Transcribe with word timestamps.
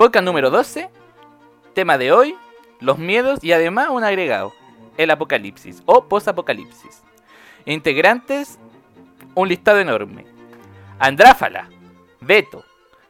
Podcast 0.00 0.24
número 0.24 0.48
12. 0.48 0.88
Tema 1.74 1.98
de 1.98 2.10
hoy, 2.10 2.34
los 2.80 2.96
miedos 2.96 3.44
y 3.44 3.52
además 3.52 3.90
un 3.90 4.02
agregado, 4.02 4.54
el 4.96 5.10
apocalipsis 5.10 5.82
o 5.84 6.06
posapocalipsis. 6.06 7.02
Integrantes, 7.66 8.58
un 9.34 9.50
listado 9.50 9.78
enorme. 9.78 10.24
Andráfala, 10.98 11.68
Beto, 12.22 12.64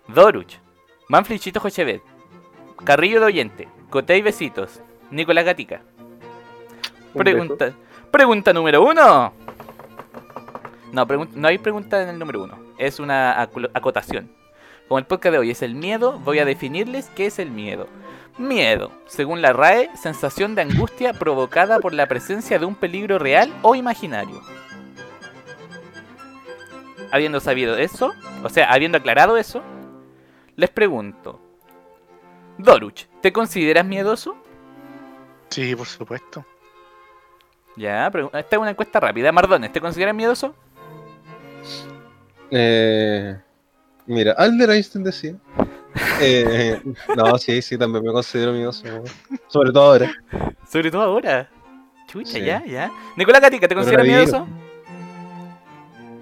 Doruch, 0.08 0.58
Manflichito 1.06 1.60
Jochevet, 1.60 2.02
Carrillo 2.82 3.20
de 3.20 3.26
Oyente, 3.26 3.68
Cotey 3.88 4.20
Besitos, 4.20 4.80
Nicolás 5.12 5.44
Gatica. 5.44 5.82
Un 7.14 7.22
Pregunta, 7.22 7.72
pregunta 8.10 8.52
número 8.52 8.82
uno. 8.82 9.32
No, 10.90 11.06
no 11.06 11.46
hay 11.46 11.58
pregunta 11.58 12.02
en 12.02 12.08
el 12.08 12.18
número 12.18 12.42
uno. 12.42 12.58
Es 12.78 12.98
una 12.98 13.40
acotación. 13.40 14.39
Como 14.90 14.98
el 14.98 15.06
podcast 15.06 15.30
de 15.34 15.38
hoy 15.38 15.50
es 15.52 15.62
el 15.62 15.76
miedo, 15.76 16.18
voy 16.24 16.40
a 16.40 16.44
definirles 16.44 17.08
qué 17.14 17.26
es 17.26 17.38
el 17.38 17.52
miedo. 17.52 17.86
Miedo, 18.38 18.90
según 19.06 19.40
la 19.40 19.52
RAE, 19.52 19.88
sensación 19.96 20.56
de 20.56 20.62
angustia 20.62 21.12
provocada 21.12 21.78
por 21.78 21.94
la 21.94 22.08
presencia 22.08 22.58
de 22.58 22.64
un 22.64 22.74
peligro 22.74 23.16
real 23.20 23.54
o 23.62 23.76
imaginario. 23.76 24.42
Habiendo 27.12 27.38
sabido 27.38 27.76
eso, 27.76 28.12
o 28.42 28.48
sea, 28.48 28.72
habiendo 28.72 28.98
aclarado 28.98 29.36
eso, 29.36 29.62
les 30.56 30.70
pregunto. 30.70 31.40
Doruch, 32.58 33.06
¿te 33.20 33.32
consideras 33.32 33.86
miedoso? 33.86 34.36
Sí, 35.50 35.76
por 35.76 35.86
supuesto. 35.86 36.44
Ya, 37.76 38.08
esta 38.08 38.56
es 38.56 38.58
una 38.58 38.70
encuesta 38.70 38.98
rápida. 38.98 39.30
Mardones, 39.30 39.72
¿te 39.72 39.80
consideras 39.80 40.16
miedoso? 40.16 40.52
Eh, 42.50 43.38
mira, 44.10 44.32
Albert 44.32 44.72
Einstein 44.72 45.04
decía. 45.04 45.34
Eh, 46.20 46.80
no, 47.16 47.36
sí, 47.38 47.60
sí, 47.62 47.76
también 47.78 48.04
me 48.04 48.12
considero 48.12 48.52
miedoso. 48.52 48.84
weón. 48.84 49.04
Sobre 49.48 49.72
todo 49.72 49.84
ahora. 49.92 50.12
Sobre 50.70 50.90
todo 50.90 51.02
ahora. 51.02 51.48
Chucha, 52.06 52.32
Sí. 52.32 52.44
ya, 52.44 52.64
ya. 52.64 52.90
Nicolás 53.16 53.40
Gatica, 53.40 53.66
¿te 53.68 53.74
consideras 53.74 54.06
miedoso? 54.06 54.46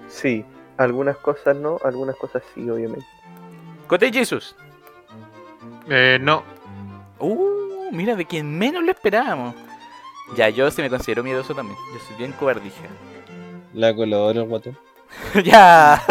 Sí, 0.07 0.45
algunas 0.77 1.17
cosas 1.17 1.55
no, 1.55 1.79
algunas 1.83 2.15
cosas 2.15 2.41
sí, 2.53 2.69
obviamente. 2.69 3.05
Cote 3.87 4.11
Jesus. 4.11 4.55
Eh, 5.89 6.17
no. 6.21 6.43
Uh, 7.19 7.89
mira, 7.91 8.15
de 8.15 8.25
quien 8.25 8.57
menos 8.57 8.83
lo 8.83 8.91
esperábamos. 8.91 9.55
Ya, 10.35 10.49
yo 10.49 10.69
sí 10.71 10.81
me 10.81 10.89
considero 10.89 11.23
miedoso 11.23 11.53
también. 11.55 11.77
Yo 11.93 11.99
soy 12.07 12.15
bien 12.17 12.31
cobardija. 12.33 12.83
La 13.73 13.95
color, 13.95 14.37
el 14.37 14.43
guatón. 14.45 14.77
ya. 15.43 16.01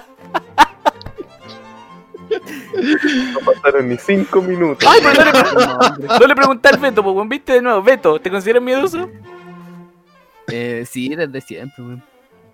No 3.32 3.40
pasaron 3.44 3.88
ni 3.88 3.96
cinco 3.98 4.40
minutos. 4.42 4.88
Ay, 4.90 5.00
pero 5.02 5.24
no 5.32 5.98
le, 5.98 6.18
no 6.20 6.26
le 6.26 6.34
pregunté 6.34 6.68
al 6.68 6.78
Beto, 6.78 7.02
pues, 7.02 7.28
viste 7.28 7.52
de 7.54 7.62
nuevo. 7.62 7.82
Beto, 7.82 8.20
¿te 8.20 8.30
consideras 8.30 8.62
miedoso? 8.62 9.08
Eh, 10.48 10.84
sí, 10.88 11.14
desde 11.14 11.40
siempre, 11.40 11.82
weón. 11.84 12.02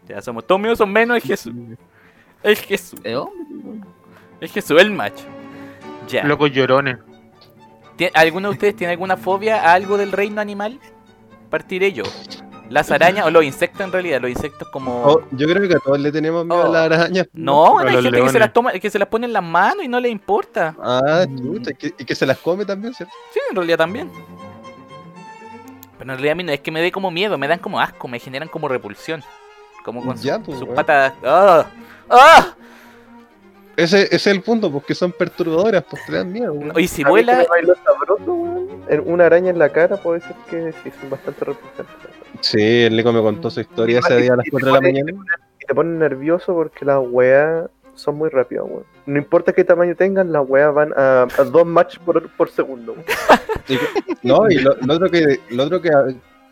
Ya, 0.08 0.20
somos 0.22 0.46
todos 0.46 0.60
miedosos 0.60 0.88
menos 0.88 1.16
el 1.16 1.22
Jesús. 1.22 1.52
El 2.42 2.56
Jesús. 2.56 3.00
Hombre. 3.04 3.86
El 4.40 4.48
Jesús, 4.48 4.80
el 4.80 4.90
macho. 4.90 5.24
Ya. 6.08 6.24
Locos 6.24 6.50
llorones. 6.52 6.98
¿Tie- 7.96 8.10
¿Alguno 8.14 8.48
de 8.48 8.54
ustedes 8.54 8.76
tiene 8.76 8.92
alguna 8.92 9.16
fobia 9.16 9.62
a 9.62 9.72
algo 9.74 9.96
del 9.98 10.12
reino 10.12 10.40
animal? 10.40 10.78
Partiré 11.50 11.92
yo. 11.92 12.04
Las 12.70 12.90
arañas 12.90 13.24
o 13.26 13.30
los 13.30 13.42
insectos 13.44 13.80
en 13.80 13.90
realidad, 13.92 14.20
los 14.20 14.30
insectos 14.30 14.68
como... 14.68 15.02
Oh, 15.04 15.22
yo 15.30 15.46
creo 15.48 15.66
que 15.68 15.74
a 15.76 15.78
todos 15.78 15.98
le 15.98 16.12
tenemos 16.12 16.44
miedo 16.44 16.62
Oh. 16.62 16.66
a 16.66 16.68
las 16.88 17.00
arañas. 17.00 17.26
No, 17.32 17.78
hay 17.78 18.02
gente 18.02 18.20
que 18.22 18.28
se 18.30 18.38
las 18.38 18.52
toma, 18.52 18.72
que 18.72 18.90
se 18.90 18.98
las 18.98 19.08
pone 19.08 19.26
en 19.26 19.32
las 19.32 19.42
manos 19.42 19.84
y 19.84 19.88
no 19.88 19.98
le 20.00 20.08
importa. 20.10 20.74
Ah, 20.82 21.24
chuta, 21.36 21.70
y 21.70 21.74
que, 21.74 21.86
y 21.98 22.04
que 22.04 22.14
se 22.14 22.26
las 22.26 22.36
come 22.38 22.64
también, 22.66 22.92
¿cierto? 22.94 23.14
Sí, 23.32 23.40
en 23.50 23.56
realidad 23.56 23.78
también. 23.78 24.10
Pero 25.98 26.12
en 26.12 26.16
realidad 26.18 26.32
a 26.32 26.36
mí 26.36 26.44
no 26.44 26.52
es 26.52 26.60
que 26.60 26.70
me 26.70 26.80
dé 26.82 26.92
como 26.92 27.10
miedo, 27.10 27.38
me 27.38 27.48
dan 27.48 27.58
como 27.58 27.80
asco, 27.80 28.06
me 28.06 28.18
generan 28.18 28.48
como 28.48 28.68
repulsión. 28.68 29.22
Como 29.84 30.04
con 30.04 30.16
Ya, 30.18 30.36
su- 30.36 30.42
pues, 30.42 30.58
sus 30.58 30.68
patas... 30.68 31.14
¡Ah! 31.24 31.66
¡Ah! 32.10 32.54
Ese, 33.76 34.02
ese 34.06 34.16
es 34.16 34.26
el 34.26 34.42
punto, 34.42 34.70
porque 34.72 34.94
son 34.94 35.12
perturbadoras, 35.12 35.84
pues 35.88 36.04
te 36.04 36.12
dan 36.12 36.32
miedo. 36.32 36.52
weón. 36.52 36.72
Y 36.78 36.88
si 36.88 37.02
A 37.04 37.08
vuela... 37.08 37.44
sabroso, 37.84 38.32
Una 39.06 39.26
araña 39.26 39.50
en 39.50 39.58
la 39.58 39.68
cara 39.70 39.96
puede 39.96 40.20
ser 40.20 40.34
que 40.50 40.72
sí, 40.82 40.90
son 41.00 41.10
bastante 41.10 41.44
repulsores. 41.44 41.90
Sí, 42.40 42.84
el 42.84 42.96
Nico 42.96 43.12
me 43.12 43.20
contó 43.20 43.50
su 43.50 43.60
historia 43.60 43.98
ese 44.00 44.16
día 44.16 44.32
a 44.32 44.36
las 44.36 44.46
y 44.46 44.50
te 44.50 44.52
4 44.52 44.66
de 44.68 44.72
la 44.74 44.80
mañana. 44.80 45.12
Y 45.60 45.66
te 45.66 45.74
ponen 45.74 45.98
nervioso 45.98 46.54
porque 46.54 46.84
las 46.84 46.98
weas 47.00 47.68
son 47.94 48.16
muy 48.16 48.28
rápidas, 48.30 48.64
weón. 48.68 48.84
No 49.06 49.18
importa 49.18 49.52
qué 49.52 49.64
tamaño 49.64 49.96
tengan, 49.96 50.30
las 50.32 50.44
weas 50.48 50.72
van 50.72 50.92
a, 50.96 51.22
a 51.36 51.44
dos 51.44 51.66
match 51.66 51.98
por, 51.98 52.28
por 52.36 52.48
segundo. 52.50 52.94
Y- 53.68 53.78
no, 54.22 54.48
y 54.50 54.56
lo, 54.60 54.76
lo 54.80 54.94
otro 54.94 55.10
que, 55.10 55.40
lo 55.50 55.64
otro 55.64 55.80
que, 55.82 55.90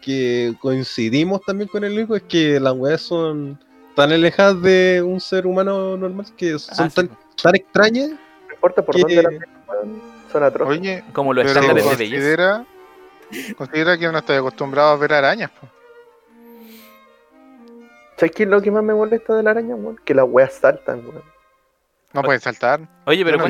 que 0.03 0.55
coincidimos 0.61 1.41
también 1.43 1.69
con 1.69 1.85
el 1.85 1.95
Nico 1.97 2.17
es 2.17 2.23
que 2.25 2.59
las 2.61 2.73
weas 2.75 3.01
son 3.01 3.59
tan 3.95 4.11
alejadas 4.13 4.61
de 4.61 5.03
un 5.03 5.21
ser 5.21 5.47
humano 5.47 5.97
normal 5.97 6.27
que 6.37 6.59
son 6.59 6.75
Ah, 6.87 6.91
sí, 6.91 6.95
tan, 6.97 7.11
tan 7.43 7.55
extrañas 7.55 8.11
No 8.11 8.55
importa 8.55 8.85
por 8.85 8.95
que- 8.97 9.01
dónde 9.03 9.23
las 9.23 9.33
son 10.33 10.43
atroces. 10.43 10.79
Oye, 10.79 11.05
como 11.13 11.33
los 11.33 11.45
pero 11.47 11.61
estándares 11.61 11.85
de 11.91 11.97
belleza. 11.97 12.17
considera, 13.31 13.55
considera 13.57 13.99
que 13.99 14.13
no 14.13 14.19
estoy 14.19 14.37
acostumbrado 14.37 14.89
a 14.91 14.97
ver 14.97 15.13
arañas. 15.15 15.51
po. 15.51 15.69
¿Sabes 18.17 18.33
qué 18.35 18.43
es 18.45 18.49
lo 18.49 18.63
que 18.63 18.71
más 18.71 18.83
me 18.83 18.95
molesta 18.95 19.35
de 19.35 19.43
la 19.43 19.51
araña, 19.51 19.75
weón? 19.75 19.99
Que 20.05 20.15
las 20.15 20.25
weas 20.29 20.55
saltan, 20.55 21.01
weón. 21.07 21.23
No 22.15 22.23
pueden 22.23 22.41
saltar. 22.41 22.81
Oye, 23.05 23.23
pero 23.25 23.37
no 23.37 23.43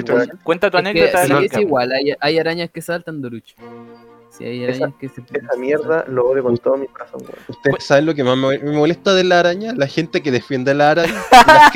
cuenta, 0.42 0.70
tu 0.70 0.76
Es 0.78 0.82
que 0.82 0.88
anécdota. 0.88 1.24
sí, 1.24 1.44
es 1.44 1.56
igual, 1.58 1.92
hay, 1.92 2.14
hay 2.18 2.38
arañas 2.38 2.70
que 2.70 2.82
saltan, 2.82 3.22
Doruch. 3.22 3.54
Sí, 4.30 4.44
hay 4.44 4.64
Esa- 4.64 4.84
arañas 4.86 4.98
que 4.98 5.08
se 5.08 5.22
Esa 5.32 5.56
mierda 5.56 6.04
lo 6.08 6.28
odio 6.28 6.42
con 6.42 6.56
todo 6.58 6.76
mi 6.76 6.88
corazón, 6.88 7.20
weón. 7.22 7.38
Ustedes 7.46 7.84
saben 7.84 8.06
lo 8.06 8.14
que 8.14 8.24
más 8.24 8.36
me, 8.36 8.58
molesta 8.72 9.14
de 9.14 9.22
la 9.22 9.38
araña, 9.38 9.72
la 9.72 9.86
gente 9.86 10.20
que 10.20 10.32
defiende 10.32 10.72
a 10.72 10.74
la 10.74 10.90
araña 10.90 11.14
las 11.46 11.72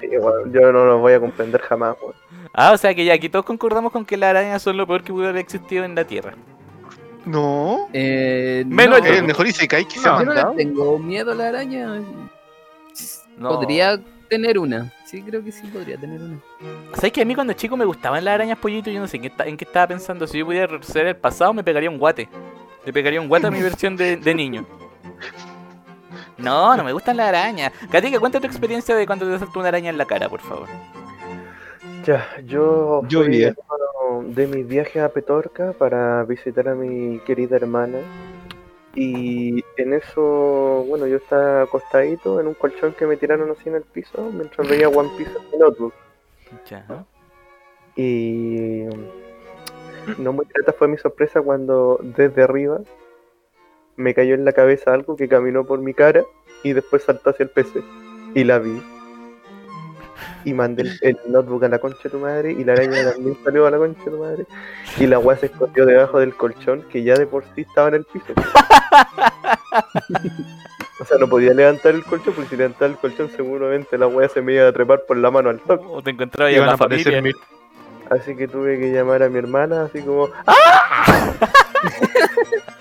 sí, 0.00 0.08
weón. 0.16 0.52
Yo 0.52 0.72
no 0.72 0.86
lo 0.86 0.98
voy 0.98 1.12
a 1.12 1.20
comprender 1.20 1.60
jamás, 1.60 1.94
weón. 2.00 2.14
Ah, 2.54 2.72
o 2.72 2.78
sea 2.78 2.94
que 2.94 3.04
ya 3.04 3.12
aquí 3.14 3.28
todos 3.28 3.44
concordamos 3.44 3.92
con 3.92 4.06
que 4.06 4.16
las 4.16 4.30
arañas 4.30 4.62
son 4.62 4.76
lo 4.78 4.86
peor 4.86 5.02
que 5.04 5.12
pudo 5.12 5.28
haber 5.28 5.36
existido 5.42 5.84
en 5.84 5.94
la 5.94 6.04
Tierra. 6.04 6.34
No. 7.24 7.88
Eh, 7.92 8.64
Menos 8.66 9.00
no, 9.00 9.06
el- 9.06 9.14
Eh, 9.16 9.22
mejor 9.22 9.46
Isekai 9.46 9.86
que 9.86 9.98
se 9.98 10.08
ha 10.08 10.18
yo 10.18 10.24
no 10.24 10.34
le 10.34 10.44
tengo 10.56 10.98
miedo 10.98 11.32
a 11.32 11.34
la 11.34 11.48
araña. 11.48 12.00
No. 13.36 13.48
Podría 13.50 14.00
tener 14.28 14.58
una. 14.58 14.92
Sí, 15.06 15.22
creo 15.22 15.42
que 15.42 15.52
sí 15.52 15.66
podría 15.68 15.96
tener 15.96 16.20
una. 16.20 16.38
¿Sabes 16.94 17.12
que 17.12 17.22
a 17.22 17.24
mí 17.24 17.34
cuando 17.34 17.52
chico 17.52 17.76
me 17.76 17.84
gustaban 17.84 18.24
las 18.24 18.34
arañas 18.34 18.58
pollito? 18.58 18.90
Yo 18.90 19.00
no 19.00 19.06
sé 19.08 19.16
en 19.16 19.22
qué, 19.22 19.28
esta- 19.28 19.44
en 19.46 19.56
qué 19.56 19.64
estaba 19.64 19.86
pensando. 19.86 20.26
Si 20.26 20.38
yo 20.38 20.46
pudiera 20.46 20.82
ser 20.82 21.06
el 21.06 21.16
pasado, 21.16 21.52
me 21.54 21.62
pegaría 21.64 21.88
un 21.90 21.98
guate. 21.98 22.28
Le 22.84 22.92
pegaría 22.92 23.20
un 23.20 23.28
guate 23.28 23.46
a 23.46 23.50
mi 23.50 23.60
versión 23.62 23.96
de, 23.96 24.16
de 24.16 24.34
niño. 24.34 24.66
No, 26.36 26.76
no 26.76 26.84
me 26.84 26.92
gustan 26.92 27.16
las 27.16 27.28
arañas. 27.28 27.72
Katika, 27.90 28.20
cuenta 28.20 28.40
tu 28.40 28.46
experiencia 28.46 28.94
de 28.94 29.06
cuando 29.06 29.28
te 29.28 29.38
saltó 29.38 29.58
una 29.58 29.68
araña 29.68 29.90
en 29.90 29.98
la 29.98 30.04
cara, 30.04 30.28
por 30.28 30.40
favor. 30.40 30.68
Ya, 32.04 32.26
yo 32.44 33.02
Yo 33.08 33.22
fui 33.24 33.28
vi, 33.30 33.44
uno 33.44 33.54
de 34.26 34.46
mis 34.46 34.66
viajes 34.66 35.02
a 35.02 35.08
Petorca 35.10 35.72
para 35.72 36.24
visitar 36.24 36.68
a 36.68 36.74
mi 36.74 37.18
querida 37.20 37.56
hermana. 37.56 37.98
Y 38.94 39.64
en 39.76 39.92
eso, 39.92 40.84
bueno, 40.88 41.06
yo 41.06 41.16
estaba 41.16 41.62
acostadito 41.62 42.40
en 42.40 42.48
un 42.48 42.54
colchón 42.54 42.94
que 42.94 43.06
me 43.06 43.16
tiraron 43.16 43.50
así 43.50 43.68
en 43.68 43.76
el 43.76 43.82
piso 43.82 44.30
mientras 44.32 44.68
veía 44.68 44.88
One 44.88 45.10
Piece 45.16 45.30
en 45.30 45.50
mi 45.52 45.58
notebook. 45.58 45.94
Ya. 46.68 47.04
Y 47.94 48.86
no 50.18 50.32
muy 50.32 50.46
grata 50.52 50.72
fue 50.72 50.88
mi 50.88 50.96
sorpresa 50.96 51.42
cuando 51.42 52.00
desde 52.02 52.42
arriba 52.42 52.80
me 53.96 54.14
cayó 54.14 54.34
en 54.34 54.44
la 54.44 54.52
cabeza 54.52 54.94
algo 54.94 55.16
que 55.16 55.28
caminó 55.28 55.64
por 55.64 55.80
mi 55.80 55.92
cara 55.92 56.24
y 56.62 56.72
después 56.72 57.02
saltó 57.02 57.30
hacia 57.30 57.44
el 57.44 57.50
PC. 57.50 57.82
Y 58.34 58.44
la 58.44 58.58
vi. 58.58 58.80
Y 60.44 60.52
mandé 60.52 60.82
el, 60.82 60.98
el 61.02 61.18
notebook 61.28 61.64
a 61.64 61.68
la 61.68 61.78
concha 61.78 61.98
de 62.04 62.10
tu 62.10 62.18
madre 62.18 62.52
y 62.52 62.64
la 62.64 62.72
araña 62.72 63.12
también 63.12 63.36
salió 63.44 63.66
a 63.66 63.70
la 63.70 63.78
concha 63.78 64.04
de 64.04 64.10
tu 64.10 64.18
madre. 64.18 64.46
Y 64.98 65.06
la 65.06 65.18
weá 65.18 65.36
se 65.36 65.46
escondió 65.46 65.86
debajo 65.86 66.18
del 66.18 66.34
colchón 66.34 66.82
que 66.90 67.02
ya 67.02 67.14
de 67.14 67.26
por 67.26 67.44
sí 67.54 67.62
estaba 67.62 67.88
en 67.88 67.94
el 67.94 68.04
piso. 68.04 68.26
O 71.00 71.04
sea, 71.04 71.16
no 71.18 71.28
podía 71.28 71.54
levantar 71.54 71.94
el 71.94 72.04
colchón 72.04 72.34
porque 72.34 72.50
si 72.50 72.56
levantaba 72.56 72.90
el 72.90 72.96
colchón 72.96 73.30
seguramente 73.30 73.96
la 73.96 74.08
weá 74.08 74.28
se 74.28 74.42
me 74.42 74.54
iba 74.54 74.66
a 74.66 74.72
trepar 74.72 75.02
por 75.06 75.16
la 75.16 75.30
mano 75.30 75.50
al 75.50 75.60
toque. 75.60 75.84
O 75.88 76.02
te 76.02 76.10
encontraba 76.10 76.50
ya 76.50 76.56
Iban 76.56 76.68
a 76.68 76.72
la 76.72 76.74
aparecer 76.74 77.22
mil. 77.22 77.36
Así 78.10 78.34
que 78.34 78.48
tuve 78.48 78.78
que 78.78 78.90
llamar 78.90 79.22
a 79.22 79.28
mi 79.28 79.38
hermana, 79.38 79.82
así 79.82 80.00
como, 80.00 80.28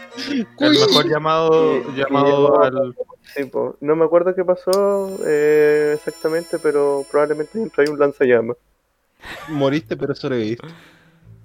El 0.59 0.71
mejor 0.71 1.07
llamado, 1.09 1.93
llamado 1.93 2.61
al. 2.61 2.95
Sí, 3.35 3.43
po. 3.45 3.75
no 3.81 3.95
me 3.95 4.05
acuerdo 4.05 4.33
qué 4.33 4.43
pasó 4.43 5.17
eh, 5.25 5.93
exactamente, 5.95 6.57
pero 6.59 7.05
probablemente 7.11 7.61
entró 7.61 7.83
ahí 7.83 7.89
un 7.89 7.99
lanzallamas. 7.99 8.57
Moriste, 9.49 9.97
pero 9.97 10.15
sobreviviste. 10.15 10.67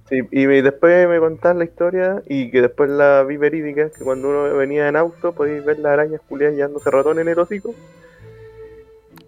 Sí, 0.08 0.18
y 0.30 0.44
después 0.46 1.08
me 1.08 1.18
contaron 1.18 1.58
la 1.58 1.64
historia 1.64 2.22
y 2.28 2.50
que 2.50 2.60
después 2.62 2.90
la 2.90 3.22
vi 3.24 3.36
verídica, 3.36 3.90
que 3.90 4.04
cuando 4.04 4.28
uno 4.28 4.56
venía 4.56 4.88
en 4.88 4.96
auto 4.96 5.32
podéis 5.32 5.64
ver 5.64 5.78
las 5.78 5.92
arañas 5.92 6.20
culiadas 6.28 6.54
llevándose 6.56 6.90
ratón 6.90 7.18
en 7.18 7.28
el 7.28 7.38
hocico. 7.38 7.74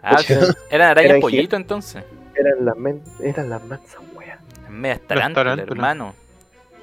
Ah, 0.03 0.21
eran 0.71 0.91
arañas 0.91 1.11
Eran 1.11 1.21
pollito 1.21 1.57
entonces. 1.57 2.05
Eran 2.35 2.65
las, 2.65 2.77
men- 2.77 3.03
eran 3.21 3.49
las 3.49 3.65
mansas 3.65 4.01
weas. 4.15 4.39
Media 4.69 5.01
tarántula, 5.07 5.45
tarántula. 5.57 5.73
hermano. 5.73 6.15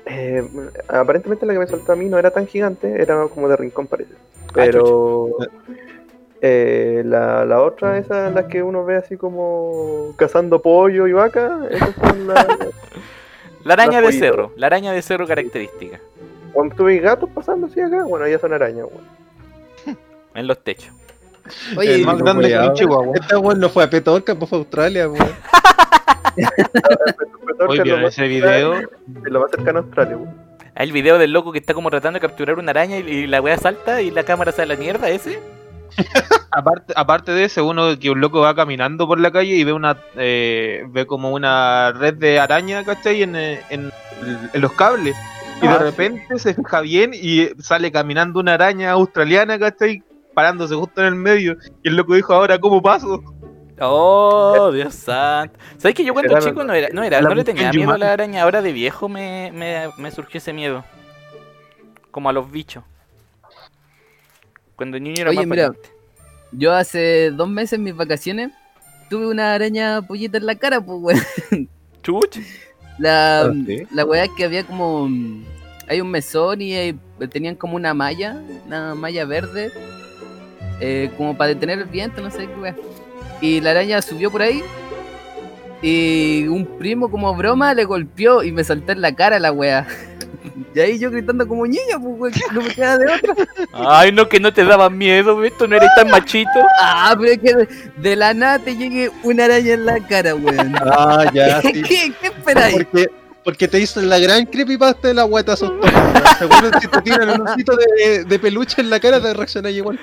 Eh, 0.06 0.48
aparentemente 0.88 1.46
la 1.46 1.54
que 1.54 1.60
me 1.60 1.68
soltó 1.68 1.92
a 1.94 1.96
mí 1.96 2.06
no 2.06 2.18
era 2.18 2.32
tan 2.32 2.48
gigante, 2.48 3.02
era 3.02 3.28
como 3.28 3.48
de 3.48 3.56
rincón 3.56 3.88
parece. 3.88 4.14
Ah, 4.50 4.52
Pero 4.56 5.30
eh, 6.42 7.04
la, 7.06 7.46
la 7.46 7.62
otra, 7.62 7.98
esa 7.98 8.30
la 8.32 8.48
que 8.48 8.64
uno 8.64 8.84
ve 8.84 8.96
así 8.98 9.16
como 9.16 10.14
cazando 10.18 10.62
pollo 10.62 11.08
y 11.08 11.14
vaca, 11.14 11.60
esas 11.70 11.96
son 11.96 12.28
las... 12.28 12.48
La 13.64 13.74
araña 13.74 14.02
de 14.02 14.08
pollitos. 14.08 14.28
cerro, 14.28 14.52
la 14.56 14.66
araña 14.66 14.92
de 14.92 15.04
cerro 15.04 15.28
característica. 15.28 16.00
Cuando 16.52 16.76
tuve 16.76 16.98
gatos 16.98 17.30
pasando 17.30 17.68
así 17.68 17.80
acá, 17.80 18.04
bueno, 18.06 18.28
ya 18.28 18.40
son 18.40 18.54
arañas. 18.54 18.88
En 20.34 20.48
los 20.48 20.64
techos. 20.64 20.92
Oye, 21.78 21.94
El 21.96 22.06
más 22.06 22.18
grande 22.18 22.48
que 22.50 22.74
chihuahua. 22.74 23.16
Esta 23.16 23.38
weón 23.38 23.60
no 23.60 23.70
fue 23.70 23.84
a 23.84 23.90
Petorca, 23.90 24.34
pues 24.34 24.50
fue 24.50 24.58
a 24.58 24.62
Australia, 24.62 25.10
weón. 25.10 25.30
Hoy 27.68 27.80
vieron 27.82 28.04
ese 28.04 28.28
video. 28.28 28.82
Lo 29.24 29.42
más 29.42 29.52
cercano 29.52 29.80
a 29.80 29.82
Australia, 29.84 30.18
weón. 30.18 30.36
Hay 30.76 30.88
el 30.88 30.94
video 30.94 31.18
del 31.18 31.32
loco 31.32 31.52
que 31.52 31.60
está 31.60 31.74
como 31.74 31.90
tratando 31.90 32.18
de 32.18 32.22
capturar 32.28 32.58
una 32.58 32.72
araña 32.72 32.98
y, 32.98 33.02
y 33.02 33.28
la 33.28 33.42
wea 33.42 33.58
salta 33.58 34.02
y 34.02 34.10
la 34.10 34.24
cámara 34.24 34.52
sale 34.52 34.74
a 34.74 34.76
la 34.78 34.82
mierda, 34.82 35.10
ese. 35.10 35.40
Aparte, 36.52 36.94
aparte 36.98 37.32
de 37.34 37.46
eso, 37.46 37.66
uno 37.66 37.98
que 38.00 38.10
un 38.10 38.20
loco 38.20 38.42
va 38.42 38.54
caminando 38.56 39.08
por 39.08 39.20
la 39.20 39.32
calle 39.32 39.56
y 39.56 39.64
ve 39.64 39.72
una 39.74 39.98
eh, 40.18 40.84
ve 40.90 41.06
como 41.06 41.32
una 41.32 41.92
red 41.94 42.16
de 42.16 42.40
araña, 42.40 42.84
¿cachai? 42.84 43.24
En, 43.24 43.36
eh, 43.38 43.62
en, 43.70 43.92
en 44.54 44.62
los 44.62 44.72
cables. 44.74 45.16
Y 45.62 45.68
de 45.68 45.74
Ah, 45.74 45.78
repente 45.78 46.40
se 46.40 46.54
fija 46.54 46.82
bien 46.82 47.12
y 47.14 47.50
sale 47.60 47.92
caminando 47.92 48.40
una 48.40 48.56
araña 48.56 48.92
australiana, 48.92 49.60
¿cachai? 49.60 50.04
Parándose 50.34 50.76
justo 50.76 51.02
en 51.02 51.08
el 51.08 51.16
medio. 51.16 51.56
Y 51.84 51.90
el 51.90 51.96
loco 51.96 52.16
dijo, 52.16 52.34
ahora, 52.34 52.58
¿cómo 52.60 52.82
paso? 52.82 53.22
Oh, 53.84 54.72
Dios 54.72 54.94
santo. 54.94 55.58
¿Sabes 55.78 55.96
que 55.96 56.04
yo 56.06 56.14
cuando 56.14 56.32
Era- 56.34 56.42
chico 56.46 56.64
no 56.64 56.74
era, 56.74 56.90
no 56.94 57.04
era, 57.04 57.20
no 57.22 57.34
le 57.34 57.44
tenía 57.44 57.70
en 57.70 57.76
miedo 57.76 57.92
a 57.92 57.98
la 57.98 58.14
araña, 58.14 58.44
ahora 58.44 58.62
de 58.62 58.72
viejo 58.72 59.10
me, 59.10 59.52
me, 59.54 59.90
me 59.98 60.12
surgió 60.12 60.38
ese 60.38 60.54
miedo. 60.54 60.84
Como 62.12 62.30
a 62.30 62.34
los 62.34 62.50
bichos. 62.52 62.84
Cuando 64.76 65.00
niño 65.00 65.22
era 65.22 65.30
Oye, 65.30 65.40
más 65.40 65.48
mira. 65.48 65.68
valiente. 65.70 65.90
yo 66.52 66.74
hace 66.74 67.32
dos 67.32 67.48
meses 67.50 67.74
en 67.74 67.84
mis 67.84 67.96
vacaciones 67.96 68.52
tuve 69.10 69.28
una 69.28 69.54
araña 69.54 70.02
pollita 70.02 70.38
en 70.38 70.46
la 70.46 70.56
cara, 70.56 70.82
pues, 70.82 70.98
weón. 71.52 71.70
Chuch. 72.04 72.40
La, 72.98 73.42
Ah, 73.46 73.52
¿sí? 73.66 73.84
la 73.92 74.06
weá 74.06 74.26
es 74.26 74.32
que 74.38 74.44
había 74.46 74.64
como. 74.66 75.08
mm, 75.08 75.44
Hay 75.88 76.02
un 76.02 76.10
mesón 76.10 76.62
y 76.62 76.74
hay- 76.76 77.00
tenían 77.30 77.56
como 77.56 77.76
una 77.76 77.94
malla, 77.94 78.42
una 78.66 78.96
malla 78.96 79.26
verde, 79.26 79.72
eh, 80.80 81.12
como 81.18 81.36
para 81.38 81.50
detener 81.50 81.80
el 81.80 81.86
viento, 81.86 82.22
no 82.22 82.30
sé 82.32 82.48
qué 82.48 82.54
weá. 82.56 82.76
Y 83.42 83.60
la 83.60 83.72
araña 83.72 84.02
subió 84.02 84.32
por 84.32 84.44
ahí 84.44 84.64
y 85.82 86.48
un 86.48 86.66
primo, 86.78 87.10
como 87.10 87.34
broma, 87.36 87.74
le 87.74 87.86
golpeó 87.86 88.44
y 88.44 88.52
me 88.52 88.64
saltó 88.64 88.92
en 88.92 89.02
la 89.02 89.14
cara 89.16 89.40
la 89.40 89.52
weá. 89.52 89.88
Y 90.74 90.80
ahí 90.80 91.00
yo 91.00 91.12
gritando 91.12 91.46
como 91.46 91.68
niño, 91.68 92.00
pues, 92.02 92.16
weón, 92.18 92.32
que 92.32 92.42
no 92.54 92.62
me 92.62 92.70
queda 92.70 92.98
de 92.98 93.06
otra. 93.06 93.36
Ay, 93.74 94.12
no, 94.14 94.30
que 94.30 94.40
no 94.40 94.54
te 94.54 94.64
daba 94.64 94.90
miedo, 94.90 95.44
esto 95.44 95.68
no 95.68 95.76
eres 95.76 95.90
tan 95.98 96.10
machito. 96.10 96.50
Ah, 96.80 97.14
pero 97.20 97.34
es 97.34 97.40
que 97.40 97.68
de, 97.98 98.16
la 98.16 98.34
nada 98.34 98.58
te 98.58 98.78
llegue 98.78 99.12
una 99.24 99.46
araña 99.46 99.74
en 99.74 99.86
la 99.86 100.00
cara, 100.08 100.34
weón. 100.34 100.74
Ah, 100.82 101.30
ya, 101.34 101.62
sí. 101.62 101.74
¿Qué, 101.74 102.14
¿Qué 102.22 102.28
esperáis? 102.28 102.76
Porque, 102.76 103.08
porque 103.44 103.68
te 103.68 103.80
hizo 103.82 104.02
la 104.02 104.20
gran 104.20 104.46
creepypasta 104.46 105.10
de 105.10 105.14
la 105.14 105.24
guata 105.24 105.54
asustó. 105.54 105.86
Seguro 106.40 106.70
si 106.80 106.88
te 106.88 107.02
tiran 107.02 107.42
un 107.42 107.48
osito 107.48 107.76
de, 107.76 108.24
de 108.24 108.40
peluche 108.40 108.82
en 108.82 108.90
la 108.90 109.00
cara 109.00 109.22
te 109.22 109.34
reaccionas 109.34 109.74
igual. 109.74 110.00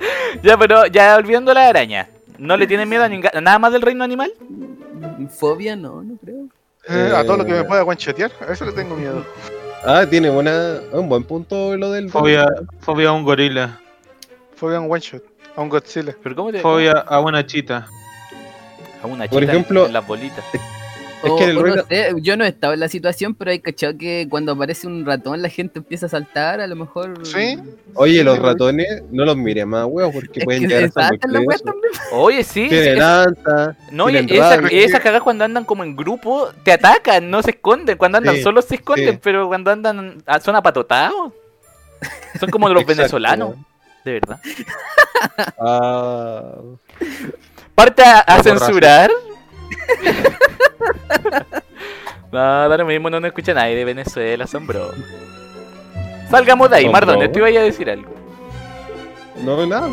Ya, 0.42 0.56
pero 0.56 0.86
ya 0.86 1.16
olvidando 1.16 1.52
la 1.54 1.68
araña. 1.68 2.08
¿No 2.38 2.56
le 2.56 2.66
tienen 2.66 2.88
miedo 2.88 3.04
a, 3.04 3.40
nada 3.40 3.58
más 3.58 3.72
del 3.72 3.82
reino 3.82 4.04
animal? 4.04 4.32
Fobia, 5.38 5.74
no, 5.74 6.02
no 6.02 6.16
creo. 6.22 6.46
Eh, 6.88 7.12
a 7.14 7.24
todo 7.24 7.38
lo 7.38 7.44
que 7.44 7.52
me 7.52 7.60
Eh. 7.60 7.64
pueda 7.64 7.82
guanchetear, 7.82 8.30
a 8.46 8.52
eso 8.52 8.64
le 8.64 8.72
tengo 8.72 8.94
miedo. 8.96 9.24
Ah, 9.84 10.04
tiene 10.08 10.30
buena, 10.30 10.80
un 10.92 11.08
buen 11.08 11.24
punto 11.24 11.76
lo 11.76 11.90
del. 11.92 12.10
Fobia, 12.10 12.46
fobia 12.80 13.08
a 13.08 13.12
un 13.12 13.24
gorila. 13.24 13.78
Fobia 14.56 14.78
a 14.78 14.80
un 14.80 14.90
one 14.90 15.00
shot. 15.00 15.22
A 15.56 15.60
un 15.62 15.68
Godzilla. 15.68 16.14
¿Pero 16.22 16.36
cómo 16.36 16.52
te 16.52 16.60
Fobia 16.60 16.92
a 16.92 17.20
una 17.20 17.44
chita. 17.44 17.86
A 19.02 19.06
una 19.06 19.26
Por 19.26 19.40
chita 19.40 19.52
ejemplo- 19.52 19.86
en 19.86 19.92
las 19.92 20.06
bolitas. 20.06 20.44
Es 21.22 21.32
que 21.32 21.44
el 21.44 21.54
no 21.56 22.18
yo 22.18 22.36
no 22.36 22.44
estaba 22.44 22.74
en 22.74 22.80
la 22.80 22.88
situación, 22.88 23.34
pero 23.34 23.50
hay 23.50 23.58
cachado 23.58 23.96
que 23.98 24.26
cuando 24.30 24.52
aparece 24.52 24.86
un 24.86 25.04
ratón 25.04 25.42
la 25.42 25.48
gente 25.48 25.78
empieza 25.80 26.06
a 26.06 26.08
saltar, 26.08 26.60
a 26.60 26.66
lo 26.66 26.76
mejor. 26.76 27.26
¿Sí? 27.26 27.58
Oye, 27.94 28.22
los 28.22 28.38
ratones 28.38 29.02
no 29.10 29.24
los 29.24 29.36
mires 29.36 29.66
más, 29.66 29.84
weón, 29.88 30.12
porque 30.12 30.40
Es 30.40 30.44
pueden 30.44 30.62
que 30.62 30.68
llegar 30.68 31.18
muy 31.28 31.44
los. 31.46 31.72
Oye, 32.12 32.44
sí. 32.44 32.68
Tienen 32.68 32.92
es- 32.92 32.98
lanza. 32.98 33.76
No, 33.90 34.08
y 34.08 34.16
esa, 34.78 34.98
cagadas 35.00 35.22
cuando 35.22 35.44
andan 35.44 35.64
como 35.64 35.82
en 35.84 35.96
grupo 35.96 36.50
te 36.62 36.72
atacan, 36.72 37.30
no 37.30 37.42
se 37.42 37.50
esconden. 37.50 37.98
Cuando 37.98 38.18
andan 38.18 38.36
Sí, 38.36 38.42
solos 38.42 38.66
se 38.66 38.76
esconden, 38.76 39.14
sí. 39.14 39.20
pero 39.22 39.48
cuando 39.48 39.70
andan 39.70 40.22
ah, 40.26 40.40
son 40.40 40.54
apatotados. 40.56 41.32
Son 42.38 42.50
como 42.50 42.68
los 42.68 42.82
Exacto, 42.82 42.96
venezolanos, 42.96 43.56
de 44.04 44.12
verdad. 44.12 44.40
Ah, 45.58 46.54
Parte 47.74 48.02
a, 48.04 48.42
censurar. 48.42 49.10
no, 52.32 52.68
da 52.68 52.76
lo 52.76 52.86
mismo, 52.86 53.10
no 53.10 53.20
nos 53.20 53.28
escucha 53.28 53.54
nadie 53.54 53.74
de 53.74 53.84
Venezuela, 53.84 54.46
son 54.46 54.66
bro. 54.66 54.90
Salgamos 56.30 56.70
de 56.70 56.76
ahí, 56.76 56.88
bro. 56.88 57.30
te 57.30 57.38
iba 57.38 57.48
a 57.48 57.62
decir 57.62 57.88
algo. 57.90 58.12
no, 59.42 59.66
nada. 59.66 59.88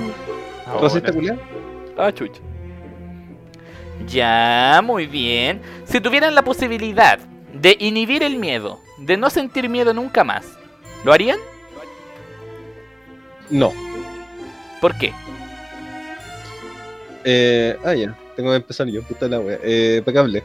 Racista 0.81 1.13
culiao. 1.13 1.37
Ah, 1.97 2.11
chucha. 2.11 2.41
Ya, 4.07 4.81
muy 4.83 5.07
bien. 5.07 5.61
Si 5.85 6.01
tuvieran 6.01 6.35
la 6.35 6.43
posibilidad 6.43 7.19
de 7.53 7.77
inhibir 7.79 8.23
el 8.23 8.38
miedo, 8.38 8.79
de 8.97 9.17
no 9.17 9.29
sentir 9.29 9.69
miedo 9.69 9.93
nunca 9.93 10.23
más, 10.23 10.45
¿lo 11.03 11.13
harían? 11.13 11.39
No. 13.49 13.73
¿Por 14.81 14.97
qué? 14.97 15.13
Eh, 17.23 17.77
ah, 17.83 17.93
ya. 17.93 18.15
Tengo 18.35 18.49
que 18.51 18.57
empezar 18.57 18.88
yo, 18.88 19.01
puta 19.03 19.27
la 19.27 19.39
wea. 19.39 19.57
Eh, 19.63 19.95
impecable. 19.99 20.43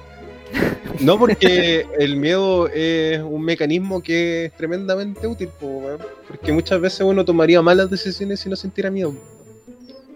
No, 1.01 1.19
porque 1.19 1.87
el 1.99 2.17
miedo 2.17 2.69
es 2.69 3.21
un 3.21 3.43
mecanismo 3.43 4.03
que 4.03 4.47
es 4.47 4.53
tremendamente 4.53 5.27
útil, 5.27 5.49
po, 5.49 5.83
porque 6.29 6.53
muchas 6.53 6.81
veces 6.81 7.01
uno 7.01 7.25
tomaría 7.25 7.63
malas 7.63 7.91
decisiones 7.91 8.41
si 8.41 8.49
no 8.49 8.57
sintiera 8.57 8.91
miedo. 8.91 9.15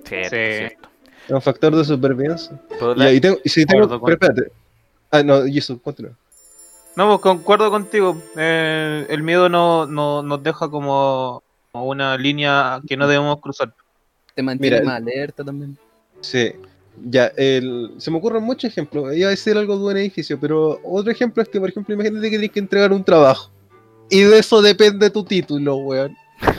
Cierto, 0.05 0.31
Sí. 0.31 0.37
cierto. 0.59 0.89
Es 1.27 1.31
un 1.31 1.41
factor 1.41 1.75
de 1.75 1.85
supervivencia. 1.85 2.61
Y 2.97 3.03
ahí 3.03 3.21
tengo, 3.21 3.39
y 3.43 3.49
si 3.49 3.65
tengo, 3.65 3.89
pero 3.89 4.13
espérate. 4.15 4.53
Ah, 5.11 5.23
no, 5.23 5.47
y 5.47 5.58
eso, 5.58 5.79
continúa. 5.81 6.13
No, 6.97 7.08
pues 7.08 7.20
concuerdo 7.20 7.70
contigo. 7.70 8.20
Eh, 8.37 9.06
el 9.08 9.23
miedo 9.23 9.49
no, 9.49 9.87
no, 9.87 10.23
nos 10.23 10.43
deja 10.43 10.69
como, 10.69 11.43
como 11.73 11.87
una 11.87 12.17
línea 12.19 12.81
que 12.87 12.97
no 12.97 13.08
debemos 13.08 13.41
cruzar. 13.41 13.73
Te 14.35 14.43
mantiene 14.43 14.81
Mira, 14.81 14.91
más 14.91 15.01
alerta 15.01 15.43
también. 15.44 15.79
Sí. 16.20 16.53
Ya, 17.03 17.27
el, 17.36 17.94
se 17.98 18.10
me 18.10 18.19
ocurren 18.19 18.43
muchos 18.43 18.70
ejemplos. 18.70 19.15
Iba 19.17 19.29
a 19.29 19.31
decir 19.31 19.56
algo 19.56 19.77
de 19.77 19.84
un 19.84 19.96
edificio, 19.96 20.39
pero 20.39 20.81
otro 20.84 21.10
ejemplo 21.10 21.43
es 21.43 21.48
que, 21.48 21.58
por 21.58 21.69
ejemplo, 21.69 21.94
imagínate 21.94 22.24
que 22.24 22.39
tienes 22.39 22.51
que 22.53 22.60
entregar 22.60 22.93
un 22.93 23.05
trabajo. 23.05 23.51
Y 24.10 24.20
de 24.20 24.39
eso 24.39 24.63
depende 24.63 25.10
tu 25.10 25.24
título, 25.24 25.77
weón. 25.77 26.17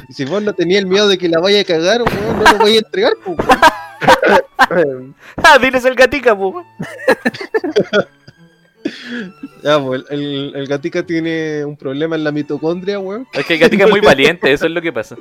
Y 0.10 0.14
si 0.14 0.26
vos 0.26 0.42
no 0.42 0.54
tenías 0.54 0.82
el 0.82 0.88
miedo 0.88 1.08
de 1.08 1.18
que 1.18 1.30
la 1.30 1.40
vaya 1.40 1.62
a 1.62 1.64
cagar, 1.64 2.02
weón, 2.02 2.44
no 2.44 2.52
lo 2.52 2.58
vaya 2.58 2.76
a 2.76 2.80
entregar, 2.80 3.14
pues, 3.24 3.38
weón. 3.38 3.60
Ah, 5.38 5.60
diles 5.60 5.86
el 5.86 5.96
gatica, 5.96 6.36
po. 6.36 6.64
Ya, 9.64 9.80
pues, 9.80 10.04
el, 10.10 10.54
el, 10.56 10.68
gatica 10.68 11.04
tiene 11.04 11.66
un 11.66 11.76
problema 11.76 12.16
en 12.16 12.24
la 12.24 12.32
mitocondria, 12.32 13.00
weón. 13.00 13.28
Es 13.34 13.46
que 13.46 13.56
el 13.56 13.60
gatica 13.60 13.86
es 13.86 13.90
muy 13.90 14.00
valiente, 14.02 14.52
eso 14.52 14.66
es 14.66 14.72
lo 14.72 14.82
que 14.82 14.94
pasa. 14.94 15.16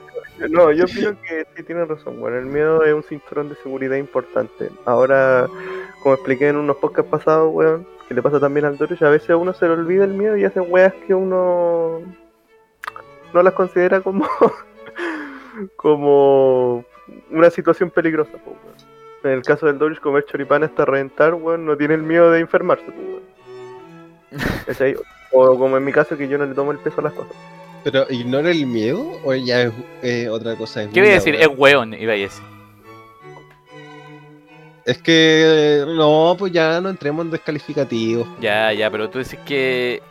No, 0.50 0.70
yo 0.72 0.84
opino 0.84 1.16
que 1.22 1.46
sí 1.56 1.62
tienen 1.62 1.88
razón. 1.88 2.20
Bueno, 2.20 2.38
el 2.38 2.46
miedo 2.46 2.84
es 2.84 2.92
un 2.92 3.02
cinturón 3.02 3.48
de 3.48 3.54
seguridad 3.56 3.96
importante. 3.96 4.70
Ahora, 4.84 5.48
como 6.02 6.14
expliqué 6.14 6.48
en 6.48 6.56
unos 6.56 6.76
podcasts 6.76 7.10
pasados, 7.10 7.50
weón, 7.52 7.86
que 8.08 8.14
le 8.14 8.22
pasa 8.22 8.40
también 8.40 8.66
al 8.66 8.76
Doruch, 8.76 9.02
a 9.02 9.10
veces 9.10 9.30
a 9.30 9.36
uno 9.36 9.54
se 9.54 9.66
le 9.66 9.72
olvida 9.72 10.04
el 10.04 10.12
miedo 10.12 10.36
y 10.36 10.44
hace 10.44 10.60
weas 10.60 10.92
que 11.06 11.14
uno 11.14 12.02
no 13.32 13.42
las 13.42 13.54
considera 13.54 14.00
como 14.00 14.28
como 15.76 16.84
una 17.30 17.50
situación 17.50 17.90
peligrosa, 17.90 18.32
po, 18.32 18.50
weón. 18.50 18.94
En 19.22 19.30
el 19.30 19.42
caso 19.42 19.66
del 19.66 19.78
Doruch, 19.78 20.00
comer 20.00 20.26
choripán 20.26 20.64
hasta 20.64 20.84
reventar, 20.84 21.32
weón, 21.34 21.64
no 21.64 21.76
tiene 21.76 21.94
el 21.94 22.02
miedo 22.02 22.30
de 22.30 22.40
enfermarse, 22.40 22.84
po, 22.84 23.00
weón. 23.00 23.33
¿Cachai? 24.66 24.96
O 25.32 25.58
como 25.58 25.76
en 25.76 25.84
mi 25.84 25.92
caso, 25.92 26.16
que 26.16 26.28
yo 26.28 26.38
no 26.38 26.46
le 26.46 26.54
tomo 26.54 26.72
el 26.72 26.78
peso 26.78 27.00
a 27.00 27.04
las 27.04 27.12
cosas. 27.12 27.34
Pero, 27.82 28.06
¿ignora 28.08 28.50
el 28.50 28.64
miedo 28.66 29.20
o 29.24 29.34
ya 29.34 29.62
es 29.62 29.72
eh, 30.02 30.28
otra 30.28 30.56
cosa? 30.56 30.82
Es 30.84 30.88
¿Qué 30.90 31.00
voy 31.00 31.10
a 31.10 31.14
decir? 31.14 31.34
weón? 31.34 31.52
Es 31.52 31.58
weón, 31.58 31.94
iba 31.94 32.12
a 32.12 32.16
decir. 32.16 32.42
Es 34.84 34.98
que, 35.00 35.84
no, 35.86 36.36
pues 36.38 36.52
ya 36.52 36.80
no 36.80 36.90
entremos 36.90 37.24
en 37.24 37.30
descalificativos. 37.30 38.28
Ya, 38.40 38.72
ya, 38.72 38.90
pero 38.90 39.08
tú 39.08 39.18
dices 39.18 39.38
que. 39.46 40.02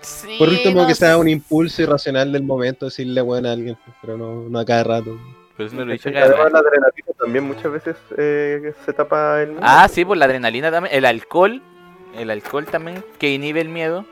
Sí, 0.00 0.34
Por 0.38 0.48
último, 0.48 0.82
no 0.82 0.86
que 0.88 0.96
sea 0.96 1.16
un 1.16 1.28
impulso 1.28 1.80
irracional 1.82 2.32
del 2.32 2.42
momento 2.42 2.86
decirle 2.86 3.22
weón 3.22 3.46
a 3.46 3.52
alguien, 3.52 3.76
pero 4.00 4.18
no, 4.18 4.48
no 4.48 4.58
a 4.58 4.64
cada 4.64 4.82
rato. 4.82 5.16
Pero 5.56 5.66
eso 5.68 5.76
no 5.76 5.84
lo 5.84 5.90
he 5.90 5.94
dicho 5.94 6.10
¿Cachai? 6.10 6.14
cada 6.22 6.26
Además, 6.34 6.44
vez. 6.44 6.52
la 6.54 6.58
adrenalina 6.58 7.06
también 7.18 7.44
muchas 7.44 7.72
veces 7.72 7.96
eh, 8.18 8.72
se 8.84 8.92
tapa 8.92 9.42
el 9.42 9.50
miedo. 9.50 9.60
Ah, 9.62 9.86
sí, 9.88 10.04
pues 10.04 10.18
la 10.18 10.24
adrenalina 10.24 10.70
también. 10.72 10.94
El 10.96 11.04
alcohol. 11.04 11.62
El 12.14 12.30
alcohol 12.30 12.66
también, 12.66 13.04
que 13.18 13.30
inhibe 13.30 13.60
el 13.60 13.68
miedo. 13.68 14.04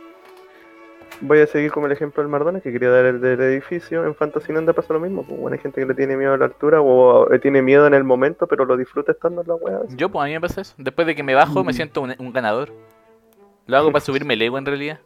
Voy 1.22 1.40
a 1.40 1.46
seguir 1.46 1.70
como 1.70 1.86
el 1.86 1.92
ejemplo 1.92 2.22
del 2.22 2.30
Mardona, 2.30 2.60
que 2.60 2.72
quería 2.72 2.90
dar 2.90 3.04
el 3.04 3.20
del 3.20 3.40
edificio. 3.40 4.06
En 4.06 4.14
Fantasylandia 4.14 4.72
pasa 4.72 4.94
lo 4.94 5.00
mismo. 5.00 5.22
Pues, 5.22 5.38
bueno, 5.38 5.54
hay 5.54 5.60
gente 5.60 5.80
que 5.80 5.86
le 5.86 5.94
tiene 5.94 6.16
miedo 6.16 6.32
a 6.32 6.38
la 6.38 6.46
altura 6.46 6.80
o 6.80 7.28
tiene 7.42 7.60
miedo 7.60 7.86
en 7.86 7.94
el 7.94 8.04
momento, 8.04 8.46
pero 8.46 8.64
lo 8.64 8.76
disfruta 8.76 9.12
estando 9.12 9.42
en 9.42 9.48
la 9.48 9.54
wea. 9.54 9.80
Yo, 9.90 10.08
pues 10.08 10.22
a 10.22 10.26
mí 10.26 10.32
me 10.32 10.40
pasa 10.40 10.62
eso. 10.62 10.74
Después 10.78 11.06
de 11.06 11.14
que 11.14 11.22
me 11.22 11.34
bajo, 11.34 11.62
me 11.62 11.74
siento 11.74 12.00
un, 12.00 12.14
un 12.18 12.32
ganador. 12.32 12.72
Lo 13.66 13.76
hago 13.76 13.92
para 13.92 14.04
subirme 14.04 14.34
el 14.34 14.42
ego 14.42 14.56
en 14.56 14.66
realidad. 14.66 15.00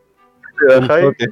Te 0.69 1.29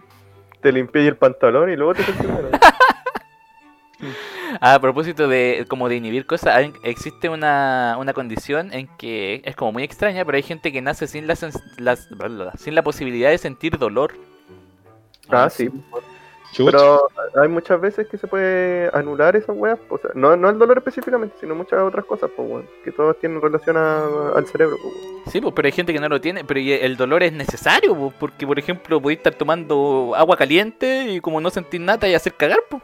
te 0.63 0.73
limpiáis 0.73 1.09
el 1.09 1.17
pantalón 1.17 1.71
y 1.71 1.77
luego 1.77 1.95
te 1.95 2.03
a 4.61 4.79
propósito 4.81 5.29
de 5.29 5.65
como 5.69 5.89
de 5.89 5.97
inhibir 5.97 6.27
cosas, 6.27 6.55
hay- 6.57 6.73
existe 6.83 7.29
una, 7.29 7.97
una 7.99 8.13
condición 8.13 8.73
en 8.73 8.89
que 8.99 9.43
es 9.45 9.57
como 9.57 9.73
muy 9.73 9.83
extraña, 9.85 10.25
pero 10.25 10.37
hay 10.37 10.43
gente 10.43 10.73
que 10.73 10.81
nace 10.83 11.07
sin 11.07 11.27
la, 11.27 11.37
las- 11.79 12.09
sin 12.59 12.75
la 12.75 12.83
posibilidad 12.83 13.31
de 13.31 13.39
sentir 13.39 13.79
dolor. 13.79 14.15
Ah, 15.29 15.49
sí. 15.49 15.71
Chucha. 16.53 16.71
Pero 16.71 17.09
hay 17.41 17.49
muchas 17.49 17.81
veces 17.81 18.07
que 18.09 18.19
se 18.19 18.27
puede 18.27 18.91
anular 18.93 19.35
esas 19.37 19.57
weas. 19.57 19.79
O 19.89 19.97
sea, 19.97 20.11
no, 20.15 20.37
no 20.37 20.51
el 20.51 20.59
dolor 20.59 20.77
específicamente, 20.77 21.35
sino 21.41 21.55
muchas 21.55 21.81
otras 21.81 22.05
cosas, 22.05 22.29
pues, 22.37 22.47
weón. 22.47 22.69
Que 22.85 22.93
todas 22.93 23.17
tienen 23.19 23.41
relación 23.41 23.79
a- 23.79 24.33
al 24.37 24.47
cerebro, 24.47 24.77
pues. 24.83 24.95
Sí, 25.33 25.41
pues, 25.41 25.55
pero 25.55 25.65
hay 25.67 25.73
gente 25.73 25.95
que 25.95 26.01
no 26.01 26.11
lo 26.11 26.21
tiene, 26.21 26.45
pero 26.45 26.61
el 26.61 26.97
dolor 26.99 27.23
es 27.23 27.33
necesario, 27.33 27.95
pues, 27.97 28.13
porque 28.21 28.47
por 28.47 28.59
ejemplo 28.59 29.01
podéis 29.01 29.21
estar 29.21 29.35
tomando 29.35 30.13
agua 30.15 30.37
caliente 30.37 31.13
y 31.13 31.21
como 31.21 31.41
no 31.41 31.49
sentir 31.49 31.81
nada 31.81 32.07
y 32.07 32.15
hacer 32.15 32.35
cagar, 32.35 32.59
pues. 32.69 32.83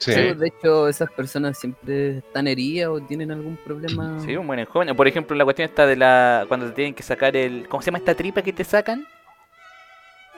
Sí. 0.00 0.14
Sí, 0.14 0.32
de 0.32 0.48
hecho, 0.48 0.88
esas 0.88 1.10
personas 1.12 1.58
siempre 1.58 2.18
están 2.18 2.48
heridas 2.48 2.88
o 2.88 3.00
tienen 3.00 3.30
algún 3.30 3.56
problema. 3.58 4.18
Sí, 4.20 4.34
un 4.34 4.46
buen 4.46 4.64
joven. 4.64 4.96
Por 4.96 5.06
ejemplo, 5.06 5.36
la 5.36 5.44
cuestión 5.44 5.68
está 5.68 5.86
de 5.86 5.96
la 5.96 6.46
cuando 6.48 6.66
te 6.66 6.72
tienen 6.72 6.94
que 6.94 7.02
sacar 7.02 7.36
el 7.36 7.68
¿cómo 7.68 7.82
se 7.82 7.86
llama 7.86 7.98
esta 7.98 8.14
tripa 8.14 8.40
que 8.40 8.52
te 8.52 8.64
sacan? 8.64 9.06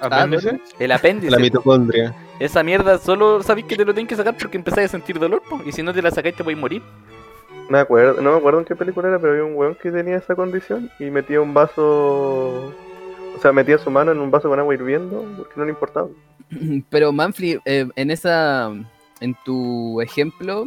¿Apéndice? 0.01 0.61
El 0.81 0.91
apéndice. 0.91 1.31
La 1.31 1.39
mitocondria. 1.39 2.13
Esa 2.41 2.65
mierda 2.65 2.99
solo 2.99 3.41
sabéis 3.45 3.67
que 3.67 3.77
te 3.77 3.85
lo 3.85 3.95
tienen 3.95 4.09
que 4.09 4.17
sacar 4.17 4.37
porque 4.37 4.57
empezáis 4.57 4.87
a 4.87 4.91
sentir 4.91 5.21
dolor, 5.21 5.43
po, 5.49 5.63
y 5.65 5.71
si 5.71 5.81
no 5.81 5.95
te 5.95 6.03
la 6.03 6.11
sacáis 6.11 6.35
te 6.35 6.43
podéis 6.43 6.59
morir. 6.59 6.83
Me 7.69 7.79
acuerdo, 7.79 8.21
no 8.21 8.33
me 8.33 8.39
acuerdo 8.39 8.59
en 8.59 8.65
qué 8.65 8.75
película 8.75 9.09
era, 9.09 9.21
pero 9.21 9.33
había 9.33 9.45
un 9.45 9.55
weón 9.55 9.77
que 9.77 9.93
tenía 9.93 10.17
esa 10.17 10.35
condición 10.35 10.91
y 10.99 11.05
metía 11.05 11.41
un 11.41 11.55
vaso. 11.55 12.75
O 13.37 13.41
sea, 13.41 13.53
metía 13.53 13.79
su 13.79 13.91
mano 13.91 14.11
en 14.11 14.19
un 14.19 14.31
vaso 14.31 14.49
con 14.49 14.59
agua 14.59 14.75
hirviendo 14.75 15.25
porque 15.37 15.55
no 15.57 15.65
le 15.65 15.71
importaba. 15.71 16.09
Pero 16.91 17.13
Manfly, 17.13 17.61
eh, 17.65 17.89
en 17.95 18.11
esa, 18.11 18.73
en 19.23 19.37
tu 19.45 20.01
ejemplo, 20.01 20.67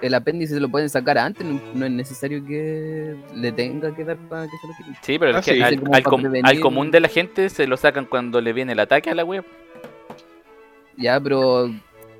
el 0.00 0.14
apéndice 0.14 0.54
se 0.54 0.60
lo 0.60 0.68
pueden 0.70 0.88
sacar 0.88 1.18
antes, 1.18 1.46
no, 1.46 1.60
no 1.74 1.84
es 1.86 1.92
necesario 1.92 2.44
que 2.44 3.14
le 3.34 3.52
tenga 3.52 3.94
que 3.94 4.04
dar 4.04 4.16
para 4.28 4.44
que 4.46 4.56
se 4.60 4.66
lo 4.66 4.72
quiten. 4.78 4.94
Sí, 5.02 5.18
pero 5.18 5.36
Ah, 5.36 5.40
es 5.40 5.44
que 5.44 5.54
sí. 5.54 5.60
al, 5.62 5.78
Como 5.78 5.94
al 5.94 6.02
para 6.02 6.10
com- 6.10 6.20
prevenir. 6.22 6.46
al 6.46 6.60
común 6.60 6.90
de 6.90 7.00
la 7.00 7.08
gente 7.08 7.48
se 7.50 7.66
lo 7.66 7.76
sacan 7.76 8.06
cuando 8.06 8.40
le 8.40 8.52
viene 8.52 8.72
el 8.72 8.80
ataque 8.80 9.10
a 9.10 9.14
la 9.14 9.24
web. 9.24 9.44
Ya, 10.96 11.20
pero 11.20 11.70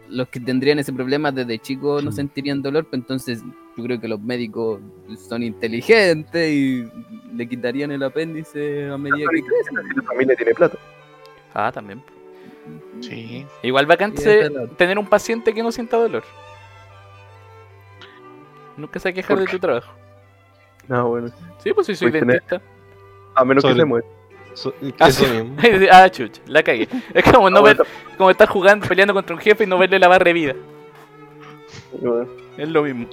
los 0.08 0.28
que 0.28 0.40
tendrían 0.40 0.78
ese 0.78 0.92
problema 0.92 1.30
desde 1.32 1.58
chicos 1.58 2.02
no 2.04 2.10
sentirían 2.12 2.62
dolor, 2.62 2.84
pues 2.84 3.00
entonces 3.00 3.42
yo 3.76 3.84
creo 3.84 4.00
que 4.00 4.08
los 4.08 4.20
médicos 4.20 4.80
son 5.28 5.42
inteligentes 5.42 6.50
y 6.50 6.84
le 7.34 7.48
quitarían 7.48 7.92
el 7.92 8.02
apéndice 8.02 8.88
a 8.90 8.98
medida 8.98 9.26
que 9.32 9.40
crece. 9.40 9.70
Si 9.88 9.96
la 9.96 10.02
familia 10.02 10.34
tiene 10.36 10.52
plata. 10.54 10.76
Ah, 11.54 11.70
también. 11.72 12.02
Sí. 13.00 13.46
Igual 13.62 13.86
verdad. 14.50 14.68
tener 14.76 14.98
un 14.98 15.06
paciente 15.06 15.52
que 15.54 15.62
no 15.62 15.72
sienta 15.72 15.96
dolor. 15.96 16.22
Nunca 18.76 18.98
se 19.00 19.08
va 19.08 19.10
a 19.10 19.14
quejar 19.14 19.36
¿Por 19.36 19.44
de 19.46 19.50
tu 19.50 19.58
trabajo. 19.58 19.92
No, 20.88 21.08
bueno. 21.08 21.28
Sí, 21.62 21.72
pues 21.72 21.86
si 21.86 21.94
soy 21.96 22.10
tener- 22.12 22.26
dentista. 22.42 22.60
A 23.34 23.44
menos 23.44 23.64
que 23.64 23.74
se 23.74 23.84
muera. 23.84 24.06
So- 24.54 24.74
Ah, 24.98 25.10
sí. 25.10 25.24
mismo. 25.26 25.56
ah, 25.92 26.08
chucha, 26.10 26.40
la 26.46 26.62
cagué. 26.62 26.88
Es 27.14 27.24
como 27.24 27.48
no 27.50 27.58
Ah, 27.58 27.62
ver, 27.62 27.76
bueno, 27.76 27.90
como 28.18 28.30
estar 28.30 28.48
jugando, 28.48 28.86
peleando 28.86 29.14
contra 29.14 29.34
un 29.34 29.40
jefe 29.40 29.64
y 29.64 29.66
no 29.66 29.78
verle 29.78 29.98
la 29.98 30.08
barra 30.08 30.24
de 30.24 30.32
vida. 30.32 30.54
bueno. 31.92 32.26
Es 32.56 32.68
lo 32.68 32.82
mismo. 32.82 33.06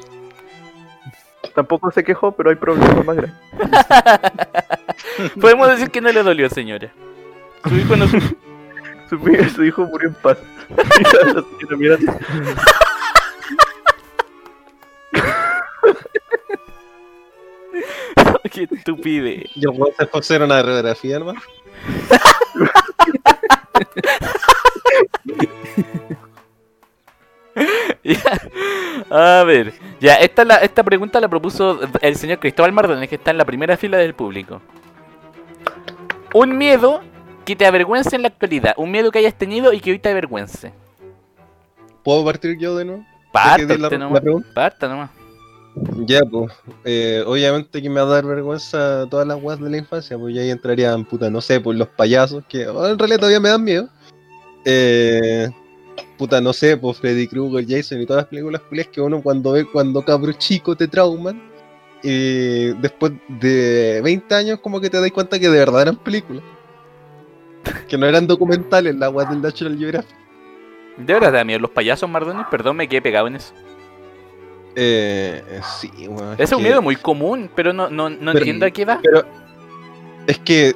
Tampoco 1.53 1.89
se 1.91 2.03
quejó, 2.03 2.31
pero 2.31 2.49
hay 2.49 2.55
problemas 2.55 3.05
más 3.05 3.15
grandes. 3.15 3.37
Podemos 5.41 5.67
decir 5.69 5.89
que 5.91 6.01
no 6.01 6.11
le 6.11 6.21
dolió, 6.23 6.49
señora. 6.49 6.91
Su 7.67 7.75
hijo 7.75 7.95
no 7.95 8.07
su- 9.09 9.49
Su, 9.55 9.63
hijo 9.63 9.85
murió 9.85 10.09
en 10.09 10.15
paz. 10.15 10.37
La 10.69 11.43
señora 11.43 11.77
mirando. 11.77 12.13
Qué 18.51 18.67
estupidez. 18.71 19.49
Yo 19.55 19.71
puedo 19.73 19.91
hacer 19.93 20.09
hacer 20.13 20.41
una 20.41 20.61
radiografía, 20.61 21.17
hermano. 21.17 21.41
A 29.09 29.43
ver, 29.45 29.73
ya, 29.99 30.15
esta, 30.15 30.45
la, 30.45 30.57
esta 30.57 30.83
pregunta 30.83 31.19
la 31.19 31.27
propuso 31.27 31.79
el 32.01 32.15
señor 32.15 32.39
Cristóbal 32.39 32.71
Mardones, 32.71 33.09
que 33.09 33.15
está 33.15 33.31
en 33.31 33.37
la 33.37 33.45
primera 33.45 33.77
fila 33.77 33.97
del 33.97 34.13
público. 34.13 34.61
Un 36.33 36.57
miedo 36.57 37.01
que 37.47 37.55
te 37.55 37.65
avergüence 37.65 38.13
en 38.13 38.23
la 38.23 38.27
actualidad, 38.27 38.73
un 38.75 38.91
miedo 38.91 39.09
que 39.09 39.19
hayas 39.19 39.33
tenido 39.33 39.71
y 39.71 39.79
que 39.79 39.91
hoy 39.91 39.99
te 39.99 40.09
avergüence. 40.09 40.73
¿Puedo 42.03 42.25
partir 42.25 42.57
yo 42.59 42.75
de 42.75 42.83
nuevo? 42.83 43.05
Parta 43.31 43.51
¿Ya 43.61 43.67
que 43.67 43.73
di 43.73 43.79
la- 43.79 43.87
usted 43.87 43.99
la 43.99 44.05
nomás. 44.05 44.43
Parta 44.53 44.87
nomás. 44.89 45.09
Ya, 46.05 46.19
pues, 46.29 46.51
eh, 46.83 47.23
obviamente 47.25 47.81
que 47.81 47.89
me 47.89 48.01
va 48.01 48.07
a 48.07 48.15
dar 48.15 48.25
vergüenza 48.25 49.05
todas 49.09 49.25
las 49.25 49.41
weas 49.41 49.61
de 49.61 49.69
la 49.69 49.77
infancia, 49.77 50.17
pues 50.17 50.35
ya 50.35 50.41
ahí 50.41 50.49
entrarían, 50.49 51.05
puta, 51.05 51.29
no 51.29 51.39
sé, 51.39 51.61
por 51.61 51.73
los 51.75 51.87
payasos, 51.87 52.43
que 52.49 52.67
oh, 52.67 52.85
en 52.85 52.99
realidad 52.99 53.19
todavía 53.19 53.39
me 53.39 53.49
dan 53.49 53.63
miedo. 53.63 53.87
Eh, 54.65 55.47
puta, 56.17 56.41
no 56.41 56.51
sé, 56.51 56.75
pues 56.75 56.97
Freddy 56.97 57.27
Krueger, 57.27 57.65
Jason 57.65 58.01
y 58.01 58.05
todas 58.05 58.23
las 58.23 58.29
películas 58.29 58.61
culias 58.63 58.87
que 58.87 58.99
uno 58.99 59.21
cuando 59.21 59.53
ve 59.53 59.65
cuando 59.71 60.03
cabro 60.03 60.33
chico 60.33 60.75
te 60.75 60.87
trauman, 60.89 61.41
y 62.03 62.73
después 62.81 63.13
de 63.29 64.01
20 64.03 64.35
años 64.35 64.59
como 64.59 64.81
que 64.81 64.89
te 64.89 64.99
das 64.99 65.11
cuenta 65.11 65.39
que 65.39 65.47
de 65.49 65.59
verdad 65.59 65.83
eran 65.83 65.95
películas. 65.95 66.43
Que 67.87 67.97
no 67.97 68.05
eran 68.05 68.27
documentales, 68.27 68.95
las 68.95 69.11
weas 69.11 69.29
del 69.29 69.41
National 69.41 69.77
Geographic. 69.77 70.15
De 70.97 71.13
verdad 71.13 71.31
da 71.33 71.43
miedo 71.43 71.59
los 71.59 71.71
payasos 71.71 72.09
Mardones, 72.09 72.45
perdón, 72.49 72.77
me 72.77 72.87
quedé 72.87 73.01
pegado 73.01 73.27
en 73.27 73.35
eso. 73.35 73.53
Eh, 74.75 75.41
sí, 75.79 75.89
weón. 76.07 76.33
Ese 76.33 76.43
es 76.43 76.51
un 76.51 76.57
que- 76.59 76.63
miedo 76.65 76.81
muy 76.81 76.95
común, 76.95 77.49
pero 77.55 77.73
no, 77.73 77.89
no, 77.89 78.09
no 78.09 78.17
Pero- 78.33 78.37
entiendo 78.39 78.65
a 78.65 78.71
qué 78.71 78.85
va. 78.85 78.99
Pero 79.01 79.23
es 80.27 80.37
que, 80.39 80.75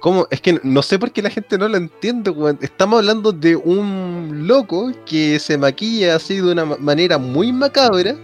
¿cómo? 0.00 0.26
Es 0.30 0.40
que 0.40 0.58
no 0.62 0.82
sé 0.82 0.98
por 0.98 1.12
qué 1.12 1.22
la 1.22 1.30
gente 1.30 1.56
no 1.58 1.68
lo 1.68 1.76
entiende, 1.76 2.30
weón. 2.30 2.58
Estamos 2.60 2.98
hablando 2.98 3.32
de 3.32 3.54
un 3.56 4.44
loco 4.46 4.92
que 5.06 5.38
se 5.38 5.56
maquilla 5.58 6.16
así 6.16 6.36
de 6.36 6.52
una 6.52 6.64
ma- 6.64 6.76
manera 6.78 7.18
muy 7.18 7.52
macabra, 7.52 8.14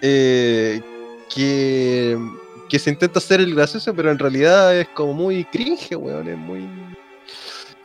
eh, 0.00 0.80
que, 1.34 2.18
que 2.68 2.78
se 2.78 2.90
intenta 2.90 3.18
hacer 3.18 3.40
el 3.40 3.54
gracioso, 3.54 3.94
pero 3.94 4.10
en 4.10 4.18
realidad 4.18 4.74
es 4.78 4.88
como 4.88 5.12
muy 5.14 5.44
cringe, 5.46 5.94
weón. 5.96 6.28
Es 6.28 6.38
muy... 6.38 6.68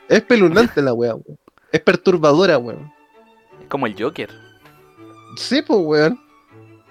Es 0.09 0.21
pelunante 0.21 0.81
la 0.81 0.93
weá, 0.93 1.15
weón. 1.15 1.37
Es 1.71 1.81
perturbadora, 1.81 2.57
weón. 2.57 2.91
Es 3.61 3.67
como 3.67 3.87
el 3.87 4.01
Joker. 4.01 4.29
Sí, 5.35 5.61
pues, 5.61 5.79
weón. 5.81 6.19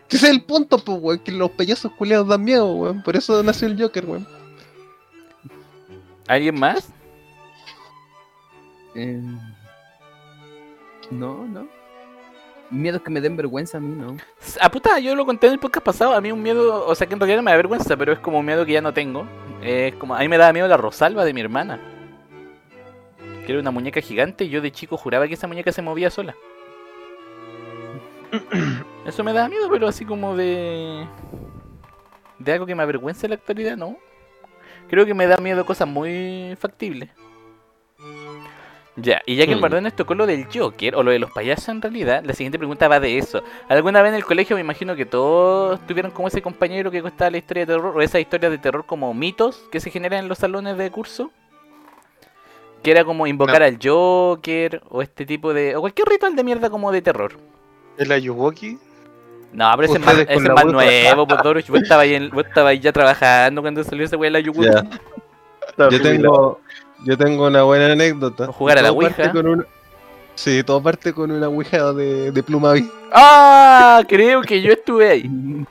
Ese 0.08 0.26
es 0.26 0.32
el 0.32 0.44
punto, 0.44 0.78
pues, 0.78 0.98
weón, 1.00 1.18
que 1.20 1.32
los 1.32 1.50
payasos 1.50 1.92
culiados 1.92 2.28
dan 2.28 2.44
miedo, 2.44 2.72
weón. 2.72 3.02
Por 3.02 3.16
eso 3.16 3.42
nació 3.42 3.68
el 3.68 3.80
Joker, 3.80 4.04
weón. 4.04 4.26
¿Alguien 6.28 6.58
más? 6.58 6.88
Eh, 8.94 9.20
no, 11.10 11.46
no. 11.46 11.68
Miedos 12.68 13.00
que 13.02 13.10
me 13.10 13.20
den 13.20 13.36
vergüenza 13.36 13.78
a 13.78 13.80
mí, 13.80 13.94
no. 13.94 14.16
Ah, 14.60 14.70
puta, 14.70 14.98
yo 14.98 15.14
lo 15.14 15.24
conté 15.24 15.46
en 15.46 15.54
el 15.54 15.58
podcast 15.58 15.86
pasado. 15.86 16.14
A 16.14 16.20
mí 16.20 16.32
un 16.32 16.42
miedo, 16.42 16.84
o 16.84 16.94
sea 16.94 17.06
que 17.06 17.14
en 17.14 17.20
realidad 17.20 17.38
no 17.38 17.42
me 17.44 17.52
da 17.52 17.56
vergüenza, 17.56 17.96
pero 17.96 18.12
es 18.12 18.18
como 18.18 18.40
un 18.40 18.46
miedo 18.46 18.66
que 18.66 18.72
ya 18.72 18.80
no 18.80 18.92
tengo. 18.92 19.26
Es 19.62 19.94
como, 19.94 20.16
a 20.16 20.18
mí 20.18 20.28
me 20.28 20.36
daba 20.36 20.52
miedo 20.52 20.66
la 20.66 20.76
Rosalba 20.76 21.24
de 21.24 21.32
mi 21.32 21.40
hermana. 21.40 21.80
Que 23.46 23.52
era 23.52 23.60
una 23.60 23.70
muñeca 23.70 24.00
gigante 24.00 24.44
y 24.44 24.48
yo 24.48 24.60
de 24.60 24.72
chico 24.72 24.96
juraba 24.96 25.28
que 25.28 25.34
esa 25.34 25.46
muñeca 25.46 25.70
se 25.72 25.80
movía 25.80 26.10
sola. 26.10 26.34
Eso 29.06 29.22
me 29.22 29.32
daba 29.32 29.48
miedo, 29.48 29.70
pero 29.70 29.86
así 29.86 30.04
como 30.04 30.36
de. 30.36 31.06
de 32.40 32.52
algo 32.52 32.66
que 32.66 32.74
me 32.74 32.82
avergüenza 32.82 33.26
en 33.26 33.30
la 33.30 33.36
actualidad, 33.36 33.76
no. 33.76 33.96
Creo 34.88 35.06
que 35.06 35.14
me 35.14 35.26
da 35.26 35.36
miedo 35.38 35.64
cosas 35.64 35.88
muy 35.88 36.56
factibles. 36.58 37.10
Ya, 38.96 39.20
y 39.26 39.36
ya 39.36 39.44
que 39.44 39.52
el 39.52 39.58
Hmm. 39.58 39.60
Mardones 39.60 39.94
tocó 39.94 40.14
lo 40.14 40.26
del 40.26 40.46
Joker, 40.52 40.96
o 40.96 41.02
lo 41.02 41.10
de 41.10 41.18
los 41.18 41.30
payasos 41.30 41.68
en 41.68 41.82
realidad, 41.82 42.24
la 42.24 42.32
siguiente 42.32 42.58
pregunta 42.58 42.88
va 42.88 42.98
de 42.98 43.18
eso. 43.18 43.42
¿Alguna 43.68 44.00
vez 44.00 44.10
en 44.10 44.16
el 44.16 44.24
colegio 44.24 44.56
me 44.56 44.62
imagino 44.62 44.96
que 44.96 45.04
todos 45.04 45.78
tuvieron 45.86 46.10
como 46.10 46.28
ese 46.28 46.40
compañero 46.40 46.90
que 46.90 47.02
contaba 47.02 47.30
la 47.30 47.36
historia 47.36 47.66
de 47.66 47.74
terror, 47.74 47.96
o 47.96 48.00
esas 48.00 48.22
historias 48.22 48.50
de 48.50 48.58
terror 48.58 48.86
como 48.86 49.12
mitos 49.12 49.68
que 49.70 49.80
se 49.80 49.90
generan 49.90 50.20
en 50.20 50.28
los 50.28 50.38
salones 50.38 50.78
de 50.78 50.90
curso? 50.90 51.30
Que 52.82 52.90
era 52.92 53.04
como 53.04 53.26
invocar 53.26 53.62
al 53.62 53.78
Joker, 53.82 54.82
o 54.90 55.02
este 55.02 55.26
tipo 55.26 55.52
de... 55.52 55.74
o 55.76 55.80
cualquier 55.80 56.08
ritual 56.08 56.36
de 56.36 56.44
mierda 56.44 56.70
como 56.70 56.92
de 56.92 57.02
terror. 57.02 57.32
¿El 57.98 58.12
Ayuwoki? 58.12 58.78
No, 59.52 59.70
pero 59.76 59.84
ese 59.84 59.94
es 59.98 60.04
más, 60.04 60.14
Ustedes 60.18 60.38
ese 60.40 60.52
más 60.52 60.64
nuevo, 60.66 61.26
pues 61.26 61.42
Doruch. 61.42 61.68
Vos 61.68 61.82
estabas 61.82 62.02
ahí, 62.04 62.14
en- 62.14 62.30
vos 62.30 62.44
estabas 62.46 62.70
ahí 62.70 62.80
ya 62.80 62.92
trabajando 62.92 63.62
cuando 63.62 63.82
salió 63.82 64.04
ese 64.04 64.16
la 64.30 64.40
Yukutu. 64.40 64.68
Ya. 64.70 64.84
Estaba 65.68 65.90
Yo 65.90 66.00
tengo, 66.00 66.60
yo 67.04 67.18
tengo 67.18 67.46
una 67.48 67.62
buena 67.64 67.92
anécdota. 67.92 68.46
Jugar 68.46 68.78
a 68.78 68.82
la 68.82 68.92
Ouija. 68.92 69.32
con 69.32 69.46
un- 69.48 69.66
Sí, 70.36 70.62
todo 70.62 70.82
parte 70.82 71.14
con 71.14 71.30
una 71.30 71.48
ouija 71.48 71.94
de, 71.94 72.30
de 72.30 72.42
Plumaví. 72.42 72.90
¡Ah! 73.10 74.02
Creo 74.06 74.42
que 74.42 74.60
yo 74.60 74.72
estuve 74.72 75.08
ahí. 75.08 75.22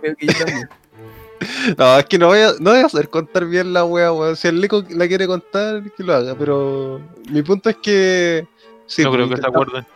Creo 0.00 0.16
que 0.16 0.26
yo 0.26 0.32
también. 0.44 0.68
No, 1.76 1.98
es 1.98 2.04
que 2.06 2.18
no 2.18 2.26
voy 2.28 2.38
a, 2.40 2.52
no 2.58 2.70
voy 2.70 2.80
a 2.80 2.86
hacer 2.86 3.08
contar 3.08 3.44
bien 3.46 3.72
la 3.72 3.84
wea, 3.84 4.12
weón. 4.12 4.36
Si 4.36 4.48
el 4.48 4.60
Leco 4.60 4.82
la 4.90 5.06
quiere 5.06 5.26
contar, 5.26 5.82
que 5.96 6.02
lo 6.02 6.14
haga. 6.14 6.34
Pero 6.36 7.00
mi 7.30 7.42
punto 7.42 7.70
es 7.70 7.76
que. 7.76 8.46
Sí, 8.86 9.02
no 9.04 9.12
creo 9.12 9.28
que 9.28 9.36
se 9.36 9.42
intentamos- 9.42 9.62
acuerden. 9.68 9.86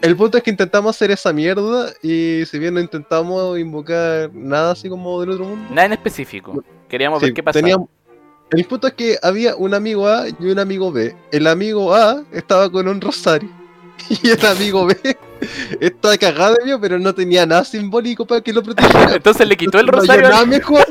El 0.00 0.16
punto 0.16 0.36
es 0.38 0.42
que 0.42 0.50
intentamos 0.50 0.96
hacer 0.96 1.10
esa 1.12 1.32
mierda. 1.32 1.90
Y 2.02 2.42
si 2.46 2.58
bien 2.58 2.74
no 2.74 2.80
intentamos 2.80 3.58
invocar 3.58 4.30
nada 4.34 4.72
así 4.72 4.88
como 4.88 5.20
del 5.20 5.30
otro 5.30 5.44
mundo. 5.44 5.64
Nada 5.70 5.86
en 5.86 5.92
específico. 5.92 6.64
Queríamos 6.88 7.20
sí, 7.20 7.26
ver 7.26 7.34
qué 7.34 7.42
pasaba. 7.42 7.60
teníamos- 7.62 7.88
El 8.50 8.64
punto 8.64 8.88
es 8.88 8.94
que 8.94 9.16
había 9.22 9.54
un 9.56 9.74
amigo 9.74 10.08
A 10.08 10.28
y 10.28 10.46
un 10.46 10.58
amigo 10.58 10.90
B. 10.90 11.14
El 11.30 11.46
amigo 11.46 11.94
A 11.94 12.22
estaba 12.32 12.68
con 12.70 12.88
un 12.88 13.00
rosario. 13.00 13.48
Y 14.22 14.30
el 14.30 14.46
amigo 14.46 14.86
B 14.86 14.96
estaba 15.80 16.16
cagado 16.16 16.54
de 16.54 16.64
miedo, 16.64 16.80
pero 16.80 16.98
no 16.98 17.14
tenía 17.14 17.44
nada 17.46 17.64
simbólico 17.64 18.26
para 18.26 18.40
que 18.40 18.52
lo 18.52 18.62
protegiera. 18.62 19.14
Entonces 19.16 19.46
le 19.48 19.56
quitó 19.56 19.78
el 19.78 19.86
No 19.86 19.92
rosario. 19.92 20.26
halló 20.26 20.26
al- 20.26 20.32
nada 20.32 20.46
mejor. 20.46 20.84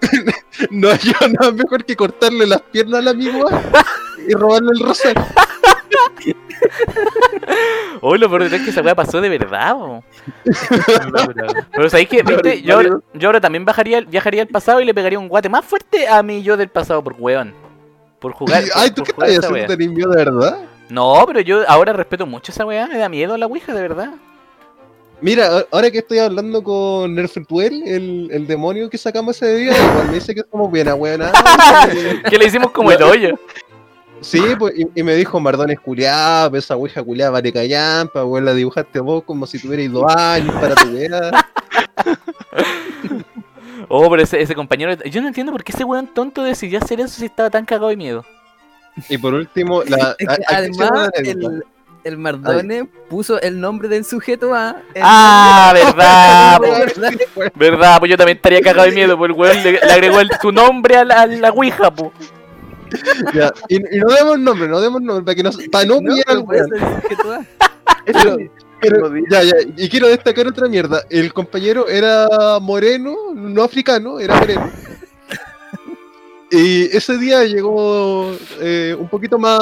no 0.70 0.88
halló 0.88 1.12
nada 1.38 1.52
mejor 1.52 1.84
que 1.84 1.96
cortarle 1.96 2.46
las 2.46 2.60
piernas 2.62 3.00
al 3.00 3.08
amigo 3.08 3.48
A 3.48 3.62
y 4.28 4.32
robarle 4.34 4.70
el 4.72 4.80
rosario. 4.80 5.24
Oh, 8.00 8.16
lo 8.16 8.28
peor 8.28 8.42
es 8.42 8.62
que 8.62 8.70
esa 8.70 8.82
weá 8.82 8.94
pasó 8.94 9.20
de 9.20 9.28
verdad, 9.28 9.74
po. 9.74 10.04
Pero 11.72 11.90
sabéis 11.90 12.08
que, 12.08 12.22
viste, 12.22 12.62
yo, 12.62 12.76
ahora- 12.76 13.00
yo 13.14 13.28
ahora 13.28 13.40
también 13.40 13.64
bajaría, 13.64 14.00
viajaría 14.02 14.42
al 14.42 14.48
pasado 14.48 14.80
y 14.80 14.84
le 14.84 14.94
pegaría 14.94 15.18
un 15.18 15.28
guate 15.28 15.48
más 15.48 15.64
fuerte 15.64 16.06
a 16.08 16.22
mi 16.22 16.42
yo 16.42 16.56
del 16.56 16.68
pasado 16.68 17.02
por 17.02 17.14
weón. 17.18 17.54
Por 18.20 18.32
jugar. 18.32 18.62
por- 18.64 18.72
Ay, 18.76 18.90
¿tú 18.90 19.02
por 19.04 19.24
qué 19.24 19.34
estás 19.34 19.44
haciendo? 19.46 19.52
weá. 19.52 19.66
¿Tenés 19.66 19.88
miedo 19.90 20.10
de 20.10 20.16
verdad? 20.24 20.58
No, 20.90 21.24
pero 21.26 21.40
yo 21.40 21.68
ahora 21.68 21.92
respeto 21.92 22.26
mucho 22.26 22.52
esa 22.52 22.64
weá, 22.64 22.86
me 22.86 22.98
da 22.98 23.08
miedo 23.08 23.36
la 23.36 23.46
ouija, 23.46 23.74
de 23.74 23.82
verdad. 23.82 24.10
Mira, 25.20 25.64
ahora 25.72 25.90
que 25.90 25.98
estoy 25.98 26.18
hablando 26.18 26.62
con 26.62 27.14
Nerfetuel, 27.14 27.82
el, 27.86 28.28
el 28.30 28.46
demonio 28.46 28.88
que 28.88 28.96
sacamos 28.96 29.36
ese 29.36 29.54
día, 29.56 29.72
igual 29.72 30.08
me 30.08 30.14
dice 30.14 30.34
que 30.34 30.42
somos 30.50 30.70
bien 30.70 30.96
buena. 30.96 31.32
que 32.30 32.38
le 32.38 32.46
hicimos 32.46 32.70
como 32.70 32.92
el 32.92 33.02
hoyo. 33.02 33.38
Sí, 34.20 34.40
pues, 34.58 34.74
y, 34.78 34.86
y 34.94 35.02
me 35.02 35.14
dijo 35.14 35.38
Mardones 35.40 35.78
culiado, 35.80 36.56
esa 36.56 36.76
ouija 36.76 37.02
culiada 37.02 37.32
vale 37.32 37.52
callampa, 37.52 38.24
weón, 38.24 38.44
la 38.44 38.54
dibujaste 38.54 39.00
vos 39.00 39.24
como 39.24 39.46
si 39.46 39.58
tuvierais 39.58 39.90
dos 39.90 40.06
años 40.14 40.54
para 40.54 40.74
tu 40.74 40.88
vida. 40.88 41.30
Oh, 43.88 44.10
pero 44.10 44.22
ese, 44.22 44.40
ese 44.40 44.54
compañero. 44.54 44.94
Yo 45.04 45.22
no 45.22 45.28
entiendo 45.28 45.50
por 45.50 45.64
qué 45.64 45.72
ese 45.72 45.84
weón 45.84 46.06
tonto 46.08 46.42
decidió 46.42 46.78
hacer 46.78 47.00
eso 47.00 47.08
si 47.08 47.24
estaba 47.24 47.48
tan 47.48 47.64
cagado 47.64 47.88
de 47.88 47.96
miedo. 47.96 48.24
Y 49.08 49.18
por 49.18 49.34
último, 49.34 49.82
la, 49.84 50.14
Es 50.18 50.28
que 50.28 50.44
además, 50.48 51.10
el, 51.14 51.64
el 52.04 52.16
Mardone 52.18 52.84
puso 53.08 53.40
el 53.40 53.60
nombre 53.60 53.88
del 53.88 54.04
sujeto 54.04 54.54
A. 54.54 54.76
en 54.94 55.02
Ah, 55.04 55.72
verdad, 55.74 56.58
la- 56.96 57.10
po. 57.34 57.42
verdad, 57.54 57.98
pues 57.98 58.10
yo 58.10 58.16
también 58.16 58.36
estaría 58.36 58.60
cagado 58.60 58.88
de 58.88 58.94
miedo, 58.94 59.18
pues 59.18 59.30
el 59.30 59.36
weón 59.36 59.62
le, 59.62 59.72
le 59.72 59.78
agregó 59.92 60.20
el- 60.20 60.30
su 60.40 60.52
nombre 60.52 60.96
a 60.96 61.04
la, 61.04 61.22
a 61.22 61.26
la 61.26 61.50
ouija, 61.50 61.90
pues. 61.92 62.10
Ya, 63.34 63.52
y, 63.68 63.76
y 63.76 64.00
no 64.00 64.08
demos 64.14 64.38
nombre, 64.38 64.66
no 64.68 64.80
demos 64.80 65.02
nombre, 65.02 65.24
para, 65.24 65.34
que 65.34 65.42
no, 65.42 65.50
para 65.70 65.84
no 65.84 65.98
pillar 65.98 66.24
al 66.28 66.38
weón. 66.38 66.68
Pero, 68.04 68.36
pero- 68.80 69.12
ya, 69.28 69.42
ya, 69.42 69.52
y 69.76 69.88
quiero 69.88 70.06
destacar 70.08 70.46
otra 70.46 70.68
mierda. 70.68 71.02
El 71.10 71.32
compañero 71.34 71.88
era 71.88 72.58
moreno, 72.60 73.14
no 73.34 73.62
africano, 73.64 74.20
era 74.20 74.36
moreno. 74.38 74.70
Y 76.50 76.84
ese 76.96 77.18
día 77.18 77.44
llegó 77.44 78.32
eh, 78.60 78.96
un 78.98 79.08
poquito 79.08 79.38
más, 79.38 79.60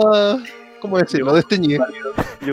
¿cómo 0.81 0.99
decirlo? 0.99 1.33
Desteñido. 1.35 1.85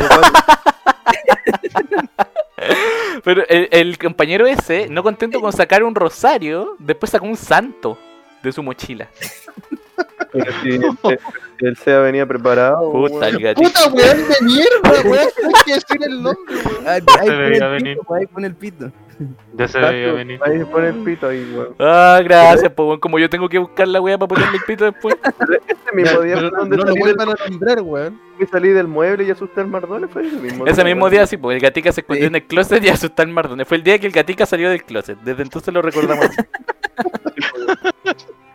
Pero 3.23 3.43
el, 3.47 3.67
el 3.71 3.97
compañero 3.97 4.45
ese, 4.47 4.87
no 4.89 5.03
contento 5.03 5.39
con 5.41 5.51
sacar 5.53 5.83
un 5.83 5.93
rosario, 5.95 6.75
después 6.79 7.11
sacó 7.11 7.25
un 7.25 7.35
santo 7.37 7.97
de 8.41 8.51
su 8.51 8.63
mochila. 8.63 9.07
Pero 10.31 10.51
si 10.61 10.69
el- 10.69 10.97
si 11.59 11.65
el 11.67 11.77
SEA 11.77 11.99
venía 11.99 12.25
preparado. 12.25 12.91
Puta, 12.91 13.27
el 13.29 13.37
gatito. 13.39 13.69
¡Puta 13.69 13.87
weón 13.89 14.17
de 14.27 14.35
mierda, 14.41 15.01
weón! 15.09 15.27
Hay 15.43 15.63
que 15.65 15.73
decir 15.73 15.97
el 16.01 16.23
nombre, 16.23 16.55
weón. 16.55 16.87
Ahí, 16.87 17.01
se 17.05 17.97
ahí 18.15 18.25
pone 18.27 18.47
el 18.47 18.55
pito, 18.55 18.91
Ya 19.55 19.67
se 19.67 19.79
veía 19.79 20.13
venir. 20.13 20.39
Ahí 20.43 20.57
se 20.59 20.65
pone 20.65 20.87
el 20.87 20.95
pito 21.03 21.27
ahí, 21.27 21.53
weón. 21.55 21.75
Ah, 21.79 22.19
gracias, 22.23 22.71
pues 22.73 22.87
weón, 22.87 22.99
como 22.99 23.19
yo 23.19 23.29
tengo 23.29 23.47
que 23.49 23.57
buscar 23.59 23.87
la 23.87 24.01
weá 24.01 24.17
para 24.17 24.27
ponerle 24.27 24.57
el 24.57 24.63
pito 24.63 24.85
después. 24.85 25.15
Ese 25.67 25.95
mismo 25.95 26.21
día 26.21 26.35
Pero 26.35 26.49
fue 26.49 26.59
donde 26.59 26.77
no 26.77 26.83
lo 26.85 26.95
vuelvan 26.95 27.29
a 27.29 27.35
nombrar, 27.49 27.81
weón. 27.81 28.19
que 28.39 28.47
salí 28.47 28.69
del 28.69 28.87
mueble 28.87 29.23
y 29.25 29.31
asusté 29.31 29.61
al 29.61 29.67
Mardones. 29.67 30.09
Fue 30.11 30.25
ese 30.25 30.37
mismo 30.37 30.65
Ese 30.65 30.83
mismo 30.83 31.01
weón. 31.03 31.11
día, 31.11 31.27
sí, 31.27 31.37
pues 31.37 31.55
el 31.55 31.61
gatica 31.61 31.91
se 31.91 32.01
escondió 32.01 32.23
Sí. 32.23 32.27
en 32.27 32.35
el 32.35 32.43
closet 32.43 32.83
y 32.83 32.89
asustó 32.89 33.21
al 33.21 33.27
Mardone. 33.29 33.65
Fue 33.65 33.77
el 33.77 33.83
día 33.83 33.99
que 33.99 34.07
el 34.07 34.13
gatica 34.13 34.45
salió 34.45 34.69
del 34.69 34.83
closet. 34.83 35.17
Desde 35.19 35.43
entonces 35.43 35.73
lo 35.73 35.81
recordamos. 35.81 36.25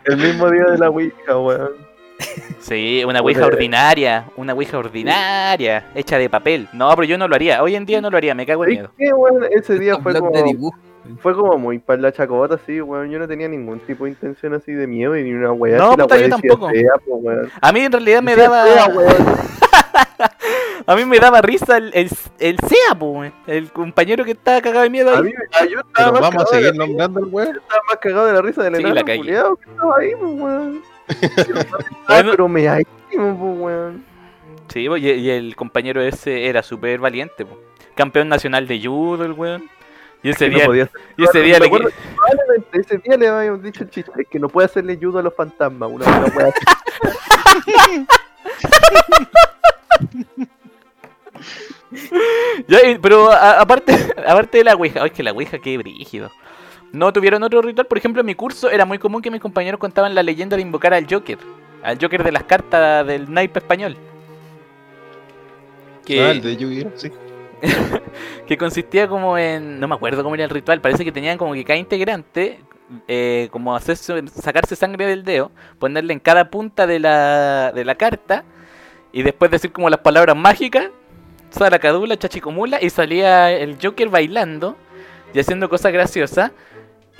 El 0.05 0.17
mismo 0.17 0.49
día 0.49 0.63
de 0.65 0.77
la 0.77 0.89
Ouija, 0.89 1.37
weón. 1.37 1.71
Sí, 2.59 3.03
una 3.05 3.21
ouija 3.21 3.41
Puta. 3.41 3.53
ordinaria. 3.55 4.25
Una 4.35 4.53
ouija 4.53 4.77
ordinaria. 4.77 5.85
Hecha 5.95 6.17
de 6.17 6.29
papel. 6.29 6.67
No, 6.73 6.89
pero 6.91 7.03
yo 7.05 7.17
no 7.17 7.27
lo 7.27 7.35
haría. 7.35 7.63
Hoy 7.63 7.75
en 7.75 7.85
día 7.85 8.01
no 8.01 8.09
lo 8.09 8.17
haría, 8.17 8.35
me 8.35 8.45
cago 8.45 8.65
en 8.65 8.69
miedo. 8.71 8.91
¿Qué, 8.97 9.13
weón? 9.13 9.45
Ese 9.51 9.79
día 9.79 9.97
fue 9.97 10.13
como, 10.13 10.31
de 10.31 10.43
dibujo. 10.43 10.77
fue 11.21 11.33
como 11.33 11.57
muy 11.57 11.79
para 11.79 12.01
la 12.01 12.11
chacota, 12.11 12.55
así, 12.55 12.81
weón. 12.81 13.09
Yo 13.09 13.17
no 13.19 13.27
tenía 13.27 13.47
ningún 13.47 13.79
tipo 13.79 14.03
de 14.05 14.11
intención 14.11 14.53
así 14.53 14.73
de 14.73 14.87
miedo 14.87 15.17
y 15.17 15.23
ni 15.23 15.31
una 15.33 15.51
weá. 15.53 15.77
No, 15.77 15.91
puta, 15.91 16.15
weá 16.15 16.23
yo 16.27 16.29
tampoco. 16.29 16.69
fea, 16.69 16.91
po, 17.05 17.15
weón. 17.15 17.49
A 17.61 17.71
mí 17.71 17.79
en 17.81 17.91
realidad 17.91 18.21
me 18.21 18.35
daba. 18.35 18.65
fea. 18.65 18.87
A 20.87 20.95
mí 20.95 21.05
me 21.05 21.19
daba 21.19 21.41
risa 21.41 21.77
el, 21.77 21.91
el, 21.93 22.09
el 22.39 22.57
SEA, 22.59 22.95
pues. 22.97 23.31
El 23.45 23.71
compañero 23.71 24.25
que 24.25 24.31
estaba 24.31 24.59
cagado 24.59 24.83
de 24.83 24.89
miedo 24.89 25.11
A 25.13 25.17
ahí. 25.17 25.23
mí, 25.25 25.33
a 25.59 25.65
yo 25.65 25.79
estaba 25.81 25.93
Pero 25.93 26.11
más 26.13 26.21
vamos 26.21 26.43
a 26.51 26.55
seguir 26.55 26.75
nombrando 26.75 27.19
al 27.19 27.25
weón. 27.25 27.49
estaba 27.57 27.81
más 27.87 27.97
cagado 27.97 28.25
de 28.25 28.33
la 28.33 28.41
risa 28.41 28.63
del 28.63 28.75
Sí, 28.75 28.81
enano 28.81 28.95
la 28.95 29.03
que 29.03 29.13
estaba 29.15 29.95
ahí, 29.99 30.11
pues, 30.19 30.31
weón. 30.33 30.81
Pero 32.07 32.47
me 32.47 32.67
hay, 32.69 32.83
pues, 33.11 33.19
weón. 33.39 34.03
Sí, 34.71 34.81
y, 34.97 35.07
y 35.09 35.29
el 35.31 35.55
compañero 35.55 36.01
ese 36.01 36.47
era 36.47 36.61
súper 36.63 36.99
valiente. 36.99 37.45
Campeón 37.95 38.29
nacional 38.29 38.67
de 38.67 38.79
judo, 38.85 39.25
el 39.25 39.33
weón. 39.33 39.69
Y 40.21 40.29
ese 40.31 40.49
Que 40.49 40.51
no 40.65 40.71
día, 40.73 40.83
hacer- 40.83 41.01
y 41.17 41.23
ese 41.23 41.41
día 41.41 41.59
le 41.59 41.69
que 41.71 41.87
ese 42.73 42.97
día 42.97 43.15
le 43.17 43.27
habíamos 43.29 43.63
dicho 43.63 43.83
el 43.83 43.89
chiste 43.89 44.11
que 44.29 44.37
no 44.39 44.49
puede 44.49 44.65
hacerle 44.65 44.97
judo 45.01 45.19
a 45.19 45.23
los 45.23 45.33
fantasmas, 45.33 45.89
una, 45.89 46.05
una 46.05 46.27
así. 46.47 48.05
Ya, 52.67 52.79
pero 53.01 53.31
a- 53.31 53.59
aparte, 53.61 53.93
aparte 54.27 54.59
de 54.59 54.63
la 54.63 54.75
Ouija, 54.75 55.01
ay, 55.03 55.09
que 55.11 55.23
la 55.23 55.31
Ouija, 55.31 55.59
qué 55.59 55.77
brígido. 55.77 56.31
No 56.91 57.13
tuvieron 57.13 57.43
otro 57.43 57.61
ritual, 57.61 57.87
por 57.87 57.97
ejemplo, 57.97 58.21
en 58.21 58.25
mi 58.25 58.35
curso 58.35 58.69
era 58.69 58.85
muy 58.85 58.97
común 58.97 59.21
que 59.21 59.29
mis 59.29 59.41
compañeros 59.41 59.79
contaban 59.79 60.15
la 60.15 60.23
leyenda 60.23 60.55
de 60.55 60.63
invocar 60.63 60.93
al 60.93 61.05
Joker, 61.09 61.37
al 61.83 61.97
Joker 62.01 62.23
de 62.23 62.31
las 62.31 62.43
cartas 62.43 63.05
del 63.05 63.31
naipe 63.31 63.59
español. 63.59 63.95
Que, 66.05 66.21
Ah, 66.21 66.31
el 66.31 66.41
de 66.41 66.57
Yu-Gi-Oh, 66.57 66.91
sí. 66.95 67.11
que 68.47 68.57
consistía 68.57 69.07
como 69.07 69.37
en, 69.37 69.79
no 69.79 69.87
me 69.87 69.95
acuerdo 69.95 70.23
cómo 70.23 70.33
era 70.35 70.45
el 70.45 70.49
ritual, 70.49 70.81
parece 70.81 71.05
que 71.05 71.11
tenían 71.11 71.37
como 71.37 71.53
que 71.53 71.63
cada 71.63 71.77
integrante, 71.77 72.59
eh, 73.07 73.49
como 73.51 73.75
hacerse, 73.75 74.23
sacarse 74.27 74.75
sangre 74.75 75.05
del 75.05 75.23
dedo, 75.23 75.51
ponerle 75.77 76.13
en 76.13 76.19
cada 76.19 76.49
punta 76.49 76.87
de 76.87 76.99
la, 76.99 77.71
de 77.73 77.85
la 77.85 77.95
carta 77.95 78.45
y 79.11 79.23
después 79.23 79.51
decir 79.51 79.71
como 79.71 79.89
las 79.89 79.99
palabras 79.99 80.35
mágicas, 80.35 80.89
Saracadula, 81.51 82.17
Chachicomula, 82.17 82.81
y 82.81 82.89
salía 82.89 83.51
el 83.51 83.77
Joker 83.81 84.09
bailando 84.09 84.75
y 85.33 85.39
haciendo 85.39 85.69
cosas 85.69 85.91
graciosas. 85.91 86.51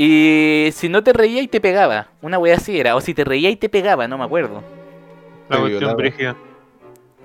Y 0.01 0.69
si 0.71 0.87
no 0.87 1.03
te 1.03 1.11
reía 1.11 1.41
y 1.41 1.49
te 1.49 1.59
pegaba, 1.59 2.07
una 2.21 2.39
wea 2.39 2.55
así 2.55 2.79
era, 2.79 2.95
o 2.95 3.01
si 3.01 3.13
te 3.13 3.25
reía 3.25 3.49
y 3.49 3.57
te 3.57 3.67
pegaba, 3.67 4.07
no 4.07 4.17
me 4.17 4.23
acuerdo. 4.23 4.63
La 5.49 5.57
Te 5.57 5.61
cuestión 5.61 5.97
brígida. 5.97 6.37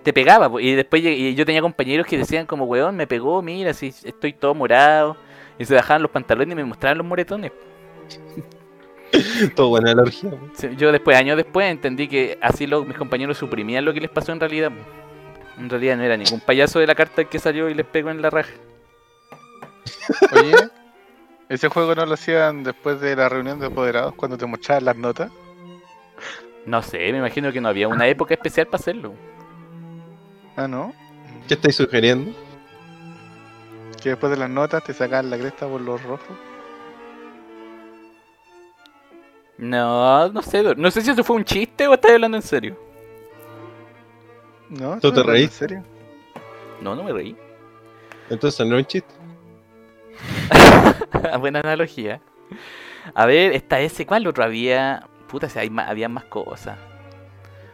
Te 0.02 0.12
pegaba, 0.12 0.50
y 0.60 0.72
después 0.72 1.00
y 1.04 1.36
yo 1.36 1.46
tenía 1.46 1.62
compañeros 1.62 2.04
que 2.04 2.18
decían 2.18 2.46
como, 2.46 2.64
weón, 2.64 2.96
me 2.96 3.06
pegó, 3.06 3.40
mira, 3.42 3.72
si 3.74 3.94
estoy 4.02 4.32
todo 4.32 4.56
morado. 4.56 5.16
Y 5.56 5.64
se 5.64 5.74
bajaban 5.76 6.02
los 6.02 6.10
pantalones 6.10 6.52
y 6.52 6.56
me 6.56 6.64
mostraban 6.64 6.98
los 6.98 7.06
moretones. 7.06 7.52
Todo 9.54 9.68
buena 9.68 9.92
alergia, 9.92 10.30
weón. 10.30 10.50
Sí, 10.54 10.70
Yo 10.76 10.90
después, 10.90 11.16
años 11.16 11.36
después, 11.36 11.70
entendí 11.70 12.08
que 12.08 12.36
así 12.40 12.66
los, 12.66 12.84
mis 12.84 12.96
compañeros 12.96 13.38
suprimían 13.38 13.84
lo 13.84 13.94
que 13.94 14.00
les 14.00 14.10
pasó 14.10 14.32
en 14.32 14.40
realidad. 14.40 14.72
En 15.56 15.70
realidad 15.70 15.96
no 15.96 16.02
era 16.02 16.16
ningún 16.16 16.40
payaso 16.40 16.80
de 16.80 16.88
la 16.88 16.96
carta 16.96 17.22
el 17.22 17.28
que 17.28 17.38
salió 17.38 17.68
y 17.68 17.74
les 17.74 17.86
pegó 17.86 18.10
en 18.10 18.20
la 18.20 18.30
raja. 18.30 18.50
Oye, 20.32 20.56
¿ese 21.54 21.68
juego 21.68 21.94
no 21.94 22.06
lo 22.06 22.14
hacían 22.14 22.62
después 22.64 23.00
de 23.00 23.16
la 23.16 23.28
reunión 23.28 23.60
de 23.60 23.66
apoderados 23.66 24.14
cuando 24.14 24.36
te 24.36 24.46
mostraban 24.46 24.84
las 24.84 24.96
notas? 24.96 25.30
No 26.66 26.82
sé, 26.82 26.98
me 27.12 27.18
imagino 27.18 27.52
que 27.52 27.60
no 27.60 27.68
había 27.68 27.88
una 27.88 28.06
época 28.08 28.34
especial 28.34 28.66
para 28.66 28.80
hacerlo. 28.80 29.14
Ah, 30.56 30.68
¿no? 30.68 30.94
¿Qué 31.46 31.54
estáis 31.54 31.76
sugiriendo? 31.76 32.32
Que 34.02 34.10
después 34.10 34.30
de 34.30 34.38
las 34.38 34.50
notas 34.50 34.84
te 34.84 34.94
sacan 34.94 35.30
la 35.30 35.38
cresta 35.38 35.66
por 35.66 35.80
los 35.80 36.02
rojos. 36.02 36.36
No, 39.58 40.28
no 40.28 40.42
sé. 40.42 40.74
No 40.76 40.90
sé 40.90 41.02
si 41.02 41.10
eso 41.10 41.24
fue 41.24 41.36
un 41.36 41.44
chiste 41.44 41.86
o 41.86 41.94
estás 41.94 42.12
hablando 42.12 42.36
en 42.36 42.42
serio. 42.42 42.78
¿No? 44.68 44.98
¿Tú 45.00 45.08
¿Eso 45.08 45.12
te 45.12 45.22
reís? 45.22 45.44
¿En 45.44 45.50
serio? 45.50 45.84
No, 46.80 46.94
no 46.94 47.02
me 47.02 47.12
reí. 47.12 47.36
Entonces 48.30 48.66
no 48.66 48.76
es 48.76 48.82
un 48.82 48.86
chiste. 48.86 49.14
Buena 51.40 51.60
analogía. 51.60 52.20
A 53.14 53.26
ver, 53.26 53.52
está 53.52 53.80
ese. 53.80 54.06
¿Cuál 54.06 54.26
otro 54.26 54.44
había? 54.44 55.06
Puta, 55.28 55.48
si 55.48 55.58
hay 55.58 55.70
más, 55.70 55.88
había 55.88 56.08
más 56.08 56.24
cosas. 56.24 56.78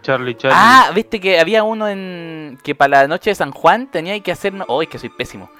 Charlie, 0.02 0.34
Charlie. 0.34 0.56
Ah, 0.58 0.90
viste 0.94 1.20
que 1.20 1.38
había 1.38 1.62
uno 1.62 1.88
en. 1.88 2.58
que 2.62 2.74
para 2.74 3.02
la 3.02 3.08
noche 3.08 3.30
de 3.30 3.34
San 3.34 3.52
Juan 3.52 3.90
tenía 3.90 4.18
que 4.20 4.32
hacer. 4.32 4.52
Oh, 4.68 4.82
es 4.82 4.88
que 4.88 4.98
soy 4.98 5.10
pésimo. 5.10 5.50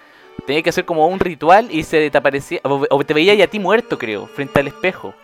Tenía 0.47 0.63
que 0.63 0.71
hacer 0.71 0.85
como 0.85 1.07
un 1.07 1.21
ritual 1.21 1.69
y 1.71 1.83
se 1.83 2.11
te 2.11 2.19
aparecía. 2.19 2.61
O, 2.65 3.05
te 3.05 3.15
veía 3.15 3.35
y 3.35 3.43
a 3.43 3.47
ti 3.51 3.59
muerto, 3.59 3.99
creo, 3.99 4.27
frente 4.27 4.61
al 4.61 4.69
espejo. 4.69 5.15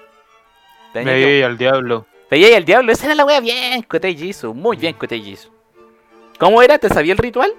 Me 0.95 1.15
vi 1.15 1.43
al 1.43 1.59
diablo. 1.59 2.07
Veía 2.31 2.49
ahí 2.49 2.55
al 2.55 2.65
diablo, 2.65 2.91
esa 2.91 3.07
era 3.07 3.15
la 3.15 3.25
wea 3.25 3.41
bien, 3.41 3.87
Jisoo, 4.17 4.53
muy 4.53 4.77
bien 4.77 4.95
Kotei 4.95 5.23
Jisoo. 5.23 5.53
¿Cómo 6.39 6.61
era? 6.61 6.79
¿Te 6.79 6.89
sabía 6.89 7.13
el 7.13 7.19
ritual? 7.19 7.53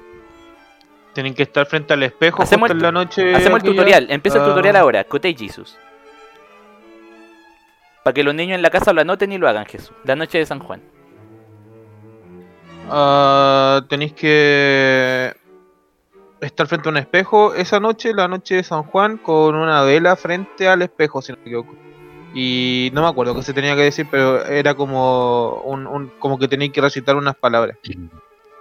Tienen 1.18 1.34
que 1.34 1.42
estar 1.42 1.66
frente 1.66 1.94
al 1.94 2.04
espejo 2.04 2.44
Hacemos 2.44 2.70
justo 2.70 2.74
el 2.74 2.78
en 2.78 2.84
la 2.84 2.92
noche. 2.92 3.34
Hacemos 3.34 3.64
el 3.64 3.66
tutorial, 3.72 4.06
empieza 4.12 4.38
el 4.38 4.44
Ah, 4.44 4.48
tutorial 4.50 4.76
ahora, 4.76 5.04
Kotei 5.04 5.34
Jisoo. 5.36 5.64
Para 8.04 8.14
que 8.14 8.24
los 8.24 8.36
niños 8.36 8.54
en 8.54 8.62
la 8.62 8.70
casa 8.70 8.94
lo 8.94 9.02
anoten 9.02 9.32
y 9.32 9.40
lo 9.40 9.50
hagan, 9.50 9.66
Jesús. 9.66 9.92
La 10.04 10.16
noche 10.16 10.38
de 10.38 10.46
San 10.46 10.60
Juan. 10.60 10.80
ah, 12.92 13.82
tenéis 13.90 14.14
que 14.14 15.34
estar 16.40 16.68
frente 16.68 16.88
a 16.88 16.92
un 16.92 16.98
espejo 16.98 17.56
esa 17.56 17.80
noche, 17.80 18.14
la 18.14 18.28
noche 18.28 18.54
de 18.58 18.64
San 18.64 18.84
Juan, 18.84 19.18
con 19.18 19.56
una 19.56 19.82
vela 19.82 20.16
frente 20.18 20.68
al 20.68 20.84
espejo, 20.84 21.24
si 21.24 21.32
no 21.32 21.40
me 21.40 21.46
equivoco. 21.46 21.76
Y 22.36 22.92
no 22.94 23.02
me 23.02 23.08
acuerdo 23.08 23.34
qué 23.34 23.42
se 23.42 23.54
tenía 23.54 23.76
que 23.76 23.82
decir, 23.82 24.06
pero 24.12 24.46
era 24.46 24.76
como 24.76 25.62
un, 25.66 25.88
un- 25.88 26.10
como 26.20 26.38
que 26.38 26.48
tenéis 26.48 26.74
que 26.74 26.82
recitar 26.82 27.16
unas 27.16 27.36
palabras. 27.36 27.76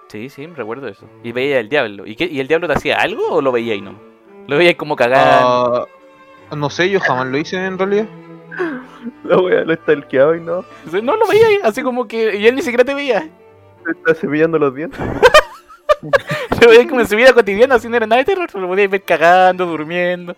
Sí, 0.08 0.28
sí, 0.28 0.46
recuerdo 0.46 0.88
eso. 0.88 1.06
Y 1.24 1.32
veía 1.32 1.58
al 1.58 1.68
diablo. 1.68 2.06
¿Y, 2.06 2.14
qué, 2.14 2.26
¿Y 2.26 2.40
el 2.40 2.48
diablo 2.48 2.68
te 2.68 2.74
hacía 2.74 2.96
algo 2.96 3.26
o 3.28 3.40
lo 3.40 3.52
veía 3.52 3.74
y 3.74 3.80
no? 3.80 3.98
Lo 4.46 4.56
veía 4.56 4.76
como 4.76 4.94
cagar. 4.94 5.18
Ah, 5.20 5.86
no 6.56 6.70
sé, 6.70 6.88
yo 6.90 7.00
jamás 7.00 7.26
lo 7.26 7.38
hice 7.38 7.56
en 7.56 7.78
realidad. 7.78 8.06
La 9.24 9.38
wea 9.38 9.64
lo 9.64 9.72
está 9.72 9.92
elqueado 9.92 10.34
y 10.36 10.40
no. 10.40 10.64
No 11.02 11.16
lo 11.16 11.26
veía, 11.26 11.46
así 11.64 11.82
como 11.82 12.06
que. 12.06 12.36
Y 12.36 12.46
él 12.46 12.54
ni 12.54 12.62
siquiera 12.62 12.84
te 12.84 12.94
veía. 12.94 13.28
Se 13.84 13.90
está 13.90 14.14
cepillando 14.14 14.58
los 14.58 14.74
dientes. 14.74 15.00
Lo 16.60 16.68
veía 16.68 16.86
como 16.88 17.00
en 17.00 17.08
su 17.08 17.16
vida 17.16 17.32
cotidiana, 17.32 17.76
así 17.76 17.88
no 17.88 17.96
era 17.96 18.06
nada 18.06 18.20
de 18.20 18.24
terror. 18.24 18.52
Lo 18.54 18.68
podías 18.68 18.90
ver 18.90 19.02
cagando, 19.02 19.66
durmiendo. 19.66 20.36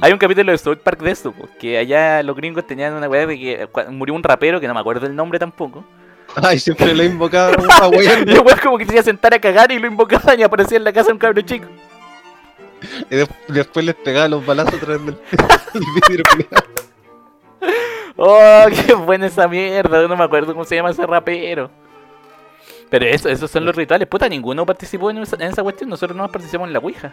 Hay 0.00 0.12
un 0.12 0.18
capítulo 0.18 0.52
de 0.52 0.58
South 0.58 0.78
Park 0.78 1.00
de 1.00 1.10
esto, 1.10 1.34
que 1.58 1.78
allá 1.78 2.22
los 2.22 2.36
gringos 2.36 2.66
tenían 2.66 2.94
una 2.94 3.08
weá 3.08 3.26
de 3.26 3.38
que 3.38 3.68
murió 3.90 4.14
un 4.14 4.22
rapero, 4.22 4.60
que 4.60 4.68
no 4.68 4.74
me 4.74 4.80
acuerdo 4.80 5.06
el 5.06 5.16
nombre 5.16 5.38
tampoco. 5.38 5.84
Ay, 6.42 6.58
siempre 6.58 6.94
lo 6.94 7.02
he 7.02 7.06
invocado 7.06 7.52
a 7.52 7.88
Y 8.02 8.06
el 8.06 8.40
weón 8.40 8.58
como 8.62 8.78
que 8.78 8.86
se 8.86 8.92
iba 8.92 9.00
a 9.00 9.04
sentar 9.04 9.32
a 9.34 9.38
cagar 9.40 9.70
y 9.72 9.78
lo 9.78 9.86
invocaban 9.86 10.38
y 10.38 10.42
aparecía 10.42 10.78
en 10.78 10.84
la 10.84 10.92
casa 10.92 11.12
un 11.12 11.18
cabro 11.18 11.40
chico. 11.42 11.66
Y 13.10 13.16
des- 13.16 13.28
después 13.48 13.84
les 13.86 13.94
pegaba 13.94 14.28
los 14.28 14.44
balazos 14.44 14.74
atrás 14.74 15.04
del 15.04 15.16
el 15.74 15.80
vidrio. 16.08 16.24
Oh, 18.16 18.66
qué 18.86 18.94
buena 18.94 19.26
esa 19.26 19.48
mierda, 19.48 20.06
no 20.06 20.16
me 20.16 20.24
acuerdo 20.24 20.52
cómo 20.52 20.64
se 20.64 20.76
llama 20.76 20.90
ese 20.90 21.06
rapero. 21.06 21.70
Pero 22.90 23.06
eso, 23.06 23.28
esos 23.28 23.50
son 23.50 23.64
los 23.64 23.74
rituales, 23.74 24.06
puta, 24.06 24.28
ninguno 24.28 24.64
participó 24.64 25.10
en 25.10 25.18
esa, 25.18 25.36
en 25.36 25.42
esa 25.42 25.62
cuestión, 25.62 25.90
nosotros 25.90 26.16
no 26.16 26.30
participamos 26.30 26.68
en 26.68 26.72
la 26.74 26.78
Ouija. 26.78 27.12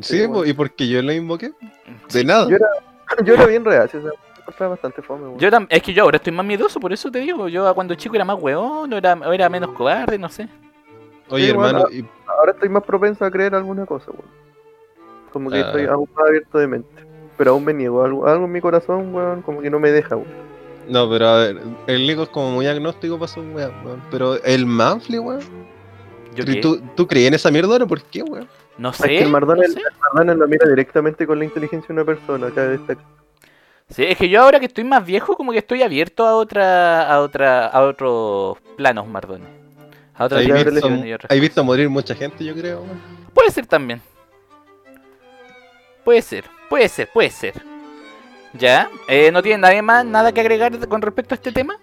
Sí, 0.00 0.18
Sí, 0.20 0.26
bueno. 0.26 0.44
¿y 0.44 0.52
por 0.52 0.70
qué 0.72 0.86
yo 0.88 1.02
lo 1.02 1.12
invoqué? 1.12 1.52
De 2.12 2.22
nada. 2.24 2.48
Yo 2.48 2.56
era, 2.56 2.66
yo 3.24 3.34
era 3.34 3.46
bien 3.46 3.64
reacio, 3.64 3.98
o 4.00 4.02
sea, 4.02 4.12
encontraba 4.46 4.70
bastante 4.70 5.02
fome, 5.02 5.24
weón. 5.26 5.38
Yo 5.38 5.50
tam- 5.50 5.66
es 5.68 5.82
que 5.82 5.92
yo 5.92 6.02
ahora 6.04 6.16
estoy 6.16 6.32
más 6.32 6.46
miedoso, 6.46 6.78
por 6.80 6.92
eso 6.92 7.10
te 7.10 7.18
digo, 7.20 7.48
yo 7.48 7.74
cuando 7.74 7.94
chico 7.94 8.14
era 8.14 8.24
más 8.24 8.38
hueón, 8.40 8.92
o 8.92 8.96
era, 8.96 9.14
o 9.14 9.32
era 9.32 9.48
menos 9.48 9.70
cobarde, 9.72 10.18
no 10.18 10.28
sé. 10.28 10.48
Oye, 11.28 11.46
Sí, 11.48 11.52
bueno, 11.52 11.68
hermano, 11.80 11.90
y- 11.92 12.04
Ahora 12.38 12.52
estoy 12.52 12.68
más 12.68 12.82
propenso 12.84 13.24
a 13.24 13.30
creer 13.30 13.54
alguna 13.54 13.86
cosa, 13.86 14.10
weón. 14.10 14.26
Como 15.32 15.50
que 15.50 15.56
Ah. 15.58 15.66
estoy 15.66 15.86
aún 15.86 16.08
más 16.14 16.28
abierto 16.28 16.58
de 16.58 16.66
mente. 16.66 16.88
Pero 17.36 17.50
aún 17.52 17.64
me 17.64 17.74
niego, 17.74 18.02
algo, 18.04 18.26
algo 18.26 18.44
en 18.44 18.52
mi 18.52 18.60
corazón, 18.60 19.14
weón, 19.14 19.42
como 19.42 19.60
que 19.60 19.70
no 19.70 19.78
me 19.80 19.90
deja, 19.90 20.16
weón. 20.16 20.46
no, 20.88 21.10
pero 21.10 21.26
a 21.26 21.36
ver, 21.38 21.58
el 21.88 22.06
Nico 22.06 22.22
es 22.22 22.28
como 22.28 22.52
muy 22.52 22.66
agnóstico 22.68 23.18
para 23.18 23.26
su 23.28 23.40
weá, 23.40 23.70
weón. 23.84 24.00
Pero 24.10 24.34
el 24.44 24.66
Manfly, 24.66 25.18
weón. 25.18 25.40
¿Yo 26.34 26.44
¿Tú, 26.44 26.52
qué? 26.52 26.60
tú, 26.60 26.80
tú 26.94 27.06
creí 27.08 27.26
en 27.26 27.34
esa 27.34 27.50
mierda 27.50 27.76
o 27.82 27.86
por 27.88 28.02
qué, 28.02 28.22
weón? 28.22 28.46
No 28.78 28.90
Es 28.90 28.96
sé. 28.98 29.08
que 29.08 29.22
el 29.22 29.30
Mardona, 29.30 29.62
no 29.66 29.72
sé. 29.72 29.80
Lo 30.36 30.46
mira 30.48 30.68
directamente 30.68 31.26
con 31.26 31.38
la 31.38 31.44
inteligencia 31.46 31.88
de 31.88 31.94
una 31.94 32.04
persona, 32.04 32.46
acá 32.48 32.62
destaca. 32.68 33.02
Sí, 33.88 34.02
es 34.04 34.18
que 34.18 34.28
yo 34.28 34.42
ahora 34.42 34.58
que 34.58 34.66
estoy 34.66 34.84
más 34.84 35.04
viejo, 35.06 35.36
como 35.36 35.52
que 35.52 35.58
estoy 35.58 35.82
abierto 35.82 36.26
a 36.26 36.34
otra, 36.36 37.08
a 37.10 37.20
otra, 37.20 37.66
a 37.68 37.82
otros 37.82 38.58
planos, 38.76 39.06
Mardones. 39.06 39.48
A 40.14 40.24
otras 40.24 40.40
Hay 40.40 40.50
visto, 40.50 40.88
y 41.04 41.12
otras 41.12 41.30
hay 41.30 41.40
visto 41.40 41.62
morir 41.62 41.88
mucha 41.88 42.14
gente, 42.14 42.42
yo 42.44 42.54
creo. 42.54 42.82
Puede 43.32 43.50
ser 43.50 43.66
también. 43.66 44.00
Puede 46.04 46.22
ser, 46.22 46.44
puede 46.68 46.88
ser, 46.88 47.08
puede 47.12 47.30
ser. 47.30 47.54
¿Ya? 48.54 48.88
Eh, 49.08 49.30
¿No 49.30 49.42
tiene 49.42 49.58
nadie 49.58 49.82
más 49.82 50.04
nada 50.04 50.32
que 50.32 50.40
agregar 50.40 50.88
con 50.88 51.02
respecto 51.02 51.34
a 51.34 51.36
este 51.36 51.52
tema? 51.52 51.76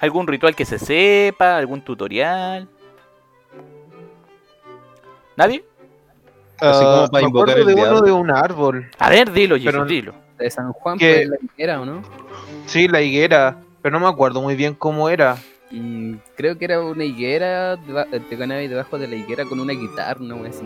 ¿Algún 0.00 0.26
ritual 0.26 0.54
que 0.56 0.64
se 0.64 0.78
sepa? 0.78 1.56
¿Algún 1.58 1.82
tutorial? 1.82 2.68
¿Nadie? 5.36 5.64
Así 6.60 6.82
Ah, 6.84 6.94
como 6.96 7.08
para 7.10 7.24
invocar 7.26 7.58
el 7.58 7.66
de 7.66 7.74
uno 7.74 7.82
diablo. 7.82 8.00
de 8.00 8.12
un 8.12 8.30
árbol. 8.30 8.90
A 8.98 9.10
ver, 9.10 9.30
dilo, 9.30 9.56
Jesús, 9.56 9.70
Pero- 9.72 9.84
dilo. 9.84 10.14
De 10.38 10.50
San 10.50 10.72
Juan, 10.72 10.98
Que- 10.98 11.26
pues, 11.26 11.28
la 11.28 11.36
higuera, 11.54 11.80
¿o 11.80 11.84
no? 11.84 12.02
Sí, 12.66 12.88
la 12.88 13.00
higuera. 13.02 13.60
Pero 13.82 13.98
no 13.98 14.06
me 14.06 14.12
acuerdo 14.12 14.40
muy 14.40 14.56
bien 14.56 14.74
cómo 14.74 15.08
era. 15.08 15.36
Mm, 15.70 16.14
creo 16.36 16.56
que 16.58 16.64
era 16.64 16.80
una 16.80 17.04
higuera, 17.04 17.76
deba- 17.76 18.06
te 18.06 18.36
ganaba 18.36 18.60
ahí 18.60 18.68
debajo 18.68 18.98
de 18.98 19.06
la 19.08 19.16
higuera 19.16 19.44
con 19.44 19.60
una 19.60 19.72
guitarra, 19.72 20.20
wea 20.20 20.50
así. 20.50 20.64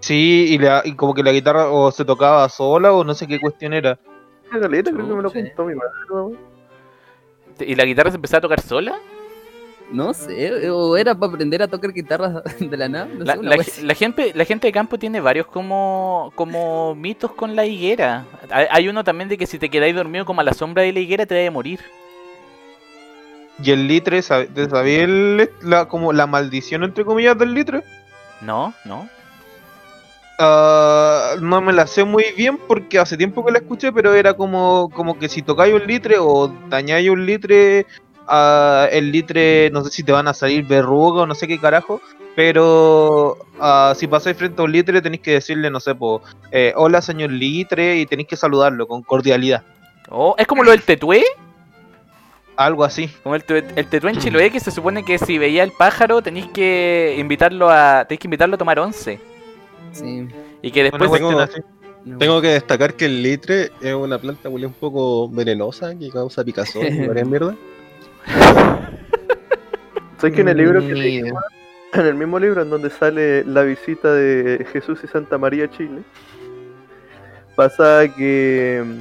Sí, 0.00 0.46
y, 0.50 0.58
la, 0.58 0.82
y 0.84 0.94
como 0.94 1.14
que 1.14 1.22
la 1.22 1.32
guitarra 1.32 1.70
o 1.70 1.90
se 1.90 2.04
tocaba 2.04 2.46
sola 2.48 2.92
o 2.92 3.04
no 3.04 3.14
sé 3.14 3.26
qué 3.26 3.40
cuestión 3.40 3.72
era. 3.72 3.98
Una 4.50 4.58
galeta, 4.60 4.90
creo 4.92 5.08
que 5.08 5.14
me 5.14 5.22
lo 5.22 5.32
contó 5.32 5.64
mi 5.64 5.74
madre. 5.74 6.36
¿Y 7.60 7.74
la 7.74 7.84
guitarra 7.84 8.10
se 8.10 8.16
empezó 8.16 8.36
a 8.36 8.40
tocar 8.40 8.60
sola? 8.60 8.98
No 9.90 10.14
sé, 10.14 10.70
o 10.70 10.96
era 10.96 11.14
para 11.14 11.32
aprender 11.32 11.62
a 11.62 11.68
tocar 11.68 11.92
guitarra 11.92 12.42
de 12.58 12.76
la 12.76 12.88
nada. 12.88 13.06
No 13.06 13.24
La, 13.24 13.34
sé, 13.34 13.38
una 13.38 13.50
la- 13.56 13.64
la 13.82 13.94
gente, 13.94 14.32
la 14.34 14.44
gente 14.44 14.66
de 14.66 14.72
campo 14.72 14.98
tiene 14.98 15.20
varios 15.20 15.46
como, 15.46 16.32
como 16.34 16.94
mitos 16.94 17.32
con 17.32 17.54
la 17.54 17.66
higuera. 17.66 18.24
Hay, 18.50 18.66
hay 18.70 18.88
uno 18.88 19.04
también 19.04 19.28
de 19.28 19.36
que 19.38 19.46
si 19.46 19.58
te 19.58 19.68
quedáis 19.68 19.94
dormido 19.94 20.24
como 20.24 20.40
a 20.40 20.44
la 20.44 20.54
sombra 20.54 20.82
de 20.82 20.92
la 20.92 21.00
higuera 21.00 21.26
te 21.26 21.38
vas 21.38 21.48
a 21.48 21.50
morir. 21.52 21.80
Y 23.62 23.70
el 23.70 23.86
litre, 23.86 24.18
¿sab- 24.20 24.48
¿te 24.52 24.68
sabía 24.68 25.04
el- 25.04 25.50
la, 25.62 25.86
como 25.86 26.12
la 26.12 26.26
maldición 26.26 26.82
entre 26.82 27.04
comillas 27.04 27.38
del 27.38 27.54
litre? 27.54 27.82
No, 28.40 28.74
no. 28.84 29.08
Ah, 30.38 31.36
no 31.40 31.60
me 31.60 31.72
la 31.72 31.86
sé 31.86 32.02
muy 32.04 32.24
bien 32.36 32.58
porque 32.66 32.98
hace 32.98 33.16
tiempo 33.16 33.44
que 33.46 33.52
la 33.52 33.58
escuché, 33.58 33.92
pero 33.92 34.12
era 34.14 34.34
como, 34.34 34.90
como 34.92 35.16
que 35.16 35.28
si 35.28 35.42
tocáis 35.42 35.72
un 35.74 35.86
litre 35.86 36.16
o 36.18 36.48
dañáis 36.68 37.08
un 37.08 37.24
litre, 37.24 37.86
el 38.90 39.12
litre, 39.12 39.70
no 39.70 39.84
sé 39.84 39.90
si 39.90 40.02
te 40.02 40.12
van 40.12 40.28
a 40.28 40.34
salir 40.34 40.64
verrugas 40.66 41.22
o 41.22 41.26
no 41.26 41.34
sé 41.34 41.46
qué 41.46 41.58
carajo, 41.60 42.00
pero 42.34 43.36
ah, 43.60 43.92
si 43.96 44.06
pasáis 44.06 44.36
frente 44.36 44.60
a 44.60 44.64
un 44.64 44.72
litre 44.72 45.00
tenéis 45.02 45.22
que 45.22 45.32
decirle, 45.32 45.70
no 45.70 45.80
sé, 45.80 45.94
po, 45.94 46.22
eh, 46.50 46.72
hola 46.76 47.00
señor 47.02 47.30
litre 47.30 47.98
y 47.98 48.06
tenéis 48.06 48.28
que 48.28 48.36
saludarlo 48.36 48.86
con 48.86 49.02
cordialidad, 49.02 49.62
Oh, 50.10 50.34
es 50.38 50.46
como 50.46 50.62
lo 50.62 50.70
del 50.70 50.82
tetué. 50.82 51.24
algo 52.56 52.84
así. 52.84 53.08
Como 53.22 53.34
el, 53.34 53.44
tue- 53.44 53.64
el 53.74 53.86
tetué 53.86 54.10
en 54.10 54.18
Chiloé 54.18 54.50
que 54.50 54.60
se 54.60 54.70
supone 54.70 55.04
que 55.04 55.18
si 55.18 55.38
veía 55.38 55.62
el 55.64 55.72
pájaro 55.72 56.22
tenéis 56.22 56.46
que 56.48 57.16
invitarlo 57.18 57.68
a 57.70 58.04
tenéis 58.06 58.20
que 58.20 58.26
invitarlo 58.28 58.54
a 58.54 58.58
tomar 58.58 58.78
once. 58.78 59.18
Sí. 59.92 60.28
Y 60.62 60.70
que 60.70 60.82
después 60.84 61.10
tengo- 62.18 62.40
que 62.42 62.48
destacar 62.48 62.94
que 62.94 63.06
el 63.06 63.22
litre 63.22 63.70
es 63.80 63.94
una 63.94 64.18
planta 64.18 64.48
un 64.50 64.72
poco 64.74 65.28
venenosa 65.30 65.98
que 65.98 66.10
causa 66.10 66.44
picazón 66.44 66.86
y 66.86 67.06
varias 67.06 67.26
mierdas. 67.26 67.54
¿Sabes 70.18 70.34
que 70.34 70.40
en 70.40 70.48
el 70.48 70.56
libro 70.56 70.80
que 70.80 70.94
leí, 70.94 71.18
en 71.18 72.06
el 72.06 72.14
mismo 72.14 72.38
libro 72.38 72.62
en 72.62 72.70
donde 72.70 72.90
sale 72.90 73.44
la 73.44 73.62
visita 73.62 74.12
de 74.12 74.66
Jesús 74.72 75.00
y 75.04 75.06
Santa 75.06 75.38
María 75.38 75.66
a 75.66 75.70
Chile, 75.70 76.02
pasa 77.54 78.02
que 78.16 78.82
mm, 78.84 79.00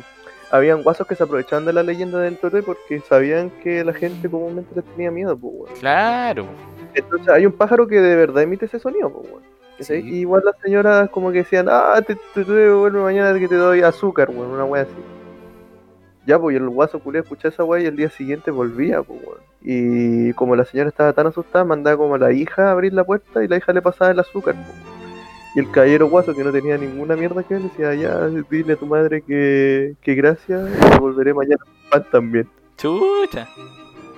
habían 0.51 0.83
guasos 0.83 1.07
que 1.07 1.15
se 1.15 1.23
aprovechaban 1.23 1.65
de 1.65 1.73
la 1.73 1.83
leyenda 1.83 2.19
del 2.19 2.38
tote 2.38 2.62
porque 2.62 2.99
sabían 3.01 3.49
que 3.63 3.83
la 3.83 3.93
gente 3.93 4.29
comúnmente 4.29 4.75
les 4.75 4.86
tenía 4.86 5.12
miedo, 5.12 5.38
pues. 5.38 5.79
Claro. 5.79 6.45
Entonces 6.93 7.29
hay 7.29 7.45
un 7.45 7.53
pájaro 7.53 7.88
que 7.88 7.99
de 7.99 8.15
verdad 8.15 8.43
emite 8.43 8.65
ese 8.65 8.79
sonido, 8.79 9.12
pues, 9.12 9.89
igual 9.89 10.43
las 10.45 10.55
señoras 10.62 11.09
como 11.09 11.31
que 11.31 11.39
decían, 11.39 11.67
ah, 11.69 11.99
te, 12.05 12.15
te, 12.15 12.45
te 12.45 12.51
devuelvo 12.51 13.03
mañana 13.03 13.38
que 13.39 13.47
te 13.47 13.55
doy 13.55 13.81
azúcar, 13.81 14.29
weón, 14.29 14.51
una 14.51 14.65
wea 14.65 14.83
así. 14.83 14.91
Ya, 16.25 16.39
pues 16.39 16.53
y 16.53 16.57
el 16.57 16.69
guaso 16.69 16.99
culé 16.99 17.19
escuché 17.19 17.49
esa 17.49 17.63
weá 17.63 17.81
y 17.81 17.86
el 17.86 17.95
día 17.95 18.09
siguiente 18.09 18.49
volvía, 18.51 19.01
pues. 19.03 19.19
Y 19.62 20.33
como 20.33 20.55
la 20.55 20.65
señora 20.65 20.89
estaba 20.89 21.13
tan 21.13 21.27
asustada, 21.27 21.65
mandaba 21.65 21.97
como 21.97 22.15
a 22.15 22.17
la 22.17 22.31
hija 22.31 22.67
a 22.67 22.71
abrir 22.71 22.93
la 22.93 23.03
puerta 23.03 23.43
y 23.43 23.47
la 23.47 23.57
hija 23.57 23.73
le 23.73 23.81
pasaba 23.81 24.12
el 24.12 24.19
azúcar, 24.19 24.55
pues. 24.55 24.93
Y 25.55 25.59
el 25.59 25.69
caballero 25.69 26.09
guaso 26.09 26.33
que 26.33 26.43
no 26.43 26.51
tenía 26.51 26.77
ninguna 26.77 27.15
mierda 27.15 27.43
que 27.43 27.55
ver, 27.55 27.63
decía, 27.63 27.93
ya, 27.93 28.27
dile 28.49 28.73
a 28.73 28.75
tu 28.77 28.88
madre 28.88 29.21
que, 29.21 29.95
que 30.01 30.15
gracias, 30.15 30.69
y 30.95 30.99
volveré 30.99 31.33
mañana 31.33 31.63
pan 31.91 32.05
también. 32.12 32.47
Chucha. 32.77 33.47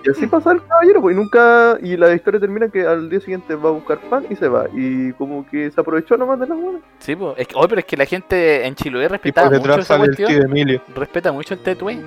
Y 0.06 0.10
así 0.12 0.28
pasa 0.28 0.52
el 0.52 0.64
caballero, 0.66 1.02
pues 1.02 1.16
y 1.16 1.20
nunca. 1.20 1.78
Y 1.82 1.98
la 1.98 2.14
historia 2.14 2.40
termina 2.40 2.70
que 2.70 2.86
al 2.86 3.10
día 3.10 3.20
siguiente 3.20 3.56
va 3.56 3.70
a 3.70 3.74
buscar 3.74 3.98
pan 4.10 4.26
y 4.30 4.36
se 4.36 4.48
va. 4.48 4.66
Y 4.74 5.12
como 5.14 5.46
que 5.48 5.72
se 5.72 5.82
aprovechó 5.82 6.16
nomás 6.18 6.40
de 6.40 6.48
la 6.48 6.56
buena. 6.56 6.80
Sí, 7.00 7.16
pues. 7.16 7.34
Es 7.38 7.48
que, 7.48 7.56
oh, 7.58 7.68
pero 7.68 7.80
es 7.80 7.86
que 7.86 7.98
la 7.98 8.06
gente 8.06 8.66
en 8.66 8.76
Chiloé 8.76 9.10
por 9.10 9.20
mucho 9.20 9.50
detrás 9.50 9.78
esa 9.80 9.86
sale 9.88 10.04
el 10.04 10.10
cuestión. 10.10 10.30
tío 10.32 10.42
Emilio. 10.44 10.82
Respeta 10.96 11.32
mucho 11.32 11.54
el 11.56 11.60
tetué. 11.62 12.00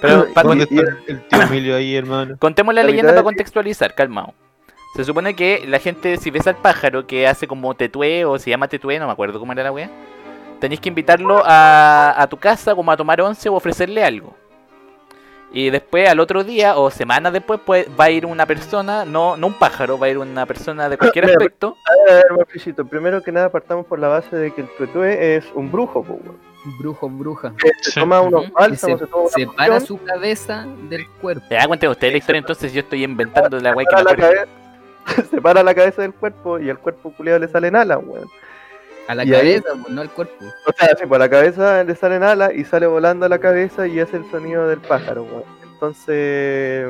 Pero 0.00 0.26
Y- 0.28 0.32
pa- 0.32 0.42
¿Dónde 0.44 0.66
y- 0.70 0.78
está 0.78 0.96
el 1.08 1.20
tío 1.28 1.42
Emilio 1.42 1.74
ahí, 1.76 1.96
hermano? 1.96 2.36
contemos 2.40 2.72
la 2.74 2.82
la 2.82 2.88
leyenda 2.88 3.10
para 3.12 3.24
contextualizar, 3.24 3.94
calmado. 3.94 4.34
Se 4.94 5.04
supone 5.04 5.34
que 5.34 5.64
la 5.66 5.78
gente, 5.80 6.16
si 6.16 6.30
ves 6.30 6.46
al 6.46 6.56
pájaro 6.56 7.06
que 7.06 7.26
hace 7.26 7.46
como 7.46 7.74
tetué 7.74 8.24
o 8.24 8.38
se 8.38 8.50
llama 8.50 8.68
tetué, 8.68 8.98
no 8.98 9.06
me 9.06 9.12
acuerdo 9.12 9.38
cómo 9.40 9.52
era 9.52 9.62
la 9.64 9.72
wea, 9.72 9.90
tenéis 10.60 10.80
que 10.80 10.88
invitarlo 10.88 11.42
a, 11.44 12.14
a 12.20 12.26
tu 12.28 12.36
casa 12.36 12.74
como 12.74 12.90
a 12.90 12.96
tomar 12.96 13.20
once 13.20 13.48
o 13.48 13.54
ofrecerle 13.54 14.02
algo. 14.04 14.34
Y 15.50 15.70
después, 15.70 16.08
al 16.08 16.20
otro 16.20 16.44
día 16.44 16.76
o 16.76 16.90
semanas 16.90 17.32
después, 17.32 17.58
pues, 17.64 17.86
va 17.98 18.04
a 18.04 18.10
ir 18.10 18.26
una 18.26 18.44
persona, 18.44 19.04
no, 19.06 19.36
no 19.36 19.46
un 19.46 19.54
pájaro, 19.54 19.98
va 19.98 20.06
a 20.06 20.10
ir 20.10 20.18
una 20.18 20.44
persona 20.44 20.88
de 20.88 20.98
cualquier 20.98 21.24
Mira, 21.26 21.36
aspecto. 21.38 21.76
A 22.08 22.12
ver, 22.12 22.24
Mauricio, 22.32 22.74
primero 22.86 23.22
que 23.22 23.32
nada 23.32 23.50
partamos 23.50 23.86
por 23.86 23.98
la 23.98 24.08
base 24.08 24.36
de 24.36 24.52
que 24.52 24.60
el 24.60 24.68
tuetue 24.76 25.36
es 25.36 25.46
un 25.54 25.72
brujo, 25.72 26.02
pues 26.04 26.20
weón. 26.22 26.48
Brujo, 26.78 27.08
bruja. 27.08 27.54
Se 27.80 27.92
toma 27.98 28.20
unos 28.20 28.50
bálsamos, 28.52 28.98
se 28.98 29.06
se 29.06 29.10
toma 29.10 29.22
una 29.22 29.30
separa 29.30 29.80
su 29.80 30.02
cabeza 30.02 30.66
del 30.90 31.08
cuerpo. 31.20 31.46
Ya, 31.50 31.66
cuenten 31.66 31.88
ustedes 31.90 32.12
la 32.12 32.18
historia, 32.18 32.40
entonces 32.40 32.72
yo 32.72 32.80
estoy 32.80 33.04
inventando 33.04 33.58
la 33.58 33.72
wea 33.72 33.86
que 33.88 33.96
separa 33.96 34.04
me 34.04 34.04
la, 34.04 34.10
acuerdo. 34.12 34.46
cabeza, 35.06 35.22
separa 35.30 35.62
la 35.62 35.74
cabeza 35.74 36.02
del 36.02 36.12
cuerpo 36.14 36.58
y 36.58 36.68
al 36.68 36.78
cuerpo 36.78 37.12
culiado 37.16 37.38
le 37.38 37.48
salen 37.48 37.74
alas, 37.76 38.00
weón. 38.04 38.28
A 39.08 39.14
la 39.14 39.24
Y 39.24 39.30
cabeza, 39.30 39.68
pues, 39.82 39.88
no 39.88 40.00
al 40.02 40.10
cuerpo. 40.10 40.44
O 40.66 40.72
sea, 40.78 40.88
sí, 40.96 41.06
pues 41.06 41.12
a 41.18 41.24
la 41.24 41.28
cabeza 41.28 41.82
le 41.82 41.94
salen 41.96 42.22
alas 42.22 42.52
y 42.54 42.64
sale 42.64 42.86
volando 42.86 43.26
a 43.26 43.28
la 43.28 43.38
cabeza 43.38 43.86
y 43.88 43.98
hace 44.00 44.18
el 44.18 44.30
sonido 44.30 44.68
del 44.68 44.78
pájaro, 44.80 45.24
weón. 45.24 45.42
Entonces, 45.72 46.86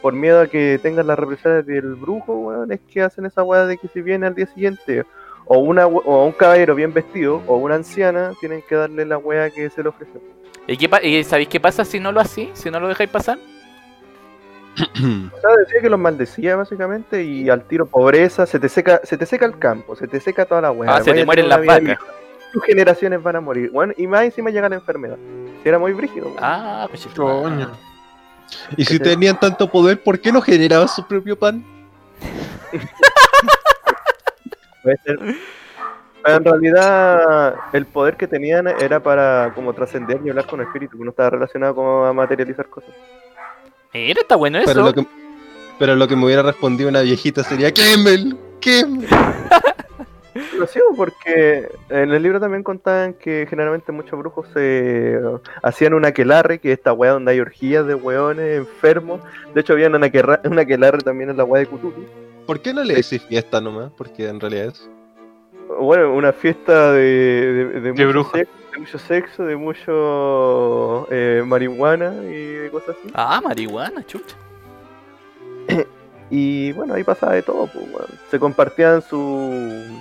por 0.00 0.12
miedo 0.12 0.40
a 0.40 0.46
que 0.48 0.78
tengan 0.82 1.06
las 1.06 1.18
represalias 1.18 1.64
del 1.64 1.94
brujo, 1.94 2.34
weón, 2.34 2.72
es 2.72 2.80
que 2.92 3.02
hacen 3.02 3.26
esa 3.26 3.42
weá 3.42 3.64
de 3.66 3.78
que 3.78 3.88
si 3.88 4.02
viene 4.02 4.26
al 4.26 4.34
día 4.34 4.46
siguiente 4.46 5.04
o 5.46 5.58
una 5.58 5.86
o 5.86 6.24
un 6.26 6.32
caballero 6.32 6.74
bien 6.74 6.92
vestido 6.92 7.42
o 7.46 7.56
una 7.56 7.76
anciana, 7.76 8.32
tienen 8.40 8.62
que 8.68 8.74
darle 8.74 9.04
la 9.06 9.18
weá 9.18 9.50
que 9.50 9.70
se 9.70 9.82
le 9.82 9.88
ofreció. 9.88 10.20
¿Y, 10.66 10.76
qué 10.76 10.88
pa- 10.88 11.02
y 11.02 11.22
sabéis 11.24 11.48
qué 11.48 11.60
pasa 11.60 11.84
si 11.84 11.98
no 12.00 12.12
lo 12.12 12.20
así? 12.20 12.50
Si 12.54 12.70
no 12.70 12.80
lo 12.80 12.88
dejáis 12.88 13.10
pasar. 13.10 13.38
O 14.74 15.40
sea, 15.40 15.50
decía 15.58 15.80
que 15.82 15.90
los 15.90 15.98
maldecía 15.98 16.56
básicamente 16.56 17.22
y 17.22 17.50
al 17.50 17.64
tiro 17.64 17.86
pobreza, 17.86 18.46
se 18.46 18.58
te 18.58 18.68
seca, 18.68 19.00
se 19.04 19.18
te 19.18 19.26
seca 19.26 19.44
el 19.44 19.58
campo, 19.58 19.94
se 19.96 20.08
te 20.08 20.18
seca 20.18 20.46
toda 20.46 20.62
la 20.62 20.70
weá. 20.70 20.96
Ah, 20.96 21.02
se 21.02 21.12
te 21.12 21.24
mueren 21.24 21.48
las 21.48 21.64
vacas. 21.64 21.98
Tus 22.52 22.64
generaciones 22.64 23.22
van 23.22 23.36
a 23.36 23.40
morir, 23.40 23.70
weón, 23.72 23.94
y 23.96 24.06
más 24.06 24.24
encima 24.24 24.50
llega 24.50 24.68
la 24.68 24.76
enfermedad. 24.76 25.16
Si 25.62 25.68
era 25.68 25.78
muy 25.78 25.92
brígido, 25.92 26.26
weón. 26.26 26.38
Ah, 26.40 26.86
pues 26.88 27.06
Coño. 27.14 27.70
Y 28.76 28.84
si 28.84 28.98
tenían 28.98 29.38
tanto 29.38 29.70
poder, 29.70 30.02
¿por 30.02 30.20
qué 30.20 30.32
no 30.32 30.40
generaban 30.40 30.88
su 30.88 31.06
propio 31.06 31.38
pan? 31.38 31.64
Puede 34.82 34.96
ser. 35.04 35.18
Pero 36.24 36.36
en 36.36 36.44
realidad, 36.44 37.54
el 37.72 37.86
poder 37.86 38.16
que 38.16 38.28
tenían 38.28 38.68
era 38.68 39.00
para 39.00 39.52
como 39.54 39.72
trascender 39.72 40.20
y 40.24 40.30
hablar 40.30 40.46
con 40.46 40.60
el 40.60 40.66
espíritu, 40.66 40.96
que 40.96 41.04
no 41.04 41.10
estaba 41.10 41.30
relacionado 41.30 41.74
con 41.74 42.06
a 42.06 42.12
materializar 42.12 42.68
cosas. 42.68 42.90
Mira, 43.94 44.20
está 44.20 44.36
bueno 44.36 44.58
eso. 44.58 44.68
Pero 44.68 44.84
lo, 44.84 44.92
que, 44.94 45.06
pero 45.78 45.96
lo 45.96 46.08
que 46.08 46.16
me 46.16 46.24
hubiera 46.24 46.42
respondido 46.42 46.88
una 46.88 47.02
viejita 47.02 47.44
sería 47.44 47.72
¡Quémel! 47.72 48.36
¡Quémel! 48.60 49.08
Lo 50.58 50.66
sigo 50.66 50.86
porque 50.96 51.68
en 51.90 52.10
el 52.10 52.22
libro 52.22 52.40
también 52.40 52.62
contaban 52.62 53.12
que 53.14 53.46
generalmente 53.50 53.92
muchos 53.92 54.18
brujos 54.18 54.46
se 54.54 55.20
hacían 55.62 55.92
una 55.92 56.08
aquelarre, 56.08 56.58
que 56.58 56.72
es 56.72 56.78
esta 56.78 56.92
weá 56.94 57.12
donde 57.12 57.32
hay 57.32 57.40
orgías 57.40 57.86
de 57.86 57.94
weones 57.94 58.58
enfermos. 58.58 59.20
De 59.54 59.60
hecho, 59.60 59.74
había 59.74 59.88
una, 59.88 60.06
aquelarre 60.06 60.98
también 61.00 61.30
en 61.30 61.36
la 61.36 61.44
weá 61.44 61.60
de 61.60 61.66
Cthulhu. 61.66 62.06
¿Por 62.46 62.60
qué 62.60 62.72
no 62.72 62.82
le 62.82 62.94
decís 62.94 63.22
fiesta 63.22 63.60
nomás? 63.60 63.92
Porque 63.96 64.26
en 64.26 64.40
realidad 64.40 64.66
es. 64.66 64.88
Bueno, 65.80 66.14
una 66.14 66.32
fiesta 66.32 66.92
de, 66.92 67.80
de, 67.80 67.92
de 67.92 67.94
sexo, 67.94 68.48
de 68.72 68.78
mucho 68.78 68.98
sexo, 68.98 69.44
de 69.44 69.56
mucho 69.56 71.06
eh, 71.10 71.42
marihuana 71.46 72.12
y 72.24 72.32
de 72.54 72.70
cosas 72.70 72.96
así. 72.98 73.08
Ah, 73.14 73.40
marihuana, 73.42 74.04
chucha. 74.06 74.36
Y 76.34 76.72
bueno, 76.72 76.94
ahí 76.94 77.04
pasaba 77.04 77.34
de 77.34 77.42
todo, 77.42 77.66
pues. 77.66 77.84
Se 78.30 78.38
compartían 78.38 79.02
su 79.02 80.00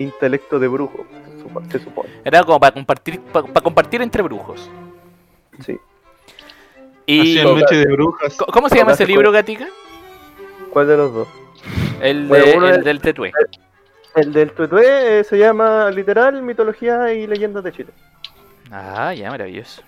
intelecto 0.00 0.58
de 0.58 0.66
brujo, 0.66 1.06
se 1.36 1.44
supo- 1.44 1.62
se 1.70 1.78
supone. 1.78 2.08
Era 2.24 2.42
como 2.42 2.58
para 2.58 2.74
compartir, 2.74 3.20
para 3.20 3.60
compartir 3.60 4.02
entre 4.02 4.20
brujos. 4.24 4.68
Sí. 5.64 5.78
Y 7.06 7.40
noche 7.44 7.76
de 7.76 7.86
brujas. 7.92 8.34
¿Cómo- 8.36 8.52
¿Cómo 8.52 8.68
se 8.68 8.76
llama 8.78 8.92
ese 8.94 9.06
libro, 9.06 9.30
Gatica? 9.30 9.68
¿Cuál 10.70 10.88
de 10.88 10.96
los 10.96 11.14
dos? 11.14 11.28
El, 12.00 12.22
de, 12.22 12.28
Bueno, 12.28 12.44
uno 12.56 12.68
el 12.70 12.78
es- 12.80 12.84
del 12.84 13.00
tetué. 13.00 13.32
El 14.16 14.32
del 14.32 14.50
Tuetué 14.50 15.20
eh, 15.20 15.22
se 15.24 15.38
llama 15.38 15.92
literal 15.92 16.42
Mitología 16.42 17.12
y 17.12 17.28
Leyendas 17.28 17.62
de 17.62 17.70
Chile. 17.70 17.90
Ah, 18.70 19.14
ya, 19.14 19.30
maravilloso. 19.30 19.82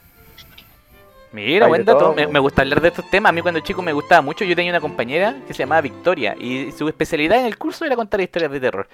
Mira, 1.33 1.69
buen 1.69 1.85
dato. 1.85 1.99
todo, 1.99 2.15
Me, 2.15 2.27
me 2.27 2.39
gusta 2.41 2.63
hablar 2.63 2.81
de 2.81 2.89
estos 2.89 3.09
temas. 3.09 3.31
A 3.31 3.33
mí 3.33 3.41
cuando 3.41 3.61
chico 3.61 3.83
me 3.83 3.93
gustaba 3.93 4.21
mucho. 4.21 4.45
Yo 4.45 4.57
tenía 4.57 4.73
una 4.73 4.81
compañera 4.81 5.37
que 5.47 5.55
se 5.55 5.63
llamaba 5.63 5.81
Victoria 5.81 6.35
y 6.39 6.73
su 6.73 6.89
especialidad 6.89 7.39
en 7.39 7.47
el 7.47 7.57
curso 7.57 7.85
era 7.85 7.95
contar 7.95 8.21
historias 8.21 8.51
de 8.51 8.61
terror. 8.61 8.89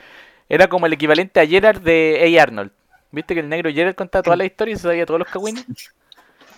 Era 0.48 0.68
como 0.68 0.86
el 0.86 0.92
equivalente 0.92 1.40
a 1.40 1.46
Gerard 1.46 1.80
de 1.80 2.36
A. 2.38 2.42
Arnold. 2.42 2.70
¿Viste 3.10 3.34
que 3.34 3.40
el 3.40 3.48
negro 3.48 3.70
Gerard 3.72 3.94
contaba 3.94 4.22
todas 4.22 4.38
las 4.38 4.46
historias 4.46 4.78
y 4.78 4.82
se 4.82 4.88
sabía 4.88 5.06
todos 5.06 5.20
los 5.20 5.28
cagüines? 5.28 5.64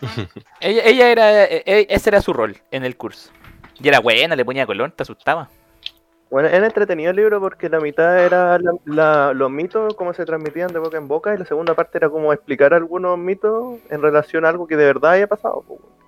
ella, 0.61 0.83
ella 0.85 1.11
era, 1.11 1.45
eh, 1.45 1.63
eh, 1.65 1.87
ese 1.91 2.11
era 2.11 2.21
su 2.21 2.33
rol 2.33 2.57
en 2.71 2.85
el 2.85 2.97
curso. 2.97 3.31
Y 3.81 3.87
era 3.87 4.01
buena, 4.01 4.35
le 4.35 4.45
ponía 4.45 4.67
color, 4.67 4.91
te 4.91 5.05
asustaba. 5.05 5.49
Bueno, 6.31 6.49
era 6.49 6.67
entretenido 6.67 7.11
el 7.11 7.17
libro 7.17 7.41
porque 7.41 7.71
la 7.71 7.81
mitad 7.81 8.23
era 8.23 8.59
la- 8.85 9.33
los 9.33 9.51
mitos, 9.51 9.95
cómo 9.95 10.13
se 10.13 10.27
transmitían 10.27 10.71
de 10.73 10.79
boca 10.79 10.99
en 10.99 11.09
boca, 11.09 11.35
y 11.35 11.39
la 11.39 11.47
segunda 11.47 11.75
parte 11.75 11.97
era 11.97 12.11
como 12.11 12.33
explicar 12.35 12.75
algunos 12.75 13.17
mitos 13.19 13.79
en 13.89 14.03
relación 14.03 14.45
a 14.45 14.51
algo 14.51 14.67
que 14.67 14.77
de 14.77 14.85
verdad 14.85 15.13
haya 15.13 15.27
pasado. 15.27 15.65
pues, 15.67 15.81
weón. 15.81 15.99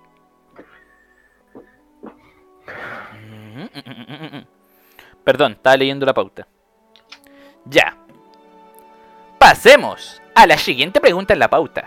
Perdón, 5.23 5.51
estaba 5.53 5.77
leyendo 5.77 6.05
la 6.05 6.13
pauta. 6.13 6.47
Ya. 7.65 7.95
Pasemos 9.39 10.21
a 10.35 10.45
la 10.47 10.57
siguiente 10.57 10.99
pregunta 10.99 11.33
en 11.33 11.39
la 11.39 11.49
pauta. 11.49 11.85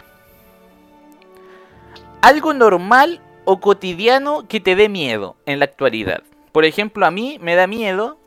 Algo 2.20 2.54
normal 2.54 3.20
o 3.44 3.60
cotidiano 3.60 4.46
que 4.48 4.60
te 4.60 4.76
dé 4.76 4.88
miedo 4.88 5.36
en 5.46 5.58
la 5.58 5.66
actualidad. 5.66 6.22
Por 6.52 6.64
ejemplo, 6.64 7.04
a 7.06 7.10
mí 7.10 7.38
me 7.40 7.54
da 7.54 7.66
miedo, 7.66 8.18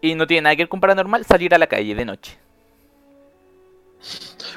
y 0.00 0.14
no 0.14 0.26
tiene 0.26 0.42
nada 0.42 0.56
que 0.56 0.62
ver 0.62 0.68
con 0.68 0.80
paranormal, 0.80 1.24
salir 1.24 1.54
a 1.54 1.58
la 1.58 1.66
calle 1.66 1.94
de 1.94 2.04
noche. 2.04 2.36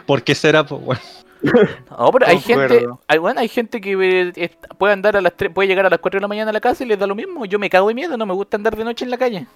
¿Por 0.05 0.23
qué 0.23 0.35
será? 0.35 0.65
Pues, 0.65 0.81
bueno, 1.41 1.69
No, 1.97 2.11
pero 2.11 2.27
hay 2.27 2.39
gente, 2.39 2.87
hay, 3.07 3.17
bueno, 3.17 3.39
hay 3.39 3.47
gente 3.47 3.79
que 3.79 4.31
eh, 4.35 4.51
puede 4.77 4.93
andar 4.93 5.15
a 5.15 5.21
las 5.21 5.35
3, 5.35 5.51
puede 5.53 5.67
llegar 5.67 5.85
a 5.85 5.89
las 5.89 5.99
4 5.99 6.17
de 6.17 6.21
la 6.21 6.27
mañana 6.27 6.49
a 6.49 6.53
la 6.53 6.61
casa 6.61 6.83
y 6.83 6.87
les 6.87 6.99
da 6.99 7.07
lo 7.07 7.15
mismo. 7.15 7.45
Yo 7.45 7.59
me 7.59 7.69
cago 7.69 7.87
de 7.87 7.93
miedo, 7.93 8.17
no 8.17 8.25
me 8.25 8.33
gusta 8.33 8.57
andar 8.57 8.75
de 8.75 8.83
noche 8.83 9.05
en 9.05 9.11
la 9.11 9.17
calle. 9.17 9.47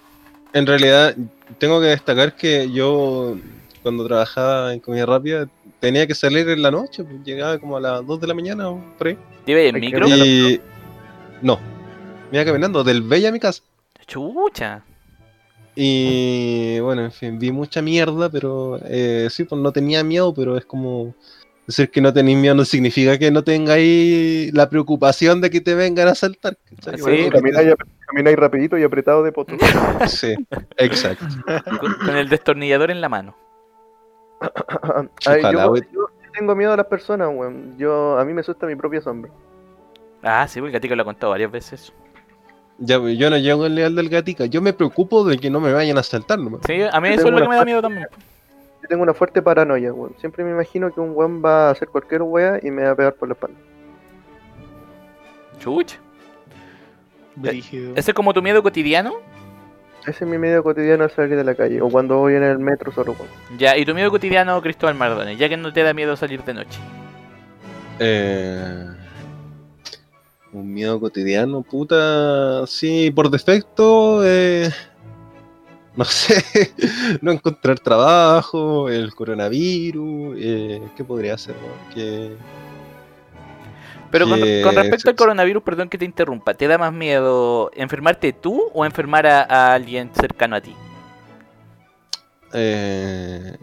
en 0.54 0.68
realidad, 0.68 1.16
tengo 1.58 1.82
que 1.82 1.88
destacar 1.88 2.36
que 2.36 2.72
yo, 2.72 3.36
cuando 3.82 4.06
trabajaba 4.08 4.74
en 4.74 4.80
comida 4.80 5.06
rápida, 5.06 5.48
tenía 5.80 6.08
que 6.08 6.16
salir 6.16 6.48
en 6.50 6.62
la 6.62 6.72
noche. 6.72 7.04
Pues, 7.04 7.24
llegaba 7.24 7.58
como 7.58 7.78
a 7.78 7.82
las 7.82 8.06
2 8.06 8.22
de 8.22 8.28
la 8.28 8.34
mañana 8.34 8.70
o 8.70 8.82
por 8.98 9.08
ahí. 9.08 9.18
Y. 9.46 10.62
No. 11.42 11.60
Me 12.32 12.38
iba 12.38 12.46
caminando 12.46 12.84
del 12.84 13.02
Bella 13.02 13.30
a 13.30 13.32
mi 13.32 13.40
casa. 13.40 13.62
Chucha. 14.08 14.82
Y 15.76 16.80
bueno, 16.82 17.04
en 17.04 17.12
fin, 17.12 17.40
vi 17.40 17.52
mucha 17.52 17.82
mierda, 17.82 18.30
pero 18.30 18.80
eh, 18.86 19.28
sí, 19.32 19.44
pues 19.44 19.60
no 19.62 19.72
tenía 19.72 20.04
miedo, 20.04 20.34
pero 20.34 20.58
es 20.58 20.66
como 20.66 21.16
decir 21.66 21.90
que 21.90 22.02
no 22.02 22.12
tenéis 22.14 22.38
miedo 22.38 22.56
no 22.56 22.66
significa 22.66 23.18
que 23.18 23.32
no 23.32 23.44
tengáis 23.44 24.54
la 24.54 24.70
preocupación 24.70 25.40
de 25.42 25.50
que 25.50 25.62
te 25.62 25.74
vengan 25.76 26.08
a 26.08 26.12
asaltar. 26.12 26.58
¿cachai? 26.70 26.98
Sí, 26.98 27.02
Bueno, 27.02 27.30
Camináis, 27.32 27.68
apre- 27.70 27.88
camináis 28.06 28.36
rapidito 28.38 28.78
y 28.78 28.84
apretado 28.84 29.24
de 29.24 29.32
poto. 29.32 29.56
sí, 30.08 30.36
exacto. 30.78 31.26
Con, 31.80 31.94
con 31.94 32.16
el 32.18 32.30
destornillador 32.30 32.92
en 32.92 33.02
la 33.02 33.10
mano. 33.10 33.36
Ay, 35.26 35.40
Ojalá, 35.40 35.52
yo, 35.52 35.76
yo 35.76 36.06
tengo 36.38 36.56
miedo 36.56 36.74
a 36.74 36.78
las 36.78 36.88
personas, 36.88 37.30
weón. 37.34 37.78
Yo, 37.78 38.18
a 38.20 38.26
mí 38.26 38.34
me 38.34 38.42
asusta 38.42 38.68
mi 38.68 38.76
propia 38.76 39.02
sombra. 39.02 39.32
Ah, 40.22 40.48
sí, 40.48 40.60
porque 40.60 40.70
el 40.70 40.74
gatico 40.74 40.96
lo 40.96 41.02
ha 41.02 41.06
contado 41.06 41.32
varias 41.32 41.52
veces. 41.52 41.94
Ya, 42.80 42.98
yo 42.98 43.30
no 43.30 43.38
llego 43.38 43.66
al 43.66 43.76
leal 43.76 43.96
del 43.96 44.10
gatica. 44.10 44.46
Yo 44.46 44.62
me 44.62 44.74
preocupo 44.74 45.24
de 45.24 45.38
que 45.38 45.50
no 45.50 45.60
me 45.60 45.72
vayan 45.72 45.98
a 45.98 46.02
asaltar 46.02 46.40
nomás. 46.40 46.62
Sí, 46.66 46.82
a 46.82 47.00
mí 47.00 47.10
Yo 47.10 47.16
eso 47.16 47.28
es 47.28 47.34
lo 47.34 47.42
que 47.42 47.48
me 47.48 47.56
da 47.56 47.66
miedo 47.66 47.82
también. 47.82 48.08
Yo 48.82 48.88
tengo 48.90 49.04
una 49.04 49.14
fuerte 49.14 49.42
paranoia, 49.42 49.94
weón. 49.94 50.14
Siempre 50.20 50.44
me 50.44 50.52
imagino 50.52 50.94
que 50.94 51.00
un 51.00 51.12
weón 51.16 51.44
va 51.44 51.68
a 51.68 51.72
hacer 51.72 51.88
cualquier 51.88 52.24
wea 52.24 52.60
y 52.62 52.72
me 52.72 52.84
va 52.84 52.92
a 52.92 52.96
pegar 52.96 53.14
por 53.14 53.30
la 53.30 53.34
espalda. 53.34 53.58
Chucha. 55.60 55.98
Brígido. 57.36 57.94
¿Ese 57.96 58.12
es 58.12 58.16
como 58.16 58.34
tu 58.34 58.42
miedo 58.42 58.62
cotidiano? 58.62 59.14
Ese 60.02 60.26
es 60.26 60.30
mi 60.30 60.38
medio 60.38 60.62
cotidiano 60.64 61.06
al 61.06 61.12
salir 61.12 61.38
de 61.38 61.44
la 61.44 61.56
calle. 61.56 61.82
O 61.82 61.90
cuando 61.90 62.18
voy 62.18 62.36
en 62.36 62.44
el 62.44 62.60
metro 62.60 62.92
solo. 62.92 63.14
pues. 63.14 63.30
Ya, 63.58 63.78
y 63.78 63.86
tu 63.86 63.94
miedo 63.94 64.12
cotidiano, 64.12 64.62
Cristóbal 64.62 64.96
Mardones, 64.96 65.38
ya 65.38 65.48
que 65.48 65.56
no 65.56 65.72
te 65.72 65.82
da 65.84 65.94
miedo 65.94 66.18
salir 66.18 66.44
de 66.44 66.54
noche. 66.54 66.80
Eh, 68.00 68.86
un 70.54 70.74
miedo 70.74 71.00
cotidiano, 71.00 71.62
puta. 71.64 72.66
Sí, 72.68 73.12
por 73.12 73.30
defecto. 73.30 74.22
eh, 74.26 74.70
no 75.96 76.06
sé. 76.06 76.44
no 77.22 77.32
encontrar 77.32 77.80
trabajo, 77.80 78.90
el 78.90 79.14
coronavirus. 79.16 80.36
eh, 80.40 80.82
¿Qué 80.96 81.04
podría 81.04 81.38
ser? 81.38 81.56
no? 81.56 81.94
Que, 81.94 82.38
Pero 84.12 84.28
con, 84.28 84.40
Que 84.40 84.62
con 84.62 84.76
respecto 84.76 85.10
al 85.10 85.16
coronavirus, 85.16 85.64
perdón 85.64 85.90
que 85.90 85.98
te 85.98 86.06
interrumpa, 86.06 86.54
¿te 86.54 86.68
da 86.68 86.78
más 86.78 86.94
miedo 86.94 87.72
enfermarte 87.74 88.34
tú 88.34 88.70
o 88.74 88.86
enfermar 88.86 89.26
a, 89.28 89.42
a 89.44 89.74
alguien 89.74 90.12
cercano 90.14 90.56
a 90.56 90.62
ti? 90.62 90.76
eh, 92.54 93.58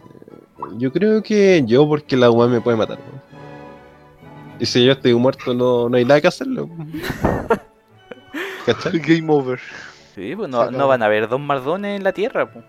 yo 0.77 0.91
creo 0.91 1.23
que 1.23 1.63
yo, 1.65 1.87
porque 1.87 2.17
la 2.17 2.29
UA 2.29 2.47
me 2.47 2.61
puede 2.61 2.77
matar. 2.77 2.99
¿no? 2.99 3.40
Y 4.61 4.65
si 4.67 4.85
yo 4.85 4.91
estoy 4.91 5.13
muerto, 5.15 5.55
no, 5.55 5.89
no 5.89 5.97
hay 5.97 6.05
nada 6.05 6.21
que 6.21 6.27
hacerlo. 6.27 6.69
¿Cachai? 8.65 8.99
Game 9.05 9.25
over. 9.27 9.59
Sí, 10.13 10.35
pues 10.35 10.49
no, 10.49 10.69
no 10.69 10.87
van 10.87 11.01
a 11.01 11.07
haber 11.07 11.27
dos 11.27 11.39
Mardones 11.39 11.97
en 11.97 12.03
la 12.03 12.11
Tierra. 12.11 12.45
pues. 12.45 12.63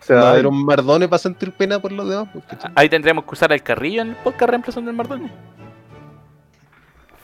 O 0.00 0.02
sea, 0.04 0.16
Va 0.18 0.28
a 0.28 0.30
haber 0.34 0.46
un 0.46 0.64
Mardone 0.64 1.08
para 1.08 1.18
sentir 1.18 1.50
pena 1.50 1.80
por 1.80 1.90
los 1.90 2.08
demás. 2.08 2.28
pues. 2.32 2.44
Ahí 2.76 2.88
tendremos 2.88 3.24
que 3.24 3.30
usar 3.32 3.52
al 3.52 3.60
carrillo 3.60 4.02
en 4.02 4.10
el 4.10 4.16
podcast 4.16 4.50
reemplazando 4.50 4.88
el 4.88 4.96
Mardone. 4.96 5.32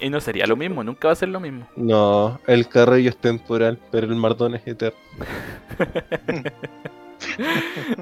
Y 0.01 0.11
no 0.11 0.21
sería 0.21 0.47
lo 0.49 0.57
mismo, 0.57 0.83
nunca 0.83 1.07
va 1.07 1.13
a 1.13 1.17
ser 1.17 1.29
lo 1.29 1.39
mismo. 1.39 1.69
No, 1.77 2.41
el 2.49 2.69
carrillo 2.69 3.11
es 3.11 3.17
temporal, 3.17 3.79
pero 3.93 4.09
el 4.09 4.17
Mardone 4.17 4.57
es 4.57 4.67
eterno. 4.67 4.99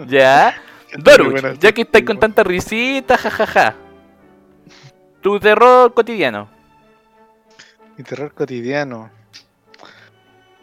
Ya. 0.08 0.54
Doruch, 0.98 1.58
ya 1.58 1.72
que 1.72 1.82
estáis 1.82 2.04
con 2.04 2.18
tanta 2.18 2.42
risita, 2.42 3.16
jajaja. 3.18 3.74
Tu 5.22 5.38
terror 5.40 5.92
cotidiano. 5.94 6.48
Mi 7.96 8.04
terror 8.04 8.32
cotidiano. 8.34 9.10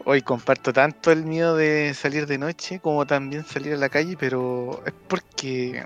Hoy 0.05 0.21
comparto 0.21 0.73
tanto 0.73 1.11
el 1.11 1.23
miedo 1.23 1.55
de 1.55 1.93
salir 1.93 2.25
de 2.25 2.37
noche 2.37 2.79
como 2.79 3.05
también 3.05 3.45
salir 3.45 3.73
a 3.73 3.77
la 3.77 3.89
calle, 3.89 4.17
pero 4.19 4.81
es 4.85 4.93
porque 5.07 5.85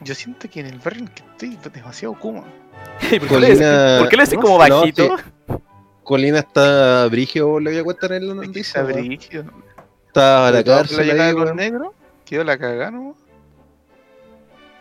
yo 0.00 0.14
siento 0.14 0.48
que 0.50 0.60
en 0.60 0.66
el 0.66 0.78
barrio 0.78 1.00
en 1.02 1.08
que 1.08 1.22
estoy 1.22 1.58
es 1.64 1.72
demasiado 1.72 2.14
kuma. 2.18 2.44
¿Por 3.18 3.28
qué 3.28 3.40
le 3.40 3.48
decís- 3.54 3.58
Colina- 3.58 3.98
por 3.98 4.08
qué 4.08 4.16
le 4.16 4.24
no 4.24 4.40
como 4.40 4.66
no, 4.68 4.78
bajito? 4.80 5.16
Colina 6.02 6.38
está 6.40 7.06
brigio, 7.06 7.58
le 7.58 7.70
voy 7.70 7.80
a 7.80 7.84
contar 7.84 8.12
en 8.12 8.28
la 8.28 8.34
noticia. 8.34 8.80
Está 8.80 8.82
brígido. 8.82 9.44
Está 10.06 10.48
a 10.48 10.50
la 10.52 10.62
cárcel 10.62 11.16
la 11.16 11.24
ahí, 11.28 11.32
weón. 11.34 11.56
negros, 11.56 11.92
quedó 12.24 12.44
la 12.44 12.56
cagada, 12.58 12.90
¿no? 12.90 13.16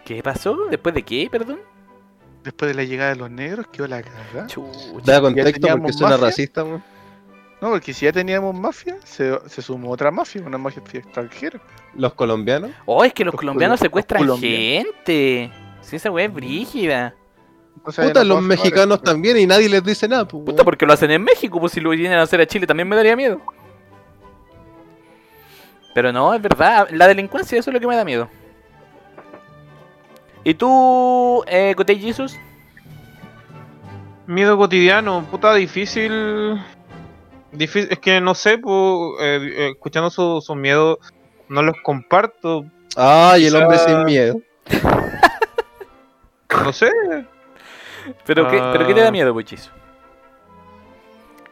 ¿Qué 0.04 0.22
pasó? 0.22 0.56
¿Después 0.70 0.94
de 0.94 1.02
qué, 1.04 1.28
perdón? 1.32 1.60
Después 2.46 2.70
de 2.70 2.76
la 2.76 2.84
llegada 2.84 3.10
de 3.10 3.16
los 3.18 3.30
negros, 3.32 3.66
quedó 3.72 3.88
la 3.88 4.02
cagada. 4.02 4.48
Chucha. 4.48 4.78
Da 5.04 5.20
contexto 5.20 5.68
porque 5.68 5.92
suena 5.94 6.12
mafia. 6.12 6.28
racista, 6.28 6.64
weón. 6.64 6.84
No, 7.62 7.70
porque 7.72 7.92
si 7.94 8.06
ya 8.06 8.12
teníamos 8.12 8.54
mafia, 8.54 8.98
se, 9.04 9.38
se 9.50 9.62
sumó 9.62 9.90
otra 9.90 10.12
mafia, 10.12 10.44
una 10.46 10.58
mafia 10.58 10.84
extranjera. 10.94 11.60
Los 11.96 12.14
colombianos. 12.14 12.70
Oh, 12.86 13.04
es 13.04 13.14
que 13.14 13.26
los 13.26 13.34
Los 13.34 13.40
colombianos 13.40 13.80
colo- 13.80 13.86
secuestran 13.88 14.28
los 14.28 14.38
colombianos. 14.40 14.86
gente. 14.96 15.52
Sí, 15.82 15.96
esa 15.96 16.12
weá 16.12 16.26
es 16.26 16.34
brígida. 16.34 17.16
Entonces, 17.78 18.06
Puta, 18.08 18.22
ahí 18.22 18.28
no 18.28 18.36
los 18.36 18.44
mexicanos 18.44 19.02
también 19.02 19.38
y 19.38 19.48
nadie 19.48 19.68
les 19.70 19.84
dice 19.84 20.08
nada, 20.08 20.28
pues, 20.28 20.44
Puta, 20.46 20.64
porque 20.64 20.86
lo 20.86 20.94
hacen 20.94 21.12
en 21.12 21.24
México, 21.24 21.60
pues 21.60 21.72
si 21.74 21.80
lo 21.82 21.90
vienen 21.92 22.18
a 22.20 22.22
hacer 22.24 22.40
a 22.42 22.46
Chile 22.46 22.66
también 22.68 22.88
me 22.88 22.96
daría 22.96 23.16
miedo. 23.16 23.42
Pero 25.94 26.12
no, 26.12 26.34
es 26.34 26.42
verdad, 26.42 26.88
la 26.92 27.08
delincuencia, 27.08 27.58
eso 27.58 27.70
es 27.70 27.74
lo 27.74 27.80
que 27.80 27.88
me 27.88 27.96
da 27.96 28.04
miedo. 28.06 28.28
¿Y 30.46 30.54
tú, 30.54 31.44
eh, 31.48 31.74
Cotey 31.76 32.00
Jesus? 32.00 32.38
Miedo 34.28 34.58
cotidiano, 34.58 35.26
puta, 35.30 35.54
difícil. 35.56 36.62
difícil 37.52 37.92
es 37.92 38.00
que 38.00 38.22
no 38.22 38.34
sé, 38.36 38.58
pues, 38.60 38.76
eh, 39.22 39.40
eh, 39.44 39.70
escuchando 39.74 40.10
sus 40.10 40.46
su 40.46 40.56
miedos, 40.56 41.00
no 41.50 41.62
los 41.62 41.76
comparto. 41.84 42.66
Ay, 42.96 43.48
el 43.48 43.56
hombre 43.56 43.78
sin 43.80 44.04
miedo. 44.06 44.40
No 46.64 46.72
sé. 46.72 46.90
¿Pero, 48.26 48.48
qué, 48.50 48.58
¿Pero 48.72 48.88
qué 48.88 48.94
te 48.94 49.02
da 49.02 49.10
Ah. 49.10 49.12
miedo, 49.12 49.34
Puchizo? 49.34 49.72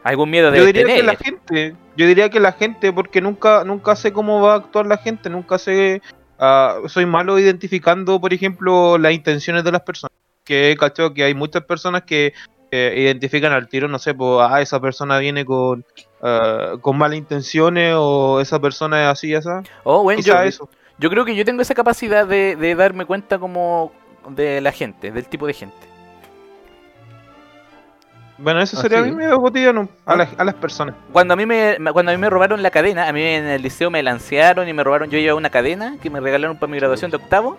¿Algún 0.02 0.30
miedo 0.30 0.50
de 0.50 0.58
Yo 0.58 0.64
diría 0.66 0.82
tener? 0.82 0.96
que 1.00 1.02
la 1.02 1.16
gente. 1.16 1.76
Yo 1.96 2.06
diría 2.06 2.30
que 2.30 2.40
la 2.40 2.52
gente, 2.52 2.92
porque 2.92 3.20
nunca, 3.20 3.64
nunca 3.64 3.96
sé 3.96 4.12
cómo 4.12 4.40
va 4.40 4.54
a 4.54 4.56
actuar 4.56 4.86
la 4.86 4.96
gente, 4.96 5.28
nunca 5.28 5.58
sé. 5.58 6.00
Ah, 6.44 6.80
soy 6.88 7.06
malo 7.06 7.38
identificando, 7.38 8.20
por 8.20 8.32
ejemplo, 8.32 8.98
las 8.98 9.12
intenciones 9.12 9.64
de 9.64 9.72
las 9.72 9.82
personas. 9.82 10.16
Que 10.44 10.70
he 10.70 10.76
cachado 10.76 11.14
que 11.14 11.24
hay 11.24 11.34
muchas 11.34 11.64
personas 11.64 12.02
que 12.02 12.34
eh, 12.70 12.94
identifican 12.96 13.52
al 13.52 13.68
tiro, 13.68 13.88
no 13.88 13.98
sé, 13.98 14.14
pues, 14.14 14.46
ah, 14.48 14.60
esa 14.60 14.80
persona 14.80 15.18
viene 15.18 15.44
con, 15.44 15.84
ah, 16.22 16.74
con 16.80 16.98
malas 16.98 17.16
intenciones 17.16 17.94
o 17.96 18.40
esa 18.40 18.58
persona 18.58 19.04
es 19.04 19.08
así 19.08 19.34
así. 19.34 19.48
Oh, 19.84 20.02
bueno, 20.02 20.20
yo, 20.20 20.38
eso. 20.42 20.68
yo 20.98 21.08
creo 21.08 21.24
que 21.24 21.34
yo 21.34 21.44
tengo 21.44 21.62
esa 21.62 21.74
capacidad 21.74 22.26
de, 22.26 22.56
de 22.56 22.74
darme 22.74 23.06
cuenta 23.06 23.38
como 23.38 23.92
de 24.28 24.60
la 24.60 24.72
gente, 24.72 25.12
del 25.12 25.26
tipo 25.26 25.46
de 25.46 25.54
gente. 25.54 25.93
Bueno, 28.36 28.60
eso 28.60 28.76
Ah, 28.78 28.82
sería 28.82 28.98
sí. 29.04 29.10
mi 29.10 29.16
miedo 29.16 29.40
cotidiano 29.40 29.88
a, 30.04 30.16
las- 30.16 30.28
a 30.38 30.44
las 30.44 30.54
personas. 30.54 30.96
Cuando 31.12 31.34
a 31.34 31.36
mí 31.36 31.46
me 31.46 31.76
me- 31.78 31.92
cuando 31.92 32.10
a 32.10 32.14
mí 32.14 32.20
me 32.20 32.28
robaron 32.28 32.62
la 32.62 32.70
cadena, 32.70 33.08
a 33.08 33.12
mí 33.12 33.22
en 33.22 33.46
el 33.46 33.62
liceo 33.62 33.90
me 33.90 34.02
lancearon 34.02 34.68
y 34.68 34.72
me 34.72 34.82
robaron, 34.82 35.08
yo 35.10 35.18
llevaba 35.18 35.38
una 35.38 35.50
cadena 35.50 35.96
que 36.02 36.10
me 36.10 36.18
regalaron 36.20 36.56
para 36.58 36.70
mi 36.70 36.78
graduación 36.78 37.10
de 37.10 37.16
octavo. 37.18 37.56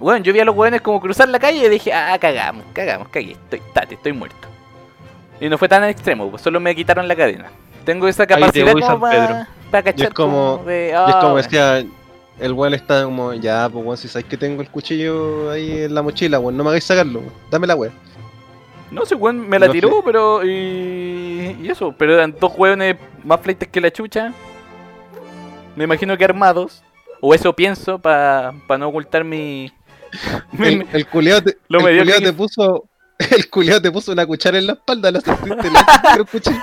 Bueno, 0.00 0.24
yo 0.24 0.32
vi 0.32 0.40
a 0.40 0.44
los 0.44 0.54
hueones 0.56 0.80
como 0.80 1.00
cruzar 1.00 1.28
la 1.28 1.38
calle 1.38 1.66
y 1.66 1.68
dije, 1.68 1.92
ah, 1.92 2.16
cagamos, 2.20 2.64
cagamos, 2.72 3.08
cagué, 3.08 3.32
estoy, 3.32 3.60
tate, 3.74 3.94
estoy 3.96 4.12
muerto. 4.12 4.48
Y 5.40 5.48
no 5.48 5.58
fue 5.58 5.68
tan 5.68 5.84
extremo, 5.84 6.30
pues 6.30 6.40
solo 6.42 6.58
me 6.60 6.74
quitaron 6.74 7.06
la 7.06 7.14
cadena. 7.16 7.46
Tengo 7.84 8.08
esa 8.08 8.26
te 8.26 8.34
capacidad 8.34 8.72
voy, 8.72 8.80
como 8.82 8.86
San 9.06 9.10
Pedro. 9.10 9.26
para, 9.28 9.48
para 9.70 9.82
cachar 9.82 10.00
Y 10.00 10.08
es 10.08 10.14
como- 10.14 10.62
de, 10.66 10.88
Y 10.88 11.10
es 11.10 11.16
como 11.16 11.32
bueno. 11.32 11.36
decía, 11.36 11.84
el 12.40 12.52
weón 12.52 12.74
está 12.74 13.04
como, 13.04 13.34
ya, 13.34 13.68
pues 13.68 13.84
weón, 13.84 13.96
si 13.98 14.08
sabes 14.08 14.26
que 14.26 14.36
tengo 14.36 14.62
el 14.62 14.68
cuchillo 14.70 15.50
ahí 15.50 15.82
en 15.82 15.94
la 15.94 16.00
mochila, 16.02 16.38
weón, 16.38 16.56
no 16.56 16.64
me 16.64 16.70
hagáis 16.70 16.84
sacarlo. 16.84 17.22
Dame 17.50 17.66
la 17.66 17.74
weón. 17.74 17.92
No 18.90 19.04
sé, 19.04 19.14
weón, 19.14 19.48
me 19.48 19.58
la 19.58 19.66
No 19.66 19.72
tiró, 19.72 19.88
sé. 19.88 20.02
pero. 20.04 20.44
Y, 20.44 21.56
y 21.62 21.68
eso, 21.70 21.94
pero 21.96 22.14
eran 22.14 22.34
dos 22.40 22.52
hueones 22.56 22.96
más 23.24 23.40
fleites 23.40 23.68
que 23.68 23.80
la 23.80 23.90
chucha. 23.90 24.32
Me 25.76 25.84
imagino 25.84 26.16
que 26.16 26.24
armados. 26.24 26.82
O 27.20 27.34
eso 27.34 27.52
pienso 27.52 27.98
para 27.98 28.52
no 28.78 28.88
ocultar 28.88 29.24
mi. 29.24 29.72
El, 30.58 30.86
el 30.92 31.06
culiao 31.06 31.42
te, 31.42 31.58
Lo 31.68 31.86
el 31.86 31.98
culiao 31.98 32.20
te 32.20 32.32
puso. 32.32 32.84
El 33.32 33.50
culiao 33.50 33.82
te 33.82 33.90
puso 33.90 34.12
una 34.12 34.24
cuchara 34.26 34.58
en 34.58 34.68
la 34.68 34.74
espalda, 34.74 35.10
la 35.10 35.20
sentiste 35.20 35.70
la 35.72 36.24
cuchillo. 36.30 36.56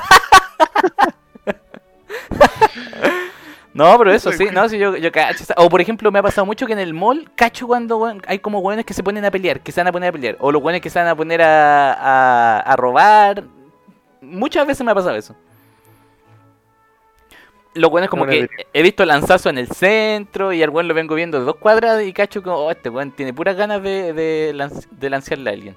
No, 3.76 3.98
pero 3.98 4.14
eso 4.14 4.32
sí, 4.32 4.48
no, 4.54 4.70
sí, 4.70 4.78
yo, 4.78 4.96
yo 4.96 5.12
cacho. 5.12 5.44
O 5.58 5.68
por 5.70 5.82
ejemplo, 5.82 6.10
me 6.10 6.20
ha 6.20 6.24
pasado 6.24 6.46
mucho 6.46 6.66
que 6.66 6.72
en 6.72 6.80
el 6.80 6.94
mall 6.94 7.30
cacho 7.36 7.68
cuando 7.68 7.98
weón, 7.98 8.22
hay 8.26 8.40
como 8.40 8.60
hueones 8.60 8.86
que 8.86 8.94
se 8.94 9.04
ponen 9.04 9.26
a 9.26 9.32
pelear, 9.32 9.60
que 9.60 9.74
se 9.74 9.82
van 9.82 9.88
a 9.88 9.92
poner 9.92 10.10
a 10.10 10.12
pelear. 10.14 10.38
O 10.40 10.50
los 10.50 10.64
hueones 10.64 10.82
que 10.82 10.90
se 10.90 10.98
van 10.98 11.10
a 11.10 11.16
poner 11.16 11.42
a, 11.42 11.94
a, 11.94 12.60
a 12.62 12.76
robar. 12.78 13.44
Muchas 14.22 14.66
veces 14.66 14.86
me 14.86 14.92
ha 14.92 14.96
pasado 14.96 15.16
eso. 15.18 15.36
Los 17.74 17.92
hueones 17.92 18.10
como 18.10 18.26
No, 18.26 18.32
que 18.32 18.48
he 18.72 18.82
visto 18.82 19.04
lanzazo 19.04 19.50
en 19.50 19.58
el 19.58 19.68
centro 19.68 20.54
y 20.54 20.64
al 20.64 20.70
weón 20.70 20.88
lo 20.88 20.94
vengo 20.94 21.14
viendo 21.14 21.38
de 21.38 21.44
dos 21.44 21.58
cuadras 21.58 22.02
y 22.02 22.14
cacho 22.14 22.42
como, 22.42 22.56
oh, 22.56 22.72
este 22.72 22.88
weón 22.90 23.12
tiene 23.12 23.34
puras 23.34 23.58
ganas 23.58 23.84
de, 23.84 24.14
de, 24.14 24.54
lanz- 24.56 24.88
de 24.90 25.10
lancearle 25.10 25.50
a 25.50 25.54
alguien. 25.54 25.76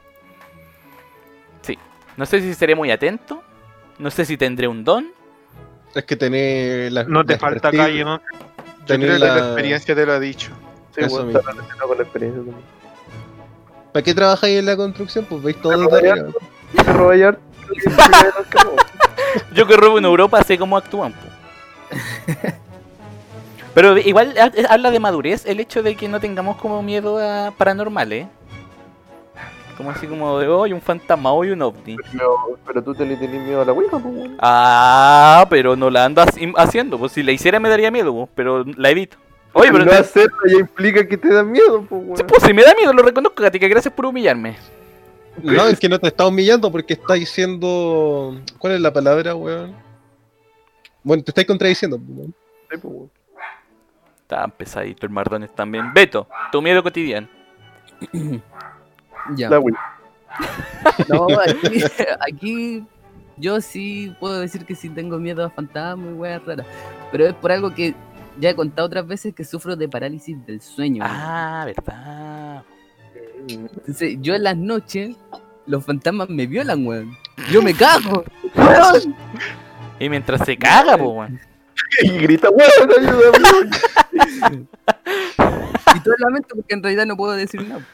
Sí. 1.63 1.77
No 2.17 2.25
sé 2.27 2.41
si 2.41 2.55
seré 2.55 2.77
muy 2.77 2.93
atento. 2.93 3.43
No 3.99 4.09
sé 4.13 4.25
si 4.25 4.37
tendré 4.37 4.69
un 4.69 4.85
don. 4.85 5.18
Es 5.95 6.05
que 6.05 6.17
tenés 6.17 6.93
la. 6.93 7.05
No 7.05 7.25
te 7.25 7.35
la 7.35 7.39
falta 7.39 7.71
calle, 7.71 8.05
¿no? 8.05 8.21
Que 8.87 8.97
la 8.99 9.19
la- 9.19 9.39
experiencia 9.39 9.95
te 9.95 10.07
lo 10.07 10.13
ha 10.13 10.21
dicho. 10.21 10.51
Sí, 10.95 11.03
Eso 11.05 11.17
bueno, 11.25 11.39
está 11.39 11.51
relacionado 11.51 11.89
con 11.89 11.97
la 11.99 12.03
experiencia 12.05 12.39
también. 12.39 12.67
¿Para 13.93 14.03
qué 14.03 14.15
trabajáis 14.15 14.59
en 14.59 14.67
la 14.67 14.77
construcción? 14.77 15.25
Pues 15.29 15.43
veis 15.43 15.57
todo 15.61 15.73
el 15.75 15.89
cabo. 18.51 18.77
Yo 19.55 19.67
que 19.67 19.77
robo 19.77 19.99
en 19.99 20.05
Europa 20.05 20.43
sé 20.43 20.57
cómo 20.59 20.77
actúan. 20.77 21.13
po. 21.13 21.19
Pero 23.75 23.97
igual 23.99 24.35
ha- 24.39 24.73
habla 24.73 24.91
de 24.91 24.99
madurez 24.99 25.45
el 25.47 25.61
hecho 25.61 25.83
de 25.83 25.95
que 25.95 26.09
no 26.09 26.19
tengamos 26.21 26.57
como 26.57 26.83
miedo 26.83 27.19
a 27.19 27.51
paranormales. 27.53 28.25
¿eh? 28.25 28.29
Como 29.79 29.91
así 29.93 30.07
como 30.09 30.39
de 30.41 30.49
hoy 30.49 30.73
un 30.75 30.81
fantasma, 30.83 31.33
hoy 31.33 31.51
un 31.51 31.63
ovni. 31.63 31.97
Pero, 32.13 32.59
pero 32.67 32.83
tú 32.83 32.95
te 32.95 33.07
le 33.07 33.17
tenés 33.17 33.41
miedo 33.43 33.63
a 33.63 33.65
la 33.65 33.73
Ouija, 33.73 33.93
pues, 33.99 34.05
weón. 34.15 34.37
Ah, 34.41 35.47
pero 35.49 35.77
no 35.77 35.89
la 35.89 36.05
ando 36.05 36.21
haci- 36.21 36.53
haciendo. 36.57 36.99
Pues 36.99 37.13
si 37.13 37.23
la 37.23 37.31
hiciera 37.33 37.61
me 37.61 37.69
daría 37.71 37.91
miedo, 37.91 38.13
po, 38.13 38.29
pero 38.35 38.65
la 38.77 38.91
evito. 38.91 39.17
Oye, 39.53 39.71
pero 39.73 39.85
no 39.85 39.91
te- 39.93 39.97
hacerlo 39.97 40.37
ya 40.47 40.59
implica 40.59 41.07
que 41.09 41.17
te 41.17 41.33
da 41.33 41.43
miedo, 41.45 41.83
pues, 41.89 42.03
Sí, 42.19 42.25
pues 42.27 42.43
si 42.43 42.53
me 42.53 42.63
da 42.65 42.75
miedo, 42.75 42.93
lo 42.93 43.03
reconozco, 43.03 43.43
Gatica. 43.43 43.67
Gracias 43.69 43.95
por 43.95 44.07
humillarme. 44.07 44.57
No, 45.43 45.65
es 45.67 45.79
que 45.79 45.89
no 45.89 45.99
te 46.01 46.09
está 46.09 46.27
humillando 46.27 46.71
porque 46.73 46.95
está 46.95 47.15
diciendo. 47.15 48.37
¿Cuál 48.59 48.75
es 48.75 48.81
la 48.81 48.93
palabra, 48.93 49.35
weón? 49.37 49.75
Bueno, 51.05 51.23
te 51.23 51.31
estáis 51.31 51.47
contradiciendo. 51.47 51.97
weón. 52.05 52.35
Sí, 52.69 52.77
pues, 52.79 52.85
weón. 52.85 53.11
Está 54.23 54.49
pesadito 54.49 55.07
el 55.07 55.13
Mardones 55.13 55.55
también. 55.55 55.95
Beto, 55.95 56.27
tu 56.51 56.61
miedo 56.61 56.83
cotidiano. 56.83 57.29
Ya. 59.37 59.51
La 59.51 59.61
Wii. 59.61 59.75
No, 61.09 61.27
aquí, 61.41 61.85
aquí 62.21 62.85
yo 63.37 63.61
sí 63.61 64.15
puedo 64.21 64.41
decir 64.41 64.65
que 64.65 64.75
sí 64.75 64.89
tengo 64.89 65.19
miedo 65.19 65.45
a 65.45 65.51
fantasmas 65.51 66.11
y 66.11 66.15
weas 66.15 66.45
raras. 66.45 66.67
Pero 67.11 67.27
es 67.27 67.35
por 67.35 67.53
algo 67.53 67.75
que 67.75 67.95
ya 68.39 68.51
he 68.51 68.55
contado 68.55 68.87
otras 68.87 69.07
veces 69.07 69.35
que 69.35 69.45
sufro 69.45 69.77
de 69.77 69.89
parálisis 69.89 70.45
del 70.47 70.61
sueño. 70.61 71.03
Ah, 71.07 71.65
verdad. 71.67 72.63
Entonces, 73.49 74.19
yo 74.21 74.35
en 74.35 74.43
las 74.43 74.57
noches, 74.57 75.17
los 75.67 75.85
fantasmas 75.85 76.29
me 76.29 76.47
violan, 76.47 76.87
weón. 76.87 77.17
Yo 77.51 77.63
me 77.63 77.75
cago. 77.75 78.25
weón. 78.55 79.17
Y 79.99 80.09
mientras 80.09 80.45
se 80.45 80.57
caga, 80.57 80.97
pues, 80.97 81.11
weón. 81.11 81.41
Y 82.03 82.11
grita, 82.19 82.49
weón, 82.51 82.91
ayúdame. 82.99 84.67
Y 85.95 86.01
todo 86.01 86.15
lamento 86.19 86.55
porque 86.55 86.75
en 86.75 86.83
realidad 86.83 87.07
no 87.07 87.17
puedo 87.17 87.33
decir 87.33 87.67
nada. 87.67 87.85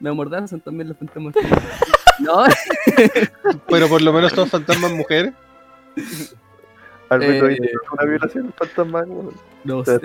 Me 0.00 0.10
amordazan 0.10 0.60
también 0.60 0.88
los 0.88 0.98
fantasmas. 0.98 1.34
No, 2.18 2.44
Pero 3.68 3.88
por 3.88 4.02
lo 4.02 4.12
menos 4.12 4.32
son 4.32 4.48
fantasmas 4.48 4.92
mujeres. 4.92 5.32
Alberto 7.08 7.48
Eh, 7.48 7.72
una 7.92 8.04
violación 8.04 8.52
fantasmal, 8.56 9.08
weón. 9.08 9.34
no 9.64 9.84
sé. 9.84 10.00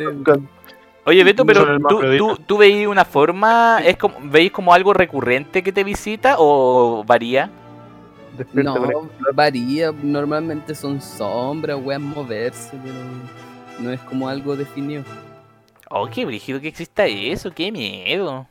Oye, 1.03 1.23
Beto, 1.23 1.45
pero 1.45 1.79
¿tú, 1.79 1.99
tú, 2.17 2.37
tú 2.45 2.57
veis 2.57 2.85
una 2.85 3.05
forma, 3.05 3.79
es 3.83 3.97
como, 3.97 4.17
veis 4.23 4.51
como 4.51 4.71
algo 4.71 4.93
recurrente 4.93 5.63
que 5.63 5.71
te 5.71 5.83
visita 5.83 6.35
o 6.37 7.03
varía? 7.03 7.49
Despierta 8.37 8.73
No, 8.75 9.09
varía. 9.33 9.91
Normalmente 9.91 10.75
son 10.75 11.01
sombras, 11.01 11.79
weas 11.81 11.99
moverse, 11.99 12.77
pero 12.83 12.95
no 13.79 13.91
es 13.91 13.99
como 14.01 14.29
algo 14.29 14.55
definido. 14.55 15.03
Oh, 15.89 16.07
qué 16.07 16.23
brígido 16.23 16.61
que 16.61 16.67
exista 16.67 17.05
eso, 17.07 17.51
qué 17.51 17.71
miedo. 17.71 18.47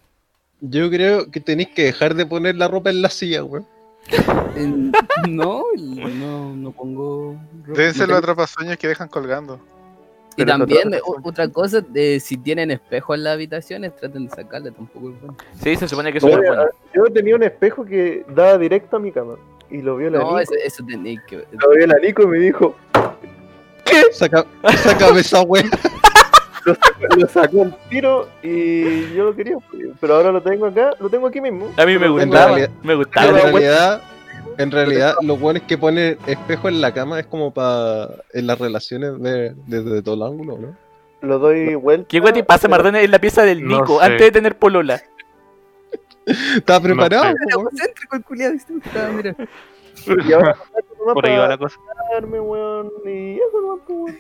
Yo 0.61 0.90
creo 0.90 1.30
que 1.30 1.40
tenéis 1.40 1.68
que 1.70 1.84
dejar 1.84 2.14
de 2.14 2.26
poner 2.26 2.54
la 2.56 2.68
ropa 2.68 2.90
en 2.90 3.02
la 3.02 3.08
silla, 3.11 3.42
weón. 3.44 3.66
No, 5.28 5.62
no, 5.76 6.54
no 6.56 6.72
pongo. 6.72 7.36
ropa. 7.66 7.78
Deben 7.78 7.94
ser 7.94 8.08
los 8.08 8.18
atrapasueños 8.18 8.76
que 8.76 8.88
dejan 8.88 9.08
colgando. 9.08 9.61
Y 10.36 10.44
Pero 10.44 10.58
también, 10.58 10.94
o- 11.04 11.20
otra 11.28 11.48
cosa, 11.48 11.84
eh, 11.94 12.20
si 12.20 12.36
tienen 12.36 12.70
espejo 12.70 13.14
en 13.14 13.24
las 13.24 13.34
habitaciones, 13.34 13.94
traten 13.96 14.24
de 14.26 14.30
sacarle, 14.34 14.70
tampoco 14.70 15.11
es 15.11 15.20
bueno. 15.20 15.36
Sí, 15.62 15.76
se 15.76 15.88
supone 15.88 16.12
que 16.12 16.18
es 16.18 16.24
bueno. 16.24 16.66
Yo 16.94 17.04
tenía 17.12 17.36
un 17.36 17.42
espejo 17.42 17.84
que 17.84 18.24
daba 18.28 18.56
directo 18.58 18.96
a 18.96 19.00
mi 19.00 19.12
cama. 19.12 19.34
Y 19.70 19.82
lo 19.82 19.96
vio 19.96 20.11
la 20.11 20.18
No, 20.18 20.24
Nico. 20.24 20.40
eso, 20.40 20.52
eso 20.64 20.84
tenéis 20.84 21.20
que 21.28 21.36
ver. 21.38 21.46
Lo 21.52 21.70
vio 21.70 21.86
la 21.86 21.96
Nico 21.98 22.22
y 22.22 22.26
me 22.26 22.38
dijo, 22.38 22.74
Saca, 24.12 24.44
sácame 24.82 25.20
esa 25.20 25.42
weá. 25.42 25.62
lo 26.70 26.74
sacó, 26.74 27.16
lo 27.20 27.28
sacó 27.28 27.62
el 27.62 27.74
tiro 27.88 28.28
y 28.42 29.14
yo 29.14 29.24
lo 29.24 29.34
quería. 29.34 29.56
Pero 30.00 30.14
ahora 30.14 30.32
lo 30.32 30.42
tengo 30.42 30.66
acá, 30.66 30.90
lo 30.98 31.08
tengo 31.10 31.26
aquí 31.26 31.40
mismo. 31.40 31.70
A 31.76 31.84
mí 31.86 31.98
me 31.98 32.06
lo 32.06 32.12
gustaba, 32.14 32.46
realidad- 32.46 32.70
me 32.82 32.92
En 32.92 32.98
gustaba. 32.98 33.32
Realidad, 33.32 34.02
en 34.58 34.70
realidad, 34.70 35.14
los 35.22 35.38
buenos 35.40 35.62
que 35.64 35.78
ponen 35.78 36.18
espejo 36.26 36.68
en 36.68 36.80
la 36.80 36.92
cama 36.92 37.20
es 37.20 37.26
como 37.26 37.52
para 37.52 38.08
en 38.32 38.46
las 38.46 38.58
relaciones 38.58 39.18
ver 39.18 39.54
desde 39.66 40.02
todo 40.02 40.14
el 40.16 40.22
ángulo, 40.22 40.58
¿no? 40.58 40.76
Lo 41.22 41.38
doy 41.38 41.74
vuelta. 41.74 42.06
¿Qué 42.08 42.18
guay 42.20 42.32
te 42.32 42.42
pasa, 42.44 42.66
Mardones, 42.68 43.04
en 43.04 43.10
la 43.10 43.18
pieza 43.18 43.42
del 43.42 43.62
No 43.66 43.80
Nico, 43.80 43.98
sé. 43.98 44.04
antes 44.06 44.20
de 44.22 44.30
tener 44.32 44.56
polola? 44.56 45.02
Estaba 46.26 46.80
preparado. 46.80 47.24
sé. 47.24 47.30
po, 47.32 47.36
Era 47.48 47.56
weón. 47.58 47.68
egocéntrico 47.74 48.16
el 48.16 48.22
culiado, 48.24 48.52
¿viste? 48.54 48.72
Estaba, 48.84 49.08
mira. 49.12 49.36
Y 50.26 50.32
ahora 50.32 50.56
lo 51.06 51.14
Por 51.14 51.26
ahí 51.26 51.36
va 51.36 51.48
la 51.48 51.58
cosa. 51.58 51.76
darme, 52.12 52.40
weón. 52.40 52.90
Y 53.04 53.34
eso 53.36 53.60
no 53.60 53.78
pues, 53.86 53.98
weón. 53.98 54.18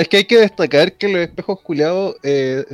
Es 0.00 0.08
que 0.08 0.16
hay 0.18 0.24
que 0.24 0.38
destacar 0.38 0.92
que 0.94 1.08
los 1.08 1.20
espejos 1.20 1.60
culiados 1.60 2.16
eh, 2.22 2.64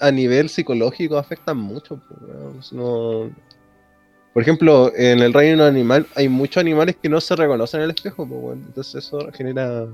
a 0.00 0.10
nivel 0.10 0.48
psicológico 0.48 1.16
afectan 1.18 1.56
mucho. 1.58 2.00
weón. 2.20 2.60
No- 2.72 3.30
Por 4.32 4.42
ejemplo, 4.42 4.92
en 4.94 5.18
el 5.20 5.32
reino 5.32 5.64
animal 5.64 6.06
hay 6.14 6.28
muchos 6.28 6.60
animales 6.60 6.96
que 7.02 7.08
no 7.08 7.20
se 7.20 7.34
reconocen 7.34 7.80
en 7.80 7.84
el 7.84 7.90
espejo, 7.90 8.22
weón. 8.24 8.62
entonces 8.68 9.04
eso 9.06 9.28
genera 9.32 9.86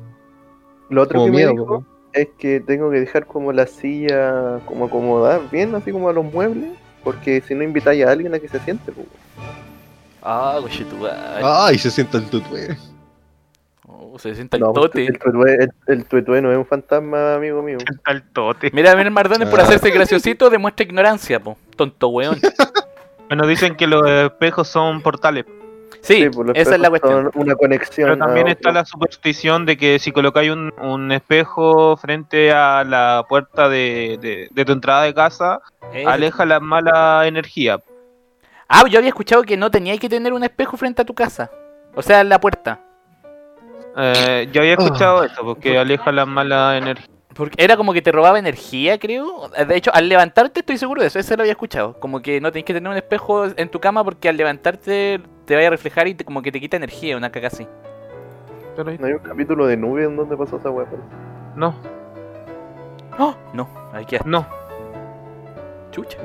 Lo 0.91 1.03
otro 1.03 1.21
como 1.21 1.33
que 1.33 1.37
miedo. 1.39 1.55
me 1.55 1.61
dijo 1.61 1.85
es 2.13 2.29
que 2.39 2.61
tengo 2.61 2.91
que 2.91 3.01
dejar 3.01 3.27
como 3.27 3.53
la 3.53 3.67
silla 3.67 4.61
como 4.67 4.87
acomodada 4.87 5.39
bien, 5.53 5.75
así 5.75 5.91
como 5.93 6.09
a 6.09 6.13
los 6.13 6.25
muebles. 6.25 6.71
Porque 7.05 7.41
si 7.47 7.55
no 7.55 7.63
invitáis 7.63 8.05
a 8.05 8.11
alguien 8.11 8.35
a 8.35 8.39
que 8.39 8.49
se 8.49 8.59
siente, 8.61 8.91
pues. 8.93 9.07
weón. 9.07 9.57
Ah. 10.23 10.59
Ay, 11.67 11.79
se 11.79 11.91
siente 11.91 12.17
el 12.17 12.25
tutue. 12.25 12.77
Oh, 13.99 14.19
se 14.19 14.35
sienta 14.35 14.57
el 14.57 14.63
No, 14.63 14.73
tote. 14.73 15.07
el 15.07 15.19
el, 15.59 15.73
el 15.87 16.05
tuetue 16.05 16.43
no 16.43 16.53
es 16.53 16.59
un 16.59 16.67
fantasma, 16.67 17.35
amigo 17.35 17.63
mío. 17.63 17.79
El 18.07 18.23
tote. 18.23 18.71
Mira, 18.73 18.95
mira, 18.95 19.11
Mardones, 19.11 19.49
por 19.49 19.61
Ah. 19.61 19.65
hacerse 19.65 19.91
graciosito, 19.91 20.51
demuestra 20.51 20.85
ignorancia, 20.85 21.41
po. 21.41 21.57
Tonto 21.77 22.09
weón. 22.09 22.39
Bueno, 23.29 23.45
dicen 23.49 23.75
que 23.75 23.89
los 23.89 24.09
espejos 24.09 24.69
son 24.69 25.03
portales. 25.03 25.45
Sí, 26.01 26.23
Sí, 26.23 26.31
pues, 26.31 26.51
esa 26.55 26.75
es 26.77 26.81
la 26.81 26.89
cuestión. 26.91 27.29
Una 27.35 27.57
conexión. 27.57 28.11
Pero 28.11 28.19
también 28.25 28.47
está 28.47 28.71
la 28.71 28.85
superstición 28.85 29.67
de 29.67 29.77
que 29.77 29.99
si 29.99 30.13
colocáis 30.13 30.53
un, 30.53 30.73
un 30.81 31.11
espejo 31.11 31.97
frente 31.97 32.53
a 32.53 32.85
la 32.85 33.25
puerta 33.29 33.69
de, 33.69 34.17
de- 34.23 34.49
de 34.53 34.65
tu 34.65 34.71
entrada 34.71 35.03
de 35.03 35.13
casa, 35.15 35.61
Eh, 35.93 36.05
aleja 36.07 36.47
la 36.47 36.61
mala 36.61 37.27
energía. 37.27 37.81
Ah, 38.69 38.85
yo 38.89 38.99
había 38.99 39.09
escuchado 39.09 39.43
que 39.43 39.57
no 39.57 39.73
tenías 39.73 39.99
que 39.99 40.09
tener 40.09 40.33
un 40.33 40.45
espejo 40.45 40.77
frente 40.77 41.03
a 41.03 41.05
tu 41.05 41.15
casa. 41.15 41.51
O 41.97 42.03
sea, 42.03 42.21
en 42.21 42.29
la 42.29 42.39
puerta. 42.41 42.79
Eh, 43.97 44.49
yo 44.53 44.61
había 44.61 44.73
escuchado 44.75 45.25
eso, 45.25 45.43
porque 45.43 45.79
aleja 45.79 46.13
la 46.13 46.27
mala 46.27 46.77
energía. 46.77 47.07
Porque 47.35 47.63
era 47.63 47.77
como 47.77 47.93
que 47.93 48.01
te 48.01 48.13
robaba 48.13 48.39
energía, 48.39 48.99
creo. 48.99 49.49
De 49.51 49.77
hecho, 49.77 49.91
al 49.93 50.09
levantarte 50.09 50.61
estoy 50.61 50.79
seguro 50.79 51.03
de 51.03 51.09
eso, 51.09 51.19
eso 51.19 51.37
lo 51.37 51.43
había 51.43 51.53
escuchado. 51.53 51.99
Como 52.01 52.21
que 52.23 52.41
no 52.41 52.51
tenés 52.51 52.65
que 52.65 52.73
tener 52.73 52.91
un 52.91 52.97
espejo 52.97 53.45
en 53.57 53.69
tu 53.71 53.79
cama 53.79 54.03
porque 54.05 54.29
al 54.31 54.37
levantarte 54.39 55.21
te 55.45 55.55
vaya 55.55 55.67
a 55.69 55.71
reflejar 55.71 56.09
y 56.09 56.15
te- 56.15 56.25
como 56.25 56.41
que 56.41 56.51
te 56.51 56.61
quita 56.61 56.77
energía, 56.79 57.17
una 57.17 57.31
caca 57.31 57.49
así. 57.49 57.67
Pero 58.75 58.91
No 58.99 59.07
hay 59.07 59.13
un 59.13 59.19
capítulo 59.21 59.67
de 59.67 59.77
nube 59.77 60.05
en 60.05 60.17
donde 60.17 60.35
pasó 60.37 60.57
esa 60.57 60.71
weá. 60.71 60.87
pero- 60.89 61.03
no, 61.57 61.75
¡Oh! 63.19 63.35
No, 63.55 63.69
ahí 63.93 64.05
queda. 64.07 64.23
no, 64.27 64.47
Chucha. 65.91 66.19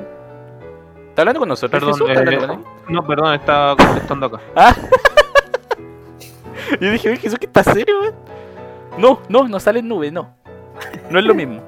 ¿Está 1.10 1.22
hablando 1.22 1.40
con 1.40 1.48
nosotros? 1.50 2.00
perdón. 2.00 2.10
Eh, 2.32 2.46
con 2.46 2.64
no, 2.94 3.06
perdón, 3.06 3.34
estaba 3.34 3.76
contestando 3.76 4.26
acá. 4.26 4.40
Yo 6.80 6.90
dije, 6.90 7.08
oye, 7.10 7.18
Jesús, 7.18 7.38
que 7.38 7.46
está 7.46 7.62
serio, 7.62 8.00
weón. 8.00 8.14
No, 8.98 9.20
no, 9.28 9.48
no 9.48 9.58
sale 9.60 9.78
en 9.80 9.88
nube, 9.88 10.10
no. 10.10 10.34
No 11.10 11.18
es 11.18 11.24
lo 11.24 11.34
mismo. 11.34 11.60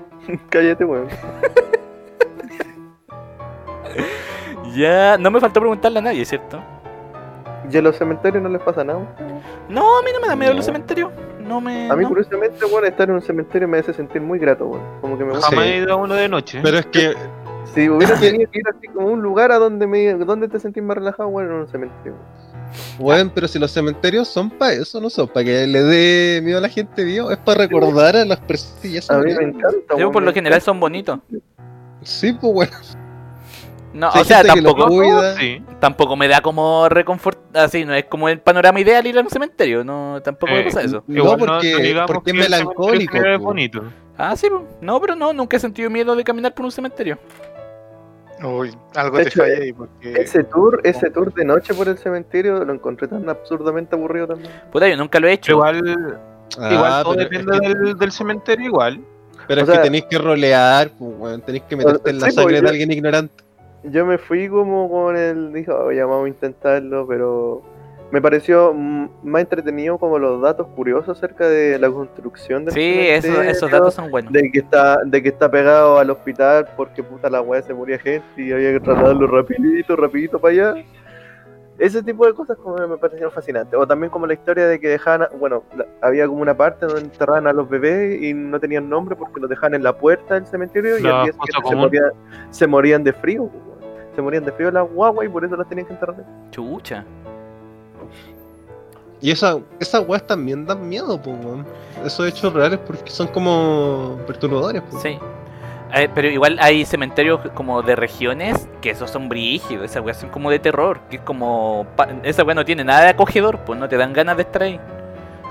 Cállate, 0.50 0.84
weón. 0.84 1.08
Ya, 4.74 5.18
no 5.18 5.30
me 5.32 5.40
faltó 5.40 5.58
preguntarle 5.60 5.98
a 5.98 6.02
nadie, 6.02 6.24
¿cierto? 6.24 6.62
Y 7.70 7.76
a 7.76 7.82
los 7.82 7.96
cementerios 7.96 8.42
no 8.42 8.48
les 8.48 8.62
pasa 8.62 8.84
nada. 8.84 9.00
No, 9.68 9.98
a 9.98 10.02
mí 10.02 10.10
no 10.14 10.20
me 10.20 10.28
da 10.28 10.36
miedo 10.36 10.52
los 10.54 10.66
No. 10.66 10.72
cementerios. 10.72 11.10
No 11.40 11.60
me. 11.60 11.90
A 11.90 11.96
mí, 11.96 12.02
no. 12.04 12.08
curiosamente, 12.08 12.64
weón, 12.66 12.84
estar 12.84 13.08
en 13.08 13.16
un 13.16 13.20
cementerio 13.22 13.66
me 13.66 13.78
hace 13.78 13.92
sentir 13.92 14.22
muy 14.22 14.38
grato, 14.38 14.66
weón. 14.66 14.82
Como 15.00 15.18
que 15.18 15.24
me 15.24 15.32
gusta. 15.32 15.48
Jamás 15.48 15.66
he 15.66 15.76
ido 15.78 15.92
a 15.92 15.96
uno 15.96 16.14
de 16.14 16.28
noche. 16.28 16.60
Pero 16.62 16.78
es 16.78 16.86
que 16.86 17.14
Si 17.74 17.88
hubiera 17.88 18.14
tenido 18.18 18.50
que 18.50 18.60
ir 18.60 18.64
así 18.68 18.86
como 18.88 19.08
un 19.08 19.22
lugar 19.22 19.50
a 19.52 19.58
donde 19.58 19.86
me 19.86 20.14
donde 20.14 20.48
te 20.48 20.58
sentís 20.60 20.82
más 20.82 20.96
relajado, 20.96 21.28
weón, 21.28 21.48
en 21.50 21.54
un 21.56 21.68
cementerio. 21.68 22.12
weón. 22.12 22.39
Bueno, 22.98 23.30
pero 23.34 23.48
si 23.48 23.58
los 23.58 23.70
cementerios 23.70 24.28
son 24.28 24.50
para 24.50 24.72
eso, 24.72 25.00
no 25.00 25.10
son 25.10 25.28
para 25.28 25.44
que 25.44 25.66
le 25.66 25.82
dé 25.82 26.40
miedo 26.42 26.58
a 26.58 26.60
la 26.60 26.68
gente 26.68 27.02
viva, 27.04 27.32
es 27.32 27.38
para 27.38 27.58
recordar 27.66 28.16
a 28.16 28.24
las 28.24 28.38
personas 28.40 29.10
A 29.10 29.18
mí 29.18 29.32
me 29.34 29.44
encanta, 29.44 29.98
Yo, 29.98 30.10
por 30.12 30.22
me 30.22 30.26
lo 30.26 30.32
general 30.34 30.60
son 30.60 30.78
bonitos. 30.80 31.18
Sí, 32.02 32.32
pues 32.32 32.52
bueno. 32.52 32.76
No, 33.92 34.12
Sí, 34.12 34.20
o 34.20 34.24
sea, 34.24 34.44
tampoco, 34.44 34.86
cuida. 34.86 35.36
Sí. 35.36 35.60
tampoco 35.80 36.14
me 36.16 36.28
da 36.28 36.40
como 36.40 36.88
reconfort. 36.88 37.56
Así, 37.56 37.84
no 37.84 37.92
es 37.92 38.04
como 38.04 38.28
el 38.28 38.38
panorama 38.38 38.78
ideal 38.80 39.04
ir 39.06 39.18
a 39.18 39.22
un 39.22 39.30
cementerio. 39.30 39.82
No, 39.82 40.20
tampoco 40.22 40.52
me 40.52 40.60
Eh, 40.60 40.64
pasa 40.64 40.82
eso. 40.82 41.02
No, 41.08 41.36
porque, 41.36 41.76
digamos 41.76 42.10
porque 42.10 42.30
es 42.30 42.36
melancólico. 42.36 43.16
es 43.16 43.38
po. 43.38 43.44
bonito. 43.46 43.82
Ah, 44.16 44.36
sí, 44.36 44.48
no, 44.80 45.00
pero 45.00 45.16
no, 45.16 45.32
nunca 45.32 45.56
he 45.56 45.60
sentido 45.60 45.90
miedo 45.90 46.14
de 46.14 46.22
caminar 46.22 46.54
por 46.54 46.66
un 46.66 46.70
cementerio. 46.72 47.18
Uy, 48.42 48.74
algo 48.94 49.18
De 49.18 49.24
te 49.24 49.28
hecho, 49.28 49.40
falla 49.42 49.54
ahí 49.58 49.72
porque. 49.72 50.12
Ese 50.14 50.44
tour, 50.44 50.80
ese 50.84 51.10
tour 51.10 51.32
de 51.34 51.44
noche 51.44 51.74
por 51.74 51.88
el 51.88 51.98
cementerio 51.98 52.64
lo 52.64 52.72
encontré 52.72 53.06
tan 53.08 53.28
absurdamente 53.28 53.94
aburrido 53.96 54.28
también. 54.28 54.50
Puta, 54.72 54.88
yo 54.88 54.96
nunca 54.96 55.20
lo 55.20 55.28
he 55.28 55.32
hecho. 55.32 55.52
Igual, 55.52 56.18
Ah, 56.58 56.72
igual 56.72 57.02
todo 57.04 57.14
pero 57.16 57.28
depende 57.30 57.54
es 57.56 57.60
que, 57.60 57.68
del, 57.78 57.98
del 57.98 58.12
cementerio, 58.12 58.66
igual. 58.66 59.00
pero 59.46 59.60
o 59.60 59.64
es 59.64 59.70
que 59.70 59.78
tenéis 59.78 60.04
que 60.06 60.18
rolear, 60.18 60.90
pues, 60.98 61.44
tenéis 61.44 61.62
que 61.68 61.76
meterte 61.76 62.10
en 62.10 62.18
la 62.18 62.26
Sí, 62.26 62.32
pues, 62.32 62.34
sangre 62.34 62.56
yo- 62.56 62.62
de 62.62 62.68
alguien 62.68 62.90
ignorante. 62.92 63.44
Yo 63.84 64.04
me 64.04 64.18
fui 64.18 64.48
como 64.48 64.90
con 64.90 65.16
el. 65.16 65.52
Dijo, 65.52 65.72
"Oh, 65.74 65.92
ya 65.92 66.04
vamos 66.06 66.26
a 66.26 66.28
intentarlo, 66.28 67.06
pero 67.06 67.62
Me 68.12 68.20
pareció 68.20 68.72
mm, 68.74 69.08
más 69.22 69.42
entretenido 69.42 69.96
como 69.98 70.18
los 70.18 70.42
datos 70.42 70.66
curiosos 70.74 71.16
acerca 71.16 71.48
de 71.48 71.78
la 71.78 71.88
construcción 71.90 72.64
del 72.64 72.74
Sí, 72.74 72.94
eso- 73.08 73.40
esos 73.42 73.70
datos 73.70 73.94
son 73.94 74.10
buenos. 74.10 74.32
de 74.32 74.50
que 74.50 74.58
está 74.58 74.98
de 75.04 75.22
que 75.22 75.28
está 75.28 75.50
pegado 75.50 75.98
al 75.98 76.10
hospital 76.10 76.66
porque 76.76 77.02
puta 77.04 77.30
la 77.30 77.40
weá 77.40 77.62
se 77.62 77.72
moría 77.72 77.98
gente 77.98 78.26
y 78.36 78.50
había 78.52 78.72
que 78.72 78.80
trasladarlo 78.80 79.26
rapidito, 79.28 79.94
rapidito 79.96 80.38
para 80.40 80.52
allá. 80.52 80.84
Ese 81.78 82.02
tipo 82.02 82.26
de 82.26 82.34
cosas 82.34 82.58
como 82.58 82.76
me 82.86 82.98
parecieron 82.98 83.32
fascinantes. 83.32 83.78
O 83.78 83.86
también 83.86 84.10
como 84.10 84.26
la 84.26 84.34
historia 84.34 84.66
de 84.66 84.78
que 84.78 84.88
dejaban, 84.88 85.22
a- 85.22 85.28
bueno, 85.38 85.62
la- 85.74 85.86
había 86.02 86.26
como 86.26 86.42
una 86.42 86.54
parte 86.54 86.84
donde 86.84 87.02
enterraban 87.02 87.46
a 87.46 87.54
los 87.54 87.70
bebés 87.70 88.20
y 88.20 88.34
no 88.34 88.60
tenían 88.60 88.88
nombre 88.90 89.16
porque 89.16 89.40
los 89.40 89.48
dejaban 89.48 89.74
en 89.74 89.82
la 89.82 89.96
puerta 89.96 90.34
del 90.34 90.44
cementerio 90.46 90.98
y 90.98 91.06
al 91.06 91.24
día 91.24 91.32
siguiente 91.32 91.68
se 91.70 91.76
morían, 91.76 92.10
se 92.50 92.66
morían 92.66 93.04
de 93.04 93.12
frío. 93.14 93.48
Se 94.14 94.20
morían 94.20 94.44
de 94.44 94.52
frío 94.52 94.70
las 94.72 94.90
guaguas 94.92 95.24
y 95.26 95.30
por 95.30 95.44
eso 95.44 95.56
las 95.56 95.68
tenían 95.68 95.86
que 95.86 95.94
enterrar. 95.94 96.16
Chucha. 96.50 97.04
Y 99.20 99.30
esa, 99.30 99.58
esas 99.78 100.06
weas 100.08 100.26
también 100.26 100.64
dan 100.66 100.88
miedo, 100.88 101.20
pues, 101.20 101.36
weón. 101.44 101.66
Esos 102.04 102.26
hechos 102.28 102.52
reales 102.52 102.78
porque 102.86 103.10
son 103.10 103.26
como 103.28 104.18
perturbadores, 104.26 104.82
pues. 104.90 105.02
Sí. 105.02 105.18
Eh, 105.92 106.08
pero 106.14 106.28
igual 106.28 106.56
hay 106.60 106.84
cementerios 106.84 107.40
como 107.54 107.82
de 107.82 107.96
regiones 107.96 108.68
que 108.80 108.90
esos 108.90 109.10
son 109.10 109.28
brígidos, 109.28 109.84
esas 109.86 110.02
weas 110.04 110.16
son 110.18 110.30
como 110.30 110.48
de 110.50 110.58
terror, 110.60 111.00
que 111.10 111.16
es 111.16 111.22
como... 111.22 111.84
Esa 112.22 112.44
wea 112.44 112.54
no 112.54 112.64
tiene 112.64 112.84
nada 112.84 113.02
de 113.02 113.08
acogedor, 113.08 113.58
pues 113.66 113.78
no 113.78 113.88
te 113.88 113.96
dan 113.96 114.12
ganas 114.12 114.36
de 114.36 114.42
estar 114.42 114.62
ahí. 114.62 114.80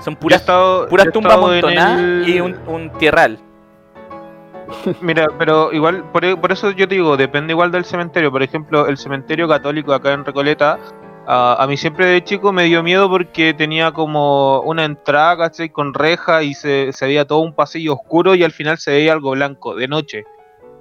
Son 0.02 0.16
puras, 0.16 0.40
estado- 0.40 0.88
puras 0.88 1.08
tumbas 1.12 1.34
amontonadas 1.34 2.00
el- 2.00 2.24
y 2.26 2.40
un, 2.40 2.56
un 2.66 2.90
tierral. 2.92 3.38
Mira, 5.00 5.26
pero 5.38 5.72
igual, 5.72 6.04
por, 6.10 6.40
por 6.40 6.52
eso 6.52 6.70
yo 6.70 6.88
te 6.88 6.94
digo, 6.94 7.16
depende 7.16 7.52
igual 7.52 7.70
del 7.70 7.84
cementerio. 7.84 8.30
Por 8.32 8.42
ejemplo, 8.42 8.86
el 8.86 8.96
cementerio 8.96 9.46
católico 9.48 9.92
acá 9.92 10.12
en 10.12 10.24
Recoleta, 10.24 10.78
ah, 11.26 11.56
a 11.58 11.66
mí 11.66 11.76
siempre 11.76 12.06
de 12.06 12.24
chico 12.24 12.52
me 12.52 12.64
dio 12.64 12.82
miedo 12.82 13.08
porque 13.08 13.54
tenía 13.54 13.92
como 13.92 14.60
una 14.62 14.84
entrada, 14.84 15.36
¿cachai? 15.36 15.68
Con 15.70 15.94
reja 15.94 16.42
y 16.42 16.54
se, 16.54 16.92
se 16.92 17.06
veía 17.06 17.24
todo 17.26 17.40
un 17.40 17.54
pasillo 17.54 17.94
oscuro 17.94 18.34
y 18.34 18.42
al 18.44 18.52
final 18.52 18.78
se 18.78 18.90
veía 18.92 19.12
algo 19.12 19.32
blanco, 19.32 19.74
de 19.74 19.88
noche, 19.88 20.24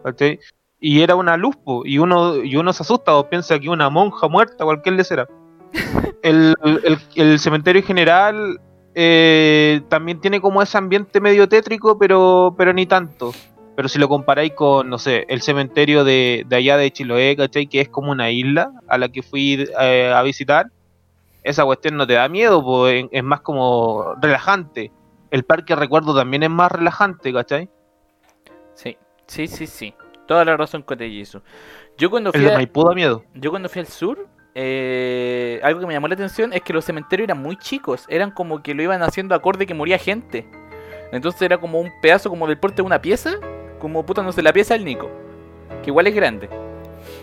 ¿cachai? 0.03 0.39
Y 0.79 1.01
era 1.01 1.15
una 1.15 1.35
luz, 1.37 1.55
po, 1.57 1.81
y 1.85 1.97
uno, 1.99 2.37
y 2.37 2.55
uno 2.55 2.71
se 2.73 2.83
asusta 2.83 3.15
o 3.15 3.29
piensa 3.29 3.59
que 3.59 3.69
una 3.69 3.89
monja 3.89 4.27
muerta, 4.27 4.63
cualquier 4.63 4.95
le 4.95 5.03
será. 5.03 5.27
El, 6.23 6.55
el- 6.63 6.97
el 7.15 7.39
cementerio 7.39 7.81
general 7.83 8.59
eh, 8.95 9.81
también 9.87 10.19
tiene 10.19 10.41
como 10.41 10.61
ese 10.61 10.77
ambiente 10.77 11.21
medio 11.21 11.47
tétrico, 11.47 11.97
pero, 11.97 12.53
pero 12.57 12.73
ni 12.73 12.85
tanto. 12.85 13.31
Pero 13.79 13.87
si 13.87 13.97
lo 13.97 14.09
comparáis 14.09 14.51
con, 14.55 14.89
no 14.89 14.97
sé, 14.97 15.25
el 15.29 15.41
cementerio 15.41 16.03
de, 16.03 16.43
de 16.45 16.55
allá 16.57 16.75
de 16.75 16.91
Chiloé, 16.91 17.37
¿cachai? 17.37 17.65
Que 17.65 17.79
es 17.79 17.87
como 17.87 18.11
una 18.11 18.29
isla 18.29 18.73
a 18.89 18.97
la 18.97 19.07
que 19.07 19.21
fui 19.23 19.65
eh, 19.79 20.11
a 20.13 20.21
visitar, 20.21 20.65
esa 21.43 21.63
cuestión 21.63 21.95
no 21.95 22.05
te 22.05 22.11
da 22.15 22.27
miedo, 22.27 22.61
pues 22.61 23.05
es 23.09 23.23
más 23.23 23.39
como 23.39 24.15
relajante. 24.21 24.91
El 25.31 25.45
parque 25.45 25.77
recuerdo 25.77 26.13
también 26.13 26.43
es 26.43 26.49
más 26.49 26.69
relajante, 26.69 27.31
¿cachai? 27.31 27.69
Sí, 28.73 28.97
sí, 29.27 29.47
sí, 29.47 29.65
sí. 29.65 29.93
Toda 30.27 30.43
la 30.43 30.57
razón 30.57 30.81
con 30.81 30.97
Tellizo. 30.97 31.41
Yo 31.97 32.09
cuando 32.09 32.31
El 32.33 32.41
fui, 32.41 32.45
de 32.49 32.51
a- 32.51 32.55
Maipú 32.57 32.83
da 32.83 32.93
miedo. 32.93 33.23
yo 33.33 33.49
cuando 33.49 33.69
fui 33.69 33.79
al 33.79 33.87
sur, 33.87 34.27
eh, 34.55 35.61
algo 35.63 35.79
que 35.79 35.85
me 35.87 35.93
llamó 35.93 36.09
la 36.09 36.15
atención 36.15 36.51
es 36.51 36.63
que 36.63 36.73
los 36.73 36.83
cementerios 36.83 37.27
eran 37.29 37.41
muy 37.41 37.55
chicos. 37.55 38.03
Eran 38.09 38.31
como 38.31 38.61
que 38.61 38.73
lo 38.73 38.83
iban 38.83 39.01
haciendo 39.03 39.35
acorde 39.35 39.65
que 39.65 39.73
moría 39.73 39.97
gente. 39.97 40.45
Entonces 41.13 41.41
era 41.43 41.57
como 41.57 41.79
un 41.79 41.89
pedazo 42.01 42.29
como 42.29 42.45
del 42.45 42.59
porte 42.59 42.75
de 42.75 42.81
una 42.81 43.01
pieza. 43.01 43.35
Como 43.79 44.05
puta, 44.05 44.21
no 44.21 44.31
sé, 44.31 44.41
la 44.41 44.53
pieza 44.53 44.73
del 44.73 44.85
Nico. 44.85 45.09
Que 45.83 45.89
igual 45.89 46.07
es 46.07 46.15
grande. 46.15 46.49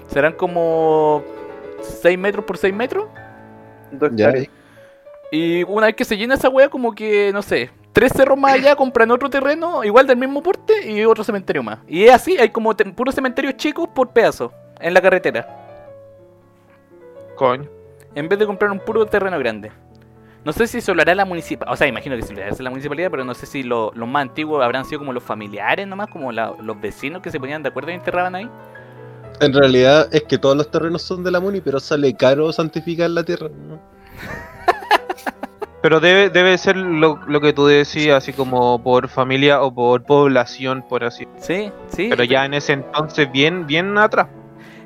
Serán 0.08 0.32
como 0.32 1.22
6 1.80 2.18
metros 2.18 2.44
por 2.44 2.56
6 2.56 2.74
metros. 2.74 3.06
Dos. 3.92 4.10
Y 5.30 5.64
una 5.64 5.86
vez 5.86 5.96
que 5.96 6.04
se 6.04 6.16
llena 6.16 6.34
esa 6.34 6.48
wea, 6.48 6.68
como 6.68 6.94
que, 6.94 7.32
no 7.32 7.42
sé, 7.42 7.70
tres 7.92 8.12
cerros 8.12 8.38
más 8.38 8.54
allá 8.54 8.76
compran 8.76 9.10
otro 9.10 9.28
terreno 9.30 9.82
igual 9.82 10.06
del 10.06 10.16
mismo 10.16 10.42
porte 10.42 10.90
y 10.90 11.04
otro 11.04 11.24
cementerio 11.24 11.62
más. 11.62 11.78
Y 11.88 12.04
es 12.04 12.12
así, 12.12 12.36
hay 12.38 12.50
como 12.50 12.74
puros 12.76 13.14
cementerios 13.14 13.56
chicos 13.56 13.88
por 13.88 14.10
pedazo 14.10 14.52
en 14.80 14.94
la 14.94 15.00
carretera. 15.00 15.48
Coño. 17.36 17.68
En 18.14 18.28
vez 18.28 18.38
de 18.38 18.46
comprar 18.46 18.70
un 18.70 18.78
puro 18.80 19.04
terreno 19.06 19.38
grande. 19.38 19.72
No 20.46 20.52
sé 20.52 20.68
si 20.68 20.80
se 20.80 20.94
lo 20.94 21.02
hará 21.02 21.12
la 21.16 21.24
municipalidad. 21.24 21.72
O 21.72 21.76
sea, 21.76 21.88
imagino 21.88 22.14
que 22.14 22.22
sí 22.22 22.32
lo 22.32 22.40
hará 22.40 22.54
la 22.56 22.70
municipalidad, 22.70 23.10
pero 23.10 23.24
no 23.24 23.34
sé 23.34 23.46
si 23.46 23.64
lo- 23.64 23.90
los 23.96 24.08
más 24.08 24.22
antiguos 24.22 24.62
habrán 24.62 24.84
sido 24.84 25.00
como 25.00 25.12
los 25.12 25.24
familiares 25.24 25.88
nomás, 25.88 26.06
como 26.08 26.30
la- 26.30 26.52
los 26.62 26.80
vecinos 26.80 27.20
que 27.20 27.32
se 27.32 27.40
ponían 27.40 27.64
de 27.64 27.70
acuerdo 27.70 27.90
y 27.90 27.94
enterraban 27.94 28.36
ahí. 28.36 28.48
En 29.40 29.52
realidad 29.52 30.08
es 30.12 30.22
que 30.22 30.38
todos 30.38 30.56
los 30.56 30.70
terrenos 30.70 31.02
son 31.02 31.24
de 31.24 31.32
la 31.32 31.40
Muni, 31.40 31.60
pero 31.60 31.80
sale 31.80 32.14
caro 32.14 32.52
santificar 32.52 33.10
la 33.10 33.24
tierra. 33.24 33.48
¿no? 33.48 33.80
Pero 35.82 35.98
debe, 36.00 36.30
debe 36.30 36.56
ser 36.58 36.76
lo, 36.76 37.18
lo 37.28 37.40
que 37.40 37.52
tú 37.52 37.66
decías, 37.66 38.16
así 38.16 38.32
como 38.32 38.82
por 38.82 39.08
familia 39.08 39.62
o 39.62 39.72
por 39.74 40.04
población, 40.04 40.84
por 40.88 41.02
así. 41.04 41.26
Sí, 41.38 41.70
sí. 41.88 42.06
Pero 42.08 42.22
ya 42.24 42.44
en 42.44 42.54
ese 42.54 42.72
entonces 42.72 43.30
bien, 43.30 43.66
bien 43.66 43.98
atrás. 43.98 44.28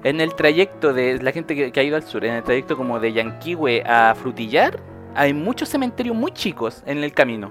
En 0.04 0.20
el 0.20 0.34
trayecto 0.34 0.92
de 0.92 1.22
la 1.22 1.32
gente 1.32 1.54
que, 1.54 1.70
que 1.70 1.80
ha 1.80 1.82
ido 1.82 1.96
al 1.96 2.02
sur, 2.02 2.24
en 2.24 2.34
el 2.34 2.42
trayecto 2.42 2.76
como 2.76 2.98
de 2.98 3.12
Yanquihue 3.12 3.82
a 3.86 4.14
Frutillar, 4.14 4.78
hay 5.14 5.32
muchos 5.34 5.68
cementerios 5.68 6.14
muy 6.16 6.32
chicos 6.32 6.82
en 6.86 7.02
el 7.04 7.12
camino. 7.12 7.50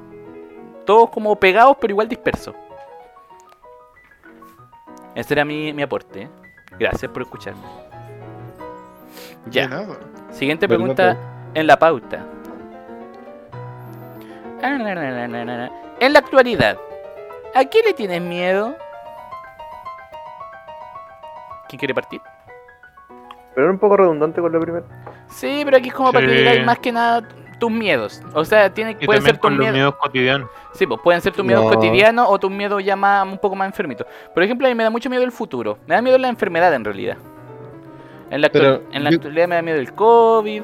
Todos 0.86 1.10
como 1.10 1.36
pegados, 1.36 1.78
pero 1.80 1.92
igual 1.92 2.08
dispersos. 2.08 2.56
Ese 5.16 5.34
era 5.34 5.46
mi, 5.46 5.74
mi 5.74 5.82
aporte. 5.84 6.24
¿eh? 6.24 6.30
Gracias 6.80 7.12
por 7.12 7.22
escucharme. 7.24 7.62
De 9.46 9.52
Ya. 9.52 9.68
nada. 9.68 9.98
Siguiente 10.32 10.68
pregunta 10.68 11.18
en 11.54 11.68
la 11.68 11.78
pauta. 11.78 12.26
En 14.62 16.14
la 16.14 16.20
actualidad, 16.20 16.78
¿a 17.56 17.66
qué 17.66 17.82
le 17.82 17.94
tienes 17.94 18.22
miedo? 18.22 18.76
¿Quién 21.68 21.80
quiere 21.80 21.94
partir? 21.94 22.22
Pero 23.54 23.66
era 23.66 23.72
un 23.74 23.80
poco 23.80 23.98
redundante 23.98 24.42
con 24.42 24.52
la 24.52 24.60
primera. 24.60 24.86
Sí, 25.30 25.62
pero 25.66 25.78
aquí 25.78 25.90
es 25.90 25.94
como 25.94 26.12
para 26.12 26.26
que 26.26 26.34
digáis 26.34 26.66
más 26.66 26.80
que 26.80 26.92
nada 26.92 27.28
tus 27.60 27.70
miedos. 27.72 28.22
O 28.34 28.44
sea, 28.46 28.74
tiene, 28.74 28.98
Y 29.00 29.06
pueden 29.06 29.22
ser 29.24 29.38
tus 29.38 29.52
miedos. 29.52 29.74
miedos 29.74 29.96
cotidianos. 29.98 30.50
Sí, 30.74 30.88
pues 30.88 31.00
pueden 31.04 31.22
ser 31.22 31.34
tus 31.34 31.46
miedos 31.46 31.66
No. 31.66 31.72
cotidianos 31.72 32.26
o 32.30 32.40
tus 32.40 32.50
miedos 32.50 32.84
ya 32.84 32.96
más, 32.96 33.28
un 33.28 33.38
poco 33.38 33.56
más 33.56 33.68
enfermitos. 33.68 34.08
Por 34.34 34.42
ejemplo, 34.44 34.66
a 34.66 34.70
mí 34.70 34.76
me 34.76 34.84
da 34.84 34.90
mucho 34.90 35.10
miedo 35.10 35.24
el 35.24 35.32
futuro. 35.32 35.78
Me 35.86 35.96
da 35.96 36.02
miedo 36.02 36.18
la 36.18 36.30
enfermedad 36.30 36.74
en 36.74 36.86
realidad. 36.86 37.18
En 38.32 38.42
la, 38.42 38.50
Pero 38.50 38.80
actu- 38.80 38.82
en 38.94 39.04
la 39.04 39.10
yo- 39.12 39.16
actualidad 39.18 39.48
me 39.48 39.56
da 39.56 39.62
miedo 39.62 39.78
el 39.80 39.94
COVID. 39.94 40.62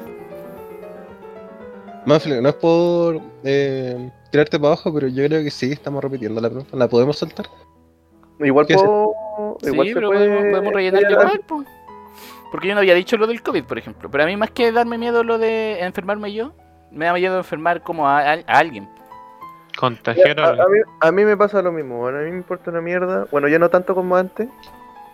Manfred, 2.04 2.40
no 2.40 2.48
es 2.50 2.54
por 2.54 3.20
eh, 3.42 4.10
tirarte 4.30 4.58
para 4.58 4.68
abajo, 4.74 4.94
pero 4.94 5.08
yo 5.08 5.24
creo 5.26 5.42
que 5.42 5.50
sí, 5.50 5.72
estamos 5.72 6.02
repitiendo 6.02 6.40
la 6.40 6.48
pregunta. 6.48 6.76
¿La 6.76 6.88
podemos 6.88 7.18
saltar? 7.18 7.46
Igual 8.38 8.66
puedo. 8.66 9.12
Igual 9.62 9.86
sí, 9.88 9.94
pero 9.94 10.08
puede- 10.08 10.28
podemos, 10.28 10.50
podemos 10.50 10.72
rellenar 10.74 11.00
puede 11.02 11.12
igual, 11.14 11.40
po. 11.46 11.64
Porque 12.52 12.68
yo 12.68 12.74
no 12.74 12.80
había 12.80 12.94
dicho 12.94 13.16
lo 13.16 13.26
del 13.26 13.42
COVID, 13.42 13.64
por 13.64 13.76
ejemplo. 13.78 14.08
Pero 14.10 14.22
a 14.22 14.26
mí 14.26 14.36
más 14.36 14.50
que 14.52 14.70
darme 14.70 14.98
miedo 14.98 15.24
lo 15.24 15.36
de 15.38 15.80
enfermarme 15.80 16.32
yo, 16.32 16.52
me 16.90 17.06
da 17.06 17.12
miedo 17.14 17.36
enfermar 17.38 17.82
como 17.82 18.08
a, 18.08 18.18
a- 18.20 18.32
a 18.46 18.58
alguien. 18.58 18.88
Contagiar 19.78 20.40
A, 20.40 20.46
a 20.46 20.50
a 20.52 20.54
mí, 20.68 20.78
a 21.00 21.12
mí 21.12 21.24
me 21.24 21.36
pasa 21.36 21.60
lo 21.60 21.70
mismo, 21.72 21.98
bueno, 21.98 22.18
a 22.18 22.22
mí 22.22 22.30
me 22.30 22.36
importa 22.38 22.70
una 22.70 22.80
mierda. 22.80 23.26
Bueno, 23.30 23.46
ya 23.48 23.58
no 23.58 23.68
tanto 23.68 23.94
como 23.94 24.16
antes, 24.16 24.48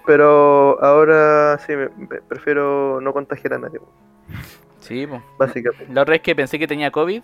pero 0.06 0.78
ahora 0.82 1.58
sí 1.66 1.74
me, 1.74 1.88
me- 1.96 2.20
prefiero 2.28 3.00
no 3.00 3.12
contagiar 3.12 3.54
a 3.54 3.58
nadie, 3.58 3.80
Sí, 4.80 5.06
pues. 5.06 5.20
básicamente. 5.38 5.92
La 5.92 6.02
otra 6.02 6.12
vez 6.12 6.22
que 6.22 6.36
pensé 6.36 6.58
que 6.60 6.66
tenía 6.68 6.90
COVID, 6.92 7.22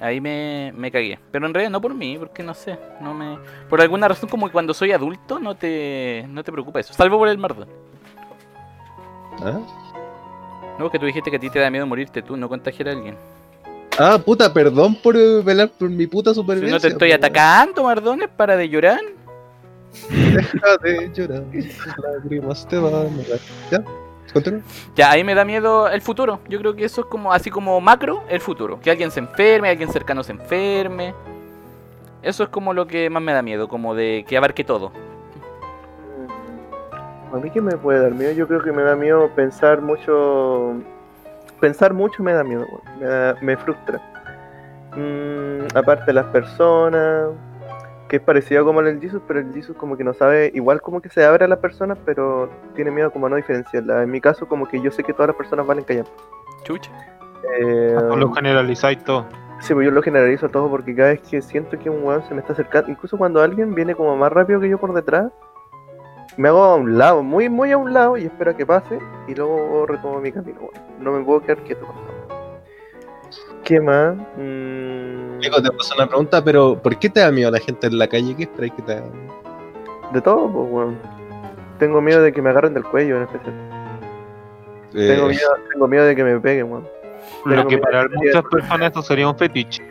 ahí 0.00 0.20
me, 0.20 0.72
me 0.76 0.90
cagué. 0.90 1.18
Pero 1.30 1.46
en 1.46 1.52
realidad 1.52 1.70
no 1.72 1.80
por 1.82 1.94
mí, 1.94 2.16
porque 2.18 2.42
no 2.42 2.54
sé. 2.54 2.78
no 3.00 3.12
me 3.12 3.38
Por 3.68 3.80
alguna 3.82 4.08
razón, 4.08 4.28
como 4.30 4.46
que 4.46 4.52
cuando 4.52 4.72
soy 4.72 4.92
adulto, 4.92 5.38
no 5.38 5.54
te, 5.56 6.24
no 6.28 6.42
te 6.42 6.52
preocupa 6.52 6.80
eso. 6.80 6.94
Salvo 6.94 7.18
por 7.18 7.28
el 7.28 7.36
mardo. 7.38 7.66
¿Ah? 9.42 9.58
No, 10.78 10.90
que 10.90 10.98
tú 10.98 11.04
dijiste 11.06 11.30
que 11.30 11.36
a 11.36 11.40
ti 11.40 11.50
te 11.50 11.58
da 11.58 11.70
miedo 11.70 11.86
morirte 11.86 12.22
tú, 12.22 12.36
no 12.36 12.48
contagiar 12.48 12.88
a 12.88 12.92
alguien. 12.92 13.16
Ah, 13.98 14.18
puta, 14.22 14.52
perdón 14.52 14.94
por 14.94 15.16
eh, 15.16 15.40
velar 15.42 15.70
por 15.70 15.88
mi 15.88 16.06
puta 16.06 16.30
Si 16.30 16.36
supervivencia. 16.36 16.76
no 16.76 16.80
te 16.80 16.88
estoy 16.88 17.12
atacando, 17.12 17.82
mardones, 17.84 18.28
para 18.28 18.56
de 18.56 18.68
llorar. 18.68 19.00
Deja 20.10 20.76
de 20.82 21.10
llorar, 21.14 21.42
lágrimas 22.02 22.66
te 22.68 22.76
van 22.76 22.94
a 22.94 22.98
dar. 23.04 23.10
¿Ya? 23.70 23.82
¿Continúa? 24.32 24.60
Ya, 24.94 25.10
ahí 25.12 25.24
me 25.24 25.34
da 25.34 25.44
miedo 25.44 25.88
el 25.88 26.02
futuro. 26.02 26.40
Yo 26.48 26.58
creo 26.58 26.74
que 26.76 26.84
eso 26.84 27.02
es 27.02 27.06
como, 27.06 27.32
así 27.32 27.50
como 27.50 27.80
macro, 27.80 28.22
el 28.28 28.40
futuro. 28.40 28.78
Que 28.80 28.90
alguien 28.90 29.10
se 29.10 29.20
enferme, 29.20 29.70
alguien 29.70 29.90
cercano 29.90 30.22
se 30.22 30.32
enferme. 30.32 31.14
Eso 32.22 32.42
es 32.42 32.48
como 32.50 32.74
lo 32.74 32.86
que 32.86 33.08
más 33.08 33.22
me 33.22 33.32
da 33.32 33.40
miedo, 33.40 33.68
como 33.68 33.94
de 33.94 34.24
que 34.28 34.36
abarque 34.36 34.64
todo. 34.64 34.92
A 37.32 37.36
mí 37.38 37.50
que 37.50 37.60
me 37.60 37.76
puede 37.76 38.00
dar 38.00 38.12
miedo, 38.12 38.32
yo 38.32 38.46
creo 38.46 38.62
que 38.62 38.72
me 38.72 38.82
da 38.82 38.94
miedo 38.96 39.30
pensar 39.34 39.80
mucho. 39.80 40.74
Pensar 41.66 41.92
mucho 41.92 42.22
me 42.22 42.32
da 42.32 42.44
miedo, 42.44 42.64
me, 43.00 43.06
da- 43.06 43.34
me 43.40 43.56
frustra. 43.56 44.00
Mm, 44.96 45.66
aparte 45.76 46.12
las 46.12 46.26
personas, 46.26 47.30
que 48.08 48.16
es 48.16 48.22
parecido 48.22 48.64
como 48.64 48.80
el 48.82 49.00
Jesus, 49.00 49.20
pero 49.26 49.40
el 49.40 49.52
Jesus 49.52 49.76
como 49.76 49.96
que 49.96 50.04
no 50.04 50.14
sabe, 50.14 50.52
igual 50.54 50.80
como 50.80 51.00
que 51.00 51.08
se 51.08 51.24
abre 51.24 51.44
a 51.44 51.48
las 51.48 51.58
personas, 51.58 51.98
pero 52.04 52.48
tiene 52.76 52.92
miedo 52.92 53.10
como 53.10 53.26
a 53.26 53.30
no 53.30 53.34
diferenciarlas. 53.34 54.04
En 54.04 54.12
mi 54.12 54.20
caso 54.20 54.46
como 54.46 54.68
que 54.68 54.80
yo 54.80 54.92
sé 54.92 55.02
que 55.02 55.12
todas 55.12 55.26
las 55.26 55.36
personas 55.36 55.66
valen 55.66 55.82
callar. 55.82 56.06
Chucha. 56.62 56.92
Eh, 57.58 57.96
Lo 58.16 58.32
generalizáis 58.32 59.02
todo. 59.02 59.26
Sí, 59.58 59.74
pues 59.74 59.86
yo 59.86 59.90
lo 59.90 60.02
generalizo 60.02 60.48
todo 60.48 60.70
porque 60.70 60.94
cada 60.94 61.08
vez 61.08 61.20
que 61.22 61.42
siento 61.42 61.76
que 61.80 61.90
un 61.90 62.04
weón 62.04 62.22
se 62.28 62.32
me 62.34 62.40
está 62.42 62.52
acercando, 62.52 62.92
incluso 62.92 63.18
cuando 63.18 63.42
alguien 63.42 63.74
viene 63.74 63.96
como 63.96 64.16
más 64.16 64.32
rápido 64.32 64.60
que 64.60 64.68
yo 64.68 64.78
por 64.78 64.92
detrás, 64.94 65.32
me 66.36 66.48
hago 66.48 66.62
a 66.62 66.74
un 66.76 66.98
lado, 66.98 67.22
muy 67.22 67.48
muy 67.48 67.72
a 67.72 67.78
un 67.78 67.92
lado 67.92 68.16
y 68.16 68.24
espero 68.24 68.50
a 68.50 68.56
que 68.56 68.66
pase 68.66 68.98
y 69.26 69.34
luego 69.34 69.86
retomo 69.86 70.20
mi 70.20 70.32
camino. 70.32 70.58
weón. 70.60 70.86
No 71.00 71.12
me 71.12 71.24
puedo 71.24 71.40
quedar 71.42 71.58
quieto. 71.64 71.86
¿Qué 73.64 73.80
más? 73.80 74.14
Mm, 74.36 75.38
Nico, 75.38 75.60
te 75.60 75.70
paso 75.72 75.94
una 75.96 76.06
pregunta, 76.06 76.42
pero 76.44 76.80
¿por 76.80 76.98
qué 76.98 77.08
te 77.08 77.20
da 77.20 77.30
miedo 77.32 77.50
la 77.50 77.58
gente 77.58 77.86
en 77.88 77.98
la 77.98 78.06
calle? 78.06 78.36
¿Qué 78.36 78.44
esperáis 78.44 78.72
que 78.74 78.82
te 78.82 78.92
haga? 78.92 79.06
de 80.12 80.20
todo, 80.20 80.48
pues 80.50 80.68
weón. 80.70 80.98
Tengo 81.78 82.00
miedo 82.00 82.22
de 82.22 82.32
que 82.32 82.40
me 82.40 82.50
agarren 82.50 82.74
del 82.74 82.84
cuello 82.84 83.16
en 83.16 83.22
especial. 83.24 83.54
Tengo, 84.92 85.26
Eh, 85.26 85.30
miedo, 85.30 85.48
tengo 85.72 85.88
miedo 85.88 86.04
de 86.04 86.16
que 86.16 86.24
me 86.24 86.40
peguen, 86.40 86.70
weón. 86.70 86.88
Lo 87.44 87.56
Tengo 87.56 87.68
que 87.68 87.78
para 87.78 88.08
muchas 88.08 88.44
personas 88.44 88.86
esto 88.88 89.02
sería 89.02 89.28
un 89.28 89.36
fetiche. 89.36 89.82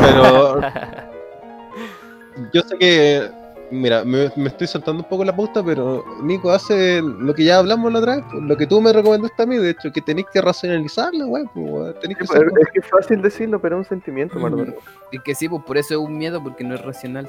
Pero 0.00 0.60
yo 2.52 2.62
sé 2.62 2.78
que, 2.78 3.30
mira, 3.70 4.04
me, 4.04 4.30
me 4.36 4.48
estoy 4.48 4.66
saltando 4.66 5.02
un 5.02 5.08
poco 5.08 5.24
la 5.24 5.34
pauta, 5.34 5.62
pero 5.64 6.04
Nico 6.22 6.50
hace 6.50 7.00
lo 7.02 7.34
que 7.34 7.44
ya 7.44 7.58
hablamos 7.58 7.92
la 7.92 7.98
otra 8.00 8.16
vez, 8.16 8.24
pues, 8.30 8.42
lo 8.42 8.56
que 8.56 8.66
tú 8.66 8.80
me 8.80 8.92
recomendaste 8.92 9.42
a 9.42 9.46
mí, 9.46 9.56
de 9.56 9.70
hecho, 9.70 9.90
que 9.92 10.00
tenéis 10.00 10.26
que 10.32 10.40
racionalizarla, 10.40 11.26
weón, 11.26 11.48
pues, 11.54 11.94
que 12.00 12.08
Sí, 12.08 12.26
ser- 12.26 12.48
pues, 12.50 12.62
es 12.66 12.72
que 12.72 12.78
es 12.80 12.86
fácil 12.86 13.22
decirlo, 13.22 13.60
pero 13.60 13.76
es 13.76 13.86
un 13.86 13.88
sentimiento, 13.88 14.38
Mm. 14.38 14.42
Mardonio. 14.42 14.74
Es 15.12 15.20
que 15.22 15.34
sí, 15.34 15.48
pues 15.48 15.62
por 15.64 15.76
eso 15.78 15.94
es 15.94 16.00
un 16.00 16.16
miedo, 16.18 16.42
porque 16.42 16.64
no 16.64 16.74
es 16.74 16.82
racional. 16.84 17.28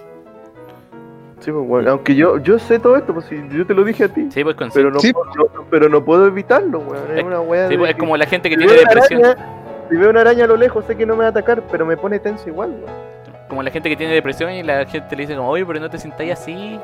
Sí, 1.39 1.51
pues 1.51 1.65
weón. 1.67 1.87
Aunque 1.87 2.15
yo, 2.15 2.37
yo 2.37 2.59
sé 2.59 2.77
todo 2.77 2.95
esto, 2.97 3.13
pues 3.15 3.25
si 3.25 3.35
yo 3.49 3.65
te 3.65 3.73
lo 3.73 3.83
dije 3.83 4.03
a 4.03 4.07
ti. 4.09 4.27
Sí, 4.31 4.43
pues 4.43 4.55
con 4.55 4.69
Pero 4.71 4.91
no, 4.91 4.99
Sí. 4.99 5.11
puedo- 5.11 5.25
no- 5.35 5.65
pero 5.71 5.89
no 5.89 6.05
puedo 6.05 6.27
evitarlo, 6.27 6.79
weón. 6.79 7.03
Es 7.13 7.17
Es- 7.19 7.23
una 7.23 7.41
weá 7.41 7.65
Sí, 7.67 7.73
de 7.73 7.79
pues, 7.79 7.91
es 7.91 7.97
como 7.97 8.15
la 8.15 8.27
gente 8.27 8.47
que 8.49 8.55
si 8.57 8.65
tiene 8.65 8.79
depresión. 8.79 9.25
araña- 9.25 9.87
si 9.89 9.95
veo 9.97 10.09
una 10.11 10.21
araña 10.21 10.43
a 10.45 10.47
lo 10.47 10.55
lejos, 10.57 10.85
sé 10.85 10.95
que 10.95 11.05
no 11.05 11.13
me 11.15 11.21
va 11.21 11.25
a 11.25 11.29
atacar, 11.29 11.63
pero 11.71 11.83
me 11.85 11.97
pone 11.97 12.19
tenso 12.19 12.47
igual, 12.47 12.69
weón. 12.71 13.11
Como 13.51 13.63
la 13.63 13.69
gente 13.69 13.89
que 13.89 13.97
tiene 13.97 14.13
depresión 14.13 14.49
y 14.53 14.63
la 14.63 14.85
gente 14.85 15.13
le 15.13 15.23
dice 15.23 15.35
como, 15.35 15.49
oye, 15.49 15.65
pero 15.65 15.77
no 15.81 15.89
te 15.89 15.97
sintáis 15.97 16.31
así. 16.31 16.79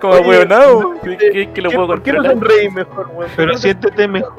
Como 0.00 0.14
Oye, 0.14 0.28
weón, 0.28 0.48
no. 0.48 0.94
¿qué- 1.02 1.50
lo 1.60 1.70
¿qué- 1.70 1.74
puedo 1.74 1.86
¿Por 1.88 2.02
qué 2.04 2.12
no 2.12 2.22
sonreís 2.22 2.72
mejor, 2.72 3.08
weón? 3.12 3.28
Pero 3.34 3.36
¿Por 3.36 3.46
qué 3.46 3.46
no 3.52 3.58
siéntete 3.58 4.06
mejor. 4.06 4.32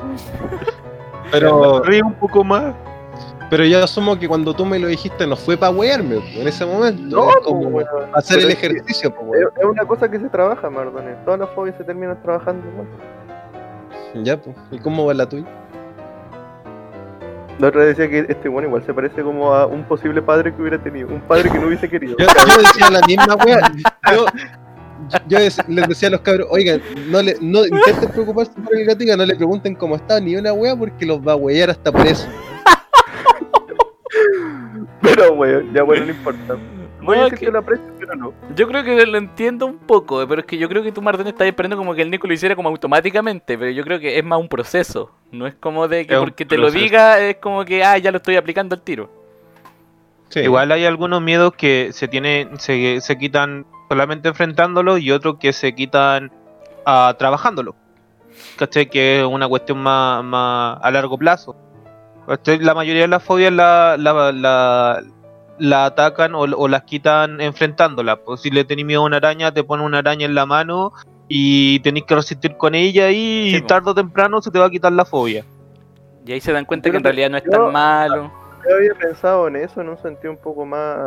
pero, 1.31 1.81
Ríe 1.83 2.01
un 2.01 2.13
poco 2.13 2.45
más. 2.45 2.73
pero 3.49 3.65
yo 3.65 3.83
asumo 3.83 4.17
que 4.17 4.25
cuando 4.29 4.53
tú 4.53 4.65
me 4.65 4.79
lo 4.79 4.87
dijiste 4.87 5.27
no 5.27 5.35
fue 5.35 5.57
para 5.57 5.73
wearme 5.73 6.21
en 6.33 6.47
ese 6.47 6.65
momento, 6.65 7.03
No, 7.17 7.29
es 7.29 7.35
como 7.43 7.81
hacer 8.13 8.39
el 8.39 8.51
ejercicio, 8.51 9.13
pues, 9.13 9.25
Es, 9.41 9.47
weón. 9.47 9.51
es 9.57 9.65
una 9.65 9.85
cosa 9.85 10.09
que 10.09 10.17
se 10.17 10.29
trabaja, 10.29 10.69
Mardone. 10.69 11.15
Todas 11.25 11.41
las 11.41 11.49
fobias 11.49 11.75
se 11.75 11.83
terminan 11.83 12.21
trabajando, 12.23 12.65
weón. 12.73 14.23
Ya, 14.23 14.37
pues, 14.37 14.55
¿y 14.71 14.79
cómo 14.79 15.05
va 15.05 15.13
la 15.13 15.27
tuya? 15.27 15.45
La 17.61 17.67
otra 17.67 17.85
decía 17.85 18.09
que 18.09 18.25
este 18.27 18.49
weón 18.49 18.65
igual 18.65 18.83
se 18.83 18.91
parece 18.91 19.21
como 19.21 19.53
a 19.53 19.67
un 19.67 19.83
posible 19.83 20.19
padre 20.19 20.51
que 20.51 20.59
hubiera 20.59 20.81
tenido. 20.81 21.09
Un 21.09 21.21
padre 21.21 21.47
que 21.47 21.59
no 21.59 21.67
hubiese 21.67 21.87
querido. 21.87 22.15
Yo, 22.17 22.25
yo 22.25 22.57
decía 22.57 22.89
la 22.89 23.01
misma 23.05 23.35
wea. 23.35 23.71
Yo, 24.11 24.25
yo 25.27 25.37
les 25.37 25.87
decía 25.87 26.07
a 26.07 26.11
los 26.11 26.21
cabros, 26.21 26.47
oigan, 26.49 26.81
no, 27.11 27.21
le, 27.21 27.35
no 27.39 27.63
intenten 27.63 28.09
preocuparse 28.09 28.59
por 28.59 28.75
el 28.75 28.85
gatica, 28.85 29.15
no 29.15 29.27
le 29.27 29.35
pregunten 29.35 29.75
cómo 29.75 29.95
está 29.95 30.19
ni 30.19 30.35
una 30.35 30.53
wea 30.53 30.75
porque 30.75 31.05
los 31.05 31.19
va 31.19 31.33
a 31.33 31.35
huear 31.35 31.69
hasta 31.69 31.91
por 31.91 32.07
eso. 32.07 32.27
Pero, 35.03 35.33
weón, 35.33 35.71
ya 35.71 35.83
bueno, 35.83 36.05
no 36.05 36.11
importa. 36.13 36.57
Voy 37.01 37.17
a 37.17 37.23
decir 37.23 37.39
que- 37.39 37.45
que 37.47 37.51
lo 37.51 37.59
aprecio, 37.59 37.85
pero 37.99 38.15
no. 38.15 38.33
Yo 38.55 38.67
creo 38.67 38.83
que 38.83 39.05
lo 39.05 39.17
entiendo 39.17 39.65
un 39.65 39.77
poco, 39.79 40.25
pero 40.27 40.41
es 40.41 40.47
que 40.47 40.57
yo 40.57 40.69
creo 40.69 40.83
que 40.83 40.91
tú, 40.91 41.01
Martín, 41.01 41.27
estás 41.27 41.47
esperando 41.47 41.75
como 41.77 41.93
que 41.95 42.01
el 42.03 42.11
Nico 42.11 42.27
lo 42.27 42.33
hiciera 42.33 42.55
como 42.55 42.69
automáticamente, 42.69 43.57
pero 43.57 43.71
yo 43.71 43.83
creo 43.83 43.99
que 43.99 44.17
es 44.17 44.23
más 44.23 44.39
un 44.39 44.47
proceso. 44.47 45.11
No 45.31 45.47
es 45.47 45.55
como 45.55 45.87
de 45.87 46.05
que 46.05 46.13
Es 46.13 46.19
porque 46.19 46.45
te 46.45 46.57
lo 46.57 46.69
diga, 46.71 47.19
es 47.19 47.37
como 47.37 47.65
que, 47.65 47.83
ah, 47.83 47.97
ya 47.97 48.11
lo 48.11 48.17
estoy 48.17 48.35
aplicando 48.35 48.75
al 48.75 48.81
tiro. 48.81 49.09
Sí. 50.29 50.39
Igual 50.41 50.71
hay 50.71 50.85
algunos 50.85 51.21
miedos 51.21 51.53
que 51.53 51.89
se 51.91 52.07
tienen, 52.07 52.57
se, 52.59 53.01
se 53.01 53.17
quitan 53.17 53.65
solamente 53.89 54.29
enfrentándolo 54.29 54.97
y 54.97 55.11
otros 55.11 55.37
que 55.39 55.51
se 55.53 55.73
quitan 55.75 56.31
ah, 56.85 57.13
trabajándolo. 57.17 57.75
¿Cachai? 58.57 58.89
Que 58.89 59.19
es 59.19 59.25
una 59.25 59.47
cuestión 59.47 59.79
más, 59.79 60.23
más 60.23 60.77
a 60.81 60.89
largo 60.91 61.17
plazo. 61.17 61.55
¿Cachai? 62.27 62.59
La 62.59 62.73
mayoría 62.73 63.01
de 63.01 63.07
las 63.09 63.21
fobias 63.23 63.51
la, 63.51 63.97
la, 63.99 64.31
la, 64.31 65.03
la 65.61 65.85
atacan 65.85 66.33
o, 66.35 66.39
o 66.41 66.67
las 66.67 66.83
quitan 66.83 67.39
enfrentándola. 67.39 68.17
Pues 68.17 68.41
si 68.41 68.49
le 68.49 68.65
tenés 68.65 68.85
miedo 68.85 69.01
a 69.01 69.05
una 69.05 69.17
araña, 69.17 69.53
te 69.53 69.63
pone 69.63 69.83
una 69.83 69.99
araña 69.99 70.25
en 70.25 70.35
la 70.35 70.45
mano 70.45 70.91
y 71.27 71.79
tenés 71.81 72.03
que 72.03 72.15
resistir 72.15 72.57
con 72.57 72.75
ella 72.75 73.09
y 73.11 73.51
Sí, 73.51 73.61
tarde 73.61 73.91
o 73.91 73.95
temprano 73.95 74.41
se 74.41 74.51
te 74.51 74.59
va 74.59 74.65
a 74.65 74.69
quitar 74.69 74.91
la 74.91 75.05
fobia. 75.05 75.45
Y 76.25 76.31
ahí 76.33 76.41
se 76.41 76.51
dan 76.51 76.65
cuenta 76.65 76.89
que 76.91 76.97
en 76.97 77.03
realidad 77.03 77.29
no 77.29 77.37
es 77.37 77.43
yo- 77.43 77.51
tan 77.51 77.71
malo. 77.71 78.31
Yo 78.69 78.75
había 78.75 78.93
pensado 78.93 79.47
en 79.47 79.55
eso 79.55 79.81
en 79.81 79.89
un 79.89 79.97
sentido 79.97 80.31
un 80.31 80.37
poco 80.37 80.67
más 80.67 80.99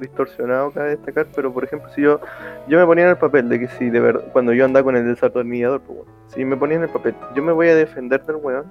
distorsionado, 0.00 0.72
cabe 0.72 0.90
destacar, 0.96 1.26
pero 1.36 1.52
por 1.54 1.62
ejemplo, 1.62 1.88
si 1.94 2.02
yo 2.02 2.18
yo 2.66 2.78
me 2.80 2.84
ponía 2.84 3.04
en 3.04 3.10
el 3.10 3.16
papel 3.16 3.48
de 3.48 3.60
que 3.60 3.68
si 3.68 3.90
de 3.90 4.00
verdad, 4.00 4.24
cuando 4.32 4.52
yo 4.52 4.64
andaba 4.64 4.82
con 4.82 4.96
el 4.96 5.06
desatornillador, 5.06 5.82
pues 5.82 5.98
bueno, 5.98 6.12
si 6.34 6.44
me 6.44 6.56
ponía 6.56 6.78
en 6.78 6.82
el 6.82 6.88
papel, 6.88 7.14
yo 7.36 7.44
me 7.44 7.52
voy 7.52 7.68
a 7.68 7.76
defender 7.76 8.24
del 8.26 8.36
weón, 8.36 8.64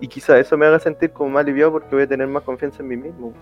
y 0.00 0.08
quizá 0.08 0.38
eso 0.38 0.56
me 0.56 0.64
haga 0.64 0.78
sentir 0.78 1.10
como 1.10 1.28
más 1.30 1.42
aliviado 1.42 1.72
porque 1.72 1.94
voy 1.94 2.04
a 2.04 2.06
tener 2.06 2.26
más 2.26 2.42
confianza 2.44 2.82
en 2.82 2.88
mí 2.88 2.96
mismo. 2.96 3.34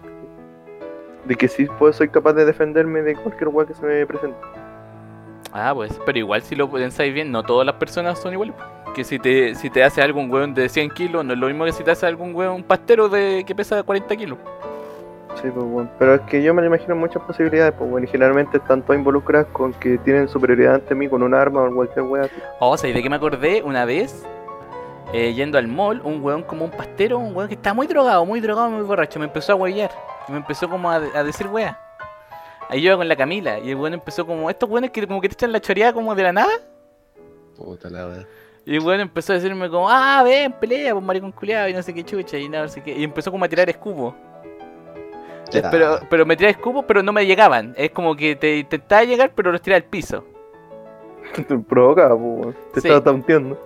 De 1.25 1.37
que 1.37 1.49
sí 1.49 1.67
pues, 1.79 1.97
soy 1.97 2.09
capaz 2.09 2.33
de 2.33 2.45
defenderme 2.45 3.03
de 3.03 3.15
cualquier 3.15 3.49
weón 3.49 3.67
que 3.67 3.75
se 3.75 3.85
me 3.85 4.07
presente. 4.07 4.37
Ah, 5.53 5.73
pues, 5.75 6.01
pero 6.07 6.19
igual 6.19 6.43
si 6.43 6.55
lo 6.57 6.71
pensáis 6.71 7.13
bien, 7.13 7.31
no 7.31 7.43
todas 7.43 7.67
las 7.67 7.77
personas 7.77 8.19
son 8.19 8.33
iguales. 8.33 8.55
Que 8.95 9.05
si 9.05 9.19
te, 9.19 9.55
si 9.55 9.71
te 9.71 9.85
hace 9.85 10.03
algún 10.03 10.31
hueón 10.31 10.55
de 10.55 10.69
100 10.69 10.91
kilos, 10.91 11.25
no 11.25 11.35
es 11.35 11.39
lo 11.39 11.47
mismo 11.47 11.65
que 11.65 11.73
si 11.73 11.85
te 11.85 11.91
hace 11.91 12.07
algún 12.07 12.35
un 12.35 12.63
pastero 12.63 13.09
de 13.09 13.45
que 13.47 13.55
pesa 13.55 13.83
40 13.83 14.17
kilos. 14.17 14.39
Sí, 15.41 15.49
pues 15.51 15.67
bueno. 15.67 15.91
Pero 15.99 16.15
es 16.15 16.21
que 16.23 16.43
yo 16.43 16.55
me 16.55 16.65
imagino 16.65 16.95
muchas 16.95 17.23
posibilidades, 17.23 17.75
pues 17.77 17.91
bueno, 17.91 18.07
y 18.07 18.11
generalmente 18.11 18.59
están 18.59 18.83
todas 18.83 18.99
involucradas 18.99 19.47
con 19.53 19.73
que 19.75 19.99
tienen 19.99 20.29
superioridad 20.29 20.77
ante 20.77 20.95
mí 20.95 21.09
con 21.09 21.23
un 21.23 21.35
arma 21.35 21.63
o 21.63 21.75
cualquier 21.75 22.05
weá. 22.05 22.29
Oh, 22.61 22.77
¿sabes 22.77 22.95
de 22.95 23.03
qué 23.03 23.11
me 23.11 23.17
acordé? 23.17 23.63
Una 23.63 23.85
vez, 23.85 24.25
eh, 25.13 25.33
yendo 25.35 25.59
al 25.59 25.69
mall, 25.69 26.01
un 26.05 26.23
hueón 26.23 26.43
como 26.43 26.65
un 26.67 26.71
pastero, 26.71 27.19
un 27.19 27.35
hueón 27.35 27.49
que 27.49 27.55
estaba 27.55 27.75
muy 27.75 27.87
drogado, 27.87 28.25
muy 28.25 28.41
drogado, 28.41 28.71
muy 28.71 28.83
borracho, 28.83 29.19
me 29.19 29.27
empezó 29.27 29.53
a 29.53 29.57
huellar. 29.57 29.91
Me 30.29 30.37
empezó 30.37 30.69
como 30.69 30.91
a, 30.91 30.97
a 30.97 31.25
decir 31.25 31.47
wea. 31.49 31.79
Ahí 32.69 32.81
yo 32.81 32.89
iba 32.89 32.97
con 32.97 33.09
la 33.09 33.17
Camila, 33.17 33.59
y 33.59 33.71
el 33.71 33.77
hueón 33.77 33.95
empezó 33.95 34.27
como, 34.27 34.49
estos 34.49 34.69
hueones 34.69 34.91
que 34.93 35.07
como 35.07 35.21
que 35.21 35.29
te 35.29 35.35
echan 35.35 35.53
la 35.53 35.61
choreada 35.61 35.93
como 35.93 36.15
de 36.15 36.23
la 36.23 36.33
nada. 36.33 36.53
Puta 37.57 37.91
la 37.91 38.07
wea. 38.09 38.27
Y 38.65 38.77
el 38.77 38.81
weón 38.83 39.01
empezó 39.01 39.33
a 39.33 39.37
decirme 39.37 39.69
como, 39.69 39.91
ah, 39.91 40.23
ven, 40.25 40.53
pelea, 40.53 40.93
pues 40.93 41.05
maricón 41.05 41.33
culiado 41.33 41.69
y 41.69 41.75
no 41.75 41.83
sé 41.83 41.93
qué 41.93 42.05
chucha 42.05 42.39
y 42.39 42.49
no 42.49 42.67
sé 42.69 42.81
qué. 42.83 42.97
Y 42.97 43.03
empezó 43.05 43.31
como 43.33 43.45
a 43.45 43.49
tirar 43.49 43.69
escupos. 43.69 44.15
Ya. 45.51 45.69
Pero, 45.71 45.99
pero 46.09 46.25
me 46.25 46.37
tiraba 46.37 46.53
escupos, 46.53 46.85
pero 46.87 47.03
no 47.03 47.13
me 47.13 47.27
llegaban. 47.27 47.75
Es 47.77 47.91
como 47.91 48.15
que 48.17 48.37
te 48.37 48.59
intentaba 48.59 49.03
llegar, 49.05 49.33
pero 49.35 49.51
los 49.53 49.61
tiraba 49.61 49.79
al 49.79 49.85
piso. 49.85 50.25
Te 51.47 51.59
provocaba, 51.59 52.11
pues 52.17 52.21
bueno. 52.21 52.55
Te 52.73 52.81
Sí. 52.81 52.89
estaba 52.89 53.03
taunteando. 53.05 53.59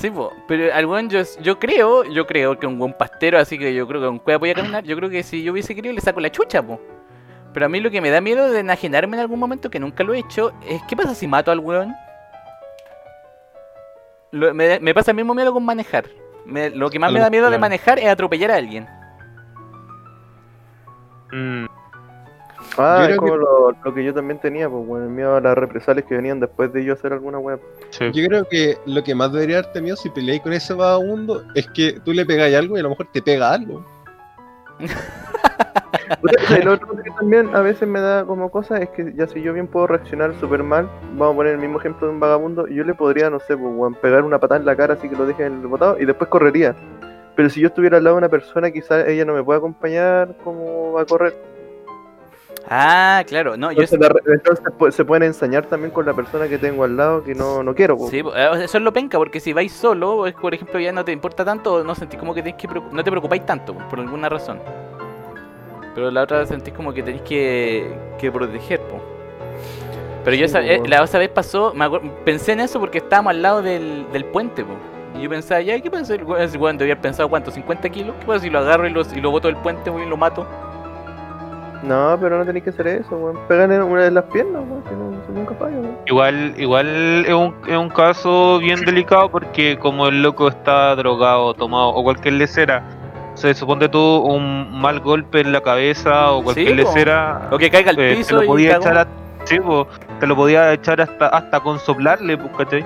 Sí, 0.00 0.10
po. 0.10 0.32
pero 0.48 0.72
al 0.72 0.86
weón 0.86 1.10
yo, 1.10 1.20
yo 1.42 1.58
creo, 1.58 2.04
yo 2.04 2.26
creo 2.26 2.58
que 2.58 2.66
un 2.66 2.78
buen 2.78 2.94
pastero, 2.94 3.38
así 3.38 3.58
que 3.58 3.74
yo 3.74 3.86
creo 3.86 4.00
que 4.00 4.08
un 4.08 4.18
cueva 4.18 4.38
podía 4.38 4.54
caminar, 4.54 4.82
yo 4.84 4.96
creo 4.96 5.10
que 5.10 5.22
si 5.22 5.42
yo 5.42 5.52
hubiese 5.52 5.74
querido 5.74 5.94
le 5.94 6.00
saco 6.00 6.20
la 6.20 6.30
chucha, 6.32 6.62
po. 6.62 6.80
Pero 7.52 7.66
a 7.66 7.68
mí 7.68 7.80
lo 7.80 7.90
que 7.90 8.00
me 8.00 8.08
da 8.10 8.20
miedo 8.20 8.50
de 8.50 8.60
enajenarme 8.60 9.16
en 9.16 9.20
algún 9.20 9.38
momento, 9.38 9.68
que 9.70 9.78
nunca 9.78 10.02
lo 10.02 10.14
he 10.14 10.18
hecho, 10.20 10.52
es 10.66 10.80
¿qué 10.88 10.96
pasa 10.96 11.14
si 11.14 11.26
mato 11.26 11.50
al 11.50 11.58
weón? 11.58 11.92
Lo- 14.30 14.54
me, 14.54 14.80
me 14.80 14.94
pasa 14.94 15.10
el 15.10 15.16
mismo 15.16 15.34
miedo 15.34 15.52
con 15.52 15.64
manejar. 15.64 16.06
Me- 16.46 16.70
lo 16.70 16.88
que 16.88 16.98
más 16.98 17.12
me 17.12 17.20
da 17.20 17.28
miedo 17.28 17.50
de 17.50 17.58
manejar 17.58 17.98
es 17.98 18.06
atropellar 18.06 18.52
a 18.52 18.56
alguien. 18.56 18.88
Mm, 21.32 21.66
Ah, 22.78 22.98
Yo 22.98 23.02
es 23.02 23.06
creo 23.08 23.18
como 23.18 23.32
que- 23.32 23.38
lo, 23.38 23.76
lo 23.84 23.94
que 23.94 24.04
yo 24.04 24.14
también 24.14 24.38
tenía, 24.40 24.68
pues 24.68 24.86
bueno, 24.86 25.06
el 25.06 25.10
miedo 25.10 25.36
a 25.36 25.40
las 25.40 25.56
represalias 25.56 26.06
que 26.06 26.14
venían 26.14 26.40
después 26.40 26.72
de 26.72 26.84
yo 26.84 26.92
hacer 26.94 27.12
alguna 27.12 27.38
sí. 27.90 28.10
Yo 28.12 28.26
creo 28.28 28.44
que 28.48 28.76
lo 28.86 29.02
que 29.02 29.14
más 29.14 29.32
debería 29.32 29.62
darte 29.62 29.80
miedo 29.82 29.96
si 29.96 30.10
peleáis 30.10 30.40
con 30.42 30.52
ese 30.52 30.74
vagabundo 30.74 31.42
es 31.54 31.66
que 31.68 32.00
tú 32.04 32.12
le 32.12 32.24
pegáis 32.24 32.56
algo 32.56 32.76
y 32.76 32.80
a 32.80 32.82
lo 32.84 32.90
mejor 32.90 33.06
te 33.12 33.22
pega 33.22 33.52
algo. 33.52 33.84
Puta, 36.20 36.42
¿sabes 36.46 36.64
lo 36.64 36.72
otro 36.72 36.88
que 37.02 37.10
también 37.10 37.54
a 37.54 37.60
veces 37.60 37.86
me 37.88 38.00
da 38.00 38.24
como 38.24 38.50
cosa 38.50 38.78
es 38.78 38.88
que 38.90 39.12
ya 39.14 39.26
si 39.28 39.42
yo 39.42 39.52
bien 39.52 39.68
puedo 39.68 39.86
reaccionar 39.86 40.34
súper 40.40 40.62
mal, 40.62 40.88
vamos 41.12 41.34
a 41.34 41.36
poner 41.36 41.52
el 41.54 41.60
mismo 41.60 41.78
ejemplo 41.78 42.06
de 42.08 42.14
un 42.14 42.20
vagabundo, 42.20 42.66
yo 42.66 42.82
le 42.84 42.94
podría, 42.94 43.30
no 43.30 43.38
sé, 43.40 43.56
pues, 43.56 43.96
pegar 43.98 44.24
una 44.24 44.38
patada 44.38 44.58
en 44.60 44.66
la 44.66 44.76
cara 44.76 44.94
así 44.94 45.08
que 45.08 45.16
lo 45.16 45.26
deje 45.26 45.46
en 45.46 45.60
el 45.60 45.66
botado 45.66 46.00
y 46.00 46.04
después 46.04 46.28
correría. 46.28 46.74
Pero 47.36 47.48
si 47.48 47.60
yo 47.60 47.68
estuviera 47.68 47.98
al 47.98 48.04
lado 48.04 48.16
de 48.16 48.18
una 48.18 48.28
persona, 48.28 48.70
quizás 48.70 49.06
ella 49.06 49.24
no 49.24 49.34
me 49.34 49.42
pueda 49.42 49.58
acompañar 49.58 50.34
como 50.42 50.98
a 50.98 51.04
correr. 51.06 51.34
Ah, 52.72 53.24
claro, 53.26 53.56
no, 53.56 53.72
yo 53.72 53.82
Entonces, 53.82 53.98
la 53.98 54.08
re- 54.10 54.20
entonces, 54.32 54.94
se 54.94 55.04
pueden 55.04 55.24
ensañar 55.24 55.66
también 55.66 55.90
con 55.90 56.06
la 56.06 56.14
persona 56.14 56.46
que 56.46 56.56
tengo 56.56 56.84
al 56.84 56.96
lado 56.96 57.24
que 57.24 57.34
no, 57.34 57.64
no 57.64 57.74
quiero. 57.74 57.96
pues. 57.98 58.10
Sí, 58.10 58.22
po, 58.22 58.32
eh, 58.34 58.62
eso 58.64 58.78
es 58.78 58.84
lo 58.84 58.92
penca, 58.92 59.18
porque 59.18 59.40
si 59.40 59.52
vais 59.52 59.72
solo, 59.72 60.24
es, 60.28 60.34
por 60.34 60.54
ejemplo, 60.54 60.78
ya 60.78 60.92
no 60.92 61.04
te 61.04 61.10
importa 61.10 61.44
tanto, 61.44 61.82
no 61.82 61.96
sentís 61.96 62.20
como 62.20 62.32
que 62.32 62.42
tenés 62.44 62.56
que 62.60 62.68
no 62.68 63.02
te 63.02 63.10
preocupáis 63.10 63.44
tanto, 63.44 63.74
po, 63.74 63.88
por 63.88 63.98
alguna 63.98 64.28
razón. 64.28 64.60
Pero 65.96 66.12
la 66.12 66.22
otra 66.22 66.46
sentís 66.46 66.72
como 66.72 66.92
que 66.92 67.02
tenéis 67.02 67.22
que, 67.22 67.92
que 68.20 68.30
proteger, 68.30 68.80
po. 68.82 69.00
Pero 70.24 70.36
yo 70.36 70.44
esa- 70.44 70.60
po, 70.60 70.64
eh, 70.66 70.80
la 70.86 71.02
otra 71.02 71.18
vez 71.18 71.28
pasó, 71.30 71.74
me 71.74 71.86
acuer- 71.86 72.08
pensé 72.24 72.52
en 72.52 72.60
eso 72.60 72.78
porque 72.78 72.98
estábamos 72.98 73.30
al 73.32 73.42
lado 73.42 73.62
del, 73.62 74.06
del 74.12 74.24
puente, 74.26 74.62
po, 74.64 74.74
Y 75.18 75.22
yo 75.22 75.28
pensaba, 75.28 75.60
ya, 75.60 75.80
¿qué 75.80 75.90
pasa? 75.90 76.14
El 76.14 76.22
weón, 76.22 76.78
debía 76.78 76.94
haber 76.94 77.02
pensado, 77.02 77.28
¿cuánto? 77.28 77.50
¿50 77.50 77.90
kilos? 77.90 78.14
¿Qué 78.20 78.26
pasa 78.26 78.38
si 78.44 78.48
lo 78.50 78.60
agarro 78.60 78.86
y, 78.86 78.90
los, 78.90 79.12
y 79.12 79.20
lo 79.20 79.32
boto 79.32 79.48
del 79.48 79.56
puente, 79.56 79.90
y 79.90 80.08
lo 80.08 80.16
mato? 80.16 80.46
No, 81.82 82.18
pero 82.20 82.38
no 82.38 82.44
tenéis 82.44 82.64
que 82.64 82.70
hacer 82.70 82.86
eso, 82.86 83.16
weón. 83.16 83.38
Pegan 83.48 83.72
en 83.72 83.82
una 83.82 84.02
de 84.02 84.10
las 84.10 84.24
piernas, 84.24 84.62
weón, 84.68 84.82
que 84.82 84.90
no, 84.92 85.34
nunca 85.34 85.54
falla, 85.54 85.76
weón. 85.78 85.96
Igual, 86.06 86.54
igual 86.58 87.24
es 87.26 87.32
un, 87.32 87.54
es 87.66 87.76
un 87.76 87.88
caso 87.88 88.58
bien 88.58 88.84
delicado 88.84 89.30
porque 89.30 89.78
como 89.78 90.08
el 90.08 90.22
loco 90.22 90.48
está 90.48 90.94
drogado, 90.96 91.54
tomado 91.54 91.88
o 91.88 92.02
cualquier 92.02 92.34
lecera, 92.34 92.82
se 93.34 93.54
supone 93.54 93.88
tú 93.88 93.98
un 93.98 94.78
mal 94.80 95.00
golpe 95.00 95.40
en 95.40 95.52
la 95.52 95.62
cabeza 95.62 96.32
o 96.32 96.42
cualquier 96.42 96.68
Sí, 96.68 96.74
lecera, 96.74 97.48
O 97.50 97.56
que 97.56 97.70
caiga 97.70 97.90
al 97.90 97.98
eh, 97.98 98.10
te 98.10 98.16
piso 98.16 98.36
lo 98.36 98.44
y 98.44 98.46
podía 98.46 98.76
echar 98.76 98.98
a, 98.98 99.06
sí, 99.44 99.58
po, 99.58 99.86
te 100.18 100.26
lo 100.26 100.36
podía 100.36 100.72
echar 100.74 101.00
hasta 101.00 101.28
hasta 101.28 101.60
con 101.60 101.78
soplarle, 101.78 102.36
pues, 102.36 102.50
¿cachai? 102.58 102.84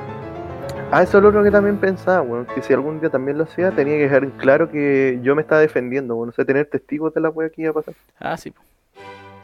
Ah, 0.92 1.02
eso 1.02 1.16
es 1.18 1.22
lo 1.24 1.30
otro 1.30 1.42
que 1.42 1.50
también 1.50 1.78
pensaba, 1.78 2.22
weón. 2.22 2.46
Que 2.54 2.62
si 2.62 2.72
algún 2.72 3.00
día 3.00 3.10
también 3.10 3.38
lo 3.38 3.44
hacía, 3.44 3.72
tenía 3.72 3.96
que 3.96 4.04
dejar 4.04 4.28
claro 4.32 4.70
que 4.70 5.18
yo 5.22 5.34
me 5.34 5.42
estaba 5.42 5.60
defendiendo, 5.60 6.14
weón. 6.14 6.28
O 6.28 6.32
sea, 6.32 6.44
tener 6.44 6.66
testigos 6.66 7.12
de 7.14 7.20
la 7.20 7.30
wea 7.30 7.48
que 7.48 7.62
iba 7.62 7.70
a 7.72 7.74
pasar. 7.74 7.94
Ah, 8.20 8.36
sí. 8.36 8.52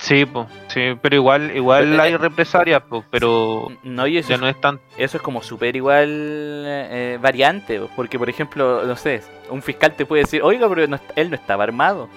Po. 0.00 0.06
Sí, 0.06 0.24
pues, 0.24 0.46
sí, 0.68 0.80
pero 1.02 1.16
igual, 1.16 1.54
igual 1.54 1.90
Pero, 1.90 2.02
hay 2.02 2.12
eh, 2.14 2.18
represalias, 2.18 2.82
pues, 2.88 3.04
pero 3.10 3.68
No, 3.82 4.06
y 4.06 4.16
eso, 4.18 4.30
ya 4.30 4.34
es- 4.36 4.40
no 4.40 4.48
es 4.48 4.60
tan 4.60 4.80
eso 4.96 5.16
es 5.18 5.22
como 5.22 5.42
súper 5.42 5.76
igual 5.76 6.08
eh, 6.66 7.18
variante. 7.20 7.78
po, 7.80 7.90
Porque, 7.94 8.18
por 8.18 8.28
ejemplo, 8.30 8.84
no 8.84 8.96
sé, 8.96 9.22
un 9.50 9.60
fiscal 9.62 9.92
te 9.94 10.06
puede 10.06 10.22
decir, 10.22 10.42
oiga, 10.42 10.68
pero 10.68 10.86
no 10.86 10.98
él 11.16 11.28
no 11.30 11.36
estaba 11.36 11.64
armado. 11.64 12.08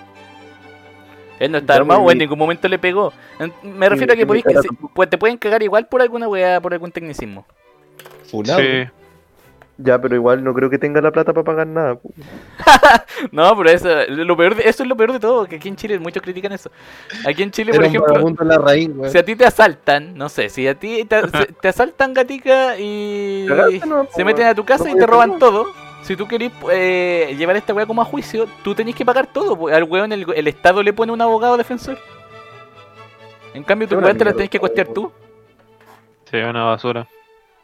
Él 1.39 1.51
no 1.51 1.57
está 1.57 1.73
Ya, 1.73 1.79
armado 1.79 2.01
pues, 2.01 2.09
o 2.09 2.11
en 2.11 2.17
y- 2.17 2.19
ningún 2.21 2.39
momento 2.39 2.67
le 2.69 2.79
pegó. 2.79 3.11
En- 3.39 3.51
Me 3.77 3.89
refiero 3.89 4.13
a 4.13 4.15
que 4.15 4.25
podéis 4.25 4.45
que 4.45 4.53
se- 4.53 4.69
pues, 4.93 5.09
te 5.09 5.17
pueden 5.17 5.37
cagar 5.37 5.61
igual 5.63 5.87
por 5.87 6.01
alguna 6.01 6.27
weá, 6.27 6.61
por 6.61 6.73
algún 6.73 6.91
tecnicismo. 6.91 7.45
Funado. 8.29 8.59
sí. 8.59 8.85
Ya, 9.77 9.99
pero 9.99 10.15
igual 10.15 10.43
no 10.43 10.53
creo 10.53 10.69
que 10.69 10.77
tenga 10.77 11.01
la 11.01 11.11
plata 11.11 11.33
para 11.33 11.43
pagar 11.43 11.67
nada. 11.67 11.97
No, 13.31 13.55
pero 13.55 13.69
eso, 13.69 13.89
lo 14.09 14.35
peor 14.35 14.55
de, 14.55 14.67
eso 14.67 14.83
es 14.83 14.89
lo 14.89 14.97
peor 14.97 15.13
de 15.13 15.19
todo, 15.19 15.45
que 15.45 15.55
aquí 15.55 15.69
en 15.69 15.75
Chile 15.75 15.97
muchos 15.97 16.21
critican 16.21 16.51
eso. 16.51 16.69
Aquí 17.25 17.43
en 17.43 17.51
Chile, 17.51 17.71
por 17.71 17.85
Era 17.85 17.87
ejemplo, 17.87 18.45
la 18.45 18.57
raíz, 18.57 18.89
si 19.09 19.17
a 19.17 19.23
ti 19.23 19.35
te 19.35 19.45
asaltan, 19.45 20.15
no 20.15 20.29
sé, 20.29 20.49
si 20.49 20.67
a 20.67 20.75
ti 20.75 21.05
te, 21.05 21.15
asaltan 21.67 22.13
gatica 22.13 22.77
y 22.77 23.47
no, 23.87 24.07
se 24.13 24.25
meten 24.25 24.47
a 24.47 24.55
tu 24.55 24.65
casa 24.65 24.85
No 24.85 24.91
y 24.91 24.95
te 24.95 25.05
roban 25.05 25.39
todo, 25.39 25.67
si 26.01 26.15
tú 26.15 26.27
querés 26.27 26.51
eh, 26.71 27.33
llevar 27.37 27.55
esta 27.55 27.73
weá 27.73 27.85
como 27.85 28.01
a 28.01 28.05
juicio, 28.05 28.47
tú 28.63 28.75
tenés 28.75 28.95
que 28.95 29.05
pagar 29.05 29.27
todo, 29.27 29.67
al 29.67 29.83
weón 29.83 30.11
el, 30.11 30.25
el 30.35 30.47
Estado 30.47 30.83
le 30.83 30.91
pone 30.91 31.13
un 31.13 31.21
abogado 31.21 31.55
defensor. 31.55 31.97
En 33.53 33.63
cambio, 33.63 33.87
tu 33.87 33.95
weá 33.95 34.13
te 34.13 34.25
la 34.25 34.33
tenés 34.33 34.49
que 34.49 34.59
costear 34.59 34.87
tú. 34.87 35.11
Sí, 36.29 36.37
una 36.37 36.63
basura. 36.63 37.07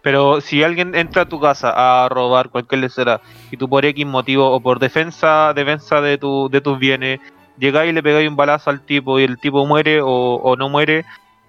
Pero 0.02 0.40
si 0.42 0.64
alguien 0.64 0.96
entra 0.96 1.24
a 1.24 1.26
tu 1.30 1.40
casa 1.40 1.74
a 1.76 2.08
robar 2.10 2.50
cualquier 2.50 2.82
lecera 2.82 3.20
y 3.52 3.58
tú 3.58 3.68
por 3.68 3.84
X 3.86 4.06
motivo 4.06 4.50
o 4.50 4.60
por 4.62 4.80
defensa 4.80 5.52
defensa 5.54 6.00
de, 6.02 6.18
tu, 6.18 6.50
de 6.50 6.62
tus 6.62 6.80
bienes 6.80 7.20
llegáis 7.58 7.90
y 7.92 7.94
le 7.94 8.02
pegáis 8.02 8.30
un 8.30 8.38
balazo 8.38 8.70
al 8.70 8.80
tipo 8.82 9.20
y 9.20 9.24
el 9.26 9.38
tipo 9.38 9.66
muere 9.66 10.00
o, 10.02 10.08
o 10.08 10.56
no 10.56 10.70
muere, 10.70 11.04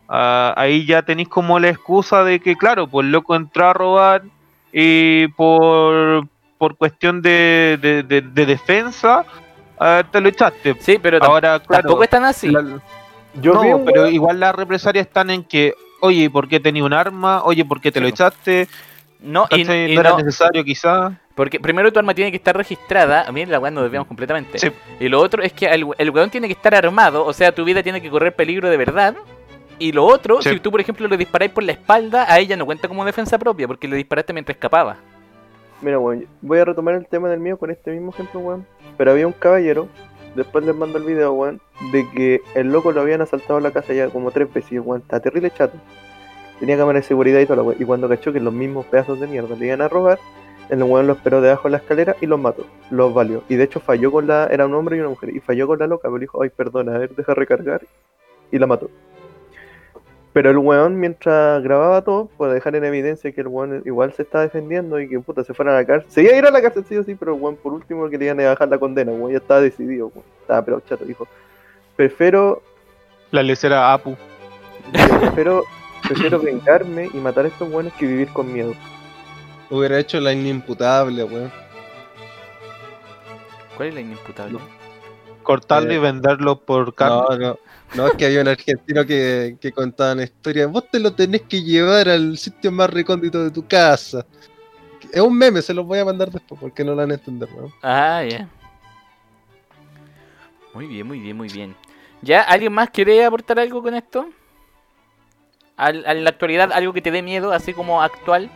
ah, 0.08 0.52
ahí 0.56 0.84
ya 0.84 1.02
tenéis 1.02 1.28
como 1.28 1.60
la 1.60 1.68
excusa 1.68 2.24
de 2.24 2.40
que, 2.40 2.56
claro, 2.56 2.88
pues 2.88 3.06
loco 3.06 3.36
entró 3.36 3.68
a 3.68 3.72
robar 3.72 4.22
y 4.72 5.28
por, 5.28 6.26
por 6.58 6.76
cuestión 6.76 7.22
de, 7.22 7.78
de, 7.80 8.02
de- 8.02 8.22
de 8.22 8.46
defensa 8.46 9.24
ah, 9.78 10.02
te 10.10 10.20
lo 10.20 10.28
echaste. 10.28 10.74
Sí, 10.80 10.98
pero 11.00 11.18
Ahora, 11.22 11.60
claro, 11.60 11.82
tampoco 11.82 12.02
están 12.02 12.24
así. 12.24 12.48
la- 12.50 12.80
Yo 13.40 13.54
no, 13.54 13.80
pero 13.84 14.08
igual 14.08 14.40
las 14.40 14.52
represalias 14.56 15.06
están 15.06 15.30
en 15.30 15.44
que, 15.44 15.74
oye, 16.00 16.28
¿por 16.30 16.48
qué 16.48 16.60
tenía 16.60 16.84
un 16.84 16.92
arma? 16.92 17.42
Oye, 17.44 17.64
¿por 17.64 17.80
qué 17.80 17.90
te 17.92 17.98
Sí, 17.98 18.02
lo 18.02 18.08
echaste? 18.08 18.68
No, 19.20 19.46
y, 19.50 19.64
no 19.64 19.72
era 19.72 20.10
no- 20.10 20.16
necesario 20.18 20.64
quizá. 20.64 21.12
porque 21.34 21.60
primero 21.60 21.92
tu 21.92 21.98
arma 21.98 22.14
tiene 22.14 22.30
que 22.30 22.38
estar 22.38 22.56
registrada, 22.56 23.24
a 23.28 23.32
mí 23.32 23.44
la 23.44 23.58
weá 23.58 23.70
nos 23.70 23.82
desviamos 23.84 24.08
completamente. 24.08 24.58
Sí. 24.58 24.70
Y 24.98 25.08
lo 25.08 25.20
otro 25.20 25.42
es 25.42 25.52
que 25.52 25.66
el, 25.66 25.86
el 25.98 26.10
weón 26.10 26.30
tiene 26.30 26.46
que 26.46 26.54
estar 26.54 26.74
armado, 26.74 27.24
o 27.26 27.32
sea, 27.32 27.52
tu 27.52 27.64
vida 27.64 27.82
tiene 27.82 28.00
que 28.00 28.08
correr 28.10 28.34
peligro 28.34 28.70
de 28.70 28.76
verdad. 28.78 29.14
Y 29.78 29.92
lo 29.92 30.04
otro, 30.06 30.40
Sí. 30.42 30.50
si 30.50 30.60
tú 30.60 30.70
por 30.70 30.80
ejemplo 30.80 31.06
le 31.08 31.16
disparáis 31.16 31.50
por 31.52 31.62
la 31.64 31.72
espalda, 31.72 32.26
a 32.32 32.38
ella 32.38 32.56
no 32.56 32.66
cuenta 32.66 32.88
como 32.88 33.04
defensa 33.04 33.38
propia, 33.38 33.66
porque 33.66 33.88
le 33.88 33.96
disparaste 33.96 34.32
mientras 34.32 34.56
escapaba. 34.56 34.96
Mira, 35.82 35.98
weón, 35.98 36.26
voy 36.42 36.58
a 36.58 36.64
retomar 36.66 36.94
el 36.94 37.06
tema 37.06 37.28
del 37.28 37.40
mío 37.40 37.56
con 37.58 37.70
este 37.70 37.90
mismo 37.90 38.10
ejemplo, 38.10 38.40
weón. 38.40 38.66
Pero 38.98 39.12
había 39.12 39.26
un 39.26 39.32
caballero, 39.32 39.88
después 40.34 40.64
les 40.64 40.74
mando 40.74 40.98
el 40.98 41.04
video, 41.04 41.32
weón, 41.32 41.60
de 41.92 42.08
que 42.10 42.40
el 42.54 42.72
loco 42.72 42.92
lo 42.92 43.00
habían 43.00 43.20
asaltado 43.20 43.58
en 43.58 43.64
la 43.64 43.70
casa 43.70 43.92
ya 43.92 44.08
como 44.08 44.30
tres 44.30 44.52
veces, 44.52 44.80
weón, 44.82 45.02
está 45.02 45.20
terrible 45.20 45.50
chato. 45.50 45.78
Tenía 46.58 46.76
cámara 46.76 46.98
de 46.98 47.04
seguridad 47.04 47.40
y 47.40 47.46
toda 47.46 47.56
la 47.56 47.62
weón. 47.62 47.80
Y 47.80 47.84
cuando 47.84 48.08
cachó 48.08 48.32
que 48.32 48.40
los 48.40 48.52
mismos 48.52 48.86
pedazos 48.86 49.18
de 49.20 49.26
mierda 49.26 49.56
le 49.56 49.66
iban 49.66 49.80
a 49.80 49.88
robar, 49.88 50.18
el 50.68 50.82
weón 50.82 51.06
lo 51.06 51.14
esperó 51.14 51.40
debajo 51.40 51.64
de 51.64 51.70
la 51.72 51.76
escalera 51.78 52.16
y 52.20 52.26
los 52.26 52.38
mató. 52.38 52.64
Los 52.90 53.12
valió. 53.12 53.42
Y 53.48 53.56
de 53.56 53.64
hecho 53.64 53.80
falló 53.80 54.12
con 54.12 54.26
la. 54.26 54.46
Era 54.46 54.66
un 54.66 54.74
hombre 54.74 54.96
y 54.96 55.00
una 55.00 55.08
mujer. 55.08 55.34
Y 55.34 55.40
falló 55.40 55.66
con 55.66 55.78
la 55.80 55.86
loca, 55.86 56.08
pero 56.08 56.18
dijo, 56.18 56.42
ay, 56.42 56.50
perdona, 56.50 56.94
a 56.94 56.98
ver, 56.98 57.14
deja 57.14 57.34
recargar. 57.34 57.82
Y 58.52 58.58
la 58.58 58.66
mató. 58.66 58.88
Pero 60.32 60.50
el 60.50 60.58
weón, 60.58 61.00
mientras 61.00 61.60
grababa 61.62 62.02
todo, 62.02 62.26
para 62.38 62.52
dejar 62.52 62.76
en 62.76 62.84
evidencia 62.84 63.32
que 63.32 63.40
el 63.40 63.48
weón 63.48 63.82
igual 63.84 64.12
se 64.12 64.22
estaba 64.22 64.44
defendiendo 64.44 65.00
y 65.00 65.08
que 65.08 65.18
puta 65.18 65.42
se 65.42 65.54
fuera 65.54 65.72
a 65.72 65.80
la 65.80 65.84
cárcel. 65.84 66.10
Se 66.10 66.22
iba 66.22 66.32
a 66.32 66.36
ir 66.36 66.46
a 66.46 66.50
la 66.52 66.62
cárcel 66.62 66.84
sí 66.88 66.96
o 66.96 67.02
sí, 67.02 67.16
pero 67.16 67.34
el 67.34 67.40
weón 67.40 67.56
por 67.56 67.72
último 67.72 68.08
que 68.08 68.16
le 68.16 68.26
iban 68.26 68.38
a 68.40 68.48
bajar 68.50 68.68
la 68.68 68.78
condena, 68.78 69.10
weón 69.10 69.32
ya 69.32 69.38
estaba 69.38 69.60
decidido, 69.60 70.06
weón. 70.14 70.24
Estaba 70.42 70.64
pero 70.64 70.80
chato, 70.80 71.04
dijo. 71.04 71.26
Prefiero, 71.96 72.62
La 73.32 73.42
lecera 73.42 73.92
Apu. 73.92 74.16
prefiero, 75.20 75.64
prefiero 76.06 76.38
vengarme 76.40 77.10
y 77.12 77.16
matar 77.18 77.44
a 77.44 77.48
estos 77.48 77.68
weones 77.68 77.92
que 77.94 78.06
vivir 78.06 78.28
con 78.28 78.52
miedo. 78.52 78.72
Hubiera 79.68 79.98
hecho 79.98 80.20
la 80.20 80.32
inimputable, 80.32 81.24
weón. 81.24 81.50
¿Cuál 83.76 83.88
es 83.88 83.94
la 83.94 84.00
inimputable? 84.00 84.58
Cortarlo 85.50 85.90
Eh, 85.90 85.96
y 85.96 85.98
venderlo 85.98 86.60
por 86.60 86.94
carne. 86.94 87.22
No, 87.30 87.38
no. 87.38 87.58
No, 87.94 88.06
es 88.06 88.12
que 88.14 88.26
había 88.26 88.40
un 88.40 88.46
argentino 88.48 89.04
que, 89.04 89.56
que 89.60 89.72
contaba 89.72 90.12
una 90.12 90.22
historia. 90.22 90.68
Vos 90.68 90.88
te 90.90 91.00
lo 91.00 91.12
tenés 91.12 91.42
que 91.42 91.60
llevar 91.62 92.08
al 92.08 92.38
sitio 92.38 92.70
más 92.70 92.88
recóndito 92.88 93.42
de 93.42 93.50
tu 93.50 93.66
casa. 93.66 94.24
Es 95.12 95.20
un 95.20 95.36
meme, 95.36 95.60
se 95.60 95.74
los 95.74 95.84
voy 95.84 95.98
a 95.98 96.04
mandar 96.04 96.30
después 96.30 96.60
porque 96.60 96.84
no 96.84 96.92
lo 96.92 96.98
van 96.98 97.10
a 97.10 97.14
entender, 97.14 97.48
weón. 97.52 97.72
Ah, 97.82 98.22
ya. 98.22 98.48
Muy 100.72 100.86
bien, 100.86 101.06
muy 101.06 101.18
bien, 101.18 101.36
muy 101.36 101.48
bien. 101.48 101.74
¿Ya 102.22 102.42
alguien 102.42 102.72
más 102.72 102.90
quiere 102.90 103.24
aportar 103.24 103.58
algo 103.58 103.82
con 103.82 103.94
esto? 103.94 104.28
Al, 105.76 106.06
a 106.06 106.14
la 106.14 106.30
actualidad, 106.30 106.70
algo 106.72 106.92
que 106.92 107.02
te 107.02 107.10
dé 107.10 107.22
miedo, 107.22 107.50
así 107.52 107.72
como 107.72 108.02
actual. 108.02 108.50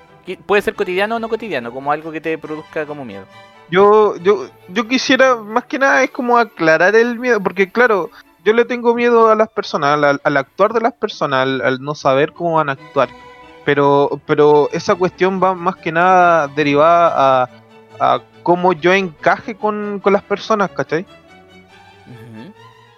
Puede 0.47 0.63
ser 0.63 0.75
cotidiano 0.75 1.17
o 1.17 1.19
no 1.19 1.29
cotidiano, 1.29 1.73
como 1.73 1.93
algo 1.93 2.11
que 2.11 2.21
te 2.21 2.39
produzca 2.39 2.87
como 2.87 3.05
miedo. 3.05 3.25
Yo, 3.71 4.17
yo, 4.17 4.47
yo 4.69 4.87
quisiera, 4.87 5.37
más 5.37 5.65
que 5.65 5.79
nada, 5.79 6.03
es 6.03 6.11
como 6.11 6.39
aclarar 6.39 6.95
el 6.95 7.19
miedo, 7.19 7.41
porque 7.41 7.71
claro, 7.71 8.11
yo 8.45 8.53
le 8.53 8.65
tengo 8.65 8.95
miedo 8.95 9.31
a 9.31 9.35
las 9.35 9.49
personas, 9.49 10.03
al, 10.03 10.21
al 10.23 10.37
actuar 10.37 10.73
de 10.73 10.81
las 10.81 10.93
personas, 10.93 11.43
al, 11.43 11.61
al 11.63 11.81
no 11.81 11.95
saber 11.95 12.33
cómo 12.33 12.57
van 12.57 12.69
a 12.69 12.73
actuar. 12.73 13.09
Pero, 13.65 14.21
pero 14.27 14.69
esa 14.73 14.95
cuestión 14.95 15.43
va 15.43 15.55
más 15.55 15.77
que 15.77 15.91
nada 15.91 16.49
derivada 16.49 17.43
a, 17.43 17.49
a 17.99 18.21
cómo 18.43 18.75
yo 18.75 18.93
encaje 18.93 19.55
con, 19.55 20.01
con 20.01 20.13
las 20.13 20.23
personas, 20.23 20.71
¿cachai? 20.71 21.07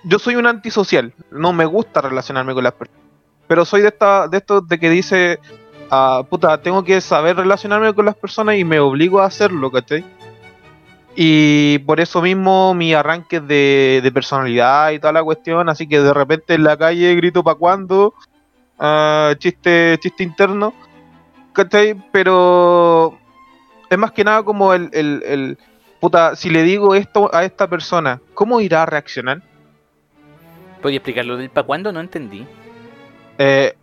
Yo 0.08 0.20
soy 0.20 0.36
un 0.36 0.46
antisocial, 0.46 1.12
no 1.32 1.52
me 1.52 1.64
gusta 1.64 2.00
relacionarme 2.00 2.54
con 2.54 2.62
las 2.62 2.74
personas. 2.74 3.02
Pero 3.48 3.64
soy 3.64 3.82
de 3.82 3.88
esta, 3.88 4.28
de 4.28 4.36
estos 4.38 4.66
de 4.68 4.78
que 4.78 4.90
dice, 4.90 5.40
ah, 5.90 6.22
puta, 6.28 6.60
tengo 6.60 6.82
que 6.84 7.00
saber 7.00 7.36
relacionarme 7.36 7.92
con 7.94 8.06
las 8.06 8.16
personas 8.16 8.56
y 8.56 8.64
me 8.64 8.80
obligo 8.80 9.20
a 9.20 9.26
hacerlo, 9.26 9.70
¿cachai? 9.70 10.04
Y 11.14 11.78
por 11.80 11.98
eso 11.98 12.20
mismo 12.20 12.74
mi 12.74 12.92
arranque 12.92 13.40
de, 13.40 14.00
de 14.02 14.12
personalidad 14.12 14.90
y 14.90 14.98
toda 14.98 15.14
la 15.14 15.24
cuestión, 15.24 15.68
así 15.68 15.88
que 15.88 16.00
de 16.00 16.12
repente 16.12 16.54
en 16.54 16.64
la 16.64 16.76
calle 16.76 17.14
grito 17.14 17.42
pa' 17.42 17.54
cuando, 17.54 18.14
ah, 18.78 19.34
chiste, 19.38 19.96
chiste 20.00 20.22
interno, 20.22 20.74
¿cachai? 21.52 21.94
Pero 22.12 23.18
es 23.88 23.98
más 23.98 24.12
que 24.12 24.24
nada 24.24 24.42
como 24.42 24.74
el, 24.74 24.90
el, 24.92 25.22
el, 25.24 25.58
puta, 26.00 26.36
si 26.36 26.50
le 26.50 26.62
digo 26.62 26.94
esto 26.94 27.34
a 27.34 27.44
esta 27.44 27.66
persona, 27.66 28.20
¿cómo 28.34 28.60
irá 28.60 28.82
a 28.82 28.86
reaccionar? 28.86 29.42
¿Podría 30.82 30.98
explicarlo 30.98 31.36
del 31.36 31.50
pa' 31.50 31.62
cuándo? 31.62 31.92
No 31.92 32.00
entendí. 32.00 32.46
Eh, 33.38 33.74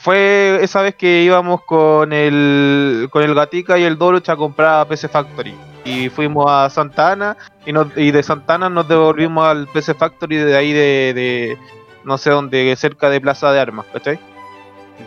fue 0.00 0.58
esa 0.62 0.82
vez 0.82 0.94
que 0.94 1.22
íbamos 1.22 1.62
con 1.64 2.12
el 2.12 3.08
con 3.10 3.22
el 3.22 3.34
Gatica 3.34 3.78
y 3.78 3.84
el 3.84 3.98
Doroch 3.98 4.28
a 4.28 4.36
comprar 4.36 4.80
a 4.80 4.84
PC 4.88 5.08
Factory. 5.08 5.54
Y 5.84 6.08
fuimos 6.10 6.46
a 6.48 6.68
Santa 6.70 7.12
Ana 7.12 7.36
y, 7.64 7.72
nos- 7.72 7.96
y 7.96 8.10
de 8.10 8.22
Santa 8.22 8.54
Ana 8.54 8.68
nos 8.68 8.86
devolvimos 8.88 9.46
al 9.46 9.66
PC 9.68 9.94
Factory 9.94 10.36
de 10.36 10.56
ahí 10.56 10.72
de, 10.72 11.12
de 11.14 11.58
no 12.04 12.18
sé 12.18 12.30
dónde, 12.30 12.74
cerca 12.76 13.08
de 13.10 13.20
Plaza 13.20 13.52
de 13.52 13.60
Armas, 13.60 13.86
¿cachai? 13.92 14.18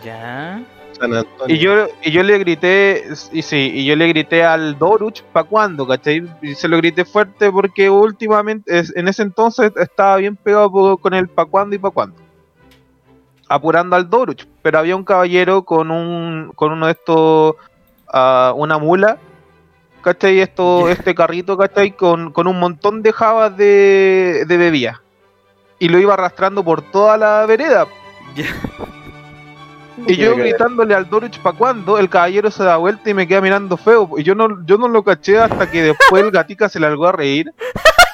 Ya. 0.04 0.62
San 0.98 1.14
Antonio. 1.14 1.54
Y 1.54 1.58
yo, 1.58 1.86
y 2.02 2.10
yo 2.10 2.22
le 2.22 2.38
grité, 2.38 3.04
y 3.32 3.42
sí, 3.42 3.70
y 3.74 3.84
yo 3.86 3.96
le 3.96 4.08
grité 4.08 4.44
al 4.44 4.78
Doruch 4.78 5.22
pa' 5.32 5.42
cuando, 5.44 5.86
¿cachai? 5.86 6.22
Y 6.42 6.54
se 6.54 6.68
lo 6.68 6.76
grité 6.76 7.04
fuerte 7.04 7.50
porque 7.50 7.88
últimamente, 7.90 8.78
es- 8.78 8.94
en 8.96 9.08
ese 9.08 9.22
entonces 9.22 9.72
estaba 9.76 10.16
bien 10.18 10.36
pegado 10.36 10.96
con 10.98 11.14
el 11.14 11.28
pa' 11.28 11.46
cuando 11.46 11.74
y 11.74 11.78
pa' 11.78 11.90
cuando. 11.90 12.16
Apurando 13.48 13.96
al 13.96 14.08
Doruch. 14.08 14.46
Pero 14.62 14.78
había 14.78 14.96
un 14.96 15.04
caballero 15.04 15.62
con 15.62 15.90
un, 15.90 16.52
con 16.54 16.72
uno 16.72 16.86
de 16.86 16.92
estos, 16.92 17.56
ah, 18.12 18.52
una 18.56 18.78
mula, 18.78 19.18
¿cachai? 20.02 20.40
Esto, 20.40 20.88
este 20.88 21.14
carrito, 21.14 21.56
¿cachai? 21.56 21.92
Con, 21.92 22.32
con 22.32 22.46
un 22.46 22.58
montón 22.58 23.02
de 23.02 23.12
jabas 23.12 23.56
de, 23.56 24.44
de 24.46 24.56
bebida. 24.56 25.02
Y 25.78 25.88
lo 25.88 25.98
iba 25.98 26.14
arrastrando 26.14 26.62
por 26.62 26.82
toda 26.82 27.16
la 27.16 27.44
vereda. 27.46 27.86
Y 30.06 30.16
yo 30.16 30.36
gritándole 30.36 30.94
al 30.94 31.08
Doruch 31.08 31.38
pa' 31.40 31.52
cuando, 31.52 31.98
el 31.98 32.08
caballero 32.08 32.50
se 32.50 32.64
da 32.64 32.76
vuelta 32.76 33.10
y 33.10 33.14
me 33.14 33.28
queda 33.28 33.40
mirando 33.40 33.76
feo. 33.76 34.08
Y 34.16 34.22
yo 34.22 34.34
no, 34.34 34.64
yo 34.64 34.78
no 34.78 34.88
lo 34.88 35.04
caché 35.04 35.38
hasta 35.38 35.70
que 35.70 35.82
después 35.82 36.22
el 36.22 36.30
gatica 36.30 36.68
se 36.68 36.80
largó 36.80 37.06
a 37.06 37.12
reír. 37.12 37.52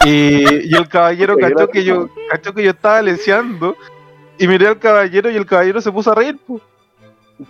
Y, 0.04 0.70
y 0.70 0.74
el 0.74 0.88
caballero 0.88 1.36
cachó 1.36 1.68
que 1.68 1.84
yo, 1.84 2.08
cachó 2.30 2.52
que 2.52 2.62
yo 2.62 2.70
estaba 2.70 3.00
leseando. 3.02 3.76
Y 4.38 4.46
miré 4.48 4.68
al 4.68 4.78
caballero 4.78 5.30
y 5.30 5.36
el 5.36 5.46
caballero 5.46 5.80
se 5.80 5.90
puso 5.92 6.12
a 6.12 6.14
reír. 6.14 6.38
po. 6.46 6.60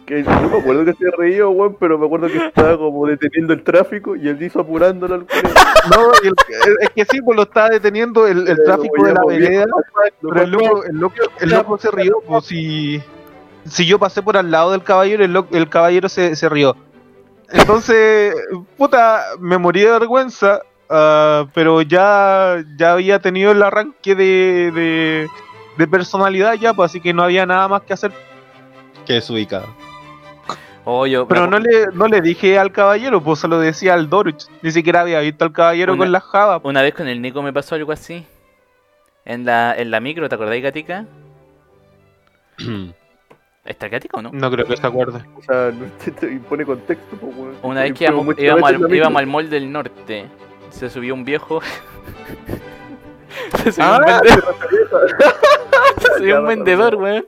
Que 0.06 0.22
no 0.22 0.48
me 0.50 0.58
acuerdo 0.58 0.84
que 0.84 0.92
se 0.92 1.10
reía, 1.16 1.48
weón, 1.48 1.74
pero 1.80 1.98
me 1.98 2.04
acuerdo 2.04 2.26
que 2.26 2.36
estaba 2.36 2.76
como 2.76 3.06
deteniendo 3.06 3.54
el 3.54 3.62
tráfico 3.62 4.16
y 4.16 4.28
él 4.28 4.42
hizo 4.42 4.60
apurándolo 4.60 5.14
al. 5.14 5.26
No, 5.90 6.10
el- 6.22 6.34
es 6.80 6.90
que 6.90 7.04
sí, 7.06 7.22
pues 7.22 7.36
lo 7.36 7.44
estaba 7.44 7.70
deteniendo 7.70 8.26
el, 8.26 8.46
el 8.48 8.62
tráfico 8.64 9.04
de 9.06 9.14
la 9.14 9.24
vereda. 9.26 9.64
Pero 10.20 10.42
el 10.42 10.50
loco, 10.50 10.84
el 10.84 10.96
loco, 10.96 11.14
el 11.40 11.48
loco 11.50 11.78
se 11.78 11.90
rió, 11.90 12.22
pues 12.26 12.44
si, 12.44 13.02
si 13.64 13.86
yo 13.86 13.98
pasé 13.98 14.20
por 14.22 14.36
al 14.36 14.50
lado 14.50 14.72
del 14.72 14.82
caballero, 14.82 15.24
el, 15.24 15.42
el 15.52 15.68
caballero 15.70 16.08
se, 16.10 16.36
se 16.36 16.48
rió. 16.50 16.76
Entonces, 17.50 18.34
puta, 18.76 19.22
me 19.40 19.56
morí 19.56 19.80
de 19.80 19.90
vergüenza, 19.92 20.60
ah, 20.90 21.46
pero 21.54 21.80
ya, 21.80 22.62
ya 22.76 22.92
había 22.92 23.20
tenido 23.20 23.52
el 23.52 23.62
arranque 23.62 24.14
de, 24.14 24.70
de, 24.74 25.28
de 25.78 25.86
personalidad 25.88 26.54
ya, 26.54 26.74
pues 26.74 26.90
así 26.90 27.00
que 27.00 27.14
no 27.14 27.22
había 27.22 27.46
nada 27.46 27.66
más 27.68 27.82
que 27.82 27.92
hacer. 27.94 28.12
Que 29.06 29.16
es 29.18 29.30
ubicado. 29.30 29.66
Oh, 30.84 31.06
yo- 31.06 31.26
Pero 31.28 31.46
no 31.46 31.58
le, 31.58 31.86
no 31.94 32.06
le 32.08 32.20
dije 32.20 32.58
al 32.58 32.72
caballero, 32.72 33.22
pues 33.22 33.38
se 33.40 33.48
lo 33.48 33.58
decía 33.60 33.94
al 33.94 34.08
Doruch. 34.10 34.44
Ni 34.62 34.70
siquiera 34.70 35.00
había 35.02 35.20
visto 35.20 35.44
al 35.44 35.52
caballero 35.52 35.92
Una- 35.94 36.04
con 36.04 36.12
las 36.12 36.22
jabas. 36.24 36.60
Una 36.64 36.82
vez 36.82 36.94
con 36.94 37.08
el 37.08 37.20
Nico 37.22 37.42
me 37.42 37.52
pasó 37.52 37.74
algo 37.74 37.92
así. 37.92 38.26
En 39.24 39.44
la, 39.44 39.74
en 39.76 39.90
la 39.90 40.00
micro, 40.00 40.28
¿te 40.28 40.34
acordáis, 40.34 40.62
Gatica? 40.62 41.04
¿Está 43.64 43.88
Gatica 43.88 44.18
o 44.18 44.22
no? 44.22 44.30
No 44.32 44.50
creo 44.50 44.66
que 44.66 44.76
se 44.78 44.86
acuerde. 44.86 45.22
O 45.36 45.42
sea, 45.42 45.70
no 45.70 45.84
te, 46.04 46.10
te 46.10 46.32
impone 46.32 46.64
contexto, 46.64 47.16
pues. 47.16 47.32
Una 47.62 47.82
vez 47.82 47.92
que 47.92 48.04
íbamos, 48.04 48.38
íbamos 48.38 48.68
al, 48.68 48.80
la 48.80 48.96
íbamos 48.96 49.18
al 49.20 49.26
mall 49.26 49.50
del 49.50 49.70
norte, 49.70 50.24
se 50.70 50.88
subió 50.88 51.12
un 51.14 51.24
viejo. 51.24 51.60
se 53.64 53.72
subió 53.72 53.86
Ah, 53.86 53.98
un 53.98 54.04
vendedor, 54.06 54.56
Ya, 56.26 56.40
un 56.40 56.46
vendedor, 56.46 56.94
weón. 56.96 57.26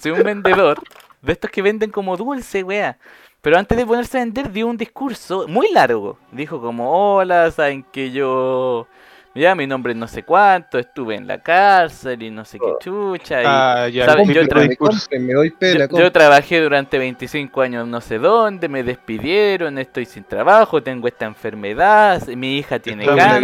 Subió 0.00 0.14
un 0.16 0.22
vendedor 0.22 0.78
de 1.22 1.32
estos 1.32 1.50
que 1.50 1.62
venden 1.62 1.90
como 1.90 2.16
dulce, 2.16 2.62
weá. 2.62 2.96
Pero 3.42 3.56
antes 3.58 3.76
de 3.76 3.86
ponerse 3.86 4.18
a 4.18 4.20
vender 4.20 4.50
dio 4.52 4.66
un 4.66 4.76
discurso 4.76 5.46
muy 5.48 5.70
largo. 5.72 6.18
Dijo 6.30 6.60
como, 6.60 7.14
hola, 7.16 7.50
saben 7.50 7.84
que 7.90 8.10
yo... 8.10 8.86
Ya, 9.32 9.54
mi 9.54 9.64
nombre 9.64 9.92
es 9.92 9.96
no 9.98 10.08
sé 10.08 10.24
cuánto, 10.24 10.76
estuve 10.76 11.14
en 11.14 11.28
la 11.28 11.40
cárcel 11.40 12.20
y 12.20 12.32
no 12.32 12.44
sé 12.44 12.58
qué 12.58 12.66
chucha. 12.80 13.40
Y 13.40 13.44
Ah, 13.46 13.88
ya, 13.88 14.04
¿sabe? 14.06 14.22
el 14.24 14.32
Yo 14.34 14.42
tra- 14.42 15.20
me 15.20 15.32
doy 15.34 15.50
pena. 15.50 15.86
yo, 15.88 15.98
yo 16.00 16.10
trabajé 16.10 16.60
durante 16.60 16.98
25 16.98 17.60
años 17.62 17.86
no 17.86 18.00
sé 18.00 18.18
dónde, 18.18 18.68
me 18.68 18.82
despidieron, 18.82 19.78
estoy 19.78 20.04
sin 20.06 20.24
trabajo, 20.24 20.82
tengo 20.82 21.06
esta 21.06 21.26
enfermedad, 21.26 22.26
mi 22.26 22.58
hija 22.58 22.80
tiene 22.80 23.06
cáncer, 23.06 23.42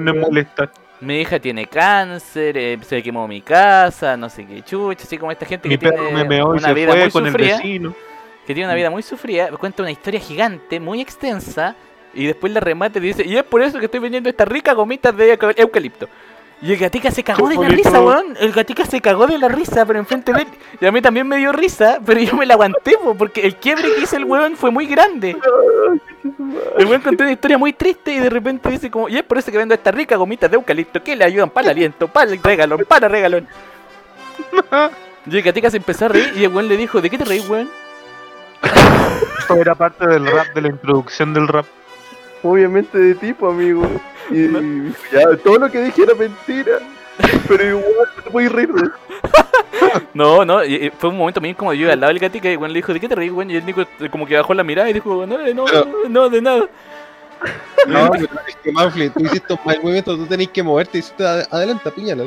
no 0.00 0.12
weón. 0.12 0.18
molestar. 0.20 0.70
Mi 1.02 1.20
hija 1.20 1.38
tiene 1.40 1.66
cáncer, 1.66 2.56
eh, 2.56 2.78
se 2.82 3.02
quemó 3.02 3.26
mi 3.28 3.40
casa, 3.42 4.16
no 4.16 4.28
sé 4.30 4.46
qué 4.46 4.62
chucha, 4.62 5.04
así 5.04 5.18
como 5.18 5.32
esta 5.32 5.44
gente 5.46 5.68
Mi 5.68 5.76
que 5.76 5.88
perro 5.88 6.04
tiene 6.06 6.24
me 6.24 6.42
una 6.42 6.72
vida 6.72 6.94
muy 6.94 7.02
el 7.02 7.10
sufrida, 7.10 7.56
vecino. 7.56 7.94
que 8.46 8.54
tiene 8.54 8.66
una 8.68 8.74
vida 8.74 8.90
muy 8.90 9.02
sufrida, 9.02 9.50
cuenta 9.50 9.82
una 9.82 9.90
historia 9.90 10.20
gigante, 10.20 10.78
muy 10.80 11.00
extensa, 11.00 11.74
y 12.14 12.26
después 12.26 12.52
la 12.52 12.60
remate 12.60 12.98
y 12.98 13.02
dice, 13.02 13.24
y 13.26 13.36
es 13.36 13.42
por 13.42 13.62
eso 13.62 13.78
que 13.78 13.86
estoy 13.86 14.00
vendiendo 14.00 14.28
estas 14.28 14.46
ricas 14.46 14.74
gomitas 14.74 15.16
de 15.16 15.32
euca- 15.36 15.54
eucalipto. 15.56 16.08
Y 16.62 16.72
el 16.72 16.78
gatica 16.78 17.10
se 17.10 17.24
cagó 17.24 17.48
de 17.48 17.56
la 17.56 17.68
risa, 17.68 18.00
weón. 18.00 18.36
El 18.38 18.52
gatica 18.52 18.86
se 18.86 19.00
cagó 19.00 19.26
de 19.26 19.36
la 19.36 19.48
risa, 19.48 19.84
pero 19.84 19.98
enfrente 19.98 20.32
de 20.32 20.42
él. 20.42 20.48
Y 20.80 20.86
a 20.86 20.92
mí 20.92 21.02
también 21.02 21.26
me 21.26 21.36
dio 21.36 21.50
risa, 21.50 21.98
pero 22.06 22.20
yo 22.20 22.36
me 22.36 22.46
la 22.46 22.54
aguanté, 22.54 22.96
po, 23.02 23.16
porque 23.16 23.44
el 23.44 23.56
quiebre 23.56 23.92
que 23.92 24.02
hizo 24.02 24.16
el 24.16 24.24
weón 24.24 24.56
fue 24.56 24.70
muy 24.70 24.86
grande. 24.86 25.36
El 26.78 26.86
weón 26.86 27.02
contó 27.02 27.24
una 27.24 27.32
historia 27.32 27.58
muy 27.58 27.72
triste 27.72 28.12
y 28.12 28.20
de 28.20 28.30
repente 28.30 28.70
dice 28.70 28.92
como, 28.92 29.08
y 29.08 29.16
es 29.16 29.24
por 29.24 29.38
eso 29.38 29.50
que 29.50 29.58
vendo 29.58 29.74
estas 29.74 29.92
ricas 29.92 30.16
gomitas 30.16 30.48
de 30.48 30.56
eucalipto 30.56 31.02
que 31.02 31.16
le 31.16 31.24
ayudan 31.24 31.50
para 31.50 31.64
el 31.66 31.70
aliento, 31.72 32.06
para 32.06 32.30
el 32.30 32.40
regalón, 32.40 32.84
para 32.86 33.06
el 33.06 33.12
regalón. 33.12 33.48
Y 35.26 35.36
el 35.36 35.42
gatica 35.42 35.68
se 35.68 35.78
empezó 35.78 36.04
a 36.04 36.08
reír 36.08 36.32
y 36.36 36.44
el 36.44 36.52
weón 36.54 36.68
le 36.68 36.76
dijo, 36.76 37.00
¿de 37.00 37.10
qué 37.10 37.18
te 37.18 37.24
reís, 37.24 37.48
weón? 37.48 37.68
Esto 39.40 39.56
era 39.56 39.74
parte 39.74 40.06
del 40.06 40.24
rap, 40.28 40.54
de 40.54 40.60
la 40.60 40.68
introducción 40.68 41.34
del 41.34 41.48
rap. 41.48 41.66
Obviamente 42.42 42.98
de 42.98 43.14
tipo, 43.14 43.48
amigo. 43.48 43.86
Y, 44.30 44.40
y 44.44 44.94
ya, 45.12 45.36
todo 45.42 45.58
lo 45.58 45.70
que 45.70 45.82
dije 45.82 46.02
era 46.02 46.14
mentira. 46.14 46.78
Pero 47.48 47.64
igual 47.64 47.84
no 48.16 48.22
te 48.22 48.30
puedes 48.30 48.52
reír. 48.52 48.70
No, 50.14 50.44
no, 50.44 50.64
y- 50.64 50.74
y 50.86 50.90
fue 50.90 51.10
un 51.10 51.18
momento 51.18 51.40
bien 51.40 51.54
como 51.54 51.72
yo 51.74 51.82
iba 51.82 51.92
al 51.92 52.00
lado 52.00 52.12
del 52.14 52.22
y 52.22 52.46
el 52.48 52.56
weón 52.58 52.72
le 52.72 52.78
dijo, 52.78 52.94
¿de 52.94 53.00
qué 53.00 53.08
te 53.08 53.14
reís, 53.14 53.30
weón? 53.32 53.50
Y 53.50 53.56
el 53.56 53.66
Nico 53.66 53.82
eh, 53.82 54.08
como 54.10 54.26
que 54.26 54.36
bajó 54.36 54.54
la 54.54 54.64
mirada 54.64 54.88
y 54.88 54.92
dijo, 54.94 55.26
no, 55.26 55.38
no, 55.54 55.64
Pero- 55.66 55.86
no, 56.08 56.28
de 56.30 56.40
nada. 56.40 56.68
No, 57.86 58.10
pero 58.10 58.24
es 58.48 58.56
que 58.62 58.72
Manfred, 58.72 59.12
tú 59.12 59.24
hiciste 59.24 59.52
un 59.52 59.58
mal 59.64 59.78
movimiento, 59.82 60.16
tú 60.16 60.26
tenés 60.26 60.48
que 60.48 60.62
moverte 60.62 60.98
y 60.98 61.00
hiciste 61.00 61.26
ad- 61.26 61.46
adelante, 61.50 61.88
apuñala. 61.88 62.24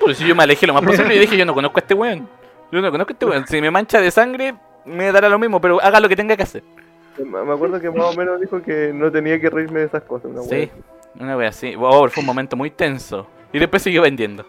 Por 0.00 0.10
eso 0.10 0.24
yo 0.24 0.34
me 0.34 0.42
alejé 0.42 0.66
lo 0.66 0.74
más 0.74 0.82
posible 0.82 1.14
y 1.14 1.18
dije, 1.18 1.36
yo 1.36 1.44
no 1.44 1.54
conozco 1.54 1.78
a 1.78 1.80
este 1.80 1.94
weón. 1.94 2.28
Yo 2.72 2.80
no 2.80 2.90
conozco 2.90 3.10
a 3.10 3.14
este 3.14 3.26
weón. 3.26 3.46
Si 3.46 3.60
me 3.60 3.70
mancha 3.70 4.00
de 4.00 4.10
sangre, 4.10 4.54
me 4.84 5.12
dará 5.12 5.28
lo 5.28 5.38
mismo, 5.38 5.60
pero 5.60 5.80
haga 5.82 6.00
lo 6.00 6.08
que 6.08 6.16
tenga 6.16 6.36
que 6.36 6.42
hacer. 6.42 6.62
Me 7.24 7.52
acuerdo 7.52 7.80
que 7.80 7.90
más 7.90 8.14
o 8.14 8.18
menos 8.18 8.40
dijo 8.40 8.62
que 8.62 8.92
no 8.94 9.10
tenía 9.10 9.40
que 9.40 9.48
reírme 9.50 9.80
de 9.80 9.86
esas 9.86 10.02
cosas. 10.02 10.30
Una 10.30 10.42
Sí, 10.42 10.50
wea. 10.54 10.68
una 11.18 11.36
wea 11.36 11.48
así. 11.48 11.74
Oh, 11.78 12.08
fue 12.08 12.20
un 12.20 12.26
momento 12.26 12.56
muy 12.56 12.70
tenso. 12.70 13.26
Y 13.52 13.58
después 13.58 13.82
siguió 13.82 14.02
vendiendo. 14.02 14.44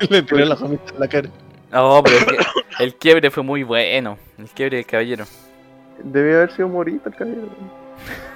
Le 0.08 0.22
tiré 0.22 0.46
la 0.46 0.54
gomita 0.54 0.92
en 0.94 1.00
la 1.00 1.08
cara. 1.08 1.28
Oh, 1.74 2.02
pero 2.04 2.16
es 2.16 2.24
que 2.26 2.84
el 2.84 2.94
quiebre 2.96 3.30
fue 3.30 3.42
muy 3.42 3.62
bueno. 3.62 4.18
El 4.38 4.46
quiebre 4.50 4.76
del 4.76 4.86
caballero. 4.86 5.24
Debía 6.02 6.36
haber 6.36 6.52
sido 6.52 6.68
morita 6.68 7.08
el 7.08 7.14
caballero. 7.14 7.48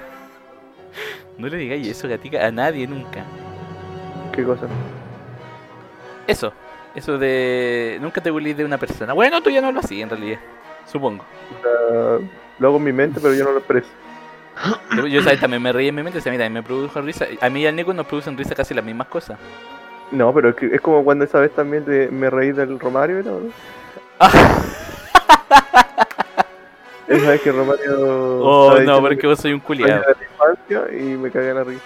No 1.37 1.47
le 1.47 1.57
digáis 1.57 1.87
eso, 1.87 2.07
gatica, 2.07 2.47
a 2.47 2.51
nadie 2.51 2.87
nunca. 2.87 3.23
¿Qué 4.33 4.43
cosa? 4.43 4.65
Eso. 6.25 6.51
Eso 6.95 7.19
de... 7.19 7.99
Nunca 8.01 8.21
te 8.21 8.31
burles 8.31 8.57
de 8.57 8.65
una 8.65 8.79
persona. 8.79 9.13
Bueno, 9.13 9.39
tú 9.43 9.51
ya 9.51 9.61
no 9.61 9.71
lo 9.71 9.79
hacías 9.79 10.01
en 10.01 10.09
realidad. 10.17 10.39
Supongo. 10.87 11.23
Ah, 11.63 12.17
lo 12.59 12.67
hago 12.67 12.77
en 12.77 12.83
mi 12.83 12.93
mente, 12.93 13.19
pero 13.21 13.33
yo 13.35 13.43
no 13.45 13.51
lo 13.51 13.57
expreso. 13.59 13.89
Yo, 14.95 15.05
yo, 15.05 15.21
¿sabes? 15.21 15.39
también 15.39 15.61
me 15.61 15.71
reí 15.71 15.87
en 15.89 15.95
mi 15.95 16.01
mente. 16.01 16.17
O 16.17 16.21
sea, 16.21 16.31
a 16.31 16.33
mí 16.33 16.37
también 16.39 16.53
me 16.53 16.63
produjo 16.63 16.99
risa. 17.01 17.25
A 17.41 17.49
mí 17.49 17.61
y 17.61 17.67
al 17.67 17.75
Nico 17.75 17.93
nos 17.93 18.07
producen 18.07 18.35
risa 18.37 18.55
casi 18.55 18.73
las 18.73 18.83
mismas 18.83 19.07
cosas. 19.07 19.37
No, 20.11 20.33
pero 20.33 20.49
es, 20.49 20.55
que- 20.55 20.73
es 20.73 20.81
como 20.81 21.03
cuando 21.03 21.25
esa 21.25 21.39
vez 21.39 21.51
también 21.53 21.85
de- 21.85 22.09
me 22.09 22.29
reí 22.29 22.53
del 22.53 22.79
Romario, 22.79 23.21
¿no? 23.23 23.39
Esa 27.07 27.29
vez 27.29 27.41
que 27.41 27.51
Romario. 27.51 27.95
Oh, 28.41 28.77
no, 28.81 28.99
porque 29.01 29.17
que 29.17 29.27
vos 29.27 29.39
soy 29.39 29.53
un 29.53 29.59
culiado. 29.61 30.01
de 30.01 30.07
la 30.07 30.17
infancia 30.55 30.97
y 30.97 31.03
me 31.17 31.31
cagué 31.31 31.53
la 31.53 31.63
risa. 31.63 31.81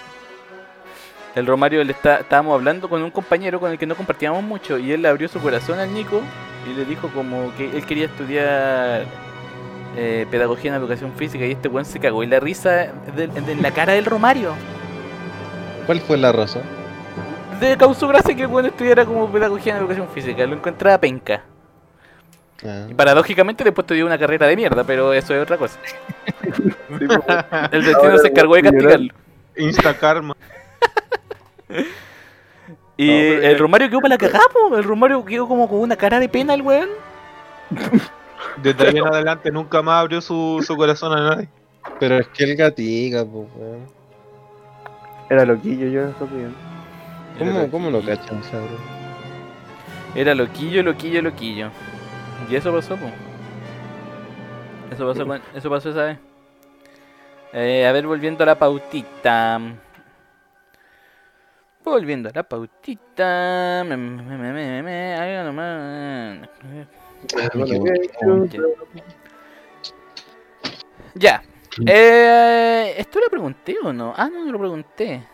El 1.36 1.48
Romario 1.48 1.84
le 1.84 1.94
está, 1.94 2.18
estábamos 2.18 2.54
hablando 2.56 2.90
con 2.90 3.02
un 3.02 3.10
compañero 3.12 3.60
con 3.60 3.72
el 3.72 3.78
que 3.78 3.86
no 3.86 3.96
compartíamos 3.96 4.44
mucho 4.44 4.78
y 4.78 4.92
él 4.92 5.02
le 5.02 5.08
abrió 5.08 5.28
su 5.30 5.40
corazón 5.40 5.80
al 5.80 5.94
Nico 5.94 6.22
y 6.70 6.74
le 6.74 6.84
dijo 6.86 7.08
como 7.10 7.54
que 7.56 7.70
él 7.76 7.86
quería 7.86 8.06
estudiar 8.06 9.06
eh, 9.96 10.28
pedagogía 10.30 10.72
en 10.72 10.78
educación 10.82 11.14
física 11.16 11.46
y 11.46 11.52
este 11.52 11.70
weón 11.70 11.86
se 11.86 12.00
cagó 12.00 12.22
y 12.24 12.28
la 12.28 12.40
risa 12.42 12.88
de, 13.16 13.28
de- 13.28 13.52
en 13.54 13.62
la 13.62 13.72
cara 13.72 13.94
del 13.94 14.06
Romario. 14.06 14.54
¿Cuál 15.86 16.02
fue 16.02 16.18
la 16.18 16.32
razón? 16.34 16.64
Le 17.62 17.78
causó 17.78 18.08
gracia 18.10 18.36
que 18.36 18.42
el 18.42 18.48
weón 18.48 18.66
estudiara 18.66 19.06
como 19.06 19.32
pedagogía 19.32 19.74
en 19.74 19.80
educación 19.80 20.10
física, 20.10 20.46
lo 20.46 20.56
encontraba 20.56 20.98
penca. 21.00 21.44
Ah. 22.66 22.88
Y 22.90 22.94
paradójicamente 22.94 23.64
después 23.64 23.84
estudió 23.86 24.06
una 24.06 24.18
carrera 24.18 24.48
de 24.48 24.56
mierda, 24.58 24.84
pero 24.84 25.14
eso 25.14 25.34
es 25.34 25.42
otra 25.42 25.58
cosa. 25.58 25.80
Sí, 26.44 26.52
pues, 26.90 27.46
El 27.72 27.86
destino 27.86 28.18
se 28.18 28.28
encargó 28.28 28.56
de 28.56 28.64
castigarlo. 28.64 29.14
Insta 29.58 29.94
karma. 29.98 30.36
Y 32.98 33.08
No, 33.08 33.14
pero 33.14 33.42
el 33.48 33.60
Romario 33.60 33.90
quedó 33.90 34.00
para 34.00 34.16
la 34.16 34.18
cagada, 34.18 34.46
po. 34.52 34.76
el 34.78 34.84
Romario 34.84 35.26
quedó 35.26 35.48
como 35.48 35.68
con 35.68 35.80
una 35.80 35.96
cara 35.96 36.20
de 36.20 36.30
pena 36.30 36.54
el 36.54 36.62
weón. 36.62 36.90
Desde 38.62 38.88
ahí 38.88 38.98
en 38.98 39.08
adelante 39.08 39.52
nunca 39.52 39.82
más 39.82 40.02
abrió 40.02 40.22
su, 40.22 40.64
su 40.66 40.76
corazón 40.76 41.18
a 41.18 41.30
nadie. 41.30 41.50
Pero 42.00 42.18
es 42.18 42.28
que 42.28 42.44
el 42.44 42.56
pues, 43.26 43.48
weón. 43.56 43.88
Era 45.30 45.46
loquillo, 45.46 45.88
yo 45.88 46.02
no 46.08 46.28
bien. 46.28 46.54
¿Cómo, 47.40 47.72
¿Cómo 47.72 47.90
lo 47.90 48.02
cachan, 48.02 48.42
cabrón? 48.52 48.78
Era 50.14 50.36
loquillo, 50.36 50.84
loquillo, 50.84 51.22
loquillo. 51.22 51.70
Y 52.50 52.56
eso 52.56 52.74
pasó, 52.74 52.98
po. 52.98 53.10
Eso 54.92 55.08
pasó, 55.08 55.26
con- 55.26 55.42
eso 55.56 55.70
pasó 55.70 55.90
esa 55.90 56.04
vez. 56.04 56.18
Eh, 57.54 57.88
a 57.88 57.92
ver, 57.94 58.06
volviendo 58.06 58.44
a 58.44 58.48
la 58.48 58.56
pautita. 58.60 59.60
Volviendo 61.84 62.30
a 62.30 62.32
la 62.34 62.44
pautita. 62.44 63.84
Me, 63.88 63.98
me, 63.98 64.22
me, 64.24 64.38
me, 64.38 64.54
me, 64.54 64.84
me, 64.84 65.14
algo 65.16 65.52
nomás. 65.52 66.50
Ya. 71.16 71.44
Eh, 71.88 72.96
¿Esto 72.98 73.20
lo 73.20 73.30
pregunté 73.30 73.78
o 73.84 73.94
no? 73.94 74.14
Ah, 74.16 74.30
no, 74.32 74.46
no 74.46 74.52
lo 74.52 74.60
pregunté. 74.60 75.26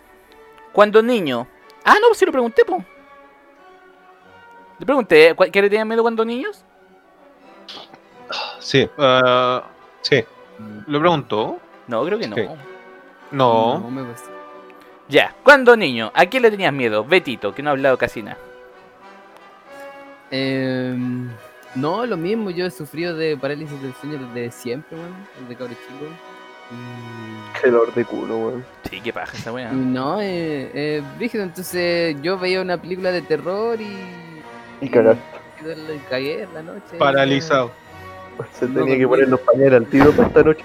Cuando 0.72 1.02
niño. 1.02 1.48
Ah, 1.84 1.96
no, 2.02 2.14
sí 2.14 2.26
lo 2.26 2.32
pregunté, 2.32 2.64
po. 2.66 2.84
Le 4.80 4.86
pregunté, 4.86 5.34
¿cuál- 5.36 5.52
¿qué 5.52 5.62
le 5.62 5.70
tenían 5.70 5.88
miedo 5.88 6.04
cuando 6.04 6.24
niños? 6.24 6.64
Sí, 8.60 8.88
Ah, 8.98 9.64
sí. 10.02 10.24
¿Lo 10.88 11.00
preguntó? 11.00 11.60
No, 11.88 12.04
creo 12.06 12.20
que 12.20 12.28
no. 12.28 12.36
Sí. 12.36 12.46
No. 13.32 13.80
No 13.80 13.90
me 13.92 14.04
gusta. 14.04 14.30
Ya, 15.10 15.34
cuando 15.44 15.78
niño, 15.78 16.12
¿a 16.14 16.26
quién 16.26 16.44
le 16.44 16.52
tenías 16.52 16.74
miedo? 16.74 17.04
Betito, 17.06 17.54
que 17.56 17.64
no 17.64 17.70
ha 17.70 17.74
hablado 17.74 17.98
casi 17.98 18.22
nada. 18.22 18.38
Em, 20.32 21.30
no, 21.76 22.06
lo 22.06 22.18
mismo, 22.18 22.50
yo 22.50 22.66
he 22.66 22.72
sufrido 22.72 23.16
de 23.16 23.38
parálisis 23.38 23.82
del 23.82 23.94
sueño 23.94 24.20
desde 24.34 24.52
siempre, 24.52 24.98
weón, 24.98 25.16
desde 25.42 25.56
cabrón 25.56 25.78
chico. 25.88 26.06
Qué 27.62 27.70
dolor 27.72 27.94
de 27.94 28.04
culo, 28.04 28.38
weón. 28.38 28.66
Sí, 28.90 29.00
qué 29.02 29.14
paja 29.14 29.38
esa 29.38 29.52
Y 29.52 29.54
wea. 29.54 29.72
no, 29.72 30.20
eh, 30.22 30.70
eh, 30.74 31.04
brígido, 31.18 31.44
entonces 31.44 32.18
yo 32.22 32.38
veía 32.38 32.62
una 32.62 32.82
película 32.82 33.12
de 33.12 33.22
terror 33.22 33.80
y... 33.80 33.96
Y 34.82 34.90
cagaste. 34.90 35.24
y 35.62 35.64
le 35.64 36.00
cagué 36.10 36.44
en 36.44 36.54
la 36.54 36.64
noche. 36.64 36.98
Paralizado. 36.98 37.72
Se 38.54 38.68
No, 38.68 38.74
tenía 38.82 38.98
que 38.98 39.08
poner 39.08 39.28
los 39.30 39.40
pañales 39.42 39.74
al 39.74 39.86
tiro 39.88 40.12
para 40.12 40.28
esta 40.28 40.44
noche. 40.44 40.64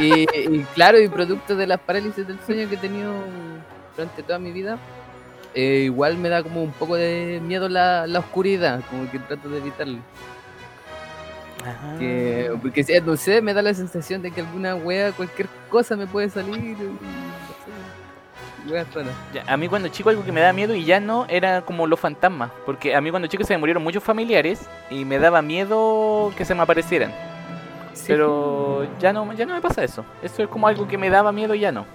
Y, 0.00 0.22
y 0.56 0.66
claro, 0.74 1.00
y 1.00 1.08
producto 1.08 1.56
de 1.56 1.66
las 1.66 1.80
parálisis 1.80 2.26
del 2.26 2.38
sueño 2.40 2.68
que 2.68 2.74
he 2.76 2.78
tenido 2.78 3.12
durante 3.96 4.22
toda 4.22 4.38
mi 4.38 4.52
vida, 4.52 4.78
eh, 5.54 5.82
igual 5.84 6.16
me 6.18 6.28
da 6.28 6.42
como 6.42 6.62
un 6.62 6.72
poco 6.72 6.96
de 6.96 7.40
miedo 7.44 7.68
la, 7.68 8.06
la 8.06 8.20
oscuridad, 8.20 8.80
como 8.88 9.10
que 9.10 9.18
trato 9.18 9.48
de 9.48 9.58
evitarlo. 9.58 9.98
Ah. 11.64 11.96
Que, 11.98 12.50
porque 12.62 12.82
si- 12.84 12.98
no 13.00 13.16
sé, 13.16 13.42
me 13.42 13.52
da 13.52 13.60
la 13.60 13.74
sensación 13.74 14.22
de 14.22 14.30
que 14.30 14.40
alguna 14.40 14.74
wea, 14.76 15.12
cualquier 15.12 15.48
cosa 15.68 15.96
me 15.96 16.06
puede 16.06 16.30
salir. 16.30 16.56
y- 16.56 17.49
No. 18.66 19.10
Ya, 19.32 19.44
a 19.46 19.56
mí 19.56 19.68
cuando 19.68 19.88
chico 19.88 20.10
algo 20.10 20.24
que 20.24 20.32
me 20.32 20.40
daba 20.40 20.52
miedo 20.52 20.74
y 20.74 20.84
ya 20.84 21.00
no 21.00 21.26
era 21.28 21.62
como 21.62 21.86
los 21.86 21.98
fantasmas. 21.98 22.50
Porque 22.66 22.94
a 22.94 23.00
mí 23.00 23.10
cuando 23.10 23.28
chico 23.28 23.44
se 23.44 23.54
me 23.54 23.58
murieron 23.58 23.82
muchos 23.82 24.02
familiares 24.02 24.68
y 24.90 25.04
me 25.04 25.18
daba 25.18 25.42
miedo 25.42 26.32
que 26.36 26.44
se 26.44 26.54
me 26.54 26.62
aparecieran. 26.62 27.12
Sí. 27.92 28.04
Pero 28.08 28.86
ya 28.98 29.12
no, 29.12 29.32
ya 29.32 29.46
no 29.46 29.54
me 29.54 29.60
pasa 29.60 29.82
eso. 29.82 30.04
Eso 30.22 30.42
es 30.42 30.48
como 30.48 30.68
algo 30.68 30.86
que 30.86 30.98
me 30.98 31.10
daba 31.10 31.32
miedo 31.32 31.54
y 31.54 31.60
ya 31.60 31.72
no. 31.72 31.86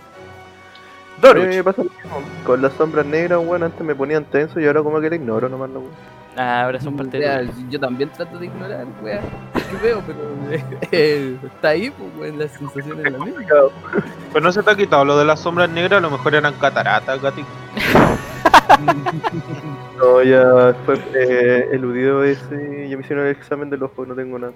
Doruch. 1.21 1.45
me 1.45 1.63
pasa 1.63 1.83
lo 1.83 1.89
mismo. 1.89 2.21
Con 2.45 2.61
las 2.61 2.73
sombras 2.73 3.05
negras, 3.05 3.39
weón, 3.39 3.63
antes 3.63 3.81
me 3.81 3.95
ponían 3.95 4.25
tenso 4.25 4.59
y 4.59 4.65
ahora 4.65 4.83
como 4.83 4.99
que 4.99 5.09
la 5.09 5.15
ignoro 5.15 5.47
nomás, 5.47 5.69
weón. 5.69 6.14
Ah, 6.37 6.63
ahora 6.65 6.81
son 6.81 6.97
parte 6.97 7.17
O 7.17 7.21
sea, 7.21 7.37
de 7.39 7.49
yo 7.69 7.79
también 7.79 8.09
trato 8.09 8.37
de 8.37 8.47
ignorar, 8.47 8.85
wea, 9.01 9.21
que 9.53 9.77
veo, 9.77 10.03
pero 10.05 10.19
eh, 10.91 11.37
está 11.43 11.69
ahí, 11.69 11.89
pues, 11.91 12.09
weón, 12.17 12.39
la 12.39 12.47
sensación 12.49 13.05
es 13.05 13.11
la 13.13 13.17
misma. 13.19 13.41
Pero 14.33 14.41
no 14.41 14.51
se 14.51 14.61
te 14.61 14.69
ha 14.69 14.75
quitado 14.75 15.05
lo 15.05 15.17
de 15.17 15.23
las 15.25 15.39
sombras 15.39 15.69
negras, 15.69 15.99
a 15.99 16.01
lo 16.01 16.11
mejor 16.11 16.35
eran 16.35 16.53
cataratas, 16.55 17.21
gatito. 17.21 17.47
No, 19.97 20.21
ya 20.23 20.75
fue 20.85 20.99
eh, 21.13 21.69
eludido 21.71 22.23
ese. 22.23 22.89
Ya 22.89 22.97
me 22.97 23.03
hicieron 23.03 23.25
el 23.25 23.31
examen 23.31 23.69
del 23.69 23.83
ojo, 23.83 24.05
no 24.05 24.15
tengo 24.15 24.37
nada. 24.37 24.53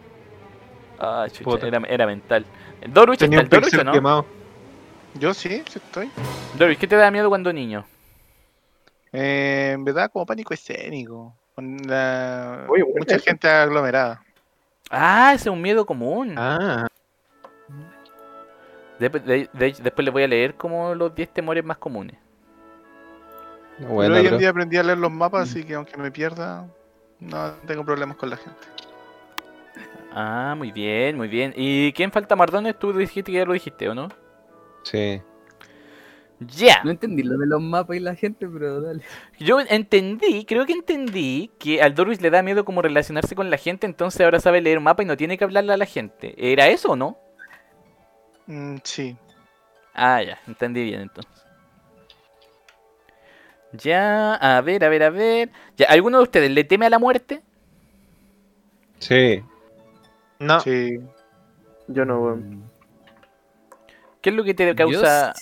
Ah, 1.00 1.28
chucha, 1.32 1.68
era, 1.68 1.82
era 1.88 2.06
mental. 2.06 2.46
Doruch, 2.88 3.18
Tenía 3.20 3.42
¿está 3.42 3.58
el 3.58 3.62
Doruch 3.62 3.86
no? 3.86 3.92
quemado. 3.92 4.26
Yo 5.14 5.34
sí, 5.34 5.64
sí 5.70 5.80
estoy. 5.80 6.10
Doruch, 6.58 6.78
¿qué 6.78 6.88
te 6.88 6.96
da 6.96 7.10
miedo 7.12 7.30
cuando 7.30 7.54
niño? 7.54 7.86
Eh, 9.14 9.72
en 9.74 9.86
verdad, 9.86 10.12
como 10.12 10.26
pánico 10.26 10.54
escénico. 10.54 11.34
Con 11.60 11.78
la... 11.88 12.66
Oye, 12.70 12.86
mucha 12.98 13.20
gente 13.20 13.48
aglomerada. 13.50 14.22
Ah, 14.90 15.34
ese 15.36 15.50
es 15.50 15.54
un 15.54 15.62
miedo 15.62 15.86
común. 15.86 16.36
Ah, 16.38 16.88
De- 18.98 19.10
de- 19.10 19.50
de 19.52 19.66
hecho, 19.66 19.84
después 19.84 20.06
les 20.06 20.14
voy 20.14 20.24
a 20.24 20.28
leer 20.28 20.56
como 20.56 20.96
los 20.96 21.14
10 21.14 21.30
temores 21.34 21.64
más 21.66 21.78
comunes. 21.78 22.18
Bueno, 23.80 24.14
Pero 24.16 24.16
hoy 24.16 24.28
en 24.28 24.38
día 24.38 24.50
aprendí 24.50 24.78
a 24.78 24.84
leer 24.84 24.98
los 24.98 25.12
mapas, 25.12 25.50
así 25.50 25.64
que 25.66 25.74
aunque 25.76 25.98
me 25.98 26.12
pierda, 26.12 26.66
no 27.20 27.52
tengo 27.68 27.84
problemas 27.84 28.16
con 28.18 28.30
la 28.30 28.38
gente. 28.38 28.68
Ah, 30.14 30.54
muy 30.58 30.72
bien, 30.72 31.18
muy 31.18 31.28
bien. 31.28 31.54
¿Y 31.58 31.92
quién 31.94 32.12
falta 32.12 32.36
Mardones? 32.38 32.80
Tú 32.80 32.94
dijiste 32.94 33.32
que 33.32 33.38
ya 33.38 33.46
lo 33.46 33.54
dijiste, 33.54 33.88
¿o 33.90 33.96
no? 33.96 34.10
Sí. 34.84 35.22
Ya. 36.40 36.82
No 36.84 36.92
entendí 36.92 37.24
lo 37.24 37.38
de 37.38 37.46
los 37.46 37.62
mapas 37.62 37.98
y 37.98 38.00
la 38.00 38.16
gente, 38.16 38.48
pero 38.48 38.80
dale. 38.80 39.04
Yo 39.40 39.60
entendí, 39.60 40.46
creo 40.46 40.66
que 40.66 40.74
entendí 40.74 41.52
que 41.60 41.82
al 41.82 41.94
Doruch 41.94 42.22
le 42.22 42.30
da 42.30 42.42
miedo 42.42 42.64
como 42.64 42.82
relacionarse 42.82 43.36
con 43.36 43.50
la 43.50 43.58
gente, 43.58 43.86
entonces 43.86 44.22
ahora 44.22 44.40
sabe 44.40 44.62
leer 44.62 44.80
mapa 44.80 45.04
y 45.04 45.06
no 45.06 45.18
tiene 45.18 45.38
que 45.38 45.44
hablarle 45.44 45.74
a 45.74 45.78
la 45.78 45.86
gente. 45.86 46.34
¿Era 46.38 46.68
eso 46.70 46.92
o 46.92 46.96
no? 46.96 47.18
Mm, 48.48 48.78
sí. 48.84 49.18
Ah, 49.94 50.24
ya, 50.24 50.40
entendí 50.48 50.84
bien 50.84 51.02
entonces. 51.02 51.46
Ya, 53.74 54.36
a 54.36 54.62
ver, 54.62 54.84
a 54.86 54.90
ver, 54.90 55.04
a 55.04 55.10
ver. 55.10 55.52
Ya, 55.76 55.88
¿alguno 55.88 56.18
de 56.18 56.24
ustedes 56.24 56.52
le 56.52 56.64
teme 56.64 56.86
a 56.86 56.90
la 56.90 57.00
muerte? 57.00 57.42
Sí. 59.00 59.44
no. 60.40 60.60
Sí. 60.62 61.00
Yo 61.88 62.06
no. 62.06 62.40
¿Qué 64.22 64.30
es 64.30 64.36
lo 64.36 64.44
que 64.44 64.54
te 64.54 64.76
causa... 64.76 65.34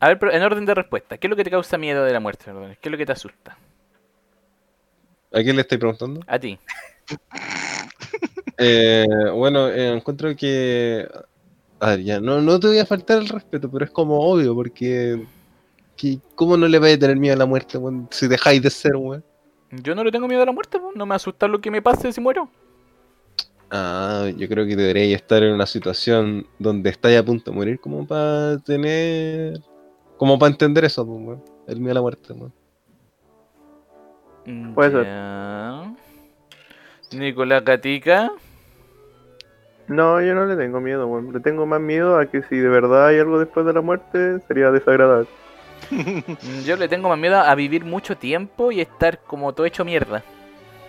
A 0.00 0.08
ver, 0.08 0.18
pero 0.18 0.32
en 0.32 0.42
orden 0.42 0.64
de 0.64 0.74
respuesta, 0.74 1.18
¿qué 1.18 1.26
es 1.26 1.30
lo 1.30 1.36
que 1.36 1.44
te 1.44 1.50
causa 1.50 1.76
miedo 1.76 2.04
de 2.04 2.12
la 2.12 2.20
muerte, 2.20 2.52
Mardones? 2.52 2.78
¿Qué 2.78 2.88
es 2.88 2.92
lo 2.92 2.98
que 2.98 3.06
te 3.06 3.12
asusta? 3.12 3.56
¿A 5.32 5.42
quién 5.42 5.56
le 5.56 5.62
estoy 5.62 5.78
preguntando? 5.78 6.20
A 6.26 6.38
ti. 6.38 6.58
Eh, 8.58 9.06
bueno, 9.34 9.68
eh, 9.68 9.92
encuentro 9.96 10.34
que. 10.34 11.06
A 11.80 11.90
ver, 11.90 12.02
ya, 12.02 12.20
no, 12.20 12.40
no 12.40 12.58
te 12.58 12.66
voy 12.68 12.78
a 12.78 12.86
faltar 12.86 13.18
el 13.18 13.28
respeto, 13.28 13.70
pero 13.70 13.84
es 13.84 13.90
como 13.90 14.18
obvio, 14.20 14.54
porque. 14.54 15.24
que- 15.96 16.18
¿Cómo 16.34 16.56
no 16.56 16.66
le 16.68 16.78
vais 16.78 16.96
a 16.96 16.98
tener 16.98 17.16
miedo 17.16 17.34
a 17.34 17.38
la 17.38 17.46
muerte, 17.46 17.78
weón? 17.78 18.08
Si 18.10 18.26
dejáis 18.26 18.62
de 18.62 18.70
ser, 18.70 18.96
weón. 18.96 19.24
Yo 19.70 19.94
no 19.94 20.02
le 20.02 20.10
tengo 20.10 20.26
miedo 20.28 20.42
a 20.42 20.46
la 20.46 20.52
muerte, 20.52 20.78
po, 20.78 20.92
no 20.94 21.04
me 21.06 21.14
asusta 21.14 21.46
lo 21.46 21.60
que 21.60 21.70
me 21.70 21.82
pase 21.82 22.10
si 22.12 22.20
muero. 22.20 22.48
Ah, 23.70 24.28
yo 24.36 24.48
creo 24.48 24.66
que 24.66 24.74
deberíais 24.76 25.14
estar 25.14 25.42
en 25.42 25.52
una 25.52 25.66
situación 25.66 26.46
donde 26.58 26.88
estáis 26.90 27.18
a 27.18 27.22
punto 27.22 27.50
de 27.50 27.56
morir, 27.56 27.78
como 27.80 28.06
para 28.06 28.58
tener. 28.58 29.60
Como 30.18 30.38
para 30.38 30.50
entender 30.52 30.84
eso, 30.84 31.06
pues, 31.06 31.18
weón. 31.18 31.42
El 31.66 31.80
miedo 31.80 31.92
a 31.92 31.94
la 31.94 32.00
muerte, 32.02 32.32
weón. 32.34 32.52
Mm, 34.44 34.74
Puede 34.74 34.90
ser. 34.90 35.06
Nicolás 37.12 37.64
Gatica. 37.64 38.30
No, 39.86 40.20
yo 40.20 40.34
no 40.34 40.44
le 40.44 40.56
tengo 40.56 40.80
miedo, 40.80 41.06
weón. 41.06 41.32
Le 41.32 41.40
tengo 41.40 41.64
más 41.64 41.80
miedo 41.80 42.18
a 42.18 42.26
que 42.26 42.42
si 42.42 42.56
de 42.56 42.68
verdad 42.68 43.06
hay 43.06 43.18
algo 43.18 43.38
después 43.38 43.64
de 43.64 43.72
la 43.72 43.80
muerte, 43.80 44.40
sería 44.46 44.70
desagradable. 44.70 45.28
Yo 46.66 46.76
le 46.76 46.88
tengo 46.88 47.08
más 47.08 47.18
miedo 47.18 47.38
a 47.38 47.54
vivir 47.54 47.84
mucho 47.84 48.16
tiempo 48.16 48.72
y 48.72 48.80
estar 48.80 49.20
como 49.20 49.54
todo 49.54 49.64
hecho 49.64 49.84
mierda. 49.84 50.22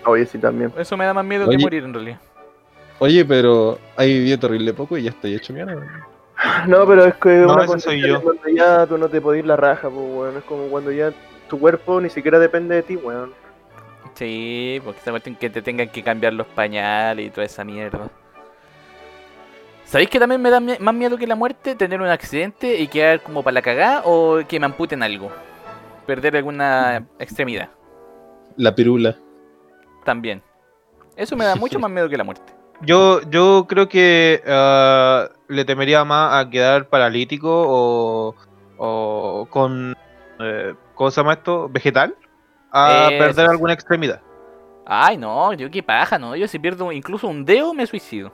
Oye, 0.05 0.25
sí, 0.25 0.39
también. 0.39 0.73
Eso 0.77 0.97
me 0.97 1.05
da 1.05 1.13
más 1.13 1.23
miedo 1.23 1.47
Oye. 1.47 1.55
que 1.57 1.63
morir 1.63 1.83
en 1.83 1.93
realidad. 1.93 2.19
Oye, 2.97 3.23
pero 3.23 3.77
hay 3.95 4.13
vivido 4.13 4.39
terrible 4.39 4.73
poco 4.73 4.97
y 4.97 5.03
ya 5.03 5.11
estoy 5.11 5.35
hecho 5.35 5.53
mierda, 5.53 5.75
weón. 5.75 5.89
No, 6.67 6.85
pero 6.87 7.05
es 7.05 7.15
que 7.15 7.29
No, 7.29 7.53
una 7.53 7.79
soy 7.79 8.01
yo. 8.01 8.15
es 8.17 8.21
cuando 8.21 8.47
ya 8.49 8.85
tú 8.87 8.97
no 8.97 9.09
te 9.09 9.19
podís 9.21 9.45
la 9.45 9.55
raja, 9.55 9.89
pues, 9.89 10.05
weón. 10.09 10.37
Es 10.37 10.43
como 10.43 10.67
cuando 10.67 10.91
ya 10.91 11.11
tu 11.49 11.59
cuerpo 11.59 11.99
ni 11.99 12.09
siquiera 12.09 12.39
depende 12.39 12.75
de 12.75 12.83
ti, 12.83 12.95
weón. 12.95 13.33
Sí, 14.13 14.81
porque 14.83 14.99
esa 14.99 15.11
parte 15.11 15.29
en 15.29 15.35
que 15.35 15.49
te 15.49 15.61
tengan 15.61 15.89
que 15.89 16.03
cambiar 16.03 16.33
los 16.33 16.47
pañales 16.47 17.27
y 17.27 17.29
toda 17.29 17.45
esa 17.45 17.63
mierda. 17.63 18.09
¿Sabéis 19.85 20.09
que 20.09 20.19
también 20.19 20.41
me 20.41 20.49
da 20.51 20.59
más 20.59 20.93
miedo 20.93 21.17
que 21.17 21.25
la 21.25 21.35
muerte? 21.35 21.75
Tener 21.75 21.99
un 22.01 22.07
accidente 22.09 22.77
y 22.79 22.87
quedar 22.87 23.21
como 23.21 23.41
para 23.43 23.55
la 23.55 23.61
cagada 23.61 24.01
o 24.05 24.39
que 24.47 24.59
me 24.59 24.65
amputen 24.67 25.01
algo. 25.01 25.31
Perder 26.05 26.35
alguna 26.37 27.07
extremidad. 27.17 27.69
La 28.55 28.75
pirula. 28.75 29.15
También. 30.05 30.43
Eso 31.15 31.35
me 31.35 31.45
da 31.45 31.55
mucho 31.57 31.79
más 31.79 31.89
miedo 31.89 32.07
que 32.07 32.17
la 32.17 32.23
muerte. 32.23 32.53
Yo, 32.81 33.21
yo 33.29 33.65
creo 33.67 33.89
que 33.89 34.41
ah, 34.47 35.29
le 35.47 35.65
temería 35.65 36.03
más 36.05 36.33
a 36.45 36.49
quedar 36.49 36.87
paralítico 36.87 37.49
o, 37.51 38.35
o 38.77 39.47
con, 39.49 39.95
eh, 40.39 40.73
¿cómo 40.95 41.11
se 41.11 41.21
llama 41.21 41.33
esto? 41.33 41.67
Vegetal, 41.69 42.15
a 42.71 43.09
Eso 43.09 43.17
perder 43.17 43.49
alguna 43.49 43.73
extremidad. 43.73 44.21
Ay, 44.85 45.17
no, 45.17 45.53
yo 45.53 45.69
qué 45.69 45.83
paja, 45.83 46.17
¿no? 46.17 46.35
Yo 46.35 46.47
si 46.47 46.57
pierdo 46.57 46.91
incluso 46.91 47.27
un 47.27 47.45
dedo 47.45 47.73
me 47.73 47.85
suicido. 47.85 48.31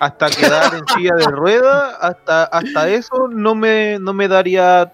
Hasta 0.00 0.30
quedar 0.30 0.74
en 0.74 0.86
silla 0.88 1.14
de 1.16 1.26
rueda, 1.26 1.96
hasta, 2.00 2.44
hasta 2.44 2.88
eso 2.88 3.28
no 3.28 3.54
me, 3.54 3.98
no 3.98 4.12
me 4.12 4.28
daría 4.28 4.92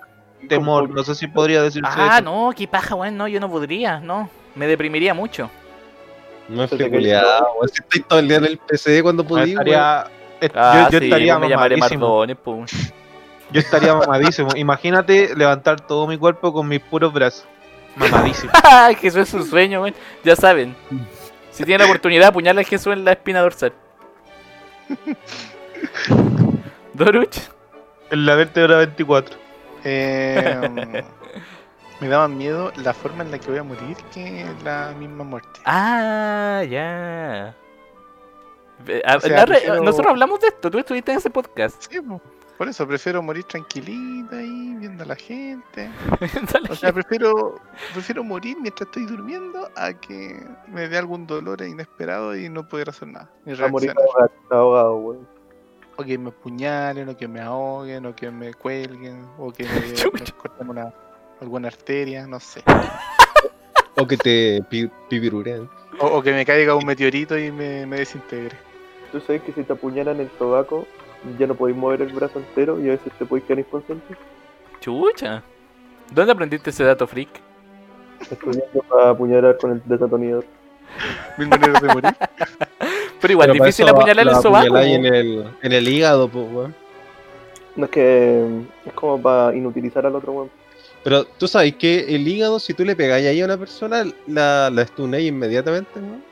temor. 0.49 0.91
No 0.91 1.03
sé 1.05 1.15
si 1.15 1.27
podría 1.27 1.63
decirse 1.63 1.91
Ah, 1.95 2.17
eso. 2.17 2.25
no, 2.25 2.53
qué 2.57 2.67
paja, 2.67 2.95
weón, 2.95 3.17
no, 3.17 3.29
yo 3.29 3.39
no 3.39 3.49
podría, 3.51 4.01
no. 4.01 4.29
Me 4.55 4.67
deprimiría 4.67 5.15
mucho. 5.15 5.51
No 6.49 6.65
es 6.65 6.71
peculiar. 6.71 7.25
Si 7.73 7.81
estáis 7.83 8.07
todo 8.07 8.19
el 8.19 8.29
día 8.29 8.37
en 8.39 8.45
el 8.45 8.59
PC 8.59 9.03
cuando 9.03 9.23
Ah, 9.23 9.27
weón. 9.33 9.49
estaría, 9.49 10.07
est- 10.41 10.57
Ah, 10.57 10.89
yo, 10.91 10.91
yo 10.93 10.99
sí, 10.99 11.05
estaría 11.07 11.39
me 11.39 11.49
mamadísimo. 11.49 12.19
Mardones. 12.27 12.93
Yo 13.51 13.61
estaría 13.61 13.95
mamadísimo. 13.95 14.49
Imagínate 14.57 15.35
levantar 15.37 15.81
todo 15.81 16.07
mi 16.07 16.19
cuerpo 16.19 16.53
con 16.53 16.69
mis 16.69 16.81
puros 16.81 17.13
brazos. 17.13 17.47
Mamadísimo. 17.97 18.53
Jesús 19.01 19.21
es 19.23 19.29
su 19.29 19.43
sueño, 19.45 19.83
weón. 19.83 19.95
Ya 20.25 20.37
saben. 20.37 20.75
Si 21.51 21.65
tienen 21.65 21.87
la 21.87 21.91
oportunidad, 21.93 22.29
apuñala 22.29 22.61
a 22.63 22.65
Jesús 22.65 22.93
en 22.93 23.05
la 23.05 23.13
espina 23.13 23.41
dorsal. 23.41 23.73
Doruch. 26.95 27.37
En 28.11 28.27
la 28.27 28.35
vértebra 28.35 28.79
24. 28.79 29.37
Eh, 29.87 31.05
me 32.01 32.09
daba 32.09 32.29
miedo 32.29 32.73
la 32.77 32.93
forma 32.93 33.23
en 33.25 33.31
la 33.31 33.39
que 33.39 33.51
voy 33.51 33.59
a 33.59 33.63
morir 33.65 33.97
que 34.13 34.45
la 34.65 34.95
misma 34.99 35.25
muerte. 35.25 35.61
Ah, 35.65 36.63
ya. 36.69 37.55
Ve- 38.85 39.03
a- 39.07 39.17
O 39.17 39.21
sea, 39.21 39.31
la 39.37 39.45
re- 39.47 39.55
prefiero- 39.55 39.83
Nosotros 39.83 40.11
hablamos 40.11 40.41
de 40.41 40.49
esto, 40.49 40.71
tú 40.71 40.79
estuviste 40.79 41.13
en 41.13 41.19
ese 41.19 41.31
podcast. 41.31 41.87
Sí, 41.91 42.01
po. 42.01 42.21
por 42.59 42.69
eso 42.69 42.87
prefiero 42.87 43.21
morir 43.23 43.45
tranquilita 43.45 44.37
ahí, 44.37 44.77
viendo 44.79 45.03
a 45.05 45.07
la 45.07 45.17
gente. 45.17 45.91
O 46.71 46.75
sea, 46.75 46.93
prefiero, 46.93 47.61
prefiero 47.93 48.23
morir 48.25 48.57
mientras 48.61 48.87
estoy 48.89 49.07
durmiendo 49.07 49.69
a 49.77 49.93
que 49.93 50.45
me 50.69 50.89
dé 50.89 50.99
algún 50.99 51.27
dolor 51.27 51.63
inesperado 51.63 52.37
y 52.37 52.49
no 52.49 52.69
poder 52.69 52.91
hacer 52.91 53.09
nada. 53.09 53.31
Ni 53.45 53.55
A 53.61 53.69
morir 53.69 53.95
ahogado, 54.51 54.97
weón. 54.97 55.29
O 55.97 56.03
que 56.03 56.19
me 56.19 56.33
puñalen, 56.33 57.09
o 57.09 57.17
que 57.17 57.29
me 57.29 57.41
ahoguen, 57.41 58.05
o 58.07 58.15
que 58.17 58.29
me 58.31 58.53
cuelguen, 58.53 59.25
o 59.39 59.53
que 59.53 59.65
me, 60.13 60.21
me 60.21 60.31
corten 60.33 60.69
una, 60.69 60.93
alguna 61.41 61.69
arteria, 61.69 62.27
no 62.27 62.41
sé. 62.41 62.63
O 63.97 64.07
que 64.07 64.17
te 64.17 64.63
pi- 64.69 64.91
pipirurean. 65.09 65.69
O, 66.01 66.07
o 66.07 66.23
que 66.23 66.33
me 66.33 66.45
caiga 66.45 66.75
un 66.75 66.85
meteorito 66.85 67.39
y 67.39 67.53
me, 67.53 67.87
me 67.87 67.99
desintegre. 67.99 68.57
Tú 69.13 69.21
sabes 69.21 69.43
que 69.43 69.53
si 69.53 69.63
te 69.63 69.73
apuñalan 69.73 70.19
el 70.21 70.29
sobaco, 70.39 70.87
ya 71.39 71.47
no 71.47 71.55
podéis 71.55 71.79
mover 71.79 72.03
el 72.03 72.13
brazo 72.13 72.39
entero 72.41 72.81
y 72.81 72.89
a 72.89 72.93
veces 72.93 73.13
te 73.19 73.25
podéis 73.25 73.47
quedar 73.47 73.61
inconsciente. 73.61 74.17
Chucha. 74.81 75.43
¿Dónde 76.13 76.33
aprendiste 76.33 76.71
ese 76.71 76.85
dato 76.85 77.07
freak? 77.07 77.29
Estudiando 78.31 78.81
para 78.89 79.11
apuñalar 79.11 79.57
con 79.59 79.73
el 79.73 79.83
desatonador. 79.85 80.45
Mil 81.39 81.49
maneras 81.49 81.81
de 81.83 81.89
morir. 81.89 82.15
Pero 83.21 83.33
igual, 83.33 83.51
Pero 83.53 83.65
difícil 83.65 83.89
apuñalar 83.89 84.29
el 84.29 84.35
sobaco. 84.37 84.77
en 84.79 85.07
el, 85.07 85.45
en 85.63 85.73
el 85.73 85.89
hígado, 85.89 86.29
pues, 86.29 86.47
weón. 86.53 86.75
No 87.77 87.87
es 87.87 87.91
que 87.91 88.47
es 88.85 88.93
como 88.93 89.21
para 89.21 89.55
inutilizar 89.57 90.05
al 90.07 90.15
otro 90.15 90.33
weón. 90.33 90.51
Pero 91.05 91.25
tú 91.25 91.47
sabes 91.47 91.75
que 91.77 92.15
el 92.15 92.27
hígado, 92.27 92.59
si 92.59 92.73
tú 92.75 92.85
le 92.85 92.97
pegáis 92.97 93.27
ahí 93.27 93.41
a 93.43 93.45
una 93.45 93.59
persona, 93.59 94.05
la, 94.27 94.71
la 94.71 94.87
stunáis 94.87 95.29
inmediatamente, 95.29 96.01
weón. 96.01 96.25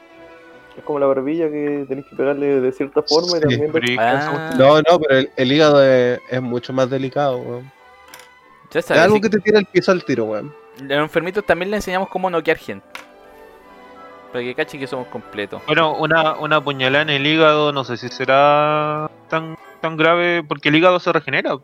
Es 0.76 0.82
como 0.84 0.98
la 0.98 1.04
barbilla 1.06 1.50
que 1.50 1.84
tenéis 1.86 2.06
que 2.06 2.16
pegarle 2.16 2.60
de 2.62 2.72
cierta 2.72 3.02
forma 3.02 3.36
y 3.36 3.40
también 3.40 3.98
Ah, 4.00 4.54
No, 4.56 4.78
no, 4.78 4.98
pero 4.98 5.18
el, 5.20 5.30
el 5.36 5.52
hígado 5.52 5.84
es, 5.84 6.18
es 6.30 6.40
mucho 6.40 6.72
más 6.72 6.88
delicado, 6.88 7.36
weón. 7.36 7.70
ya 8.70 8.80
Es 8.80 8.90
algo 8.90 9.20
que 9.20 9.28
te 9.28 9.38
tira 9.38 9.58
el 9.58 9.66
piso 9.66 9.92
al 9.92 10.02
tiro, 10.04 10.24
weón. 10.24 10.54
a 10.80 10.82
los 10.82 10.98
enfermitos 11.02 11.44
también 11.44 11.70
le 11.70 11.76
enseñamos 11.76 12.08
cómo 12.08 12.30
noquear 12.30 12.56
gente. 12.56 12.86
Para 14.32 14.42
que 14.42 14.54
cache 14.54 14.78
que 14.78 14.86
somos 14.86 15.08
completos. 15.08 15.60
Bueno, 15.66 15.94
una, 15.98 16.36
una 16.36 16.64
puñalada 16.64 17.02
en 17.02 17.10
el 17.10 17.26
hígado, 17.26 17.70
no 17.72 17.84
sé 17.84 17.98
si 17.98 18.08
será 18.08 19.10
tan, 19.28 19.58
tan 19.82 19.98
grave, 19.98 20.42
porque 20.42 20.70
el 20.70 20.76
hígado 20.76 20.98
se 21.00 21.12
regenera. 21.12 21.58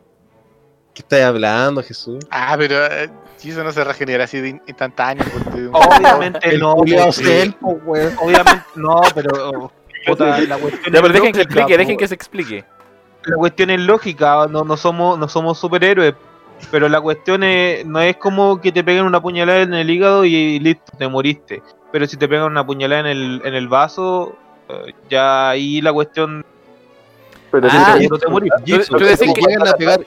¿Qué 0.93 1.01
estás 1.01 1.21
hablando, 1.21 1.81
Jesús? 1.83 2.19
Ah, 2.29 2.55
pero 2.57 2.85
eh, 2.85 3.09
si 3.37 3.51
eso 3.51 3.63
no 3.63 3.71
se 3.71 3.83
regenera 3.83 4.25
así 4.25 4.39
de 4.41 4.49
in- 4.49 4.61
instantáneo. 4.67 5.23
porque- 5.31 5.69
Obviamente 5.71 6.39
El 6.49 6.59
no. 6.59 6.75
porque- 6.75 7.53
po, 7.59 7.67
weón. 7.85 8.13
Obviamente 8.19 8.63
no, 8.75 9.01
pero. 9.15 9.71
puta, 10.07 10.39
la 10.41 10.57
cuestión 10.57 10.93
Ya, 10.93 10.99
es 10.99 11.01
pero 11.01 11.13
dejen 11.13 11.31
que 11.33 11.41
explique, 11.41 11.77
dejen 11.77 11.97
que 11.97 12.07
se 12.07 12.15
explique. 12.15 12.65
La 13.25 13.35
cuestión 13.35 13.69
es 13.69 13.79
lógica, 13.81 14.47
no, 14.49 14.63
no 14.63 14.77
somos 14.77 15.19
no 15.19 15.27
somos 15.27 15.59
superhéroes, 15.59 16.15
pero 16.71 16.87
la 16.89 16.99
cuestión 17.01 17.43
es, 17.43 17.85
no 17.85 17.99
es 17.99 18.15
como 18.17 18.59
que 18.61 18.71
te 18.71 18.83
peguen 18.83 19.03
una 19.05 19.21
puñalada 19.21 19.61
en 19.61 19.73
el 19.73 19.89
hígado 19.89 20.25
y 20.25 20.59
listo, 20.59 20.91
te 20.97 21.07
moriste. 21.07 21.61
Pero 21.91 22.07
si 22.07 22.17
te 22.17 22.27
pegan 22.27 22.45
una 22.45 22.65
puñalada 22.65 23.01
en 23.01 23.07
el, 23.07 23.41
en 23.43 23.53
el 23.55 23.67
vaso, 23.67 24.35
eh, 24.69 24.93
ya 25.09 25.49
ahí 25.49 25.81
la 25.81 25.91
cuestión 25.93 26.45
Pero 27.51 27.67
Ah, 27.69 27.71
si 27.71 27.77
te- 27.93 27.99
seguro 28.03 28.17
te 28.19 28.27
morís. 28.27 28.51
Tú 28.87 28.97
decís 28.99 29.33
que- 29.33 29.41
te 29.41 29.41
llegan 29.49 29.67
a 29.67 29.73
pegar. 29.73 29.99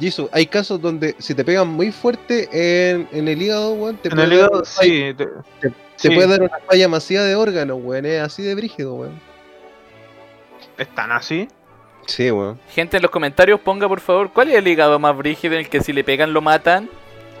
Jisoo, 0.00 0.28
hay 0.32 0.46
casos 0.46 0.80
donde 0.80 1.14
si 1.18 1.34
te 1.34 1.44
pegan 1.44 1.68
muy 1.68 1.92
fuerte 1.92 2.48
en, 2.52 3.08
en 3.12 3.28
el 3.28 3.40
hígado, 3.40 3.72
weón, 3.74 3.96
te, 3.96 4.08
En 4.08 4.14
puede, 4.16 4.24
el 4.24 4.30
dar 4.30 4.38
hígado, 4.38 4.58
una 4.58 4.64
falla- 4.64 4.82
sí. 4.82 5.14
Te, 5.16 5.26
te 5.68 5.74
sí, 5.96 6.10
puede 6.10 6.26
dar 6.28 6.42
una 6.42 6.58
falla 6.66 6.88
masiva 6.88 7.22
de 7.22 7.34
órganos, 7.36 7.78
weón. 7.82 8.04
Es 8.06 8.20
así 8.22 8.42
de 8.42 8.54
brígido, 8.54 8.94
weón. 8.94 9.20
están 10.78 11.12
así. 11.12 11.48
Sí, 12.06 12.30
weón. 12.30 12.58
Gente 12.70 12.96
en 12.96 13.02
los 13.02 13.10
comentarios 13.10 13.60
ponga 13.60 13.88
por 13.88 14.00
favor 14.00 14.30
cuál 14.32 14.50
es 14.50 14.56
el 14.56 14.68
hígado 14.68 14.98
más 14.98 15.16
brígido 15.16 15.54
en 15.54 15.60
el 15.60 15.68
que 15.68 15.80
si 15.80 15.92
le 15.92 16.04
pegan 16.04 16.32
lo 16.32 16.40
matan. 16.42 16.88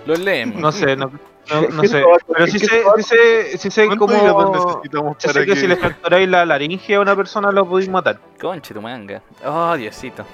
Los 0.06 0.18
leemos. 0.18 0.60
No 0.60 0.70
sé, 0.72 0.96
no, 0.96 1.10
no, 1.50 1.60
no 1.70 1.82
¿Qué 1.82 1.88
sé. 1.88 2.02
Pero 2.28 2.46
sí 2.46 2.58
¿Qué 2.60 2.66
sé, 2.66 2.82
sí 2.96 3.02
sé, 3.02 3.58
sí 3.58 3.70
sé 3.70 3.86
¿Cuánto 3.86 4.06
hígado 4.06 4.34
cómo. 4.34 5.14
para 5.16 5.32
sé 5.32 5.40
que, 5.40 5.46
que- 5.46 5.56
si 5.56 5.66
le 5.66 5.76
fracturáis 5.76 6.28
la 6.28 6.46
laringe 6.46 6.94
a 6.94 7.00
una 7.00 7.16
persona 7.16 7.50
lo 7.50 7.66
podéis 7.68 7.88
matar. 7.90 8.18
Conche 8.40 8.72
tu 8.72 8.80
manga. 8.80 9.22
Oh, 9.44 9.76
Diosito. 9.76 10.24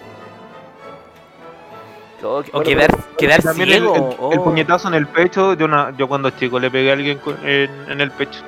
Oh, 2.23 2.39
o 2.39 2.43
Bueno, 2.53 2.63
quedar, 2.63 2.91
quedar 3.19 3.43
También 3.43 3.69
el, 3.71 3.75
ciego. 3.81 3.95
el- 3.97 4.33
el 4.35 4.39
oh. 4.39 4.45
puñetazo 4.45 4.89
en 4.89 4.95
el 4.95 5.07
pecho, 5.07 5.55
yo, 5.55 5.65
una, 5.67 5.95
yo 5.97 6.07
cuando 6.09 6.31
chico 6.31 6.59
le 6.59 6.71
pegué 6.71 6.91
a 6.91 6.93
alguien 6.95 7.19
en, 7.45 7.71
en 7.91 8.01
el 8.01 8.11
pecho. 8.11 8.41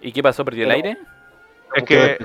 ¿Y 0.00 0.10
qué 0.12 0.22
pasó? 0.22 0.44
¿Perdió 0.44 0.64
el 0.64 0.68
Pero- 0.70 0.76
aire? 0.88 0.98
Es 1.76 1.82
que 1.84 2.18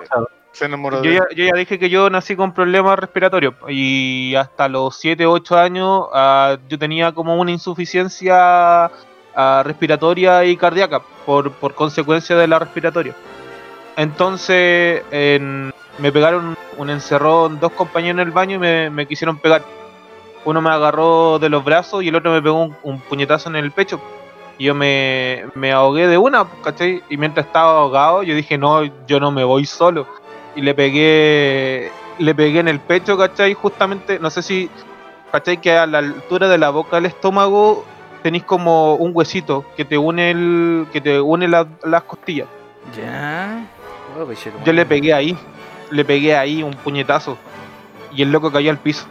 Se 0.51 0.65
enamoró 0.65 1.01
yo 1.03 1.09
de 1.11 1.15
ya, 1.17 1.23
yo 1.35 1.45
ya 1.45 1.51
dije 1.57 1.77
que 1.79 1.89
yo 1.89 2.09
nací 2.09 2.35
con 2.35 2.53
problemas 2.53 2.97
respiratorios 2.99 3.53
y 3.67 4.33
hasta 4.35 4.67
los 4.67 4.95
7, 4.97 5.25
8 5.25 5.57
años 5.57 6.07
ah, 6.13 6.57
yo 6.67 6.77
tenía 6.79 7.11
como 7.11 7.35
una 7.35 7.51
insuficiencia 7.51 8.85
ah, 9.35 9.63
respiratoria 9.65 10.43
y 10.45 10.57
cardíaca 10.57 11.01
por, 11.25 11.51
por 11.53 11.73
consecuencia 11.75 12.35
de 12.35 12.47
la 12.47 12.59
respiratoria. 12.59 13.15
Entonces 13.95 15.03
en- 15.11 15.73
me 15.99 16.11
pegaron 16.11 16.55
un 16.77 16.89
encerrón, 16.89 17.59
dos 17.59 17.71
compañeros 17.73 18.21
en 18.21 18.27
el 18.27 18.31
baño 18.31 18.55
y 18.55 18.59
me, 18.59 18.89
me 18.89 19.05
quisieron 19.07 19.37
pegar. 19.37 19.61
Uno 20.45 20.61
me 20.61 20.69
agarró 20.69 21.37
de 21.39 21.49
los 21.49 21.63
brazos 21.63 22.03
y 22.03 22.07
el 22.09 22.15
otro 22.15 22.31
me 22.31 22.41
pegó 22.41 22.61
un, 22.63 22.75
un 22.83 22.99
puñetazo 22.99 23.49
en 23.49 23.55
el 23.57 23.71
pecho. 23.71 23.99
Y 24.57 24.65
yo 24.65 24.75
me, 24.75 25.45
me 25.55 25.71
ahogué 25.71 26.07
de 26.07 26.17
una, 26.17 26.45
¿cachai? 26.63 27.01
Y 27.09 27.17
mientras 27.17 27.45
estaba 27.45 27.79
ahogado, 27.79 28.23
yo 28.23 28.35
dije, 28.35 28.57
no, 28.57 28.83
yo 29.07 29.19
no 29.19 29.31
me 29.31 29.43
voy 29.43 29.65
solo. 29.65 30.05
Y 30.55 30.61
le 30.61 30.73
pegué, 30.73 31.91
le 32.17 32.35
pegué 32.35 32.59
en 32.59 32.67
el 32.67 32.79
pecho, 32.79 33.17
¿cachai? 33.17 33.53
Justamente, 33.53 34.19
no 34.19 34.29
sé 34.29 34.41
si, 34.41 34.69
¿cachai? 35.31 35.61
Que 35.61 35.71
a 35.77 35.85
la 35.85 35.99
altura 35.99 36.47
de 36.49 36.57
la 36.57 36.69
boca 36.71 36.97
del 36.97 37.05
estómago 37.05 37.85
tenéis 38.23 38.43
como 38.43 38.95
un 38.95 39.11
huesito 39.13 39.63
que 39.77 39.85
te 39.85 39.97
une 39.97 40.31
el, 40.31 40.87
que 40.91 40.99
te 40.99 41.21
une 41.21 41.47
la- 41.47 41.67
las 41.85 42.03
costillas. 42.03 42.47
Ya. 42.97 43.65
Oh, 44.19 44.29
Yo 44.65 44.73
le 44.73 44.85
pegué 44.85 45.13
ahí, 45.13 45.37
le 45.91 46.03
pegué 46.03 46.35
ahí 46.35 46.63
un 46.63 46.73
puñetazo. 46.73 47.37
Y 48.13 48.23
el 48.23 48.31
loco 48.31 48.51
cayó 48.51 48.71
al 48.71 48.77
piso. 48.79 49.05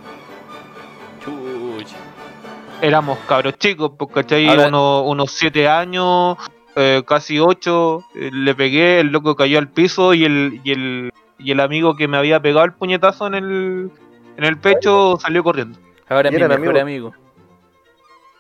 Éramos 2.80 3.18
cabros 3.26 3.58
chicos, 3.58 3.92
pues, 3.98 4.10
¿cachai? 4.12 4.48
Ahora- 4.48 4.68
Uno- 4.68 5.02
unos 5.02 5.32
siete 5.32 5.68
años, 5.68 6.36
eh, 6.76 7.02
casi 7.06 7.38
ocho, 7.40 8.04
eh, 8.14 8.30
le 8.32 8.54
pegué, 8.54 9.00
el 9.00 9.08
loco 9.08 9.34
cayó 9.34 9.58
al 9.58 9.68
piso 9.68 10.14
y 10.14 10.24
el, 10.24 10.60
y 10.62 10.72
el, 10.72 11.12
y 11.38 11.50
el 11.50 11.60
amigo 11.60 11.96
que 11.96 12.06
me 12.06 12.16
había 12.16 12.40
pegado 12.40 12.64
el 12.64 12.72
puñetazo 12.74 13.26
en 13.26 13.34
el, 13.34 13.90
en 14.36 14.44
el 14.44 14.58
pecho 14.58 15.18
salió 15.20 15.42
corriendo. 15.42 15.78
Ahora 16.08 16.30
¿Y 16.30 16.36
es 16.36 16.40
mi 16.40 16.48
mejor 16.48 16.78
amigo. 16.78 17.14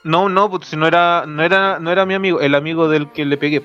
No, 0.04 0.28
no, 0.28 0.48
pues 0.48 0.66
si 0.68 0.76
no 0.76 0.86
era, 0.86 1.24
no 1.26 1.42
era, 1.42 1.78
no 1.80 1.90
era 1.90 2.06
mi 2.06 2.14
amigo, 2.14 2.40
el 2.40 2.54
amigo 2.54 2.88
del 2.88 3.10
que 3.10 3.24
le 3.24 3.36
pegué. 3.36 3.62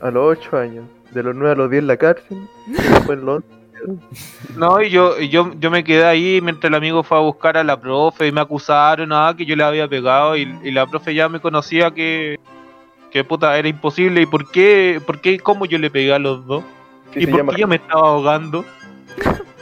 A 0.00 0.10
los 0.10 0.38
8 0.38 0.56
años. 0.56 0.84
De 1.10 1.22
los 1.22 1.34
9 1.34 1.52
a 1.52 1.54
los 1.54 1.70
10 1.70 1.82
en 1.82 1.86
la 1.86 1.96
cárcel. 1.98 2.38
y 2.66 2.72
después 2.72 3.18
en 3.18 3.26
los 3.26 3.36
11. 3.36 3.61
No, 4.56 4.80
y 4.80 4.90
yo, 4.90 5.18
y 5.18 5.28
yo, 5.28 5.50
yo 5.58 5.70
me 5.70 5.82
quedé 5.82 6.04
ahí 6.04 6.40
mientras 6.42 6.68
el 6.70 6.74
amigo 6.74 7.02
fue 7.02 7.18
a 7.18 7.20
buscar 7.20 7.56
a 7.56 7.64
la 7.64 7.80
profe 7.80 8.26
y 8.28 8.32
me 8.32 8.40
acusaron 8.40 9.08
nada 9.08 9.34
que 9.36 9.44
yo 9.46 9.56
le 9.56 9.64
había 9.64 9.88
pegado 9.88 10.36
y, 10.36 10.42
y 10.62 10.70
la 10.70 10.86
profe 10.86 11.14
ya 11.14 11.28
me 11.28 11.40
conocía 11.40 11.90
que, 11.90 12.38
que 13.10 13.24
puta 13.24 13.56
era 13.58 13.68
imposible 13.68 14.20
y 14.22 14.26
por 14.26 14.50
qué, 14.50 15.00
por 15.04 15.20
qué, 15.20 15.38
cómo 15.40 15.64
yo 15.66 15.78
le 15.78 15.90
pegué 15.90 16.12
a 16.14 16.18
los 16.18 16.46
dos. 16.46 16.62
¿Y 17.14 17.26
por 17.26 17.38
llama- 17.38 17.54
qué 17.54 17.60
yo 17.62 17.68
me 17.68 17.76
estaba 17.76 18.08
ahogando? 18.08 18.64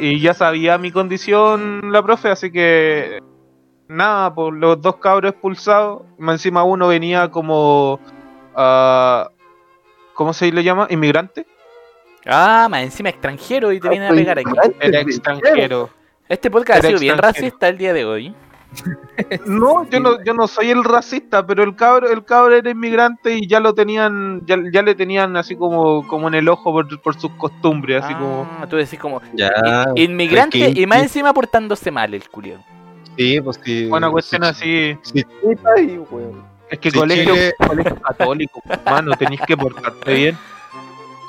Y 0.00 0.18
ya 0.20 0.34
sabía 0.34 0.78
mi 0.78 0.90
condición 0.90 1.92
la 1.92 2.02
profe, 2.02 2.28
así 2.28 2.50
que 2.50 3.20
nada, 3.86 4.34
por 4.34 4.52
los 4.52 4.82
dos 4.82 4.96
cabros 4.96 5.30
expulsados, 5.30 6.02
más 6.18 6.34
encima 6.34 6.64
uno 6.64 6.88
venía 6.88 7.30
como 7.30 8.00
ah, 8.56 9.28
¿cómo 10.14 10.32
se 10.32 10.50
le 10.50 10.64
llama? 10.64 10.88
inmigrante, 10.90 11.46
Ah, 12.26 12.68
más 12.70 12.82
encima 12.82 13.08
extranjero 13.10 13.72
y 13.72 13.80
te 13.80 13.88
vienen 13.88 14.06
a 14.06 14.10
soy 14.10 14.18
pegar 14.18 14.38
aquí. 14.38 14.50
era 14.80 15.00
extranjero. 15.00 15.90
Este 16.28 16.50
podcast 16.50 16.84
ha 16.84 16.88
sido 16.88 17.00
bien 17.00 17.18
racista 17.18 17.68
el 17.68 17.78
día 17.78 17.92
de 17.92 18.04
hoy. 18.04 18.34
No, 19.46 19.88
yo 19.88 20.00
no, 20.00 20.22
yo 20.24 20.34
no 20.34 20.48
soy 20.48 20.70
el 20.70 20.82
racista, 20.82 21.46
pero 21.46 21.62
el 21.62 21.76
cabro, 21.76 22.10
el 22.10 22.24
cabro 22.24 22.56
era 22.56 22.68
inmigrante 22.70 23.36
y 23.36 23.46
ya 23.46 23.60
lo 23.60 23.72
tenían, 23.72 24.42
ya, 24.46 24.56
ya 24.72 24.82
le 24.82 24.96
tenían 24.96 25.36
así 25.36 25.54
como, 25.54 26.04
como 26.08 26.26
en 26.26 26.34
el 26.34 26.48
ojo 26.48 26.72
por, 26.72 27.00
por 27.00 27.14
sus 27.18 27.30
costumbres, 27.32 28.02
así 28.02 28.12
como 28.14 28.48
Ah, 28.60 28.66
tú 28.68 28.74
decís 28.76 28.98
como 28.98 29.22
Ya. 29.34 29.52
inmigrante 29.94 30.72
y 30.74 30.86
más 30.86 31.02
encima 31.02 31.32
portándose 31.32 31.92
mal 31.92 32.12
el 32.14 32.28
culio. 32.28 32.58
Sí, 33.16 33.40
pues 33.40 33.60
sí. 33.64 33.86
una 33.88 34.10
cuestión 34.10 34.42
sí, 34.42 34.48
así. 34.48 34.98
sí, 35.02 35.24
Sí. 35.44 36.00
Es 36.70 36.78
que 36.80 36.90
Sí, 36.90 36.98
colegio, 36.98 37.34
colegio 37.64 37.94
católico, 38.00 38.60
mano, 38.86 39.12
tenéis 39.16 39.42
que 39.46 39.56
portarte 39.56 40.14
bien. 40.14 40.38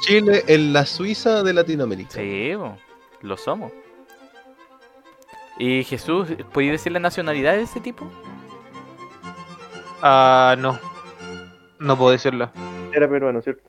Chile 0.05 0.43
es 0.47 0.59
la 0.59 0.85
Suiza 0.85 1.41
de 1.43 1.53
Latinoamérica. 1.53 2.11
Sí, 2.13 2.53
bo, 2.55 2.77
lo 3.21 3.37
somos. 3.37 3.71
¿Y 5.57 5.83
Jesús, 5.83 6.27
podéis 6.53 6.73
decir 6.73 6.91
la 6.91 6.99
nacionalidad 6.99 7.53
de 7.53 7.63
ese 7.63 7.79
tipo? 7.79 8.05
Ah, 10.01 10.55
no. 10.59 10.77
No 11.79 11.97
puedo 11.97 12.11
decirla. 12.11 12.51
Era 12.93 13.09
peruano, 13.09 13.41
¿cierto? 13.41 13.63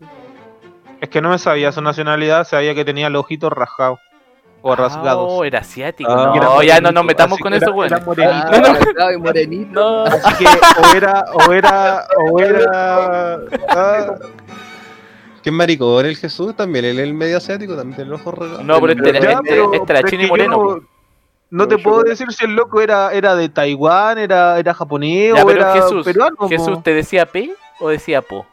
Es 1.00 1.08
que 1.08 1.20
no 1.20 1.30
me 1.30 1.38
sabía 1.38 1.72
su 1.72 1.80
nacionalidad, 1.80 2.46
sabía 2.46 2.74
que 2.74 2.84
tenía 2.84 3.08
los 3.08 3.20
ojitos 3.20 3.52
rajados. 3.52 3.98
O 4.62 4.74
rasgados. 4.74 5.28
Oh, 5.32 5.44
era 5.44 5.60
asiático. 5.60 6.10
Ah. 6.10 6.32
no, 6.34 6.60
Era 6.60 6.74
ya 6.74 6.80
no 6.80 6.90
nos 6.90 7.04
metamos 7.04 7.38
con 7.38 7.54
eso, 7.54 7.66
era- 7.66 7.72
weón. 7.72 7.92
era 7.92 8.00
morenito. 8.04 8.50
Ah, 8.98 9.10
morenito. 9.18 9.72
No. 9.80 10.04
Así 10.04 10.44
que 10.44 10.50
o 10.50 10.96
era, 10.96 11.24
o 11.32 11.52
era, 11.52 12.06
o 12.32 12.40
era. 12.40 13.38
¿Qué 15.46 15.52
maricón 15.52 16.04
el 16.04 16.16
Jesús? 16.16 16.56
También 16.56 16.84
él 16.86 16.98
es 16.98 17.04
el 17.04 17.14
medio 17.14 17.36
asiático, 17.36 17.76
también 17.76 17.94
tiene 17.94 18.10
los 18.10 18.20
ojos 18.22 18.34
regados. 18.36 18.64
No, 18.64 18.80
pero 18.80 18.94
este, 18.94 19.12
ya, 19.12 19.30
este, 19.30 19.42
pero- 19.48 19.72
este 19.74 19.92
era 19.92 20.02
chino 20.02 20.24
y 20.24 20.26
moreno. 20.26 20.80
No, 21.50 21.68
te 21.68 21.78
puedo 21.78 22.02
decir 22.02 22.26
si 22.32 22.44
el 22.46 22.56
loco 22.56 22.80
era, 22.80 23.12
era 23.12 23.36
de 23.36 23.48
Taiwán, 23.48 24.18
era, 24.18 24.58
era 24.58 24.74
japonés 24.74 25.34
Ya, 25.36 25.44
o 25.44 25.46
pero 25.46 25.60
era 25.60 25.72
Jesús, 25.74 26.04
peruano. 26.04 26.34
po. 26.34 26.48
Jesús, 26.48 26.82
¿te 26.82 26.92
decía 26.94 27.26
P 27.26 27.54
o 27.78 27.90
decía 27.90 28.22
Po? 28.22 28.44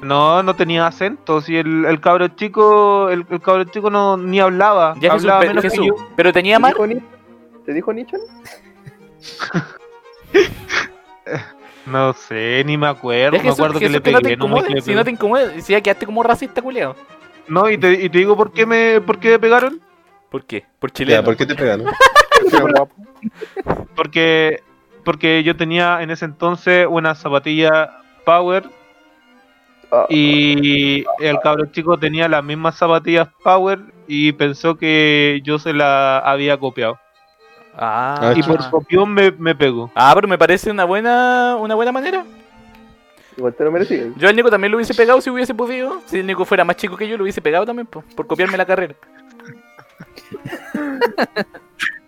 No, 0.00 0.42
no 0.42 0.56
tenía 0.56 0.86
acento. 0.86 1.42
Si 1.42 1.54
el, 1.58 1.84
el 1.84 2.00
cabro 2.00 2.28
chico, 2.28 3.10
el, 3.10 3.26
el 3.28 3.40
cabro 3.42 3.64
chico 3.64 3.90
no 3.90 4.16
ni 4.16 4.40
hablaba. 4.40 4.94
Ya 4.94 5.10
Jesús, 5.12 5.24
hablaba 5.24 5.40
pe- 5.42 5.48
menos 5.48 5.62
Jesús, 5.64 5.80
que 5.80 5.86
yo. 5.88 5.94
pero 6.16 6.32
tenía 6.32 6.56
¿Te 6.56 6.60
mar. 6.62 6.72
dijo, 6.72 6.86
Ni- 6.86 7.02
¿Te 7.66 7.74
dijo 7.74 7.92
Nichan? 7.92 8.20
No 11.90 12.12
sé, 12.12 12.62
ni 12.64 12.76
me 12.76 12.86
acuerdo. 12.86 13.36
Ya, 13.36 13.42
me 13.42 13.48
Jesús, 13.48 13.58
acuerdo 13.58 13.78
que 13.80 13.88
Jesús, 13.88 13.96
le 13.96 14.02
que 14.02 14.12
no 14.12 14.18
te 14.20 14.22
pegué. 14.22 14.36
No, 14.36 14.48
me 14.48 14.80
si 14.80 14.94
no 14.94 15.04
te 15.04 15.10
incomodes, 15.10 15.64
si 15.64 15.72
ya 15.72 15.80
quedaste 15.80 16.06
como 16.06 16.22
racista, 16.22 16.62
culiao. 16.62 16.94
No, 17.48 17.68
y 17.68 17.78
te, 17.78 17.92
y 17.92 18.08
te 18.08 18.18
digo 18.18 18.36
por 18.36 18.52
qué 18.52 18.66
me, 18.66 19.00
por 19.00 19.18
qué 19.18 19.30
me 19.30 19.38
pegaron. 19.38 19.80
¿Por 20.30 20.44
qué? 20.44 20.64
Por 20.78 20.90
Ya, 20.90 20.92
chileno. 20.92 21.24
¿por 21.24 21.36
qué 21.36 21.46
te 21.46 21.54
pegan? 21.54 21.84
Porque, 23.94 24.62
porque 25.04 25.42
yo 25.42 25.56
tenía 25.56 26.02
en 26.02 26.10
ese 26.10 26.24
entonces 26.24 26.86
una 26.88 27.14
zapatilla 27.14 27.98
Power 28.24 28.64
y 30.08 31.04
el 31.18 31.38
cabro 31.42 31.66
chico 31.66 31.98
tenía 31.98 32.28
las 32.28 32.42
mismas 32.44 32.76
zapatillas 32.76 33.28
Power 33.42 33.80
y 34.06 34.32
pensó 34.32 34.76
que 34.76 35.40
yo 35.44 35.58
se 35.58 35.72
la 35.74 36.18
había 36.18 36.56
copiado. 36.58 36.98
Ah, 37.74 38.18
Ah, 38.20 38.34
Y 38.36 38.42
por 38.42 38.68
copión 38.70 39.12
me, 39.12 39.30
me 39.30 39.54
pegó. 39.54 39.90
Ah, 39.94 40.12
pero 40.14 40.28
me 40.28 40.36
parece 40.38 40.70
una 40.70 40.84
buena 40.84 41.56
una 41.56 41.74
buena 41.74 41.92
manera. 41.92 42.24
Igual 43.36 43.54
te 43.54 43.64
lo 43.64 43.72
merecías. 43.72 44.08
Yo 44.16 44.28
al 44.28 44.36
Nico 44.36 44.50
también 44.50 44.70
lo 44.70 44.76
hubiese 44.76 44.94
pegado 44.94 45.20
si 45.20 45.30
hubiese 45.30 45.54
podido. 45.54 46.00
Si 46.06 46.18
el 46.18 46.26
Nico 46.26 46.44
fuera 46.44 46.64
más 46.64 46.76
chico 46.76 46.96
que 46.96 47.08
yo, 47.08 47.16
lo 47.16 47.22
hubiese 47.22 47.40
pegado 47.40 47.64
también 47.64 47.86
po, 47.86 48.02
por 48.16 48.26
copiarme 48.26 48.58
la 48.58 48.66
carrera. 48.66 48.94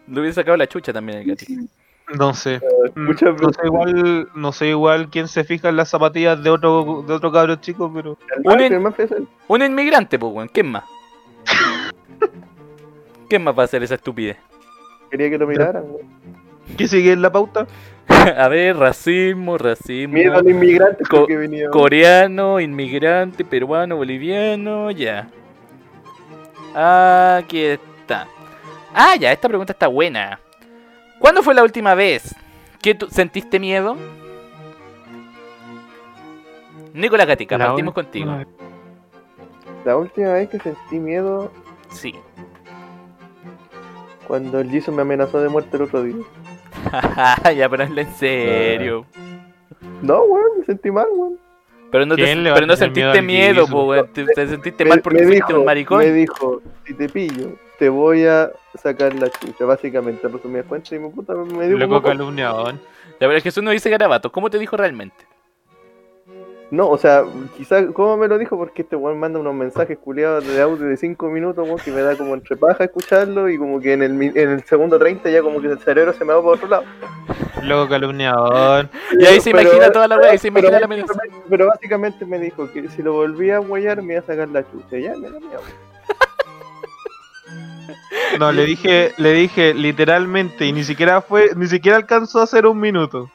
Le 0.09 0.21
hubiese 0.21 0.35
sacado 0.35 0.57
la 0.57 0.67
chucha 0.67 0.93
también 0.93 1.19
al 1.19 1.25
gatito. 1.25 1.63
No 2.19 2.35
sé. 2.35 2.61
Mm, 2.95 3.05
Muchas 3.07 3.41
No 3.41 3.53
sé 3.53 3.61
igual, 3.65 4.29
no 4.35 4.53
sé 4.53 4.67
igual 4.69 5.09
quién 5.09 5.29
se 5.29 5.45
fija 5.45 5.69
en 5.69 5.77
las 5.77 5.89
zapatillas 5.89 6.43
de 6.43 6.51
otro, 6.51 7.05
de 7.07 7.15
otro 7.15 7.33
cabro 7.33 7.57
chico, 7.57 7.91
pero 7.95 8.19
El 8.37 8.43
Un 8.45 8.61
el 8.61 8.95
él. 8.99 9.29
Un 9.49 9.63
inmigrante, 9.63 10.19
pues, 10.19 10.33
weón. 10.33 10.49
¿Quién 10.49 10.71
más? 10.71 10.85
¿Quién 13.29 13.45
más 13.45 13.57
va 13.57 13.63
a 13.63 13.65
hacer 13.65 13.83
esa 13.83 13.95
estupidez? 13.95 14.37
Quería 15.13 15.29
que 15.31 15.37
lo 15.39 15.47
miraran. 15.47 15.85
¿qué 16.79 16.89
sigue 16.89 17.13
en 17.13 17.21
la 17.21 17.31
pauta? 17.31 17.67
a 18.09 18.49
ver, 18.49 18.77
racismo, 18.79 19.59
racismo. 19.59 20.15
Miedo 20.15 20.37
al 20.39 20.49
inmigrante 20.49 21.05
Co- 21.05 21.27
que 21.27 21.37
venía. 21.37 21.69
Coreano, 21.69 22.59
inmigrante, 22.61 23.45
peruano, 23.45 23.97
boliviano, 23.97 24.91
ya. 24.91 25.29
Aquí 26.75 27.61
está. 27.61 28.27
Ah, 28.95 29.17
ya, 29.17 29.31
esta 29.33 29.49
pregunta 29.49 29.75
está 29.75 29.87
buena. 29.87 30.41
¿Cuándo 31.19 31.43
fue 31.43 31.53
la 31.55 31.63
última 31.63 31.95
vez 31.95 32.35
que 32.81 32.95
tú 32.95 33.07
sentiste 33.11 33.61
miedo? 33.61 33.97
Nicolás 36.95 37.27
Gatica, 37.27 37.59
La 37.59 37.67
partimos 37.67 37.93
contigo. 37.95 38.35
La 39.85 39.97
última 39.97 40.33
vez 40.33 40.49
que 40.49 40.59
sentí 40.59 40.99
miedo 40.99 41.51
Sí. 41.91 42.15
Cuando 44.27 44.61
el 44.61 44.71
Jesus 44.71 44.95
me 44.95 45.03
amenazó 45.03 45.41
de 45.41 45.49
muerte 45.49 45.77
el 45.77 45.83
otro 45.85 46.03
día. 46.03 46.17
ya, 47.57 47.69
pero 47.69 47.85
hazlo 47.85 48.01
en 48.01 48.15
serio. 48.15 49.07
No, 50.03 50.23
weón, 50.25 50.59
me 50.61 50.65
sentí 50.65 50.91
mal, 50.91 51.07
weón. 51.15 51.39
Pero 51.91 52.07
no, 52.07 52.17
te- 52.17 52.25
¿Quién 52.25 52.43
le 52.43 52.51
va 52.51 52.55
pero 52.55 52.67
no 52.67 52.77
sentiste 52.77 53.21
miedo, 53.23 53.67
po, 53.67 53.85
weón. 53.85 54.09
Te, 54.13 54.25
te 54.25 54.47
sentiste 54.49 54.85
Me- 54.85 54.91
mal 54.91 55.03
porque 55.03 55.21
me 55.21 55.27
fuiste 55.27 55.47
dijo- 55.49 55.59
un 55.59 55.65
maricón. 55.67 55.99
Me 55.99 56.11
dijo, 56.13 56.63
si 56.87 56.95
te 56.95 57.09
pillo, 57.09 57.53
te 57.79 57.89
voy 57.89 58.25
a 58.25 58.51
sacar 58.75 59.15
la 59.15 59.29
chucha. 59.31 59.65
Básicamente, 59.67 60.27
resumidas 60.27 60.67
cuentas, 60.67 60.93
y 60.93 60.99
mi 60.99 61.11
puta 61.11 61.35
me 61.35 61.69
dio 61.69 61.77
Loco 61.77 62.01
calumniador. 62.03 62.75
Ya, 63.21 63.29
pero 63.29 63.41
Jesús 63.41 63.63
no 63.63 63.71
dice 63.71 63.91
garabato. 63.91 64.33
¿Cómo 64.33 64.49
te 64.51 64.59
dijo 64.59 64.77
realmente? 64.77 65.27
No, 66.73 66.89
o 66.89 66.97
sea, 66.97 67.23
quizás, 67.59 67.85
¿cómo 67.93 68.17
me 68.17 68.27
lo 68.29 68.39
dijo? 68.39 68.57
Porque 68.57 68.81
este 68.81 68.97
weón 68.97 69.21
manda 69.21 69.39
unos 69.39 69.53
mensajes 69.55 69.99
culiados 69.99 70.47
de 70.47 70.59
audio 70.63 70.87
de 70.87 70.97
5 70.97 71.29
minutos, 71.29 71.67
weón, 71.69 71.79
que 71.79 71.91
me 71.91 72.01
da 72.01 72.17
como 72.17 72.33
entre 72.33 72.57
paja 72.57 72.85
escucharlo 72.85 73.51
y 73.51 73.59
como 73.59 73.79
que 73.79 73.93
en 73.93 74.03
el, 74.03 74.23
en 74.35 74.51
el 74.51 74.65
segundo 74.65 74.99
30 74.99 75.29
ya 75.29 75.43
como 75.43 75.61
que 75.61 75.67
el 75.67 75.79
cerebro 75.81 76.15
se 76.15 76.25
me 76.25 76.33
va 76.33 76.41
para 76.41 76.55
otro 76.55 76.69
lado. 76.69 76.85
Loco 77.63 77.91
calumniador. 77.91 78.89
Y 79.19 79.23
ahí 79.27 79.39
se 79.41 79.51
Pero- 79.51 79.65
imagina 79.69 79.93
toda 79.93 80.09
la 80.09 80.17
weá, 80.17 80.39
se 80.39 80.51
pero 80.51 80.61
imagina 80.67 80.81
la 80.81 80.87
amenaza. 80.87 81.13
básicamente- 81.13 81.47
Pero 81.51 81.67
básicamente 81.67 82.25
me 82.25 82.39
dijo 82.39 82.73
que 82.73 82.89
si 82.89 83.03
lo 83.03 83.13
volvía 83.13 83.57
a 83.57 83.61
guayar 83.61 84.01
me 84.01 84.15
iba 84.15 84.23
a 84.23 84.27
sacar 84.27 84.49
la 84.49 84.63
chucha. 84.71 84.97
Ya, 84.99 85.15
me 85.15 85.29
da 85.31 85.39
miedo. 85.41 85.61
No, 88.39 88.51
le 88.51 88.65
dije, 88.65 89.13
le 89.19 89.33
dije 89.35 89.75
literalmente, 89.75 90.65
y 90.65 90.73
ni 90.73 90.85
siquiera 90.85 91.21
fue, 91.21 91.51
ni 91.55 91.67
siquiera 91.67 91.99
alcanzó 91.99 92.41
a 92.41 92.45
hacer 92.45 92.65
un 92.67 92.81
minuto. 92.81 93.31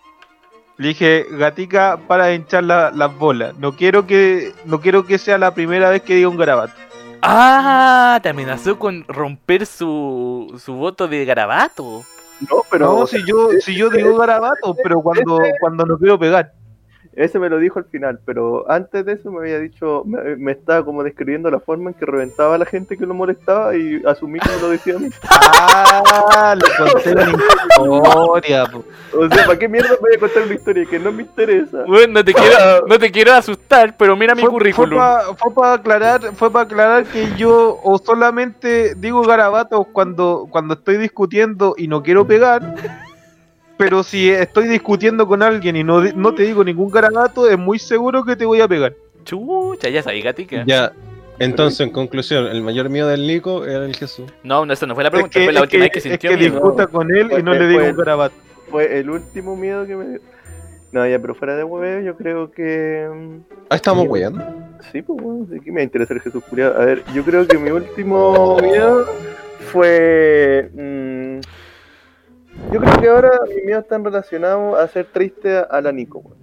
Le 0.78 0.90
dije, 0.90 1.26
gatica, 1.32 1.98
para 2.08 2.26
de 2.26 2.36
hinchar 2.36 2.64
la- 2.64 2.92
las 2.92 3.16
bolas. 3.18 3.56
No 3.58 3.76
quiero 3.76 4.06
que, 4.06 4.54
no 4.66 4.80
quiero 4.80 5.06
que 5.06 5.18
sea 5.18 5.38
la 5.38 5.54
primera 5.54 5.90
vez 5.90 6.04
que 6.04 6.16
diga 6.16 6.30
un 6.30 6.38
garabato. 6.38 6.74
Ah, 7.22 8.20
te 8.22 8.30
amenazó 8.30 8.78
con 8.78 9.04
romper 9.08 9.66
su, 9.66 10.60
su 10.64 10.74
voto 10.74 11.08
de 11.08 11.26
garabato. 11.26 12.04
No, 12.42 12.62
pero 12.70 13.00
no, 13.00 13.08
si 13.08 13.26
yo, 13.26 13.50
si 13.60 13.76
yo 13.76 13.90
digo 13.90 14.16
garabato, 14.18 14.76
pero 14.84 15.02
cuando, 15.02 15.40
cuando 15.60 15.86
no 15.88 15.98
quiero 15.98 16.20
pegar. 16.20 16.54
Ese 17.18 17.40
me 17.40 17.50
lo 17.50 17.58
dijo 17.60 17.80
al 17.80 17.86
final. 17.86 18.20
Pero 18.26 18.70
antes 18.72 19.06
de 19.06 19.14
eso 19.14 19.32
me 19.32 19.40
había 19.40 19.60
dicho, 19.60 20.04
me, 20.06 20.36
me 20.38 20.52
estaba 20.54 20.86
como 20.86 21.04
describiendo 21.04 21.52
la 21.52 21.60
forma 21.60 21.90
en 21.90 21.96
que 21.96 22.06
reventaba 22.06 22.56
a 22.56 22.58
la 22.58 22.66
gente 22.66 22.98
que 22.98 23.06
lo 23.06 23.14
molestaba 23.14 23.76
y 23.76 24.02
asumí 24.06 24.40
que 24.40 24.50
me 24.50 24.62
lo 24.62 24.70
decía 24.70 24.96
a 24.96 25.00
mí. 25.00 25.10
Ah, 25.60 26.56
le 26.56 26.92
conté 26.92 27.12
una 27.82 27.98
historia, 27.98 28.66
po. 28.68 28.84
O 29.18 29.28
sea, 29.30 29.46
¿para 29.46 29.58
qué 29.60 29.68
mierda 29.68 29.90
me 29.90 29.98
voy 29.98 30.16
a 30.16 30.20
contar 30.20 30.44
una 30.44 30.54
historia 30.54 30.86
que 30.86 31.00
no 31.00 31.12
me 31.12 31.24
interesa? 31.24 31.84
Bueno, 31.88 32.14
no 32.14 32.24
te 32.24 32.34
quiero, 32.34 32.56
no 32.88 33.00
te 33.00 33.12
quiero 33.12 33.34
asustar, 33.34 33.96
pero 33.98 34.16
mira 34.16 34.36
mi 34.36 34.42
Fue- 34.42 34.52
currículum. 34.52 35.00
Fue 35.38 35.54
para 35.54 35.74
aclarar, 35.74 36.22
fue 36.36 36.52
para 36.52 36.66
aclarar 36.66 37.06
que 37.06 37.28
yo 37.36 37.80
o 37.84 37.98
solamente 37.98 38.94
digo 38.96 39.24
garabatos 39.24 39.88
cuando, 39.92 40.48
cuando 40.50 40.76
estoy 40.76 40.98
discutiendo 40.98 41.74
y 41.78 41.88
no 41.88 42.04
quiero 42.04 42.26
pegar. 42.28 42.76
Pero 43.78 44.02
si 44.04 44.30
estoy 44.30 44.68
discutiendo 44.68 45.28
con 45.28 45.44
alguien 45.44 45.76
y 45.76 45.84
no, 45.84 46.02
no 46.02 46.34
te 46.34 46.44
digo 46.44 46.64
ningún 46.64 46.90
garabato, 46.90 47.48
es 47.50 47.58
muy 47.58 47.78
seguro 47.80 48.24
que 48.24 48.36
te 48.36 48.46
voy 48.46 48.60
a 48.62 48.68
pegar. 48.68 48.94
Chucha, 49.24 49.90
ya 49.90 50.02
sabía, 50.02 50.24
gatica. 50.24 50.64
Ya. 50.66 50.92
Entonces, 51.40 51.82
en 51.82 51.92
conclusión, 51.92 52.48
el 52.48 52.64
mayor 52.64 52.90
miedo 52.90 53.08
del 53.10 53.28
Nico 53.28 53.64
era 53.66 53.86
el 53.86 53.96
Jesús. 53.96 54.26
No, 54.44 54.66
no, 54.66 54.74
eso 54.74 54.88
no 54.88 54.96
fue 54.96 55.04
la 55.04 55.10
Es 55.10 55.12
pregunta, 55.14 55.40
que, 55.40 55.46
fue 55.46 55.54
la 55.54 55.60
es 55.60 55.64
última 55.66 55.84
vez 55.84 55.92
que 55.92 56.00
es 56.00 56.04
sintió 56.04 56.30
que 56.32 56.38
miedo. 56.38 56.52
discuta 56.54 56.88
con 56.88 57.16
él 57.16 57.28
y 57.38 57.44
no 57.44 57.52
Fue- 57.52 57.60
le 57.60 57.68
digo 57.68 57.84
un 57.86 57.96
garabato. 57.96 58.36
Fue 58.72 59.00
el 59.00 59.10
último 59.12 59.56
miedo 59.56 59.86
que 59.86 59.96
me 59.96 60.08
dio. 60.08 60.20
No, 60.92 61.06
ya, 61.08 61.20
pero 61.20 61.36
fuera 61.36 61.56
de 61.56 61.64
hueveo, 61.64 62.02
yo 62.02 62.16
creo 62.18 62.50
que. 62.50 63.08
mm, 63.14 63.54
Ah, 63.70 63.76
estamos 63.76 64.06
Sí. 64.06 64.10
weyando. 64.10 64.44
Sí, 64.92 65.02
pues 65.04 65.22
bueno, 65.22 65.46
sí 65.52 65.60
que 65.60 65.70
me 65.72 65.76
va 65.76 65.82
a 65.82 65.84
interesar 65.84 66.20
Jesús 66.20 66.44
Culiado. 66.50 66.82
A 66.82 66.86
ver, 66.86 67.04
yo 67.14 67.24
creo 67.24 67.46
que 67.46 67.58
mi 67.60 67.70
último 67.70 68.58
miedo 68.60 69.06
fue. 69.72 70.70
Yo 72.72 72.80
creo 72.80 73.02
que 73.02 73.08
ahora 73.08 73.32
mis 73.48 73.64
miedos 73.64 73.84
están 73.84 74.04
relacionados 74.04 74.78
a 74.78 74.84
hacer 74.84 75.06
triste 75.06 75.58
a 75.58 75.82
la 75.82 75.92
Nico, 75.92 76.20
weón. 76.20 76.38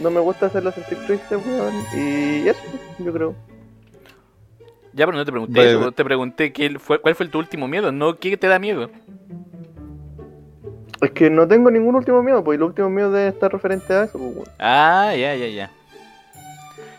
No 0.00 0.10
me 0.10 0.20
gusta 0.20 0.46
hacerla 0.46 0.72
sentir 0.72 0.98
triste, 1.06 1.36
weón. 1.36 1.74
Y 1.94 2.48
eso, 2.48 2.60
yo 2.98 3.12
creo. 3.12 3.34
Ya, 4.92 5.06
pero 5.06 5.16
no 5.18 5.24
te 5.24 5.30
pregunté 5.30 5.70
eso, 5.70 5.92
te 5.92 6.04
pregunté 6.04 6.52
qué 6.52 6.78
fue, 6.78 7.00
cuál 7.00 7.14
fue 7.14 7.28
tu 7.28 7.38
último 7.38 7.68
miedo, 7.68 7.92
no 7.92 8.16
qué 8.16 8.36
te 8.36 8.48
da 8.48 8.58
miedo. 8.58 8.90
Es 11.00 11.12
que 11.12 11.30
no 11.30 11.46
tengo 11.46 11.70
ningún 11.70 11.94
último 11.94 12.22
miedo, 12.22 12.42
pues 12.42 12.56
y 12.56 12.58
los 12.58 12.68
últimos 12.68 12.90
miedos 12.90 13.12
deben 13.12 13.28
estar 13.28 13.52
referentes 13.52 13.90
a 13.90 14.04
eso, 14.04 14.18
pues, 14.18 14.34
weón. 14.34 14.48
Ah, 14.58 15.14
ya, 15.16 15.34
ya, 15.34 15.46
ya. 15.46 15.70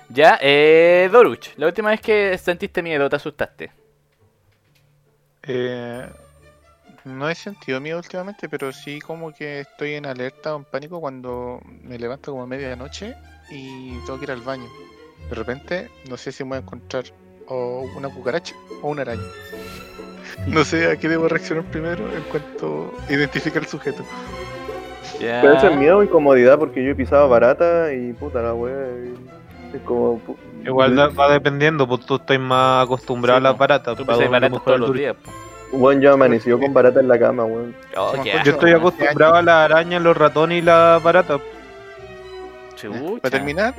Ya, 0.09 0.39
eh, 0.41 1.07
Doruch, 1.11 1.55
la 1.57 1.67
última 1.67 1.89
vez 1.89 2.01
que 2.01 2.37
sentiste 2.37 2.81
miedo, 2.81 3.09
te 3.09 3.15
asustaste. 3.17 3.71
Eh, 5.43 6.07
no 7.09 7.29
he 7.29 7.35
sentido 7.35 7.81
miedo 7.81 7.97
últimamente, 7.97 8.47
pero 8.49 8.71
sí 8.71 8.99
como 9.01 9.31
que 9.33 9.61
estoy 9.61 9.93
en 9.95 10.05
alerta 10.05 10.53
o 10.55 10.57
en 10.59 10.65
pánico 10.65 10.99
cuando 11.01 11.59
me 11.83 11.97
levanto 11.99 12.31
como 12.31 12.43
a 12.43 12.47
medianoche 12.47 13.15
y 13.51 13.91
tengo 14.05 14.17
que 14.19 14.25
ir 14.25 14.31
al 14.31 14.41
baño. 14.41 14.67
De 15.29 15.35
repente, 15.35 15.89
no 16.09 16.15
sé 16.17 16.31
si 16.31 16.43
me 16.43 16.49
voy 16.51 16.57
a 16.57 16.61
encontrar 16.61 17.03
o 17.47 17.81
una 17.97 18.09
cucaracha 18.09 18.55
o 18.81 18.89
una 18.89 19.01
araña. 19.01 19.23
No 20.47 20.63
sé 20.63 20.89
a 20.89 20.95
qué 20.95 21.09
debo 21.09 21.27
reaccionar 21.27 21.65
primero 21.65 22.05
en 22.15 22.21
cuanto 22.23 22.93
identifica 23.09 23.59
al 23.59 23.65
sujeto. 23.65 24.05
Ya. 25.19 25.41
Pero 25.41 25.53
eso 25.55 25.67
es 25.69 25.75
miedo 25.77 26.03
y 26.03 26.07
comodidad 26.07 26.57
porque 26.57 26.83
yo 26.83 26.91
he 26.91 26.95
pisado 26.95 27.27
barata 27.27 27.91
y 27.93 28.13
puta 28.13 28.41
la 28.41 28.53
wea. 28.53 28.87
y 29.05 29.75
Es 29.75 29.81
como. 29.81 30.21
Igual 30.65 30.95
da- 30.95 31.07
va 31.07 31.31
dependiendo, 31.31 31.87
pues 31.87 32.05
tú 32.05 32.15
estás 32.17 32.39
más 32.39 32.85
acostumbrado 32.85 33.39
Sí, 33.39 33.45
a 33.45 33.49
las 33.49 33.57
baratas. 33.57 33.97
Tú 33.97 34.05
pisas 34.05 34.29
mejor 34.29 34.61
todos 34.63 34.79
los 34.79 34.89
el 34.91 34.97
días. 34.97 35.15
po. 35.15 35.31
Weón, 35.71 36.01
yo 36.01 36.13
amaneció 36.13 36.59
con 36.59 36.73
barata 36.73 36.99
en 36.99 37.07
la 37.07 37.19
cama, 37.19 37.45
weón. 37.45 37.75
Oh, 37.95 38.13
Yo 38.23 38.51
estoy 38.51 38.71
acostumbrado 38.71 39.35
a 39.35 39.41
las 39.41 39.69
arañas, 39.71 40.01
los 40.01 40.17
ratones 40.17 40.59
y 40.59 40.61
las 40.61 41.01
baratas. 41.03 41.41
Chucha. 42.75 42.99
Para 43.21 43.29
terminar, 43.29 43.75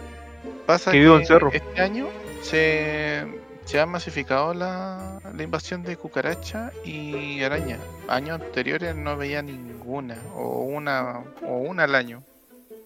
pasa 0.66 0.90
Que 0.90 0.98
que, 0.98 1.02
vivo 1.04 1.16
en 1.18 1.26
cerro. 1.26 1.50
este 1.52 1.80
año 1.80 2.06
se, 2.42 3.24
se 3.64 3.80
ha 3.80 3.86
masificado 3.86 4.54
la, 4.54 5.18
la 5.34 5.42
invasión 5.42 5.82
de 5.82 5.96
cucaracha 5.96 6.70
y 6.84 7.42
araña. 7.42 7.78
Años 8.08 8.40
anteriores 8.40 8.94
no 8.94 9.16
veía 9.16 9.42
ninguna, 9.42 10.16
o 10.36 10.62
una, 10.64 11.20
o 11.44 11.56
una 11.58 11.84
al 11.84 11.94
año. 11.94 12.22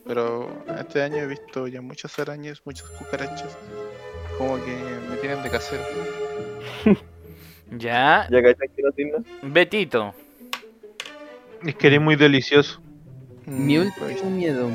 Pero 0.06 0.48
este 0.78 1.02
año 1.02 1.16
he 1.16 1.26
visto 1.26 1.66
ya 1.66 1.80
muchas 1.80 2.18
arañas, 2.18 2.62
muchas 2.64 2.88
cucarachas. 2.90 3.56
Como 4.38 4.56
que 4.64 4.76
me 5.10 5.16
tienen 5.16 5.42
de 5.42 5.50
casero. 5.50 5.82
Ya. 7.70 8.26
Ya 8.30 8.42
que. 8.42 8.56
Betito. 9.42 10.14
Es 11.64 11.74
que 11.76 11.86
eres 11.86 12.00
muy 12.00 12.16
delicioso. 12.16 12.80
Mi 13.46 13.78
Mm, 13.78 13.90
pues, 13.98 14.12
último 14.12 14.30
miedo. 14.30 14.70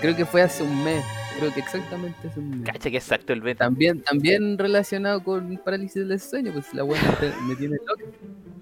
Creo 0.00 0.16
que 0.16 0.24
fue 0.24 0.42
hace 0.42 0.62
un 0.62 0.84
mes. 0.84 1.04
Creo 1.38 1.52
que 1.52 1.60
exactamente 1.60 2.28
hace 2.28 2.40
un 2.40 2.60
mes. 2.60 2.70
Cacha 2.70 2.90
que 2.90 2.96
exacto 2.96 3.32
el 3.32 3.40
Beto. 3.40 3.58
También, 3.58 4.02
también 4.02 4.58
relacionado 4.58 5.22
con 5.22 5.56
parálisis 5.64 6.06
del 6.06 6.20
sueño, 6.20 6.52
pues 6.52 6.72
la 6.74 6.82
buena 6.82 7.02
me, 7.46 7.56
tiene 7.56 7.76
loca. 7.86 8.04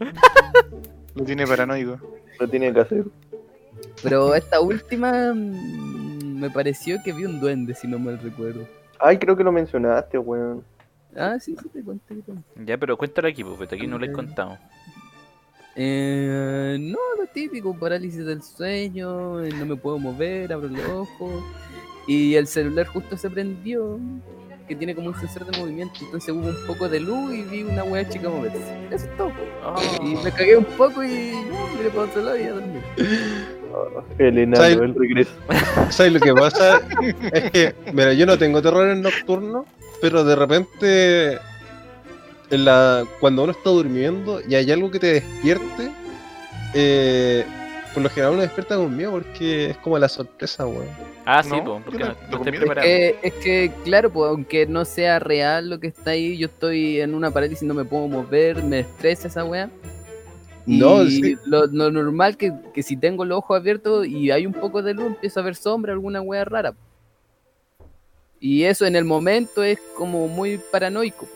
Lo 1.14 1.24
tiene 1.24 1.46
paranoico. 1.46 1.98
No 2.40 2.48
tiene 2.48 2.72
que 2.72 2.80
hacer. 2.80 3.04
Pero 4.02 4.34
esta 4.34 4.60
última 4.60 5.32
mm, 5.34 6.40
me 6.40 6.50
pareció 6.50 6.98
que 7.04 7.12
vi 7.12 7.24
un 7.24 7.40
duende, 7.40 7.74
si 7.74 7.86
no 7.86 7.98
mal 7.98 8.18
recuerdo. 8.18 8.66
Ay, 8.98 9.18
creo 9.18 9.36
que 9.36 9.44
lo 9.44 9.52
mencionaste, 9.52 10.16
weón. 10.18 10.64
Ah, 11.16 11.38
sí, 11.40 11.54
sí, 11.62 11.68
te 11.68 11.82
conté. 11.82 12.14
te 12.16 12.22
conté. 12.22 12.42
Ya, 12.64 12.78
pero 12.78 12.96
cuéntalo 12.96 13.28
aquí, 13.28 13.42
Beto, 13.42 13.74
aquí 13.74 13.86
no 13.86 13.98
lo 13.98 14.04
he 14.06 14.12
contado. 14.12 14.58
Eh, 15.74 16.76
no, 16.80 16.98
lo 17.18 17.26
típico, 17.32 17.74
parálisis 17.78 18.24
del 18.24 18.42
sueño, 18.42 19.42
eh, 19.42 19.50
no 19.58 19.64
me 19.66 19.76
puedo 19.76 19.98
mover, 19.98 20.52
abro 20.52 20.68
los 20.68 20.84
ojos. 20.88 21.42
Y 22.06 22.34
el 22.34 22.46
celular 22.46 22.86
justo 22.86 23.16
se 23.16 23.30
prendió, 23.30 23.98
que 24.68 24.74
tiene 24.76 24.94
como 24.94 25.08
un 25.08 25.14
sensor 25.14 25.46
de 25.46 25.58
movimiento. 25.58 25.94
Entonces 26.02 26.30
hubo 26.34 26.46
un 26.48 26.66
poco 26.66 26.88
de 26.88 27.00
luz 27.00 27.32
y 27.34 27.42
vi 27.42 27.62
una 27.62 27.84
wea 27.84 28.08
chica 28.08 28.28
moverse. 28.28 28.58
Eso 28.90 29.06
es 29.06 29.16
todo. 29.16 29.32
Y 30.02 30.16
me 30.16 30.30
cagué 30.32 30.56
un 30.56 30.64
poco 30.64 31.02
y 31.04 31.08
miré 31.76 31.90
para 31.90 32.02
otro 32.02 32.22
lado 32.22 32.38
y 32.38 32.42
a 32.42 32.52
dormir. 32.52 32.82
Ah, 33.74 34.02
El 34.18 34.38
enano, 34.38 34.56
¿Sabes? 34.56 34.76
el 34.78 34.94
regreso. 34.94 35.32
¿Sabes 35.90 36.12
lo 36.12 36.20
que 36.20 36.34
pasa? 36.34 36.80
es 37.32 37.50
que, 37.50 37.74
mira, 37.92 38.12
yo 38.12 38.26
no 38.26 38.36
tengo 38.36 38.60
terror 38.60 38.88
en 38.88 39.00
nocturno, 39.02 39.64
pero 40.02 40.24
de 40.24 40.34
repente, 40.36 41.38
en 42.50 42.64
la, 42.66 43.04
cuando 43.20 43.44
uno 43.44 43.52
está 43.52 43.70
durmiendo 43.70 44.40
y 44.46 44.54
hay 44.56 44.70
algo 44.70 44.90
que 44.90 44.98
te 44.98 45.12
despierte, 45.14 45.92
eh, 46.74 47.44
por 47.94 48.02
lo 48.02 48.08
general 48.10 48.32
uno 48.32 48.42
despierta 48.42 48.76
con 48.76 48.94
miedo 48.96 49.12
porque 49.12 49.70
es 49.70 49.76
como 49.78 49.96
la 49.98 50.08
sorpresa, 50.08 50.66
weón. 50.66 50.88
Ah, 51.24 51.40
sí, 51.42 51.50
No, 51.50 51.62
pues, 51.64 51.82
porque 51.84 51.98
no, 52.04 52.16
no- 52.30 52.44
estoy. 52.44 52.68
Eh, 52.84 53.14
es 53.22 53.32
que, 53.34 53.72
claro, 53.84 54.10
pues 54.10 54.28
aunque 54.28 54.66
no 54.66 54.84
sea 54.84 55.20
real 55.20 55.70
lo 55.70 55.78
que 55.78 55.86
está 55.86 56.10
ahí, 56.10 56.36
yo 56.36 56.46
estoy 56.48 57.00
en 57.00 57.14
una 57.14 57.30
parálisis, 57.30 57.62
no 57.62 57.74
me 57.74 57.84
puedo 57.84 58.08
mover, 58.08 58.62
me 58.64 58.80
estresa 58.80 59.28
esa 59.28 59.44
wea. 59.44 59.70
Y 60.66 60.78
No, 60.78 61.04
sí. 61.06 61.36
lo, 61.44 61.66
lo 61.66 61.92
normal 61.92 62.36
que, 62.36 62.52
que 62.74 62.82
si 62.82 62.96
tengo 62.96 63.24
los 63.24 63.38
ojos 63.38 63.56
abiertos 63.56 64.06
y 64.06 64.32
hay 64.32 64.46
un 64.46 64.52
poco 64.52 64.82
de 64.82 64.94
luz, 64.94 65.06
empiezo 65.06 65.38
a 65.38 65.42
ver 65.44 65.54
sombra, 65.54 65.92
alguna 65.92 66.20
wea 66.20 66.44
rara. 66.44 66.74
Y 68.44 68.64
eso 68.64 68.86
en 68.86 68.96
el 68.96 69.04
momento 69.04 69.62
es 69.62 69.78
como 69.96 70.26
muy 70.26 70.58
paranoico. 70.72 71.28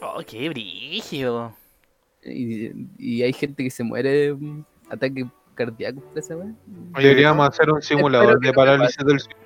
Oh, 0.00 0.22
qué 0.24 0.48
brillo. 0.48 1.52
Y, 2.22 2.70
y 2.98 3.22
hay 3.24 3.32
gente 3.32 3.64
que 3.64 3.70
se 3.70 3.82
muere 3.82 4.10
de 4.10 4.32
un 4.32 4.64
ataque 4.88 5.26
cardíaco 5.56 6.00
Deberíamos 6.94 7.48
hacer 7.48 7.68
un 7.72 7.82
simulador 7.82 8.38
de 8.38 8.52
parálisis 8.52 9.04
del 9.04 9.18
sueño. 9.18 9.36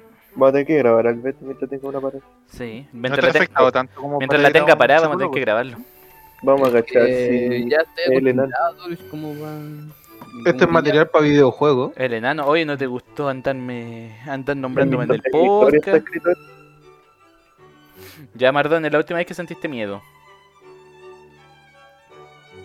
Va 0.40 0.48
a 0.48 0.52
tener 0.52 0.66
que 0.66 0.76
grabar 0.76 1.06
al 1.06 1.20
Beto 1.20 1.38
mientras 1.42 1.70
tenga 1.70 1.88
una 1.88 2.00
pared. 2.02 2.18
Sí, 2.50 2.86
no 2.92 3.00
mientras, 3.00 3.20
te 3.20 3.26
la, 3.26 3.32
te- 3.32 3.38
afectado 3.38 3.72
tanto 3.72 3.94
como 3.94 4.18
mientras 4.18 4.38
para 4.38 4.42
la 4.42 4.50
ir 4.50 4.56
a 4.56 4.60
tenga 4.60 4.76
parada 4.76 5.00
vamos 5.00 5.14
a 5.16 5.18
tener 5.20 5.30
que 5.32 5.40
grabarlo. 5.40 5.78
Vamos 6.42 6.62
a 6.68 6.70
agachar 6.70 7.02
Eh, 7.08 7.60
si 7.62 7.70
ya 7.70 7.78
estoy 7.78 8.16
acostumbrado, 8.18 8.88
es 8.90 9.00
como 9.10 9.40
va. 9.40 9.58
Este 10.46 10.64
es 10.64 10.70
material 10.70 11.08
para 11.08 11.24
videojuegos. 11.24 11.92
El 11.96 12.14
enano, 12.14 12.46
oye, 12.46 12.64
¿no 12.64 12.76
te 12.78 12.86
gustó 12.86 13.28
andarme, 13.28 14.18
andar 14.26 14.56
nombrándome 14.56 15.04
en 15.04 15.12
el 15.12 15.22
podcast? 15.30 16.06
Ya, 18.34 18.50
Mardón, 18.52 18.84
es 18.86 18.92
la 18.92 18.98
última 18.98 19.18
vez 19.18 19.26
que 19.26 19.34
sentiste 19.34 19.68
miedo. 19.68 20.00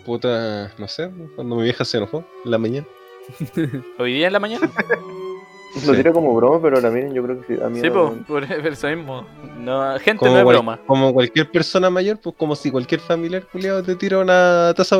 Puta, 0.04 0.72
no 0.78 0.88
sé, 0.88 1.10
cuando 1.36 1.56
mi 1.56 1.64
vieja 1.64 1.84
se 1.84 1.98
enojó 1.98 2.24
en 2.44 2.50
la 2.50 2.58
mañana. 2.58 2.86
¿Hoy 3.98 4.14
día 4.14 4.28
en 4.28 4.32
la 4.32 4.40
mañana? 4.40 4.70
Lo 5.74 5.80
Sí. 5.92 5.92
tira 5.96 6.12
como 6.12 6.34
broma, 6.34 6.62
pero 6.62 6.80
la 6.80 6.90
miren, 6.90 7.12
yo 7.12 7.22
creo 7.22 7.40
que 7.42 7.54
sí. 7.56 7.62
A 7.62 7.68
mí 7.68 7.78
Sí, 7.78 7.90
no- 7.90 8.08
pues, 8.26 8.26
por 8.26 8.46
por 8.48 8.66
eso 8.68 8.88
mismo. 8.88 9.26
No, 9.58 9.98
gente, 9.98 10.20
Como, 10.20 10.32
no 10.32 10.38
es 10.38 10.44
cual- 10.44 10.56
broma. 10.56 10.80
como 10.86 11.12
cualquier 11.12 11.50
persona 11.50 11.90
mayor, 11.90 12.18
pues 12.18 12.34
como 12.36 12.56
si 12.56 12.70
cualquier 12.70 13.02
familiar 13.02 13.44
culiado 13.52 13.82
te 13.82 13.94
tira 13.94 14.18
una 14.18 14.72
taza 14.74 14.96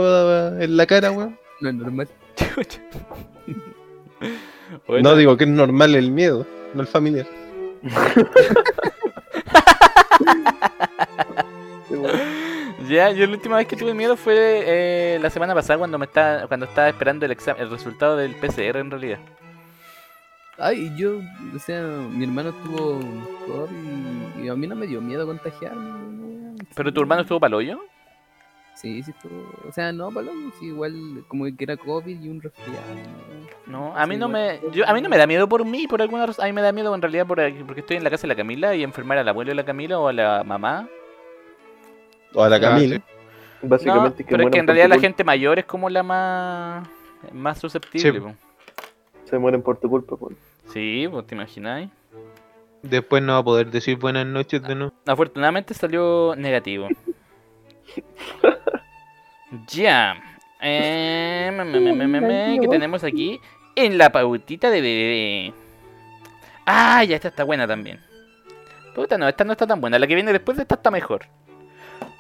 en 0.63 0.77
la 0.77 0.85
cara, 0.87 1.11
weón. 1.11 1.39
No 1.63 1.69
es 1.71 1.75
normal. 1.75 2.09
Bueno, 4.87 5.11
No 5.11 5.17
digo 5.17 5.37
que 5.37 5.45
es 5.45 5.51
normal 5.51 5.95
el 5.95 6.11
miedo, 6.11 6.47
no 6.75 6.83
el 6.83 6.87
familiar. 6.87 7.27
Ya, 12.89 13.11
yo 13.11 13.27
la 13.27 13.33
última 13.33 13.57
vez 13.57 13.67
que 13.67 13.77
tuve 13.77 13.93
miedo 13.93 14.17
fue 14.17 14.35
eh, 14.37 15.19
la 15.21 15.29
semana 15.29 15.55
pasada 15.55 15.79
cuando 15.79 15.99
me 15.99 16.07
estaba, 16.07 16.47
cuando 16.47 16.65
estaba 16.65 16.89
esperando 16.89 17.27
el 17.27 17.33
examen, 17.33 17.63
el 17.63 17.71
resultado 17.71 18.17
del 18.17 18.35
PCR 18.35 18.79
en 18.79 18.91
realidad. 18.91 19.19
Ay, 20.57 20.91
yo, 20.97 21.21
o 21.55 21.59
sea, 21.59 21.83
mi 21.83 22.25
hermano 22.25 22.53
tuvo 22.65 22.99
COVID 23.47 24.43
y 24.43 24.49
a 24.49 24.55
mí 24.55 24.67
no 24.67 24.75
me 24.75 24.87
dio 24.87 25.03
miedo 25.03 25.27
contagiarme. 25.27 26.57
¿Pero 26.75 26.93
tu 26.93 27.01
hermano 27.03 27.23
estuvo 27.23 27.39
paloyo? 27.39 27.79
Sí, 28.81 29.03
sí 29.03 29.11
estuvo. 29.11 29.43
O 29.69 29.73
sea, 29.73 29.91
no, 29.91 30.13
palo, 30.13 30.31
sí, 30.61 30.67
igual 30.67 31.25
como 31.27 31.45
que 31.47 31.65
era 31.65 31.77
COVID 31.77 32.21
y 32.23 32.29
un 32.29 32.41
resfriado. 32.41 32.81
No, 33.67 33.97
a 33.97 34.07
mí 34.07 34.15
Sí, 34.15 34.21
no 34.21 34.29
igual. 34.29 34.61
me, 34.63 34.71
yo, 34.71 34.89
a 34.89 34.95
mí 34.95 35.01
no 35.03 35.09
me 35.09 35.19
da 35.19 35.27
miedo 35.27 35.49
por 35.49 35.65
mí, 35.65 35.89
por 35.89 36.01
alguna 36.01 36.27
razón. 36.27 36.45
A 36.45 36.47
mí 36.49 36.53
me 36.53 36.63
da 36.63 36.71
miedo 36.71 36.95
en 36.95 37.03
realidad 37.03 37.27
por, 37.27 37.39
porque 37.67 37.81
estoy 37.81 37.97
en 37.97 38.05
la 38.05 38.11
casa 38.11 38.23
de 38.23 38.29
la 38.29 38.37
Camila 38.37 38.77
y 38.77 38.85
enfermar 38.85 39.19
al 39.19 39.29
abuelo 39.29 39.51
de 39.51 39.57
la 39.57 39.65
Camila 39.65 39.99
o 39.99 40.07
a 40.07 40.13
la 40.13 40.45
mamá. 40.45 40.89
O 42.35 42.43
a 42.45 42.49
la 42.49 42.57
Ah, 42.57 42.61
Camila. 42.61 42.97
No, 43.63 43.69
Básicamente 43.69 44.25
pero 44.29 44.45
es 44.45 44.51
que 44.51 44.59
en 44.61 44.67
realidad 44.69 44.89
la 44.89 45.01
gente 45.01 45.25
mayor 45.25 45.59
es 45.59 45.65
como 45.65 45.91
la 45.91 46.05
más, 46.05 46.89
más 47.33 47.59
susceptible. 47.59 48.21
Sí. 48.21 48.27
Se 49.25 49.39
mueren 49.41 49.61
por 49.61 49.79
tu 49.81 49.89
culpa, 49.91 50.17
pues. 50.17 50.37
Sí, 50.73 51.09
pues 51.11 51.27
te 51.27 51.35
imagináis. 51.35 51.91
Después 52.83 53.25
no 53.25 53.33
va 53.33 53.39
a 53.41 53.45
poder 53.45 53.73
decir 53.73 53.97
buenas 53.99 54.25
noches 54.25 54.63
de 54.63 54.77
nuevo. 54.77 54.93
Afortunadamente 55.05 55.75
salió 55.75 56.35
negativo. 56.37 56.87
ya. 59.67 60.17
Eh, 60.61 61.51
me, 61.53 61.65
me, 61.65 61.81
me, 61.81 61.93
me, 61.93 62.07
me, 62.07 62.21
me, 62.21 62.59
¿Qué 62.61 62.69
tenemos 62.69 63.05
aquí? 63.05 63.41
En 63.77 63.97
la 63.97 64.11
pautita 64.11 64.71
de 64.71 64.81
bebé. 64.81 65.53
Ah, 66.67 67.05
ya 67.05 67.17
esta 67.17 67.29
está 67.29 67.45
buena 67.45 67.67
también. 67.67 68.01
Puta, 68.95 69.17
no, 69.17 69.29
esta 69.29 69.45
no 69.45 69.53
está 69.53 69.67
tan 69.67 69.81
buena. 69.81 69.99
La 69.99 70.07
que 70.07 70.15
viene 70.15 70.33
después 70.33 70.57
de 70.57 70.63
esta 70.63 70.75
está 70.75 70.91
mejor. 70.91 71.27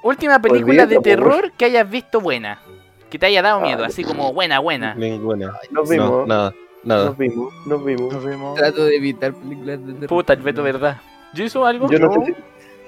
Última 0.02 0.38
película 0.40 0.86
de 0.86 0.96
Olvídate, 0.96 1.16
terror 1.16 1.52
que 1.52 1.64
hayas 1.64 1.90
visto 1.90 2.20
buena. 2.20 2.60
Que 3.10 3.18
te 3.18 3.26
haya 3.26 3.42
dado 3.42 3.60
miedo, 3.60 3.84
así 3.84 4.04
como 4.04 4.32
buena, 4.32 4.60
buena. 4.60 4.94
Ninguna. 4.94 5.54
Nos 5.70 5.88
No, 5.88 5.90
vimos, 5.90 6.28
nada, 6.28 6.54
nada. 6.84 7.06
nos 7.06 7.18
vimos, 7.18 7.52
nos 7.66 7.84
vimos. 7.84 8.14
Nos. 8.24 8.54
Trato 8.54 8.84
de 8.84 8.96
evitar 8.96 9.34
películas 9.34 9.84
de 9.84 9.92
terror. 9.94 10.08
Puta, 10.08 10.32
el 10.34 10.42
veto, 10.42 10.62
¿verdad? 10.62 10.98
¿Yo 11.34 11.44
hizo 11.44 11.66
algo? 11.66 11.90
Yo 11.90 11.98
no 11.98 12.12
sé 12.12 12.26
si 12.26 12.34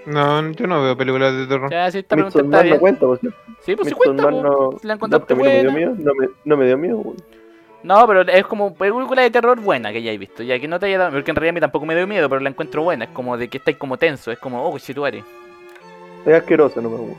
No, 0.07 0.51
yo 0.53 0.67
no 0.67 0.83
veo 0.83 0.97
películas 0.97 1.37
de 1.37 1.47
terror. 1.47 1.71
Ya, 1.71 1.91
sí, 1.91 1.99
esta 1.99 2.17
pregunta 2.17 2.39
está 2.39 2.43
Midsommar 2.43 2.65
no 2.65 2.69
bien. 2.69 2.81
cuenta, 2.81 3.07
pues. 3.07 3.21
Sí, 3.61 3.77
pues 3.77 3.89
sí 3.89 3.95
cuenta, 3.95 4.31
no- 4.31 4.71
la 4.83 4.95
No, 4.95 4.95
encontraste 4.95 5.35
mí 5.35 5.43
no 5.43 5.51
me 5.51 5.61
dio 5.61 5.73
miedo, 5.73 5.95
no 5.99 6.15
me, 6.15 6.29
no 6.45 6.57
me 6.57 6.67
dio 6.67 6.79
miedo, 6.79 6.99
weón. 6.99 7.17
No, 7.83 8.07
pero 8.07 8.21
es 8.23 8.45
como 8.45 8.75
película 8.75 9.23
de 9.23 9.31
terror 9.31 9.59
buena 9.59 9.91
que 9.91 9.99
hayáis 9.99 10.19
visto. 10.21 10.43
Ya 10.43 10.59
que 10.59 10.69
no 10.69 10.79
te 10.79 10.87
haya 10.87 10.99
dado. 10.99 11.13
Porque 11.13 11.31
en 11.31 11.37
realidad 11.37 11.53
a 11.53 11.55
mí 11.55 11.61
tampoco 11.61 11.87
me 11.87 11.95
dio 11.97 12.07
miedo, 12.07 12.29
pero 12.29 12.41
la 12.41 12.51
encuentro 12.51 12.83
buena. 12.83 13.05
Es 13.07 13.11
como 13.11 13.39
de 13.39 13.49
que 13.49 13.57
estáis 13.59 13.79
como 13.79 13.97
tenso. 13.97 14.31
Es 14.31 14.39
como, 14.39 14.63
oh, 14.69 14.79
si 14.79 14.93
tú 14.93 15.07
eres. 15.07 15.25
Es 16.27 16.35
asqueroso, 16.35 16.81
no 16.83 16.91
me 16.91 16.97
gusta. 16.99 17.17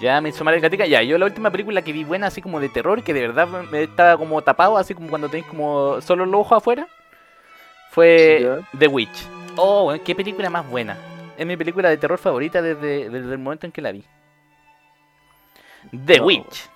Ya 0.00 0.20
me 0.20 0.28
hizo 0.28 0.44
mal 0.44 0.54
el 0.54 0.60
gatica. 0.60 0.86
Ya, 0.86 1.02
yo 1.02 1.18
la 1.18 1.26
última 1.26 1.50
película 1.50 1.82
que 1.82 1.92
vi 1.92 2.04
buena, 2.04 2.28
así 2.28 2.40
como 2.40 2.60
de 2.60 2.68
terror, 2.68 3.02
que 3.02 3.12
de 3.12 3.22
verdad 3.22 3.48
me 3.48 3.82
estaba 3.82 4.16
como 4.16 4.40
tapado, 4.42 4.76
así 4.76 4.94
como 4.94 5.08
cuando 5.08 5.28
tenéis 5.28 5.46
como 5.46 6.00
solo 6.00 6.26
los 6.26 6.40
ojos 6.42 6.58
afuera, 6.58 6.86
fue 7.90 8.40
Ya. 8.42 8.78
The 8.78 8.86
Witch. 8.86 9.26
Oh, 9.56 9.92
qué 10.04 10.14
película 10.14 10.48
más 10.48 10.68
buena. 10.68 10.96
Es 11.36 11.46
mi 11.46 11.56
película 11.56 11.88
de 11.88 11.96
terror 11.96 12.18
favorita 12.18 12.60
desde, 12.62 13.08
desde 13.08 13.32
el 13.32 13.38
momento 13.38 13.66
en 13.66 13.72
que 13.72 13.80
la 13.82 13.92
vi. 13.92 14.04
The 16.06 16.18
No. 16.18 16.26
Witch. 16.26 16.68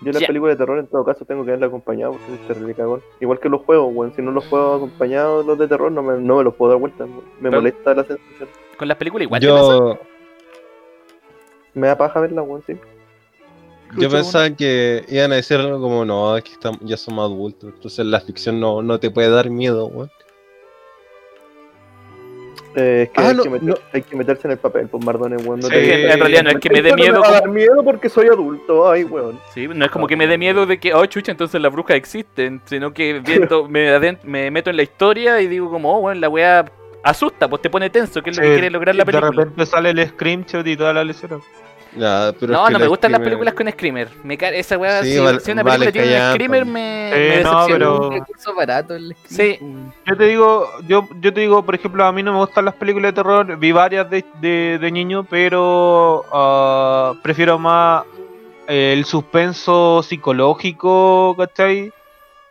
Yo 0.00 0.12
las 0.12 0.20
Ya. 0.20 0.26
películas 0.28 0.54
de 0.56 0.64
terror 0.64 0.78
en 0.78 0.86
todo 0.86 1.04
caso 1.04 1.24
tengo 1.24 1.44
que 1.44 1.50
verla 1.50 1.66
acompañado 1.66 2.12
porque 2.12 2.34
es 2.34 2.46
terrible 2.46 2.74
cagón. 2.74 3.02
Igual 3.20 3.40
que 3.40 3.48
los 3.48 3.62
juegos, 3.62 3.90
weón. 3.92 4.14
Si 4.14 4.22
no 4.22 4.30
los 4.30 4.46
juego 4.46 4.74
acompañados 4.76 5.44
los 5.44 5.58
de 5.58 5.66
terror 5.66 5.90
no 5.90 6.02
me, 6.02 6.20
no 6.20 6.36
me 6.36 6.44
los 6.44 6.54
puedo 6.54 6.72
dar 6.72 6.80
vuelta. 6.80 7.04
Me 7.06 7.22
Pero- 7.42 7.56
molesta 7.56 7.94
la 7.94 8.04
sensación. 8.04 8.48
Con 8.78 8.86
las 8.88 8.96
películas 8.96 9.24
igual 9.24 9.40
te 9.40 9.48
pasa. 9.48 9.66
Yo, 9.66 9.98
Me 11.74 11.86
da 11.88 11.96
paja 11.98 12.20
verla, 12.20 12.42
weón, 12.42 12.62
sí. 12.66 12.76
yo 13.96 14.10
pensaba 14.10 14.50
que 14.50 15.04
iban 15.08 15.32
a 15.32 15.36
decir 15.36 15.58
algo 15.58 15.80
como, 15.80 16.04
no, 16.04 16.36
es 16.36 16.44
que 16.44 16.52
estamos, 16.52 16.80
ya 16.82 16.96
somos 16.96 17.24
adultos, 17.24 17.72
entonces 17.74 18.04
la 18.06 18.20
ficción 18.20 18.58
no, 18.60 18.82
no 18.82 18.98
te 19.00 19.10
puede 19.10 19.30
dar 19.30 19.48
miedo, 19.50 19.86
weón. 19.86 20.10
Eh, 22.76 23.02
es 23.04 23.10
que, 23.10 23.20
Ah, 23.20 23.28
hay, 23.30 23.34
no, 23.36 23.42
que 23.42 23.50
meter- 23.50 23.68
no. 23.68 23.74
hay 23.92 24.02
que 24.02 24.16
meterse 24.16 24.46
en 24.46 24.52
el 24.52 24.58
papel, 24.58 24.88
pues 24.88 25.04
Mardones, 25.04 25.44
weón. 25.44 25.60
No 25.60 25.66
Sí, 25.68 25.72
te- 25.74 25.82
que 25.82 26.12
en 26.12 26.18
realidad 26.20 26.42
no 26.44 26.50
es 26.50 26.56
que 26.58 26.70
me 26.70 26.82
dé 26.82 26.94
miedo 26.94 27.20
como- 27.22 27.30
dar 27.32 27.48
miedo 27.48 27.82
porque 27.84 28.08
soy 28.08 28.28
adulto, 28.28 28.90
ay, 28.90 29.04
weón. 29.04 29.38
Sí, 29.54 29.66
no 29.68 29.84
es 29.84 29.90
como 29.90 30.06
que 30.06 30.16
me 30.16 30.26
dé 30.26 30.38
miedo 30.38 30.66
de 30.66 30.78
que, 30.78 30.92
oh, 30.94 31.04
chucha, 31.06 31.32
entonces 31.32 31.60
las 31.60 31.72
brujas 31.72 31.96
existen, 31.96 32.60
sino 32.66 32.92
que 32.92 33.20
viendo, 33.50 33.68
me, 33.68 33.98
me 34.24 34.50
meto 34.50 34.70
en 34.70 34.76
la 34.76 34.82
historia 34.82 35.40
y 35.40 35.46
digo 35.48 35.70
como, 35.70 35.96
oh, 35.96 36.00
bueno, 36.02 36.20
la 36.20 36.28
weá 36.28 36.64
asusta, 37.02 37.48
pues 37.48 37.62
te 37.62 37.70
pone 37.70 37.88
tenso, 37.90 38.22
que 38.22 38.30
es 38.30 38.36
lo 38.36 38.42
que 38.42 38.48
Sí, 38.48 38.52
quiere 38.54 38.70
lograr 38.70 38.94
la 38.94 39.04
De 39.04 39.12
película. 39.12 39.44
repente 39.44 39.66
sale 39.66 39.90
el 39.90 40.06
screenshot 40.08 40.66
y 40.66 40.76
toda 40.76 40.92
la 40.92 41.04
lecera. 41.04 41.38
Ya, 41.96 42.32
pero 42.38 42.52
es 42.52 42.58
No, 42.58 42.66
que 42.66 42.72
no 42.74 42.78
me 42.80 42.86
gustan 42.86 43.12
las 43.12 43.20
películas 43.22 43.54
con 43.54 43.68
Screamer. 43.70 44.08
Me 44.22 44.36
ca- 44.36 44.50
esa 44.50 44.76
weá, 44.76 45.02
Sí, 45.02 45.12
si, 45.14 45.18
vale- 45.18 45.40
si 45.40 45.50
una 45.52 45.62
vale 45.62 45.86
película 45.86 46.04
tiene 46.04 46.24
un. 46.26 46.32
Screamer, 46.32 46.64
me, 46.66 47.10
Eh, 47.12 47.36
me 47.38 47.42
no, 47.42 47.64
pero- 47.66 48.10
recurso 48.10 48.54
barato 48.54 48.94
el 48.94 49.16
Sí. 49.26 49.58
Yo 50.06 50.16
te 50.16 50.24
digo, 50.24 50.68
yo, 50.86 51.08
yo 51.20 51.32
te 51.32 51.40
digo, 51.40 51.64
por 51.64 51.74
ejemplo, 51.74 52.04
a 52.04 52.12
mí 52.12 52.22
no 52.22 52.32
me 52.32 52.38
gustan 52.38 52.66
las 52.66 52.74
películas 52.74 53.10
de 53.12 53.16
terror, 53.16 53.56
vi 53.56 53.72
varias 53.72 54.08
de, 54.10 54.24
de, 54.40 54.78
de 54.78 54.90
niño, 54.92 55.24
pero 55.28 56.24
ah, 56.32 57.14
prefiero 57.22 57.58
más 57.58 58.04
eh, 58.68 58.92
el 58.96 59.04
suspenso 59.06 60.02
psicológico, 60.02 61.34
¿cachai? 61.38 61.90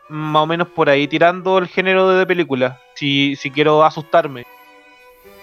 Más 0.10 0.42
o 0.44 0.48
menos 0.48 0.68
por 0.70 0.90
ahí 0.90 1.08
tirando 1.08 1.58
el 1.60 1.68
género 1.68 2.10
de, 2.10 2.26
película, 2.26 2.80
si, 2.96 3.36
si 3.36 3.52
quiero 3.52 3.84
asustarme. 3.84 4.46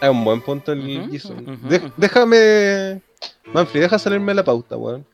Es 0.00 0.08
un 0.08 0.24
buen 0.24 0.40
punto 0.40 0.72
el 0.72 0.84
De- 1.10 1.76
ujú. 1.76 1.92
déjame. 1.96 3.00
Manfred, 3.52 3.82
deja 3.82 3.98
salirme 3.98 4.34
la 4.34 4.44
pauta, 4.44 4.76
weón. 4.76 5.04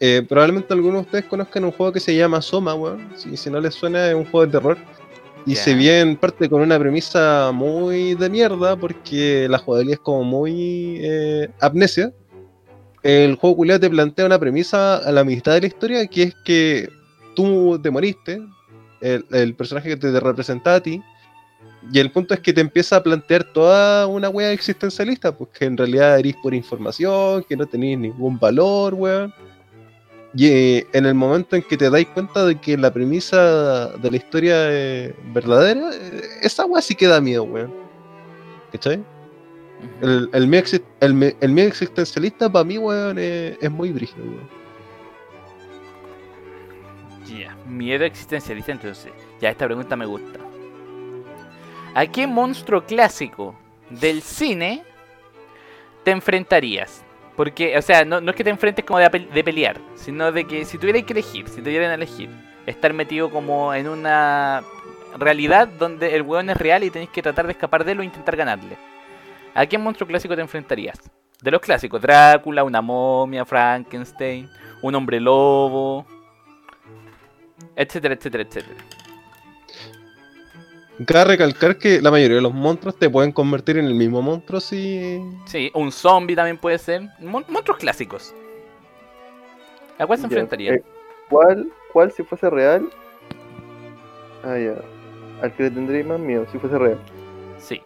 Eh, 0.00 0.24
probablemente 0.28 0.72
algunos 0.74 1.02
de 1.02 1.06
ustedes 1.06 1.24
conozcan 1.26 1.64
un 1.64 1.70
juego 1.72 1.92
que 1.92 2.00
se 2.00 2.14
llama 2.16 2.42
Soma, 2.42 2.74
weón. 2.74 3.08
Si, 3.16 3.36
si 3.36 3.50
no 3.50 3.60
les 3.60 3.74
suena, 3.74 4.08
es 4.08 4.14
un 4.14 4.24
juego 4.24 4.46
de 4.46 4.52
terror. 4.52 4.78
Y 5.46 5.54
Ya. 5.54 5.62
se 5.62 5.74
bien 5.74 6.16
parte 6.16 6.48
con 6.48 6.60
una 6.60 6.78
premisa 6.78 7.50
muy 7.52 8.14
de 8.14 8.30
mierda, 8.30 8.76
porque 8.76 9.46
la 9.48 9.58
jugabilidad 9.58 9.94
es 9.94 10.00
como 10.00 10.24
muy 10.24 10.98
eh, 11.02 11.48
amnesia. 11.60 12.12
El 13.02 13.34
juego 13.36 13.56
culiado 13.56 13.80
te 13.80 13.90
plantea 13.90 14.26
una 14.26 14.38
premisa 14.38 14.96
a 14.98 15.10
la 15.10 15.24
mitad 15.24 15.54
de 15.54 15.62
la 15.62 15.66
historia, 15.66 16.06
que 16.06 16.22
es 16.24 16.34
que 16.44 16.88
tú 17.34 17.78
te 17.82 17.90
moriste, 17.90 18.40
el, 19.00 19.24
el 19.32 19.54
personaje 19.56 19.88
que 19.88 19.96
te 19.96 20.20
representaba 20.20 20.76
a 20.76 20.80
ti, 20.80 21.02
y 21.90 21.98
el 21.98 22.10
punto 22.10 22.34
es 22.34 22.40
que 22.40 22.52
te 22.52 22.60
empieza 22.60 22.96
a 22.96 23.02
plantear 23.02 23.44
toda 23.44 24.06
una 24.06 24.28
wea 24.28 24.52
existencialista, 24.52 25.36
pues 25.36 25.50
que 25.50 25.64
en 25.64 25.76
realidad 25.76 26.18
eres 26.18 26.36
por 26.36 26.54
información, 26.54 27.44
que 27.48 27.56
no 27.56 27.66
tenéis 27.66 27.98
ningún 27.98 28.38
valor, 28.38 28.94
weón. 28.94 29.34
Y 30.34 30.46
eh, 30.46 30.86
en 30.92 31.06
el 31.06 31.14
momento 31.14 31.56
en 31.56 31.62
que 31.62 31.76
te 31.76 31.90
dais 31.90 32.06
cuenta 32.08 32.46
de 32.46 32.58
que 32.58 32.78
la 32.78 32.92
premisa 32.92 33.88
de 33.88 34.10
la 34.10 34.16
historia 34.16 34.70
es 34.70 35.12
verdadera, 35.34 35.90
eh, 35.92 36.22
esa 36.42 36.64
wea 36.64 36.80
sí 36.80 36.94
que 36.94 37.06
da 37.06 37.20
miedo, 37.20 37.44
weón. 37.44 37.74
¿Cachai? 38.70 39.04
El, 40.00 40.30
el, 40.32 40.46
miedo 40.46 41.68
existencialista 41.68 42.50
para 42.50 42.64
mí, 42.64 42.78
weón, 42.78 43.18
es, 43.18 43.58
es 43.60 43.70
muy 43.70 43.90
brígido, 43.90 44.24
weón. 44.24 44.62
Ya, 47.26 47.56
miedo 47.66 48.04
existencialista 48.04 48.72
entonces. 48.72 49.12
Ya, 49.40 49.50
esta 49.50 49.66
pregunta 49.66 49.96
me 49.96 50.06
gusta. 50.06 50.51
¿A 51.94 52.06
qué 52.06 52.26
monstruo 52.26 52.84
clásico 52.84 53.54
del 53.90 54.22
cine 54.22 54.82
te 56.04 56.10
enfrentarías? 56.10 57.04
Porque, 57.36 57.76
o 57.76 57.82
sea, 57.82 58.04
no, 58.04 58.18
es 58.18 58.36
que 58.36 58.44
te 58.44 58.50
enfrentes 58.50 58.84
como 58.84 58.98
de, 58.98 59.08
de 59.08 59.44
pelear, 59.44 59.78
sino 59.94 60.32
de 60.32 60.46
que 60.46 60.64
si 60.64 60.78
tuvieras 60.78 61.02
que 61.04 61.12
elegir, 61.12 61.48
si 61.48 61.60
tuvieran 61.60 61.90
que 61.90 61.94
elegir, 61.94 62.30
estar 62.66 62.92
metido 62.92 63.30
como 63.30 63.74
en 63.74 63.88
una 63.88 64.62
realidad 65.18 65.68
donde 65.68 66.14
el 66.14 66.22
weón 66.22 66.48
es 66.50 66.56
real 66.56 66.84
y 66.84 66.90
tenéis 66.90 67.10
que 67.10 67.22
tratar 67.22 67.46
de 67.46 67.52
escapar 67.52 67.84
de 67.84 67.92
él 67.92 68.00
o 68.00 68.02
intentar 68.02 68.36
ganarle. 68.36 68.76
¿A 69.54 69.66
qué 69.66 69.76
monstruo 69.76 70.08
clásico 70.08 70.34
te 70.34 70.40
enfrentarías? 70.40 70.98
De 71.42 71.50
los 71.50 71.60
clásicos, 71.60 72.00
Drácula, 72.00 72.64
una 72.64 72.80
momia, 72.80 73.44
Frankenstein, 73.44 74.48
un 74.80 74.94
hombre 74.94 75.20
lobo, 75.20 76.06
etcétera, 77.76 78.14
etcétera, 78.14 78.44
etcétera. 78.44 79.01
Cabe 81.06 81.24
recalcar 81.24 81.78
que 81.78 82.00
la 82.00 82.10
mayoría 82.10 82.36
de 82.36 82.42
los 82.42 82.52
monstruos 82.52 82.96
te 82.96 83.08
pueden 83.08 83.32
convertir 83.32 83.78
en 83.78 83.86
el 83.86 83.94
mismo 83.94 84.20
monstruo 84.22 84.60
si. 84.60 85.20
Sí, 85.46 85.70
un 85.74 85.90
zombie 85.92 86.36
también 86.36 86.58
puede 86.58 86.78
ser. 86.78 87.02
Mon- 87.20 87.44
monstruos 87.48 87.78
clásicos. 87.78 88.34
¿A 89.98 90.06
cuál 90.06 90.18
se 90.18 90.24
enfrentaría? 90.26 90.74
eh, 90.74 90.82
¿Cuál, 91.28 91.68
¿Cuál 91.92 92.10
si 92.12 92.22
fuese 92.22 92.50
real? 92.50 92.88
Ah, 94.44 94.58
ya. 94.58 94.74
Al 95.42 95.52
que 95.54 95.64
le 95.64 95.70
tendría 95.70 96.04
más 96.04 96.18
miedo 96.20 96.46
si 96.50 96.58
fuese 96.58 96.78
real. 96.78 96.98
Sí. 97.58 97.80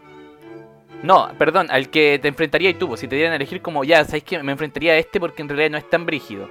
No, 1.03 1.29
perdón, 1.39 1.67
al 1.71 1.91
que 1.91 2.19
te 2.21 2.29
enfrentaría 2.29 2.71
y 2.71 2.75
tú, 2.75 2.89
pues, 2.89 3.01
si 3.01 3.09
te 3.09 3.17
dieran 3.17 3.33
a 3.35 3.37
elegir 3.37 3.61
como, 3.61 3.85
ya, 3.85 4.05
¿sabes 4.05 4.25
qué? 4.25 4.43
Me 4.43 4.53
enfrentaría 4.53 4.93
a 4.93 4.97
este 4.97 5.21
porque 5.21 5.43
en 5.43 5.49
realidad 5.49 5.71
no 5.71 5.79
es 5.79 5.89
tan 5.89 6.07
brígido. 6.07 6.49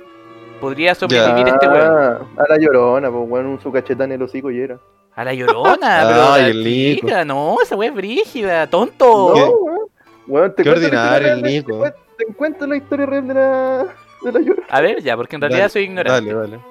Podría 0.61 0.95
sobrevivir 0.95 1.47
este 1.47 1.67
weón. 1.67 2.27
A 2.37 2.43
la 2.47 2.57
llorona, 2.57 3.11
pues 3.11 3.23
weón, 3.27 3.45
un 3.47 3.59
su 3.59 3.71
cachetán 3.71 4.11
en 4.11 4.21
el 4.21 4.23
hocico 4.23 4.51
y 4.51 4.59
era. 4.61 4.79
A 5.15 5.23
la 5.23 5.33
llorona, 5.33 6.03
pero 6.07 6.33
Ay, 6.33 6.51
el 6.51 6.63
Nico. 6.63 7.25
no, 7.25 7.57
esa 7.61 7.75
weá 7.75 7.89
es 7.89 7.95
brígida, 7.95 8.67
tonto. 8.67 9.33
No, 9.35 9.89
weón. 10.27 10.53
Te 10.55 10.63
Qué 10.63 10.69
ordinario 10.69 11.33
el 11.33 11.41
Nico. 11.41 11.83
Te, 11.83 11.93
te 12.25 12.33
cuento 12.33 12.67
la 12.67 12.75
historia 12.77 13.05
real 13.05 13.27
de 13.27 13.33
la, 13.33 13.85
de 14.23 14.31
la 14.31 14.39
llorona. 14.39 14.67
A 14.69 14.81
ver, 14.81 15.01
ya, 15.01 15.15
porque 15.15 15.35
en 15.35 15.41
realidad 15.41 15.61
Dale, 15.61 15.69
soy 15.69 15.83
ignorante. 15.83 16.33
Dale, 16.33 16.49
dale. 16.51 16.63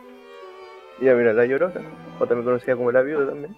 Ya, 1.01 1.15
mira, 1.15 1.33
la 1.33 1.45
llorona. 1.47 1.81
O 2.19 2.27
también 2.27 2.45
conocida 2.45 2.77
como 2.77 2.93
la 2.93 3.03
viuda 3.03 3.27
también. 3.29 3.57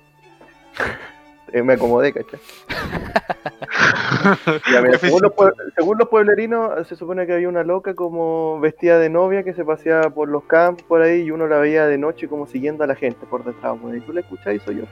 Eh, 1.53 1.63
me 1.63 1.75
acomodé, 1.75 2.13
¿cachai? 2.13 2.41
Ya, 4.73 4.81
mira, 4.83 4.99
según, 4.99 5.23
los 5.23 5.33
pue- 5.33 5.53
según 5.77 5.99
los 5.99 6.09
pueblerinos, 6.09 6.87
se 6.89 6.97
supone 6.97 7.27
que 7.27 7.35
había 7.35 7.49
una 7.49 7.63
loca 7.63 7.95
como 7.95 8.59
vestida 8.61 8.99
de 8.99 9.09
novia 9.11 9.43
que 9.43 9.55
se 9.55 9.65
paseaba 9.65 10.11
por 10.11 10.29
los 10.29 10.45
campos 10.45 10.85
por 10.85 11.03
ahí 11.03 11.23
y 11.23 11.31
uno 11.31 11.47
la 11.47 11.59
veía 11.59 11.87
de 11.87 11.99
noche 11.99 12.29
como 12.29 12.47
siguiendo 12.47 12.85
a 12.85 12.87
la 12.87 12.95
gente 12.95 13.27
por 13.27 13.45
detrás. 13.45 13.77
weón. 13.83 13.97
Y 13.99 14.01
tú 14.01 14.13
la 14.13 14.21
escuchás 14.21 14.55
y 14.55 14.59
soy 14.61 14.77
yo. 14.77 14.83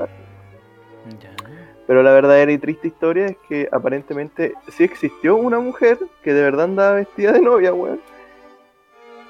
Ya. 1.21 1.31
Pero 1.87 2.03
la 2.03 2.13
verdadera 2.13 2.51
y 2.51 2.59
triste 2.59 2.89
historia 2.89 3.27
es 3.27 3.37
que 3.49 3.69
aparentemente 3.71 4.55
sí 4.69 4.85
existió 4.85 5.37
una 5.37 5.59
mujer 5.59 5.99
que 6.23 6.33
de 6.33 6.43
verdad 6.43 6.65
andaba 6.65 6.93
vestida 6.95 7.33
de 7.33 7.41
novia, 7.41 7.75
weón. 7.75 8.01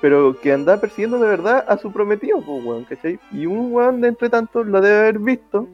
Pero 0.00 0.38
que 0.40 0.52
andaba 0.52 0.80
persiguiendo 0.80 1.18
de 1.18 1.26
verdad 1.26 1.64
a 1.66 1.78
su 1.78 1.90
prometido, 1.92 2.40
pues, 2.42 2.64
weón, 2.64 2.84
¿cachai? 2.84 3.18
Y 3.32 3.46
un 3.46 3.72
weón 3.72 4.00
de 4.00 4.08
entre 4.08 4.28
tantos 4.28 4.66
lo 4.66 4.80
debe 4.80 4.98
haber 4.98 5.18
visto 5.18 5.66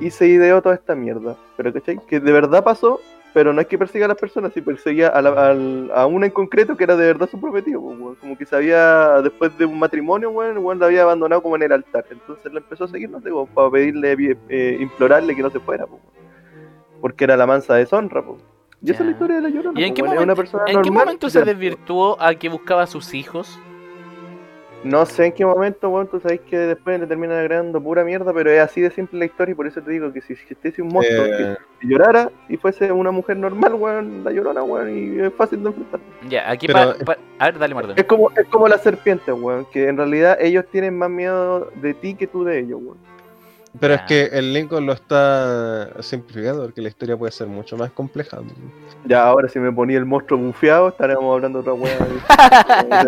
y 0.00 0.10
se 0.10 0.26
ideó 0.26 0.60
toda 0.60 0.74
esta 0.74 0.94
mierda. 0.94 1.36
Pero, 1.56 1.72
¿cachai? 1.72 1.98
Que 2.06 2.18
de 2.18 2.32
verdad 2.32 2.64
pasó, 2.64 3.00
pero 3.34 3.52
no 3.52 3.60
es 3.60 3.66
que 3.66 3.78
persiga 3.78 4.04
a 4.04 4.08
las 4.08 4.18
personas, 4.18 4.52
si 4.52 4.60
perseguía 4.60 5.08
a, 5.08 5.22
la- 5.22 5.50
a 5.94 6.06
una 6.06 6.26
en 6.26 6.32
concreto 6.32 6.76
que 6.76 6.84
era 6.84 6.96
de 6.96 7.06
verdad 7.06 7.28
su 7.30 7.40
prometido, 7.40 7.80
pues. 7.80 8.18
Como 8.18 8.36
que 8.36 8.44
se 8.44 8.54
había, 8.56 9.20
después 9.22 9.56
de 9.58 9.64
un 9.64 9.78
matrimonio, 9.78 10.30
weón, 10.30 10.58
weón 10.58 10.78
la 10.78 10.86
había 10.86 11.02
abandonado 11.02 11.42
como 11.42 11.56
en 11.56 11.62
el 11.62 11.72
altar. 11.72 12.04
Entonces 12.10 12.52
la 12.52 12.60
empezó 12.60 12.84
a 12.84 12.88
seguir, 12.88 13.10
no 13.10 13.20
sé, 13.20 13.30
como 13.30 13.46
para 13.46 13.70
pedirle, 13.70 14.38
eh, 14.48 14.76
implorarle 14.80 15.34
que 15.34 15.42
no 15.42 15.50
se 15.50 15.60
fuera, 15.60 15.86
pues. 15.86 16.00
Porque 17.00 17.24
era 17.24 17.36
la 17.36 17.46
mansa 17.46 17.74
deshonra, 17.74 18.22
pues. 18.24 18.40
Y 18.84 18.90
esa 18.90 19.00
es 19.00 19.06
la 19.06 19.12
historia 19.12 19.36
de 19.36 19.42
la 19.42 19.48
llorona. 19.48 19.80
¿Y 19.80 19.84
en 19.84 19.94
qué 19.94 20.02
momento, 20.02 20.22
una 20.24 20.34
persona 20.34 20.64
en 20.66 20.82
qué 20.82 20.90
momento 20.90 21.30
se 21.30 21.42
desvirtuó 21.44 22.20
a 22.20 22.34
que 22.34 22.48
buscaba 22.48 22.82
a 22.82 22.86
sus 22.86 23.14
hijos? 23.14 23.58
No 24.84 25.06
sé 25.06 25.26
en 25.26 25.32
qué 25.32 25.46
momento, 25.46 25.88
weón, 25.90 26.08
tú 26.08 26.18
sabes 26.18 26.40
que 26.40 26.56
después 26.58 26.98
le 26.98 27.06
terminan 27.06 27.38
agregando 27.38 27.80
pura 27.80 28.02
mierda, 28.04 28.32
pero 28.34 28.50
es 28.50 28.58
así 28.60 28.80
de 28.80 28.90
simple 28.90 29.20
la 29.20 29.26
historia 29.26 29.52
y 29.52 29.54
por 29.54 29.66
eso 29.68 29.80
te 29.80 29.92
digo 29.92 30.12
que 30.12 30.20
si 30.20 30.32
existiese 30.32 30.82
un 30.82 30.88
monstruo 30.88 31.24
Eh, 31.24 31.56
que 31.80 31.86
llorara 31.86 32.30
y 32.48 32.56
fuese 32.56 32.90
una 32.90 33.12
mujer 33.12 33.36
normal, 33.36 33.74
weón, 33.74 34.24
la 34.24 34.32
llorona, 34.32 34.64
weón, 34.64 34.90
y 34.90 35.20
es 35.20 35.32
fácil 35.34 35.62
de 35.62 35.68
enfrentar. 35.68 36.00
Ya, 36.28 36.50
aquí 36.50 36.66
Pero- 36.66 36.96
para... 37.04 37.18
A 37.38 37.44
ver, 37.46 37.58
dale, 37.60 37.74
Mardón. 37.74 37.94
Es 37.96 38.04
como, 38.04 38.30
es 38.32 38.44
como 38.48 38.66
las 38.66 38.82
serpientes, 38.82 39.32
weón, 39.32 39.66
que 39.72 39.86
en 39.88 39.96
realidad 39.96 40.36
ellos 40.40 40.64
tienen 40.72 40.98
más 40.98 41.10
miedo 41.10 41.70
de 41.80 41.94
ti 41.94 42.14
que 42.14 42.26
tú 42.26 42.42
de 42.42 42.58
ellos, 42.58 42.80
weón. 42.82 42.98
Pero 43.80 43.94
es 43.94 44.02
que 44.02 44.24
el 44.32 44.52
Lincoln 44.52 44.84
lo 44.84 44.92
está 44.92 45.90
simplificando 46.00 46.62
porque 46.62 46.82
la 46.82 46.88
historia 46.88 47.16
puede 47.16 47.32
ser 47.32 47.46
mucho 47.46 47.76
más 47.76 47.90
compleja. 47.90 48.38
Ya, 49.06 49.24
ahora 49.24 49.48
si 49.48 49.58
me 49.58 49.72
ponía 49.72 49.96
el 49.98 50.04
monstruo 50.04 50.38
bufeado, 50.38 50.88
estaríamos 50.88 51.32
hablando 51.34 51.62
de 51.62 51.70
otra 51.70 51.74
weá. 51.74 51.98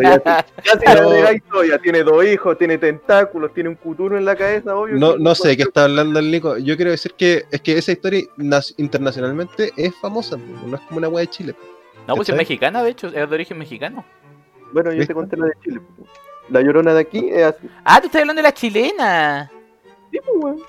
ya, 0.00 1.40
todo, 1.50 1.64
ya 1.64 1.78
tiene 1.78 2.02
dos 2.02 2.24
hijos, 2.24 2.56
tiene 2.56 2.78
tentáculos, 2.78 3.52
tiene 3.52 3.68
un 3.68 3.74
cuturo 3.74 4.16
en 4.16 4.24
la 4.24 4.34
cabeza, 4.36 4.74
obvio. 4.74 4.96
No, 4.96 5.18
no 5.18 5.34
sé 5.34 5.48
de 5.48 5.56
qué 5.58 5.62
está 5.64 5.84
hablando 5.84 6.18
el 6.18 6.30
Nico. 6.30 6.56
Yo 6.56 6.76
quiero 6.76 6.90
decir 6.90 7.12
que 7.12 7.44
es 7.50 7.60
que 7.60 7.76
esa 7.76 7.92
historia 7.92 8.22
internacionalmente 8.78 9.70
es 9.76 9.94
famosa, 9.96 10.38
no 10.66 10.76
es 10.76 10.82
como 10.82 10.98
una 10.98 11.08
weá 11.08 11.20
de 11.20 11.30
Chile. 11.30 11.54
No, 12.08 12.16
pues 12.16 12.28
es 12.30 12.36
mexicana, 12.36 12.82
de 12.82 12.90
hecho, 12.90 13.08
es 13.08 13.14
de 13.14 13.22
origen 13.22 13.58
mexicano. 13.58 14.04
Bueno, 14.72 14.90
yo 14.90 14.98
¿Viste? 14.98 15.08
te 15.08 15.14
conté 15.14 15.36
la 15.36 15.46
de 15.46 15.52
Chile. 15.62 15.80
La 16.48 16.60
llorona 16.60 16.92
de 16.94 17.00
aquí 17.00 17.28
es 17.30 17.44
así. 17.44 17.68
Ah, 17.84 18.00
tú 18.00 18.06
estás 18.06 18.22
hablando 18.22 18.40
de 18.40 18.48
la 18.48 18.52
chilena. 18.52 19.50
Sí, 20.14 20.20
pues, 20.24 20.44
weón. 20.44 20.60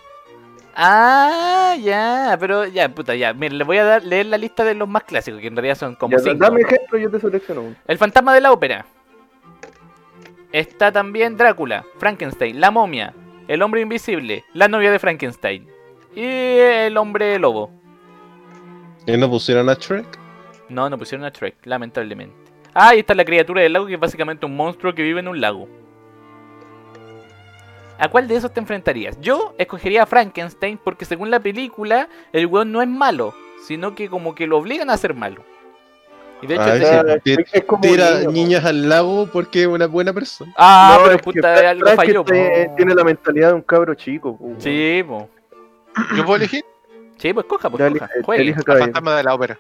Ah, 0.76 1.76
ya, 1.82 2.36
pero 2.40 2.66
ya, 2.66 2.90
puta, 2.90 3.16
ya. 3.16 3.32
Mira, 3.34 3.54
le 3.54 3.64
voy 3.64 3.78
a 3.78 3.84
dar, 3.84 4.04
leer 4.04 4.26
la 4.26 4.38
lista 4.40 4.64
de 4.64 4.74
los 4.74 4.90
más 4.90 5.04
clásicos, 5.04 5.40
que 5.40 5.48
en 5.48 5.56
realidad 5.56 5.76
son 5.78 5.96
como 5.96 6.18
Ya, 6.18 6.24
cinco. 6.24 6.38
dame 6.40 6.62
ejemplo, 6.62 6.98
yo 6.98 7.10
te 7.12 7.20
selecciono 7.20 7.62
uno. 7.62 7.76
El 7.88 7.98
fantasma 8.00 8.34
de 8.34 8.42
la 8.42 8.52
ópera. 8.52 8.86
Está 10.52 10.92
también 10.92 11.38
Drácula, 11.38 11.86
Frankenstein, 12.00 12.60
la 12.60 12.72
momia, 12.72 13.14
el 13.48 13.62
hombre 13.62 13.82
invisible, 13.82 14.44
la 14.54 14.68
novia 14.68 14.90
de 14.92 15.00
Frankenstein 15.00 15.68
y 16.16 16.24
el 16.24 16.98
hombre 16.98 17.38
lobo. 17.40 17.72
¿Y 19.06 19.16
no 19.18 19.30
pusieron 19.30 19.70
a 19.70 19.76
Shrek? 19.76 20.18
No, 20.70 20.90
no 20.90 20.98
pusieron 20.98 21.26
a 21.26 21.30
Shrek, 21.30 21.58
lamentablemente. 21.66 22.36
Ah, 22.74 22.96
y 22.96 23.00
está 23.00 23.14
la 23.14 23.26
criatura 23.26 23.62
del 23.62 23.74
lago, 23.74 23.86
que 23.86 23.94
es 23.94 24.00
básicamente 24.00 24.46
un 24.46 24.56
monstruo 24.56 24.96
que 24.96 25.04
vive 25.04 25.20
en 25.20 25.28
un 25.28 25.40
lago. 25.40 25.68
¿A 27.98 28.10
cuál 28.10 28.28
de 28.28 28.36
esos 28.36 28.54
te 28.54 28.60
enfrentarías? 28.60 29.20
Yo 29.22 29.54
escogería 29.58 30.04
a 30.04 30.06
Frankenstein 30.06 30.78
porque 30.84 31.06
según 31.06 31.32
la 31.32 31.40
película, 31.40 32.10
el 32.34 32.46
weón 32.48 32.72
no 32.72 32.82
es 32.82 32.88
malo, 32.88 33.34
sino 33.66 33.96
que 33.96 34.10
como 34.10 34.36
que 34.36 34.48
lo 34.48 34.58
obligan 34.58 34.90
a 34.90 34.98
ser 34.98 35.14
malo. 35.14 35.44
Y 36.42 36.48
de 36.48 36.56
hecho, 36.56 36.64
Ay, 36.64 36.82
te- 37.24 37.36
sí, 37.36 37.44
es- 37.54 37.64
como 37.64 37.82
Tira 37.82 38.20
niño, 38.20 38.32
niñas 38.32 38.66
al 38.66 38.90
lago 38.90 39.30
porque 39.32 39.62
es 39.62 39.68
una 39.68 39.88
buena 39.88 40.12
persona. 40.12 40.54
Ah, 40.58 40.96
No, 40.98 41.04
pero 41.04 41.16
es 41.16 41.22
que 41.22 41.24
puta, 41.34 41.70
algo 41.70 41.86
Frank 41.86 41.96
falló. 41.96 42.26
po. 42.26 42.32
tiene 42.76 42.94
la 42.94 43.04
mentalidad 43.06 43.48
de 43.50 43.54
un 43.54 43.62
cabro 43.62 43.94
chico. 43.96 44.38
po. 44.38 44.54
Sí, 44.60 45.02
po. 45.08 45.30
¿Yo 46.18 46.26
puedo 46.26 46.36
elegir? 46.36 46.66
Sí, 47.18 47.32
pues 47.32 47.46
coja, 47.46 47.70
pues 47.70 47.94
coja. 47.94 48.10
juegue. 48.26 48.54
fantasma 48.54 49.16
de 49.16 49.24
la 49.24 49.34
ópera. 49.34 49.58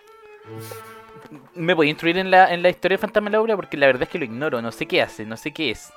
¿Me 1.55 1.73
voy 1.73 1.87
a 1.87 1.89
instruir 1.91 2.17
en 2.17 2.29
la, 2.29 2.53
en 2.53 2.61
la 2.61 2.69
historia 2.69 2.97
de 2.97 3.01
Fantasma 3.01 3.29
de 3.29 3.37
la 3.37 3.41
Obra? 3.41 3.55
Porque 3.55 3.77
la 3.77 3.87
verdad 3.87 4.03
es 4.03 4.09
que 4.09 4.19
lo 4.19 4.25
ignoro, 4.25 4.61
no 4.61 4.71
sé 4.73 4.85
qué 4.85 5.01
hace, 5.01 5.25
no 5.25 5.37
sé 5.37 5.53
qué 5.53 5.71
es. 5.71 5.91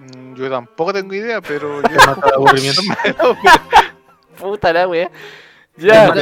Mm, 0.00 0.34
Yo 0.34 0.50
tampoco 0.50 0.92
tengo 0.92 1.14
idea, 1.14 1.40
pero 1.40 1.82
yo 1.90 1.96
mata 2.06 2.26
de 2.26 2.34
aburrimiento. 2.34 2.80
Puta 4.38 4.72
la 4.72 4.88
wea. 4.88 5.10
Ya, 5.76 6.12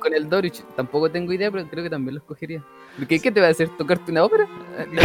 con 0.00 0.14
el 0.14 0.28
Dorich, 0.28 0.64
tampoco 0.74 1.08
tengo 1.10 1.32
idea, 1.32 1.50
pero 1.50 1.64
creo 1.68 1.84
que 1.84 1.90
también 1.90 2.14
lo 2.14 2.20
escogería. 2.20 2.62
¿Qué, 3.08 3.20
qué 3.20 3.30
te 3.30 3.40
va 3.40 3.46
a 3.46 3.50
hacer? 3.50 3.68
¿Tocarte 3.76 4.10
una 4.10 4.24
ópera? 4.24 4.48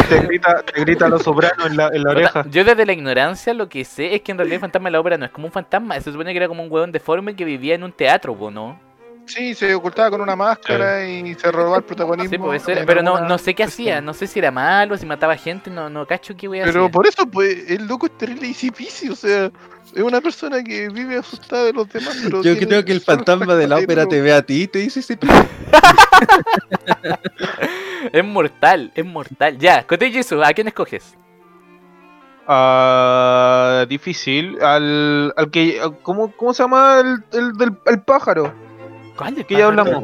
Te 0.10 0.22
grita, 0.22 0.64
te 0.64 0.82
grita 0.82 1.08
los 1.08 1.22
sopranos 1.22 1.68
en 1.68 1.78
la, 1.78 1.90
en 1.90 2.04
la 2.04 2.12
oreja. 2.12 2.46
Yo 2.50 2.64
desde 2.64 2.86
la 2.86 2.94
ignorancia 2.94 3.54
lo 3.54 3.70
que 3.70 3.86
sé 3.86 4.16
es 4.16 4.22
que 4.22 4.32
en 4.32 4.40
realidad 4.40 4.56
el 4.56 4.62
fantasma 4.62 4.88
de 4.88 4.92
la 4.94 5.00
ópera 5.02 5.18
no 5.18 5.26
es 5.26 5.32
como 5.32 5.46
un 5.46 5.54
fantasma, 5.54 6.00
se 6.02 6.12
supone 6.12 6.32
que 6.32 6.38
era 6.38 6.48
como 6.48 6.64
un 6.64 6.72
hueón 6.72 6.92
deforme 6.92 7.36
que 7.36 7.46
vivía 7.46 7.76
en 7.76 7.84
un 7.84 7.92
teatro, 7.92 8.36
¿no? 8.50 8.80
Sí, 9.28 9.54
se 9.54 9.76
ocultaba 9.76 10.10
con 10.10 10.22
una 10.22 10.36
máscara 10.36 11.06
y 11.08 11.36
se 11.36 11.52
robaba 11.52 11.78
el 11.78 11.84
protagonismo. 11.84 12.30
Sí, 12.30 12.38
pues 12.38 12.68
era- 12.68 12.86
pero 12.86 13.02
no, 13.04 13.22
no 13.28 13.38
sé 13.38 13.54
qué 13.54 13.64
cuestión. 13.64 13.88
hacía, 13.90 14.02
no 14.02 14.14
sé 14.14 14.28
si 14.28 14.40
era 14.40 14.52
malo, 14.52 14.98
si 14.98 15.06
mataba 15.06 15.36
gente, 15.36 15.70
no, 15.70 15.90
no 15.90 16.06
cacho 16.08 16.36
qué 16.36 16.48
wea 16.48 16.66
Pero 16.66 16.86
hacía. 16.86 16.91
por 16.91 17.08
eso, 17.08 17.26
pues, 17.28 17.70
el 17.70 17.88
loco 17.88 18.08
es 18.08 18.18
terrible 18.18 18.48
y 18.48 19.10
o 19.10 19.16
sea, 19.16 19.52
es 19.94 20.02
una 20.04 20.22
persona 20.22 20.64
que 20.64 20.90
vive 20.90 21.18
asustada 21.18 21.66
de 21.66 21.74
los 21.74 21.88
demás, 21.90 22.18
pero 22.24 22.41
Yo 22.41 22.58
creo 22.58 22.84
que 22.84 22.91
el 22.91 23.02
fantasma 23.02 23.56
de 23.56 23.68
la 23.68 23.78
ópera 23.78 24.06
te 24.08 24.22
ve 24.22 24.34
a 24.34 24.41
ti 24.41 24.64
y 24.64 24.68
te 24.68 24.80
dice 24.80 25.02
ese 25.02 25.18
Es 28.12 28.24
mortal, 28.24 28.91
es 28.95 29.06
mortal. 29.06 29.58
Ya, 29.58 29.86
Kote 29.86 30.12
Jisoo, 30.12 30.44
¿a 30.44 30.54
quién 30.54 30.68
escoges? 30.68 31.16
Ah, 32.48 33.86
difícil. 33.90 34.62
Al, 34.62 35.34
al 35.36 35.52
que. 35.52 35.82
¿cómo, 36.02 36.32
¿Cómo 36.32 36.54
se 36.54 36.64
llama 36.64 37.02
el, 37.02 37.24
el 37.38 37.54
del 37.54 37.78
el 37.88 38.02
pájaro? 38.02 38.54
¿Cuál 39.18 39.35
de 39.35 39.44
Que 39.44 39.56
ya 39.56 39.68
hablamos. 39.68 40.03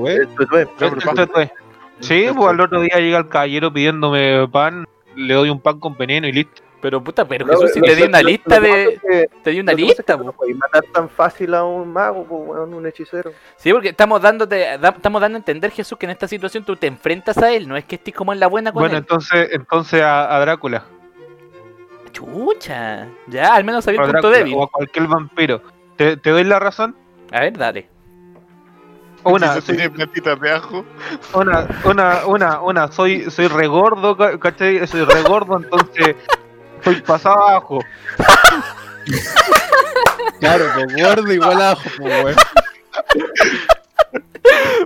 Sí, 1.99 2.25
pues 2.35 2.49
al 2.49 2.59
otro 2.59 2.81
día 2.81 2.97
llega 2.99 3.19
el 3.19 3.29
caballero 3.29 3.71
pidiéndome 3.71 4.47
pan, 4.49 4.85
le 5.15 5.33
doy 5.33 5.49
un 5.49 5.61
pan 5.61 5.79
con 5.79 5.95
veneno 5.95 6.27
y 6.27 6.31
listo. 6.33 6.61
Pero 6.81 7.01
puta, 7.01 7.25
pero 7.25 7.47
Jesús, 7.47 7.71
si 7.73 7.79
te 7.79 7.95
di 7.95 8.03
una 8.03 8.21
lista 8.21 8.59
de. 8.59 9.29
Te 9.41 9.51
di 9.51 9.61
una 9.61 9.71
lista, 9.71 10.17
no 10.17 10.33
podéis 10.33 10.57
matar 10.57 10.83
tan 10.91 11.07
fácil 11.09 11.53
a 11.53 11.63
un 11.63 11.93
mago, 11.93 12.23
weón, 12.23 12.73
un 12.73 12.85
hechicero. 12.85 13.31
Sí, 13.55 13.71
porque 13.71 13.89
estamos 13.89 14.21
dándote, 14.21 14.73
estamos 14.73 15.21
dando 15.21 15.37
a 15.37 15.39
entender, 15.39 15.71
Jesús, 15.71 15.97
que 15.97 16.07
en 16.07 16.09
esta 16.09 16.27
situación 16.27 16.65
tú 16.65 16.75
te 16.75 16.87
enfrentas 16.87 17.37
a 17.37 17.53
él, 17.53 17.69
no 17.69 17.77
es 17.77 17.85
que 17.85 17.95
estés 17.95 18.13
como 18.13 18.33
en 18.33 18.41
la 18.41 18.47
buena 18.47 18.73
con 18.73 18.81
Bueno, 18.81 18.97
él. 18.97 18.99
entonces, 19.03 19.47
entonces 19.53 20.01
a, 20.01 20.35
a 20.35 20.39
Drácula. 20.41 20.83
Chucha. 22.11 23.07
Ya, 23.27 23.55
al 23.55 23.63
menos 23.63 23.85
sabía 23.85 24.01
a 24.01 24.03
el 24.03 24.11
punto 24.11 24.27
Drácula, 24.29 24.37
débil. 24.43 24.53
O 24.57 24.63
a 24.63 24.67
cualquier 24.69 25.07
vampiro. 25.07 25.61
¿Te, 25.95 26.17
te 26.17 26.29
doy 26.31 26.43
la 26.43 26.59
razón? 26.59 26.97
A 27.31 27.39
ver, 27.41 27.57
dale. 27.57 27.92
Una, 29.33 29.53
soy, 29.61 29.75
tiene 29.77 29.89
plantitas 29.89 30.39
de 30.39 30.51
ajo. 30.51 30.85
una, 31.33 31.67
una, 31.85 32.25
una, 32.25 32.61
una, 32.61 32.91
soy, 32.91 33.29
soy 33.31 33.47
regordo, 33.47 34.17
ca- 34.17 34.37
¿cachai? 34.39 34.85
Soy 34.87 35.05
regordo, 35.05 35.57
entonces 35.57 36.15
soy 36.83 37.01
pasado 37.01 37.41
abajo. 37.47 37.79
Claro, 40.39 40.65
pues 40.75 40.93
gordo 41.01 41.33
igual 41.33 41.61
a 41.61 41.71
ajo, 41.71 41.81
pues, 41.97 42.21
güey. 42.21 42.35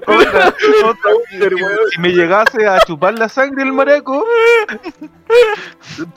Otra, 0.06 0.54
otra, 0.86 1.12
si- 1.30 1.40
si 1.96 2.00
me 2.02 2.10
llegase 2.10 2.68
a 2.68 2.80
chupar 2.82 3.18
la 3.18 3.28
sangre 3.28 3.64
el 3.64 3.74
maraco, 3.74 4.26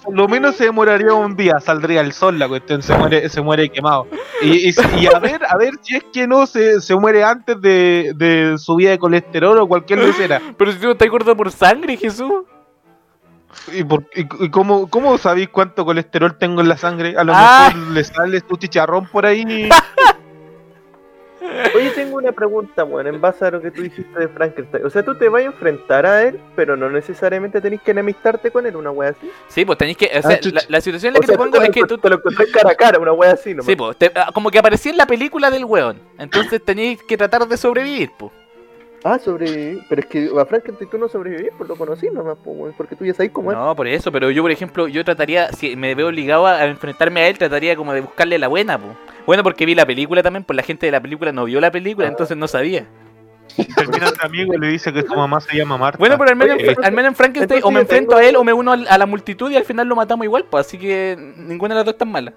por 0.04 0.14
lo 0.14 0.28
menos 0.28 0.56
se 0.56 0.64
demoraría 0.64 1.12
un 1.14 1.36
día, 1.36 1.58
saldría 1.60 2.00
el 2.02 2.12
sol, 2.12 2.38
la 2.38 2.48
cuestión 2.48 2.82
se 2.82 2.96
muere, 2.96 3.28
se 3.28 3.40
muere 3.40 3.68
quemado. 3.70 4.06
Y, 4.42 4.68
y, 4.68 4.72
si- 4.72 4.82
y 5.00 5.06
a 5.06 5.18
ver, 5.18 5.42
a 5.48 5.56
ver 5.56 5.74
si 5.82 5.96
es 5.96 6.04
que 6.12 6.26
no 6.26 6.46
se, 6.46 6.80
se 6.80 6.94
muere 6.94 7.24
antes 7.24 7.60
de, 7.60 8.12
de 8.16 8.56
subida 8.58 8.90
de 8.90 8.98
colesterol 8.98 9.58
o 9.58 9.66
cualquier 9.66 10.00
lecera. 10.00 10.40
Pero 10.56 10.72
si 10.72 10.78
tú 10.78 10.86
no 10.86 10.92
estás 10.92 11.08
gordo 11.08 11.36
por 11.36 11.50
sangre, 11.50 11.96
Jesús. 11.96 12.44
¿Y, 13.72 13.82
por, 13.82 14.04
y, 14.14 14.20
y 14.44 14.50
cómo, 14.50 14.88
cómo 14.88 15.18
sabéis 15.18 15.48
cuánto 15.48 15.84
colesterol 15.84 16.38
tengo 16.38 16.60
en 16.60 16.68
la 16.68 16.76
sangre? 16.76 17.14
A 17.16 17.24
lo 17.24 17.32
Ah. 17.34 17.70
mejor 17.74 17.90
le 17.92 18.04
sale 18.04 18.40
tu 18.42 18.56
chicharrón 18.56 19.08
por 19.08 19.26
ahí. 19.26 19.68
Oye, 21.74 21.90
tengo 21.90 22.16
una 22.16 22.32
pregunta, 22.32 22.84
weón, 22.84 23.06
en 23.06 23.20
base 23.20 23.44
a 23.44 23.50
lo 23.50 23.60
que 23.60 23.70
tú 23.70 23.82
dijiste 23.82 24.18
de 24.18 24.28
Frankenstein. 24.28 24.84
O 24.84 24.90
sea, 24.90 25.04
tú 25.04 25.14
te 25.16 25.28
vas 25.28 25.42
a 25.42 25.46
enfrentar 25.46 26.06
a 26.06 26.22
él, 26.22 26.40
pero 26.56 26.76
no 26.76 26.88
necesariamente 26.90 27.60
tenés 27.60 27.82
que 27.82 27.90
enemistarte 27.90 28.50
con 28.50 28.66
él, 28.66 28.76
una 28.76 28.90
wea 28.90 29.10
así. 29.10 29.30
Sí, 29.48 29.64
pues 29.64 29.78
tenéis 29.78 29.96
que. 29.96 30.06
O 30.06 30.22
sea, 30.22 30.36
Ah, 30.36 30.40
chucha. 30.40 30.54
la, 30.56 30.62
la 30.68 30.80
situación 30.80 31.10
en 31.10 31.14
la 31.14 31.18
O 31.18 31.20
que 31.20 31.26
sea, 31.26 31.34
te 31.36 31.38
pongo 31.38 31.62
es 31.62 31.70
que 31.70 31.84
tú. 31.84 31.98
te 31.98 32.08
lo 32.08 32.16
encontrás 32.16 32.48
cara 32.52 32.70
a 32.70 32.74
cara, 32.74 32.98
una 32.98 33.12
wea 33.12 33.32
así, 33.32 33.50
nomás. 33.50 33.66
Sí, 33.66 33.76
pues, 33.76 33.96
te- 33.96 34.12
ah, 34.14 34.30
como 34.32 34.50
que 34.50 34.58
aparecía 34.58 34.92
en 34.92 34.98
la 34.98 35.06
película 35.06 35.50
del 35.50 35.64
weón. 35.64 36.00
Entonces 36.18 36.64
tenéis 36.64 37.02
que 37.02 37.16
tratar 37.16 37.46
de 37.46 37.56
sobrevivir, 37.56 38.10
pues. 38.18 38.32
Ah, 39.02 39.18
sobrevivir. 39.18 39.82
Pero 39.88 40.00
es 40.02 40.06
que 40.06 40.30
a 40.38 40.44
Frankenstein 40.44 40.90
tú 40.90 40.98
no 40.98 41.08
sobrevivís, 41.08 41.50
pues 41.56 41.68
lo 41.68 41.76
conocí 41.76 42.08
nomás, 42.10 42.36
pues, 42.44 42.74
porque 42.76 42.96
tú 42.96 43.04
ya 43.06 43.14
sabes 43.14 43.32
cómo 43.32 43.50
es. 43.50 43.56
No, 43.56 43.74
por 43.74 43.86
eso, 43.88 44.12
pero 44.12 44.30
yo, 44.30 44.42
por 44.42 44.50
ejemplo, 44.50 44.88
yo 44.88 45.02
trataría, 45.04 45.50
si 45.52 45.74
me 45.74 45.94
veo 45.94 46.08
obligado 46.08 46.46
a 46.46 46.66
enfrentarme 46.66 47.20
a 47.22 47.28
él, 47.28 47.38
trataría 47.38 47.76
como 47.76 47.94
de 47.94 48.02
buscarle 48.02 48.38
la 48.38 48.48
buena, 48.48 48.78
pues. 48.78 48.92
Bueno, 49.26 49.42
porque 49.42 49.64
vi 49.64 49.74
la 49.74 49.86
película 49.86 50.22
también, 50.22 50.44
pues 50.44 50.54
la 50.56 50.62
gente 50.62 50.84
de 50.86 50.92
la 50.92 51.00
película 51.00 51.32
no 51.32 51.44
vio 51.46 51.60
la 51.60 51.70
película, 51.70 52.08
Ah. 52.08 52.10
entonces 52.10 52.36
no 52.36 52.46
sabía. 52.46 52.86
Termina 53.74 54.06
este 54.06 54.24
amigo 54.26 54.54
y 54.54 54.58
le 54.58 54.68
dice 54.68 54.92
que 54.92 55.02
su 55.02 55.14
mamá 55.14 55.40
se 55.40 55.56
llama 55.56 55.76
Marta. 55.76 55.98
Bueno, 55.98 56.16
pero 56.18 56.30
al 56.30 56.36
menos, 56.36 56.56
Oye, 56.56 56.70
en- 56.70 56.84
al 56.84 56.92
menos 56.92 57.08
en 57.10 57.14
Frankenstein 57.16 57.62
o 57.64 57.70
me 57.70 57.80
tengo- 57.80 57.80
enfrento 57.80 58.16
a 58.16 58.24
él 58.24 58.36
o 58.36 58.44
me 58.44 58.52
uno 58.52 58.72
a 58.72 58.98
la 58.98 59.06
multitud 59.06 59.50
y 59.50 59.56
al 59.56 59.64
final 59.64 59.88
lo 59.88 59.96
matamos 59.96 60.24
igual, 60.24 60.44
pues 60.48 60.66
así 60.66 60.78
que 60.78 61.16
ninguna 61.36 61.74
de 61.74 61.78
las 61.80 61.84
dos 61.86 61.94
es 61.94 61.98
tan 61.98 62.12
mala. 62.12 62.32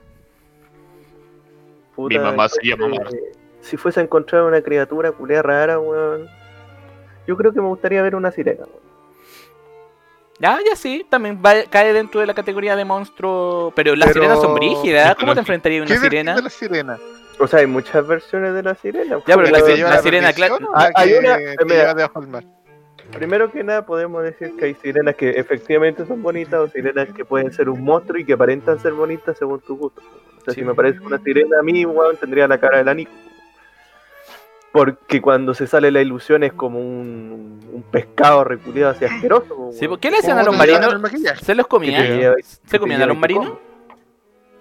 Puta, 1.96 2.18
Mi 2.18 2.24
mamá 2.24 2.48
se 2.50 2.66
llama 2.66 2.88
entonces, 2.88 3.20
Si 3.62 3.78
fuese 3.78 4.00
a 4.00 4.04
encontrar 4.04 4.44
una 4.44 4.62
criatura 4.62 5.12
culea 5.12 5.42
rara, 5.42 5.80
weón. 5.80 6.28
Yo 7.28 7.38
creo 7.38 7.52
que 7.54 7.62
me 7.62 7.68
gustaría 7.68 8.02
ver 8.02 8.16
una 8.16 8.32
sirena, 8.32 8.66
weón. 8.66 8.94
Ya, 10.40 10.58
ya 10.68 10.76
sí, 10.76 11.06
también 11.10 11.42
va- 11.46 11.64
cae 11.70 11.94
dentro 11.94 12.20
de 12.20 12.26
la 12.28 12.34
categoría 12.34 12.76
de 12.76 12.84
monstruo. 12.86 13.72
Pero 13.76 13.96
las 13.96 14.10
Pero- 14.10 14.22
sirenas 14.22 14.42
son 14.42 14.56
brígidas. 14.56 15.16
¿Cómo 15.16 15.34
te 15.34 15.40
enfrentarías 15.40 15.84
a 15.84 15.86
¿Qué 15.86 15.94
una 15.94 16.02
sirena? 16.02 16.36
de 16.36 16.42
la 16.42 16.50
sirena? 16.50 16.98
O 17.40 17.48
sea, 17.48 17.60
hay 17.60 17.68
muchas 17.68 18.06
versiones 18.06 18.54
de 18.54 18.64
la 18.64 18.76
sirena. 18.76 19.18
Ya, 19.26 19.36
pero 19.36 19.44
¿La 19.44 19.52
la 19.60 19.66
que 19.66 19.78
la 19.78 19.90
la 19.90 20.02
sirena, 20.02 20.28
perdición 20.34 20.60
cla- 20.60 20.68
o 20.68 20.72
la 20.72 20.86
Ah, 20.86 20.92
hay 20.96 21.10
que 21.10 21.20
una- 21.20 21.38
del 21.38 22.28
mar? 22.30 22.44
Primero 23.14 23.52
que 23.52 23.64
nada, 23.64 23.86
podemos 23.86 24.24
decir 24.24 24.56
que 24.58 24.66
hay 24.66 24.74
sirenas 24.76 25.16
que 25.16 25.30
efectivamente 25.30 26.06
son 26.06 26.22
bonitas 26.24 26.60
o 26.60 26.68
sirenas 26.68 27.10
que 27.14 27.24
pueden 27.24 27.52
ser 27.54 27.70
un 27.70 27.84
monstruo 27.84 28.18
y 28.20 28.26
que 28.26 28.34
aparentan 28.34 28.80
ser 28.80 28.94
bonitas 28.94 29.38
según 29.38 29.60
tu 29.62 29.78
gusto. 29.78 30.02
O 30.02 30.44
sea, 30.44 30.54
Sí. 30.54 30.62
si 30.62 30.66
me 30.66 30.74
parece 30.74 31.00
una 31.00 31.20
sirena 31.20 31.60
a 31.60 31.64
mí, 31.64 31.86
weón, 31.86 32.18
tendría 32.18 32.48
la 32.48 32.58
cara 32.60 32.80
de 32.80 32.84
la 32.84 32.94
Nico. 32.94 33.12
Porque 34.74 35.22
cuando 35.22 35.54
se 35.54 35.68
sale 35.68 35.92
la 35.92 36.02
ilusión 36.02 36.44
es 36.44 36.52
como 36.52 36.80
un, 36.80 37.62
un 37.72 37.84
pescado 37.84 38.44
reculeado 38.44 38.92
así 38.92 39.06
asqueroso. 39.06 39.70
Sí, 39.72 39.88
¿por 39.88 40.00
¿Qué 40.00 40.10
le 40.12 40.18
hacían 40.18 40.40
a 40.40 40.44
¿Cómo 40.44 40.58
los 40.58 40.66
llevan 40.66 40.82
marinos? 40.82 41.02
maquillaje? 41.02 41.46
¿Se 41.46 41.56
los 41.56 41.68
comían? 41.68 42.34
¿Se 42.66 42.80
comían 42.80 43.02
a 43.02 43.06
los 43.06 43.16
marinos? 43.18 43.54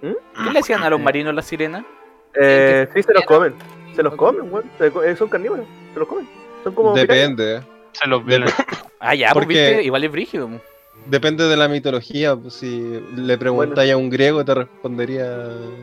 ¿Qué 0.02 0.51
le 0.52 0.59
hacían 0.59 0.82
a 0.82 0.90
los 0.90 1.01
marinos 1.01 1.34
las 1.34 1.47
sirenas? 1.47 1.84
Eh, 2.40 2.89
sí, 2.94 3.02
se 3.02 3.12
los 3.14 3.24
comen. 3.24 3.55
Se 3.97 4.02
los 4.02 4.14
comen, 4.14 4.52
weón. 4.52 4.70
Eh, 4.80 5.16
Son 5.16 5.28
carnívoros. 5.28 5.66
Se 5.94 5.98
los 5.98 6.09
comen. 6.09 6.28
Son 6.64 6.74
como 6.74 6.94
pirañas. 6.94 7.16
Depende. 7.36 7.62
Se 7.93 8.06
los 8.09 8.24
violan. 8.24 8.48
Ah, 9.01 9.14
ya, 9.14 9.32
pues 9.32 9.47
Porque- 9.47 9.66
viste, 9.68 9.82
igual 9.84 10.05
es 10.05 10.12
brígido. 10.12 10.48
Depende 11.07 11.45
de 11.49 11.57
la 11.57 11.69
mitología. 11.69 12.37
pues, 12.37 12.55
si 12.55 13.03
le 13.16 13.37
preguntáis 13.39 13.93
a 13.93 13.97
un 13.97 14.09
griego, 14.11 14.45
te 14.45 14.55
respondería. 14.55 15.27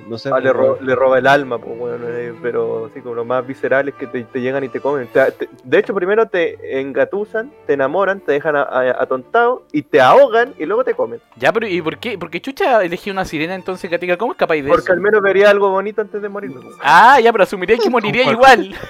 No 0.07 0.17
sé. 0.17 0.29
Ah, 0.33 0.39
le, 0.39 0.51
pues, 0.53 0.55
ro- 0.55 0.77
le 0.81 0.95
roba 0.95 1.17
el 1.19 1.27
alma, 1.27 1.57
pues, 1.59 1.77
bueno, 1.77 2.05
eh, 2.09 2.33
pero 2.41 2.85
así 2.87 3.01
como 3.01 3.15
lo 3.15 3.25
más 3.25 3.45
visceral 3.45 3.89
es 3.89 3.95
que 3.95 4.07
te, 4.07 4.23
te 4.23 4.41
llegan 4.41 4.63
y 4.63 4.69
te 4.69 4.79
comen. 4.79 5.07
Te- 5.07 5.31
te- 5.31 5.49
de 5.63 5.77
hecho, 5.79 5.93
primero 5.93 6.27
te 6.27 6.79
engatusan, 6.79 7.51
te 7.67 7.73
enamoran, 7.73 8.19
te 8.21 8.31
dejan 8.31 8.55
a- 8.55 8.63
a- 8.63 9.01
atontado 9.03 9.63
y 9.71 9.81
te 9.83 9.99
ahogan 10.01 10.53
y 10.57 10.65
luego 10.65 10.83
te 10.83 10.93
comen. 10.93 11.19
Ya, 11.37 11.51
pero 11.53 11.67
¿y 11.67 11.81
por 11.81 11.97
qué? 11.97 12.17
Porque 12.17 12.41
Chucha 12.41 12.83
elegí 12.83 13.11
una 13.11 13.25
sirena 13.25 13.55
entonces, 13.55 13.89
Gatica. 13.89 14.17
¿Cómo 14.17 14.31
es 14.33 14.37
capaz 14.37 14.55
de 14.55 14.63
Porque 14.63 14.83
eso? 14.83 14.93
al 14.93 14.99
menos 15.01 15.21
vería 15.21 15.49
algo 15.49 15.69
bonito 15.69 16.01
antes 16.01 16.21
de 16.21 16.29
morirme. 16.29 16.61
pues. 16.61 16.75
Ah, 16.81 17.19
ya, 17.19 17.31
pero 17.31 17.43
asumiría 17.43 17.77
que 17.77 17.89
moriría 17.89 18.31
igual. 18.31 18.73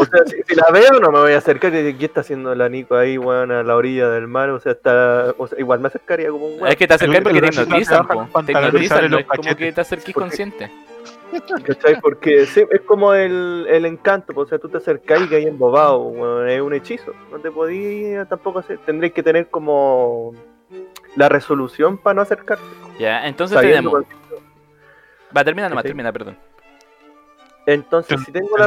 O 0.00 0.04
sea, 0.04 0.24
si, 0.26 0.36
si 0.46 0.54
la 0.54 0.66
veo 0.72 1.00
no 1.00 1.10
me 1.10 1.18
voy 1.18 1.32
a 1.32 1.38
acercar 1.38 1.74
y 1.74 1.94
¿qué 1.94 2.04
está 2.06 2.20
haciendo 2.20 2.54
la 2.54 2.68
Nico 2.68 2.96
ahí, 2.96 3.18
weón, 3.18 3.50
a 3.50 3.62
la 3.62 3.74
orilla 3.76 4.08
del 4.10 4.28
mar? 4.28 4.50
O 4.50 4.60
sea, 4.60 4.72
está, 4.72 5.34
o 5.36 5.46
sea, 5.48 5.58
igual 5.58 5.80
me 5.80 5.88
acercaría 5.88 6.30
como 6.30 6.46
un 6.46 6.54
weón. 6.54 6.68
Es 6.68 6.76
que 6.76 6.86
te 6.86 6.94
acercas 6.94 7.16
El- 7.18 7.22
porque 7.24 7.40
te 7.40 7.46
hipnotizan, 7.48 8.06
Te 8.46 8.52
hipnotizan, 8.52 9.10
no 9.10 9.18
es 9.18 9.26
como 9.26 9.56
que 9.56 9.72
te 9.72 9.80
acerques 9.80 10.14
Porque- 10.14 10.28
consciente. 10.28 10.70
¿Cachai? 11.64 12.00
Porque 12.00 12.46
sí, 12.46 12.64
es 12.70 12.80
como 12.82 13.12
el, 13.12 13.66
el 13.68 13.84
encanto, 13.84 14.32
pues, 14.32 14.46
o 14.46 14.48
sea, 14.48 14.58
tú 14.58 14.68
te 14.70 14.78
acercás 14.78 15.20
y 15.22 15.28
caes 15.28 15.46
embobado, 15.46 15.98
weón, 16.04 16.48
es 16.48 16.60
un 16.60 16.72
hechizo. 16.72 17.12
No 17.30 17.38
te 17.38 17.50
podías 17.50 18.26
tampoco 18.28 18.60
hacer, 18.60 18.78
tendréis 18.86 19.12
que 19.12 19.22
tener 19.22 19.48
como 19.48 20.32
la 21.16 21.28
resolución 21.28 21.98
para 21.98 22.14
no 22.14 22.22
acercarte. 22.22 22.64
Ya, 22.98 23.26
entonces 23.26 23.60
tenemos. 23.60 24.04
Va, 25.36 25.44
termina 25.44 25.68
nomás, 25.68 25.84
termina, 25.84 26.12
perdón. 26.12 26.36
Entonces, 27.70 28.18
si 28.24 28.32
tengo 28.32 28.56
la, 28.56 28.66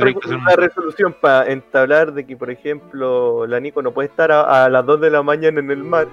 resolución 0.55 1.15
para 1.19 1.51
entablar 1.51 2.13
de 2.13 2.23
que, 2.23 2.37
por 2.37 2.51
ejemplo, 2.51 3.47
la 3.47 3.59
Nico 3.59 3.81
no 3.81 3.91
puede 3.91 4.09
estar 4.09 4.31
a, 4.31 4.65
a 4.65 4.69
las 4.69 4.85
2 4.85 5.01
de 5.01 5.09
la 5.09 5.23
mañana 5.23 5.59
en 5.59 5.71
el 5.71 5.83
mar, 5.83 6.07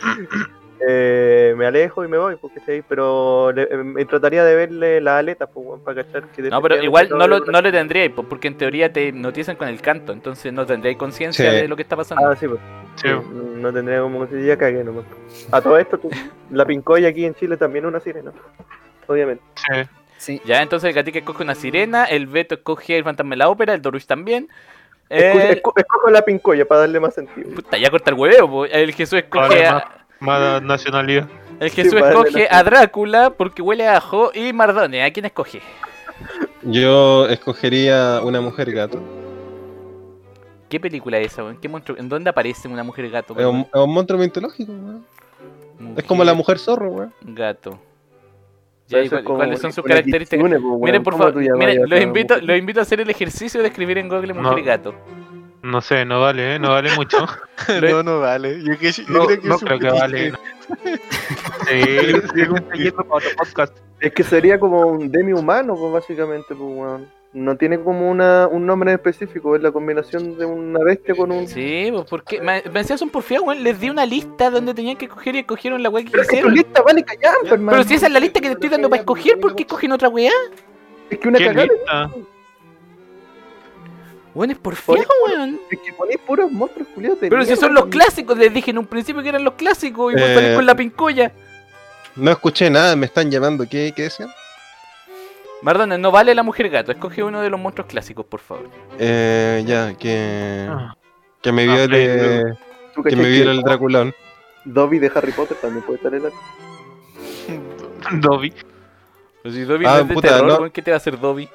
eh, 0.86 1.54
me 1.56 1.66
alejo 1.66 2.04
y 2.04 2.08
me 2.08 2.18
voy, 2.18 2.36
porque 2.36 2.60
sí, 2.60 2.84
pero 2.88 3.50
le- 3.52 3.64
eh, 3.64 3.76
me 3.78 4.04
trataría 4.04 4.44
de 4.44 4.54
verle 4.54 5.00
las 5.00 5.18
aletas, 5.18 5.48
pues, 5.52 5.80
para 5.80 6.04
cachar 6.04 6.28
que 6.28 6.42
No, 6.42 6.62
pero 6.62 6.80
igual 6.82 7.08
no 7.10 7.26
lo, 7.26 7.40
no 7.40 7.60
lo 7.60 7.72
tendríais, 7.72 8.12
po, 8.12 8.22
porque 8.22 8.46
en 8.46 8.56
teoría 8.56 8.92
te 8.92 9.06
hipnotizan 9.08 9.56
con 9.56 9.66
el 9.66 9.80
canto, 9.80 10.12
entonces 10.12 10.52
no 10.52 10.66
tendríais 10.66 10.98
conciencia 10.98 11.50
Sí. 11.50 11.56
de 11.56 11.66
lo 11.68 11.74
que 11.74 11.82
está 11.82 11.96
pasando. 11.96 12.28
Ah, 12.30 12.36
sí, 12.36 12.46
pues. 12.46 12.60
Sí. 12.94 13.08
No 13.56 13.72
tendría 13.72 14.00
como 14.02 14.28
que 14.28 14.44
ya 14.44 14.56
cagué 14.56 14.84
nomás. 14.84 15.04
A 15.50 15.60
todo 15.60 15.78
esto, 15.78 15.98
tú- 15.98 16.10
la 16.50 16.64
pincoya 16.64 17.08
aquí 17.08 17.24
en 17.24 17.34
Chile 17.34 17.56
también 17.56 17.84
es 17.86 17.88
una 17.88 18.00
sirena, 18.00 18.30
obviamente. 19.08 19.42
Sí. 19.56 19.82
Sí. 20.18 20.40
Ya, 20.44 20.62
entonces 20.62 20.88
el 20.88 20.94
Gatica 20.94 21.18
escoge 21.18 21.42
una 21.42 21.54
sirena, 21.54 22.04
el 22.04 22.26
Beto 22.26 22.56
escoge 22.56 22.96
el 22.96 23.04
fantasma 23.04 23.30
de 23.30 23.36
la 23.36 23.48
ópera, 23.48 23.74
el 23.74 23.82
Dorush 23.82 24.06
también. 24.06 24.48
El... 25.08 25.40
escojo 25.40 26.10
la 26.10 26.22
pincoya 26.22 26.64
para 26.66 26.80
darle 26.80 26.98
más 26.98 27.14
sentido. 27.14 27.50
Puta, 27.54 27.78
ya 27.78 27.90
corta 27.90 28.10
el 28.10 28.16
huevo, 28.16 28.48
po. 28.48 28.64
el 28.64 28.92
Jesús 28.92 29.20
escoge 29.20 29.66
a... 29.66 30.06
Más 30.18 30.62
nacionalidad. 30.62 31.28
El 31.60 31.70
Jesús 31.70 31.94
escoge 31.94 32.48
a 32.50 32.62
Drácula 32.62 33.30
porque 33.30 33.62
huele 33.62 33.86
a 33.86 33.98
ajo 33.98 34.30
y 34.34 34.52
Mardone. 34.52 35.04
¿A 35.04 35.12
quién 35.12 35.26
escoge? 35.26 35.60
Yo 36.62 37.28
escogería 37.28 38.20
una 38.22 38.40
mujer 38.40 38.72
gato. 38.72 39.00
¿Qué 40.68 40.80
película 40.80 41.18
es 41.18 41.32
esa, 41.32 41.44
weón? 41.44 41.58
¿Qué 41.58 41.68
monstruo? 41.68 41.98
¿En 41.98 42.08
dónde 42.08 42.30
aparece 42.30 42.66
una 42.66 42.82
mujer 42.82 43.08
gato? 43.10 43.38
Es 43.38 43.46
un, 43.46 43.60
es 43.60 43.80
un 43.80 43.92
monstruo 43.92 44.18
mitológico, 44.18 44.72
weón. 44.72 45.06
Es 45.96 46.04
como 46.04 46.24
la 46.24 46.34
mujer 46.34 46.58
zorro, 46.58 46.90
weón. 46.90 47.14
Gato. 47.22 47.78
Ya, 48.88 48.98
¿y 49.00 49.06
Eso 49.06 49.16
es 49.16 49.22
cuál- 49.22 49.24
como 49.24 49.36
¿Cuáles 49.38 49.60
son 49.60 49.72
sus 49.72 49.84
características? 49.84 50.48
pues. 50.48 50.62
Miren, 50.80 51.02
por 51.02 51.12
¿Cómo 51.14 51.24
favor, 51.24 51.42
miren, 51.58 51.88
los 51.90 52.00
invito, 52.00 52.36
los 52.40 52.56
invito 52.58 52.80
a 52.80 52.82
hacer 52.82 53.00
el 53.00 53.10
ejercicio 53.10 53.60
de 53.62 53.68
escribir 53.68 53.98
en 53.98 54.08
Google 54.08 54.32
mujer 54.34 54.52
No. 54.52 54.58
y 54.58 54.62
gato. 54.62 54.94
No 55.62 55.80
sé, 55.80 56.04
no 56.04 56.20
vale, 56.20 56.54
¿eh? 56.54 56.58
no 56.60 56.70
vale 56.70 56.94
mucho. 56.94 57.18
No, 57.82 58.02
no 58.04 58.20
vale. 58.20 58.62
Yo, 58.62 58.78
que, 58.78 58.92
yo 58.92 59.02
No, 59.08 59.26
creo 59.26 59.40
que 59.40 59.48
no 59.48 59.54
es 59.56 59.62
un 59.62 59.66
creo 59.68 59.78
que 59.80 59.86
poquito- 59.88 60.00
vale. 60.00 60.32
Sí. 61.68 62.06
Es 64.00 64.12
que 64.12 64.22
sería 64.22 64.60
como 64.60 64.86
un 64.86 65.10
demi-humano, 65.10 65.74
pues 65.74 65.92
básicamente, 65.92 66.48
pues, 66.54 66.60
weón. 66.60 67.08
No 67.38 67.54
tiene 67.54 67.78
como 67.78 68.10
una, 68.10 68.46
un 68.46 68.64
nombre 68.64 68.94
específico, 68.94 69.54
es 69.56 69.62
la 69.62 69.70
combinación 69.70 70.38
de 70.38 70.46
una 70.46 70.78
bestia 70.82 71.14
con 71.14 71.30
un... 71.30 71.46
Sí, 71.46 71.90
pues 71.92 72.06
porque 72.08 72.40
me, 72.40 72.62
me 72.72 72.80
decían 72.80 72.96
son 72.98 73.10
porfiados, 73.10 73.46
weón. 73.46 73.62
Les 73.62 73.78
di 73.78 73.90
una 73.90 74.06
lista 74.06 74.48
donde 74.48 74.72
tenían 74.72 74.96
que 74.96 75.04
escoger 75.04 75.34
y 75.36 75.40
escogieron 75.40 75.82
la 75.82 75.90
weá 75.90 76.02
que 76.02 76.12
Pero 76.12 76.22
es 76.22 76.28
que 76.28 76.36
tu 76.36 76.48
quisieron. 76.48 76.54
lista 76.54 76.80
vale 76.80 77.02
callar, 77.04 77.34
pues, 77.42 77.52
hermano. 77.52 77.72
Pero 77.76 77.84
si 77.88 77.94
esa 77.94 78.06
es 78.06 78.12
la 78.12 78.20
lista 78.20 78.40
que 78.40 78.46
te 78.46 78.52
estoy 78.54 78.70
dando 78.70 78.88
para 78.88 79.00
escoger, 79.00 79.38
¿por 79.38 79.54
qué 79.54 79.64
escogen 79.64 79.92
otra 79.92 80.08
weá? 80.08 80.32
Es 81.10 81.18
que 81.18 81.28
una 81.28 81.36
¿Qué 81.38 81.44
cagada? 81.44 81.68
Weón, 84.34 84.50
es 84.50 84.58
porfiado, 84.58 85.04
weón. 85.26 85.60
es 85.70 85.78
que 85.80 85.92
ponéis 85.92 86.18
puros 86.26 86.50
monstruos 86.50 86.88
culiados 86.94 87.18
Pero 87.20 87.44
si 87.44 87.54
son 87.56 87.74
los 87.74 87.86
clásicos, 87.86 88.38
les 88.38 88.52
dije 88.54 88.70
en 88.70 88.78
un 88.78 88.86
principio 88.86 89.22
que 89.22 89.28
eran 89.28 89.44
los 89.44 89.54
clásicos 89.54 90.12
y 90.14 90.16
vos 90.18 90.24
Eh. 90.26 90.52
con 90.54 90.64
la 90.64 90.74
pincoya. 90.74 91.32
No 92.16 92.30
escuché 92.30 92.70
nada, 92.70 92.96
me 92.96 93.04
están 93.04 93.30
llamando. 93.30 93.66
¿Qué, 93.68 93.92
qué 93.94 94.04
decían? 94.04 94.30
Mardona, 95.62 95.96
no 95.98 96.10
vale 96.10 96.34
la 96.34 96.42
mujer 96.42 96.68
gato, 96.68 96.92
escoge 96.92 97.22
uno 97.22 97.40
de 97.40 97.50
los 97.50 97.58
monstruos 97.58 97.88
clásicos, 97.88 98.26
por 98.26 98.40
favor. 98.40 98.68
Eh, 98.98 99.64
ya, 99.66 99.94
que. 99.94 100.66
Ah. 100.68 100.94
Que 101.42 101.52
me 101.52 101.62
Ah, 101.62 101.74
viole. 101.74 101.86
Play, 101.88 102.42
¿Tú 102.94 103.02
que 103.02 103.16
me 103.16 103.28
viole 103.28 103.52
el 103.52 103.62
Draculón. 103.62 104.14
Dobby 104.64 104.98
de 104.98 105.10
Harry 105.14 105.32
Potter 105.32 105.56
también 105.60 105.84
puede 105.84 105.96
estar 105.98 106.12
en 106.14 106.24
el... 106.26 106.32
Dobby. 108.20 108.52
Pero 109.42 109.54
si 109.54 109.62
Dobby 109.62 109.84
Ah, 109.86 109.94
no 109.96 110.00
es 110.02 110.08
de 110.08 110.14
puta, 110.14 110.28
terror, 110.28 110.46
no. 110.48 110.54
weón, 110.56 110.70
¿qué 110.70 110.82
te 110.82 110.90
va 110.90 110.96
a 110.96 110.98
hacer 110.98 111.18
Dobby? 111.20 111.48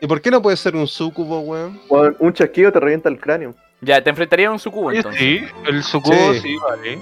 ¿Y 0.00 0.06
por 0.06 0.20
qué 0.20 0.30
no 0.30 0.40
puede 0.42 0.56
ser 0.56 0.76
un 0.76 0.86
sucubo, 0.86 1.40
weón? 1.40 1.80
Weón, 1.88 2.16
un 2.20 2.32
chasquido 2.32 2.70
te 2.70 2.78
revienta 2.80 3.08
el 3.08 3.18
cráneo. 3.18 3.54
Ya, 3.80 4.02
te 4.02 4.10
enfrentaría 4.10 4.48
a 4.48 4.52
un 4.52 4.58
sucubo 4.58 4.92
entonces. 4.92 5.20
sí, 5.20 5.40
el 5.66 5.82
sucubo 5.82 6.32
Sí. 6.34 6.40
sí, 6.40 6.56
vale. 6.56 6.98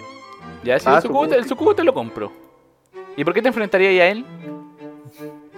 Ya, 0.64 0.78
si 0.78 0.88
Ah, 0.88 0.96
el, 0.96 1.02
sucubo, 1.02 1.20
sucubo, 1.24 1.28
te, 1.28 1.36
el 1.36 1.44
sucubo 1.48 1.74
te 1.74 1.84
lo 1.84 1.92
compro. 1.94 2.32
¿Y 3.16 3.24
por 3.24 3.34
qué 3.34 3.42
te 3.42 3.48
enfrentarías 3.48 4.00
a 4.02 4.06
él? 4.08 4.24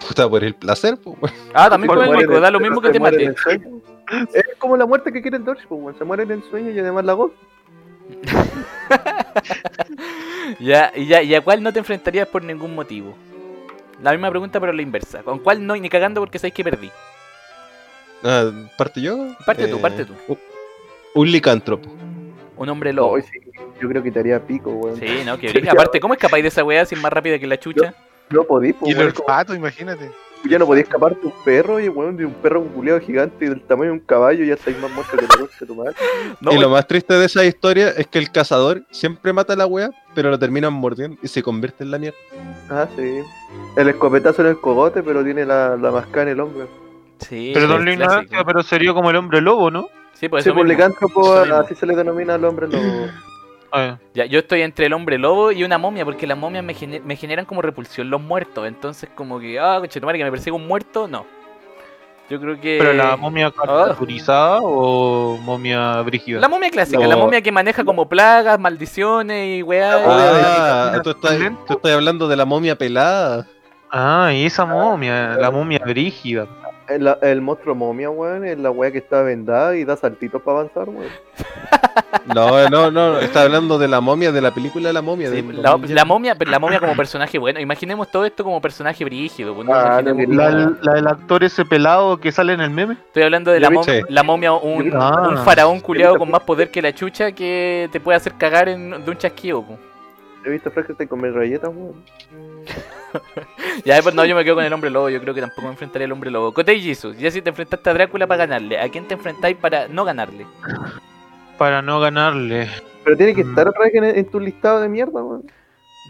Puta, 0.07 0.29
por 0.29 0.43
el 0.45 0.55
placer, 0.55 0.97
pues, 1.03 1.17
weón. 1.21 1.35
Ah, 1.55 1.71
también 1.71 1.89
Por 1.89 2.03
el 2.03 2.31
en 2.35 2.41
da 2.43 2.51
lo 2.51 2.61
mismo 2.61 2.81
que 2.81 2.91
te 2.91 3.01
mate. 3.01 3.35
Es 4.35 4.45
como 4.59 4.77
la 4.77 4.87
muerte 4.87 5.13
que 5.13 5.23
quiere 5.23 5.37
el 5.39 5.45
Dodge, 5.45 5.67
pues, 5.69 5.81
weón. 5.81 5.99
Se 5.99 6.05
muere 6.05 6.25
en 6.25 6.33
el 6.33 6.43
sueño 6.51 6.71
y 6.71 6.79
además 6.79 7.05
la 7.05 7.13
goza. 7.15 7.35
Ya, 10.61 10.93
y 10.95 11.07
ya, 11.07 11.23
¿y 11.23 11.35
a 11.35 11.41
cuál 11.41 11.63
no 11.63 11.73
te 11.73 11.79
enfrentarías 11.79 12.29
por 12.29 12.43
ningún 12.43 12.75
motivo? 12.75 13.15
La 14.03 14.13
misma 14.13 14.29
pregunta, 14.31 14.61
pero 14.61 14.73
la 14.73 14.83
inversa. 14.83 15.23
¿Con 15.23 15.39
cuál 15.39 15.67
no, 15.67 15.75
ni 15.77 15.89
cagando 15.89 16.21
porque 16.21 16.39
sabéis 16.39 16.55
que 16.55 16.65
perdí? 16.65 16.91
Ah, 18.23 18.51
¿Parte 18.77 19.01
yo? 19.01 19.29
Parte 19.47 19.67
tú, 19.67 19.77
Eh, 19.77 19.81
parte 19.81 20.05
tú. 20.05 20.13
un- 20.29 20.39
Un 21.15 21.31
licántropo. 21.33 21.89
Un 22.57 22.69
hombre 22.69 22.93
lobo. 22.93 23.19
Sí, 23.21 23.39
yo 23.81 23.89
creo 23.89 24.03
que 24.03 24.11
te 24.11 24.19
haría 24.21 24.39
pico, 24.47 24.71
weón. 24.71 24.99
Sí, 24.99 25.23
no, 25.25 25.39
que 25.39 25.49
brillo. 25.53 25.73
Aparte, 25.73 25.99
¿cómo 26.01 26.15
escapáis 26.15 26.43
de 26.45 26.49
esa 26.49 26.63
weá 26.65 26.85
sin 26.85 27.01
más 27.01 27.13
rápida 27.13 27.39
que 27.39 27.47
la 27.47 27.59
chucha? 27.59 27.91
No 27.91 28.14
podís, 28.47 28.75
pues, 28.79 28.89
Y 28.91 28.93
el 28.93 28.99
weón. 28.99 29.13
como- 29.13 29.27
olfato, 29.29 29.55
imagínate. 29.55 30.11
Ya 30.47 30.59
no 30.59 30.67
podías 30.67 30.85
escapar 30.87 31.17
de 31.19 31.27
un 31.27 31.33
perro 31.43 31.81
y 31.81 31.89
weón, 31.89 32.19
de 32.19 32.27
un 32.27 32.35
perro 32.35 32.63
culiado 32.65 33.01
gigante 33.01 33.47
y 33.47 33.49
del 33.49 33.63
tamaño 33.63 33.93
de 33.93 33.99
un 33.99 34.01
caballo, 34.01 34.45
ya 34.45 34.53
estáis 34.55 34.79
más 34.79 34.91
muerto 34.91 35.17
que 35.17 35.23
la 35.23 35.29
concha 35.29 35.55
de 35.61 35.67
tu 35.67 35.75
madre. 35.75 35.95
No, 36.41 36.53
y 36.53 36.59
lo 36.59 36.69
más 36.69 36.87
triste 36.87 37.15
de 37.15 37.25
esa 37.25 37.45
historia 37.47 37.89
es 37.97 38.07
que 38.09 38.19
el 38.19 38.31
cazador 38.31 38.83
siempre 38.91 39.33
mata 39.33 39.55
a 39.55 39.57
la 39.57 39.65
wea, 39.67 39.91
pero 40.15 40.29
lo 40.31 40.39
terminan 40.39 40.75
mordiendo 40.75 41.17
y 41.23 41.29
se 41.29 41.43
convierte 41.43 41.83
en 41.85 41.91
la 41.91 41.99
mierda. 41.99 42.19
Ah, 42.69 42.87
sí. 42.95 43.21
El 43.77 43.89
escopetazo 43.89 44.43
en 44.43 44.49
el 44.49 44.61
cogote, 44.61 45.03
pero 45.03 45.25
tiene 45.25 45.47
la, 45.47 45.77
la 45.79 45.91
mascada 45.91 46.23
en 46.25 46.29
el 46.29 46.41
hombro. 46.41 46.69
Sí, 47.21 47.55
don 47.55 47.83
la 47.85 47.93
ignorancia, 47.93 48.45
pero 48.45 48.63
sería 48.63 48.93
como 48.93 49.09
el 49.09 49.17
hombre 49.17 49.41
lobo, 49.41 49.71
¿no? 49.71 49.89
Sí, 50.13 50.29
pues 50.29 50.45
sí, 50.45 50.51
eso 50.51 50.57
por 50.57 50.67
licántropo, 50.69 51.37
Eso 51.37 51.45
mismo. 51.47 51.57
así 51.57 51.75
se 51.75 51.87
le 51.87 51.97
denomina 51.97 52.35
al 52.35 52.45
hombre 52.45 52.69
lobo. 52.69 52.83
Ah, 53.77 53.99
Ya, 54.15 54.25
yo 54.27 54.39
estoy 54.39 54.63
entre 54.63 54.87
el 54.87 54.93
hombre 54.93 55.19
lobo 55.19 55.51
y 55.51 55.65
una 55.65 55.79
momia, 55.79 56.05
porque 56.05 56.27
las 56.29 56.39
momias 56.39 56.63
me, 56.65 56.75
gener- 56.75 57.03
me 57.03 57.17
generan 57.17 57.45
como 57.45 57.61
repulsión 57.61 58.09
los 58.09 58.21
muertos. 58.21 58.69
Entonces, 58.69 59.11
como 59.15 59.41
que, 59.41 59.59
ah, 59.59 59.79
coche, 59.81 60.01
que 60.01 60.07
me 60.07 60.31
persigue 60.31 60.53
un 60.53 60.67
muerto, 60.69 61.09
no. 61.09 61.27
Yo 62.31 62.41
creo 62.41 62.59
que. 62.61 62.77
¿Pero 62.81 62.93
la 62.95 63.17
momia 63.17 63.51
caricaturizada 63.51 64.61
o 64.63 65.37
momia 65.43 66.01
brígida? 66.03 66.41
La 66.41 66.49
momia 66.49 66.71
clásica, 66.71 67.03
No. 67.03 67.09
la 67.09 67.17
momia 67.17 67.43
que 67.43 67.53
maneja 67.53 67.85
como 67.85 68.09
plagas, 68.09 68.59
maldiciones 68.59 69.59
y 69.59 69.63
weá. 69.63 70.01
Ah, 70.07 71.01
tú 71.03 71.11
estás, 71.11 71.39
¿Lento? 71.39 71.65
tú 71.67 71.73
estás 71.75 71.93
hablando 71.93 72.27
de 72.29 72.37
la 72.37 72.45
momia 72.45 72.77
pelada. 72.79 73.47
Ah, 73.91 74.31
y 74.33 74.47
esa 74.47 74.65
momia, 74.65 75.37
la 75.37 75.51
momia 75.51 75.81
brígida. 75.85 76.47
El, 76.89 77.09
el 77.23 77.41
monstruo 77.41 77.75
momia, 77.75 78.11
weón, 78.11 78.45
es 78.45 78.59
la 78.59 78.71
wea 78.71 78.91
que 78.93 78.99
está 78.99 79.23
vendada 79.23 79.75
y 79.77 79.85
da 79.85 79.97
saltitos 79.97 80.43
para 80.43 80.61
avanzar, 80.61 80.89
weón. 80.89 81.11
No, 82.35 82.69
no, 82.71 82.91
no, 82.91 83.19
está 83.19 83.43
hablando 83.43 83.77
de 83.79 83.87
la 83.87 84.01
momia, 84.01 84.33
de 84.33 84.41
la 84.41 84.53
película 84.55 84.89
de 84.89 84.93
la 84.95 85.03
momia. 85.03 85.31
Sí, 85.31 85.43
de 85.43 85.53
la, 85.53 85.77
la 85.77 86.05
momia, 86.05 86.35
la 86.47 86.59
momia 86.59 86.81
como 86.81 86.97
personaje 86.97 87.39
bueno. 87.39 87.61
Imaginemos 87.61 88.11
todo 88.11 88.25
esto 88.25 88.43
como 88.45 88.61
personaje 88.61 89.05
brígido. 89.05 89.55
pues, 89.55 89.67
no 89.67 89.75
Ah, 89.75 90.01
La, 90.03 90.77
la 90.81 90.95
del 90.95 91.07
actor 91.07 91.45
ese 91.45 91.65
pelado 91.65 92.17
que 92.19 92.33
sale 92.33 92.55
en 92.55 92.61
el 92.61 92.71
meme. 92.71 92.95
Estoy 92.95 93.25
hablando 93.25 93.51
de 93.51 93.61
la, 93.61 93.69
mom- 93.71 94.07
la 94.09 94.23
momia, 94.23 94.53
un, 94.55 94.91
Ah. 94.95 95.29
un 95.29 95.39
faraón 95.39 95.81
culiado 95.81 96.17
con 96.17 96.31
más 96.31 96.43
poder 96.45 96.71
que 96.71 96.81
la 96.81 96.95
chucha 96.95 97.33
que 97.33 97.89
te 97.93 98.01
puede 98.01 98.17
hacer 98.17 98.33
cagar 98.39 98.69
en, 98.69 99.05
de 99.05 99.11
un 99.11 99.19
chasquido. 99.19 99.63
po. 99.63 99.79
He 100.45 100.51
visto 100.51 100.71
Frankenstein 100.71 101.09
comer 101.09 101.33
galletas, 101.33 101.71
weón. 101.75 102.05
Ya, 103.85 104.01
pues 104.03 104.15
no, 104.15 104.25
yo 104.25 104.35
me 104.35 104.45
quedo 104.45 104.57
con 104.57 104.65
el 104.65 104.73
hombre 104.73 104.91
lobo. 104.91 105.09
Yo 105.09 105.21
creo 105.21 105.35
que 105.35 105.41
tampoco 105.41 105.63
me 105.63 105.69
enfrentaría 105.71 106.07
al 106.07 106.13
hombre 106.13 106.31
lobo. 106.31 106.53
Cote 106.53 106.75
y 106.75 106.83
Jesus, 106.83 107.17
ya 107.19 107.31
si 107.31 107.41
te 107.43 107.51
enfrentaste 107.51 107.89
a 107.91 107.95
Drácula 107.95 108.27
para 108.27 108.47
ganarle, 108.47 108.79
¿a 108.81 108.89
quién 108.89 109.07
te 109.07 109.15
enfrentáis 109.15 109.57
para 109.57 109.87
no 109.89 110.05
ganarle? 110.05 110.47
Para 111.59 111.81
no 111.83 112.01
ganarle. 112.01 112.69
Pero 113.05 113.17
tiene 113.17 113.35
que 113.35 113.45
Mm. 113.45 113.51
estar 113.51 113.69
otra 113.69 113.85
vez 113.85 113.95
en, 113.95 114.05
en 114.05 114.25
tu 114.27 114.41
listado 114.41 114.81
de 114.81 114.89
mierda, 114.89 115.23
weón. 115.23 115.45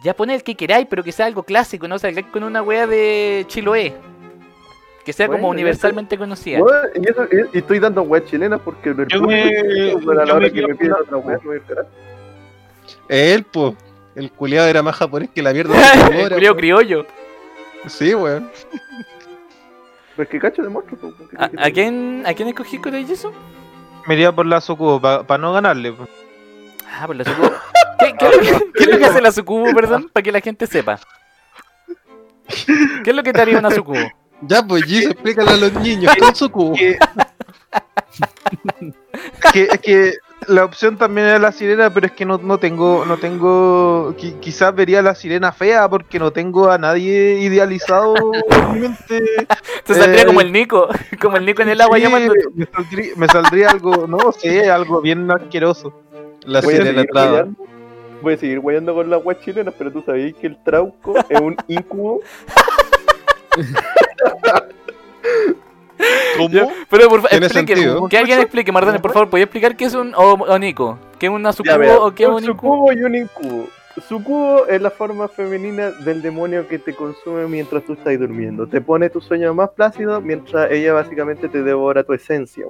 Ya 0.02 0.14
pone 0.14 0.34
el 0.34 0.42
que 0.42 0.54
queráis, 0.54 0.86
pero 0.88 1.02
que 1.04 1.12
sea 1.12 1.26
algo 1.26 1.42
clásico, 1.42 1.86
no 1.88 1.98
salgáis 1.98 2.26
con 2.28 2.42
una 2.44 2.62
wea 2.62 2.86
de 2.86 3.44
Chiloé. 3.48 3.94
Que 5.04 5.12
sea 5.12 5.26
como 5.26 5.38
Bueno, 5.40 5.50
universalmente 5.52 6.16
conocida. 6.16 6.62
Weón, 6.62 6.88
y, 6.94 7.10
eso- 7.10 7.28
y- 7.30 7.56
y 7.56 7.58
estoy 7.58 7.78
dando 7.78 8.02
weas 8.02 8.24
chilenas 8.24 8.60
porque 8.64 8.90
el 8.90 9.06
Yo 9.08 9.20
me- 9.22 9.94
weón, 9.94 10.10
a 10.10 10.14
la 10.14 10.24
yo 10.24 10.34
hora 10.36 10.46
me 10.46 10.52
que 10.52 10.60
me 10.62 10.68
con 10.68 10.76
piden 10.78 10.92
otra 10.94 11.16
wea, 11.18 11.38
me 11.42 11.46
voy 11.46 11.60
carajo. 11.60 11.88
Él, 13.08 13.44
po. 13.44 13.76
El 14.14 14.30
culiado 14.30 14.68
era 14.68 14.82
más 14.82 14.96
japonés 14.96 15.30
que 15.34 15.42
la 15.42 15.52
mierda. 15.52 15.74
de 16.10 16.22
el 16.22 16.48
po. 16.48 16.56
criollo. 16.56 17.06
Sí, 17.86 18.14
weón. 18.14 18.50
Pero 20.16 20.22
es 20.22 20.28
que 20.28 20.38
cacho 20.38 20.62
de 20.62 20.68
monstruo, 20.68 21.00
po, 21.00 21.28
¿qué 21.28 21.36
¿A, 21.36 21.66
a 21.66 21.70
quién, 21.70 22.22
¿A 22.26 22.34
quién 22.34 22.48
escogí 22.48 22.78
con 22.78 22.94
el 22.94 23.06
Jason? 23.06 23.32
Me 24.06 24.14
iría 24.14 24.32
por 24.32 24.46
la 24.46 24.60
Sucubo 24.60 25.00
para 25.00 25.38
no 25.38 25.52
ganarle. 25.52 25.94
Ah, 26.86 27.06
por 27.06 27.16
la 27.16 27.24
sucubo. 27.24 27.50
¿Qué, 27.98 28.14
qué, 28.18 28.28
qué 28.74 28.84
es 28.84 28.86
lo 28.88 28.98
que 28.98 29.06
hace 29.06 29.20
la 29.20 29.32
sucubo, 29.32 29.72
perdón? 29.74 30.08
Para 30.12 30.22
que 30.22 30.32
la 30.32 30.40
gente 30.40 30.66
sepa. 30.66 31.00
¿Qué 33.02 33.10
es 33.10 33.16
lo 33.16 33.22
que 33.22 33.32
te 33.32 33.40
haría 33.40 33.58
una 33.58 33.70
sucubo? 33.70 33.98
Ya, 34.42 34.62
pues, 34.62 34.84
Giz, 34.84 35.06
explícale 35.06 35.50
a 35.50 35.56
los 35.56 35.72
niños. 35.74 36.12
¿Qué 36.14 36.24
es 36.26 36.38
su 36.38 36.50
cubo? 36.50 36.74
que, 36.74 36.98
es 39.52 39.52
que, 39.52 39.62
es 39.62 39.80
que 39.80 40.14
la 40.48 40.64
opción 40.64 40.96
también 40.96 41.26
era 41.26 41.38
la 41.38 41.52
sirena, 41.52 41.90
pero 41.92 42.06
es 42.06 42.12
que 42.12 42.24
no, 42.24 42.38
no 42.38 42.58
tengo, 42.58 43.04
no 43.06 43.16
tengo, 43.18 44.14
qui- 44.16 44.38
quizás 44.40 44.74
vería 44.74 45.02
la 45.02 45.14
sirena 45.14 45.52
fea 45.52 45.88
porque 45.88 46.18
no 46.18 46.32
tengo 46.32 46.70
a 46.70 46.78
nadie 46.78 47.38
idealizado. 47.40 48.14
Te 49.84 49.94
saldría 49.94 50.22
Eh, 50.22 50.26
como 50.26 50.40
el 50.40 50.52
Nico, 50.52 50.88
como 51.20 51.36
el 51.36 51.44
Nico 51.46 51.62
en 51.62 51.68
el 51.70 51.80
agua 51.80 51.96
Sí, 51.98 52.02
llamando. 52.02 52.32
me, 52.54 52.66
saldría, 52.66 53.12
me 53.16 53.26
saldría 53.28 53.70
algo, 53.70 54.06
no 54.06 54.32
sé, 54.32 54.70
algo 54.70 55.00
bien 55.00 55.30
asqueroso. 55.30 55.92
La 56.44 56.60
Voy 56.60 56.74
a 56.74 56.76
sirena 56.78 57.00
entrada. 57.02 57.30
weyando- 57.44 57.66
Voy 58.22 58.34
a 58.34 58.36
seguir 58.38 58.58
weyando 58.60 58.94
con 58.94 59.10
las 59.10 59.22
weas 59.24 59.40
chilenas, 59.42 59.74
pero 59.76 59.92
tú 59.92 60.02
sabías 60.06 60.34
que 60.40 60.46
el 60.46 60.62
trauco 60.62 61.14
es 61.28 61.40
un 61.40 61.56
incubo. 61.68 62.20
¿Cómo? 66.36 66.72
Pero 66.90 67.08
por 67.08 67.20
favor, 67.20 67.30
Tiene 67.30 67.46
explique, 67.46 67.74
sentido. 67.76 68.08
que 68.08 68.18
alguien 68.18 68.40
explique, 68.40 68.72
Mardone, 68.72 68.98
por 69.00 69.12
favor, 69.12 69.30
¿podría 69.30 69.44
explicar 69.44 69.76
qué 69.76 69.84
es 69.84 69.94
un 69.94 70.14
o, 70.14 70.32
o 70.32 70.58
Nico? 70.58 70.98
¿Qué 71.18 71.26
es 71.26 71.32
una 71.32 71.52
sucubo 71.52 72.04
o 72.04 72.14
qué 72.14 72.24
es 72.24 72.28
un 72.28 72.42
sucubo 72.42 72.92
y 72.92 73.02
un 73.02 73.14
incubo. 73.14 73.68
Sucubo 74.08 74.66
es 74.66 74.82
la 74.82 74.90
forma 74.90 75.28
femenina 75.28 75.90
del 75.90 76.20
demonio 76.20 76.66
que 76.66 76.80
te 76.80 76.94
consume 76.94 77.46
mientras 77.46 77.84
tú 77.84 77.92
estás 77.92 78.18
durmiendo. 78.18 78.66
Te 78.66 78.80
pone 78.80 79.08
tu 79.08 79.20
sueño 79.20 79.54
más 79.54 79.70
plácido 79.70 80.20
mientras 80.20 80.70
ella 80.72 80.92
básicamente 80.94 81.48
te 81.48 81.62
devora 81.62 82.02
tu 82.02 82.12
esencia. 82.12 82.66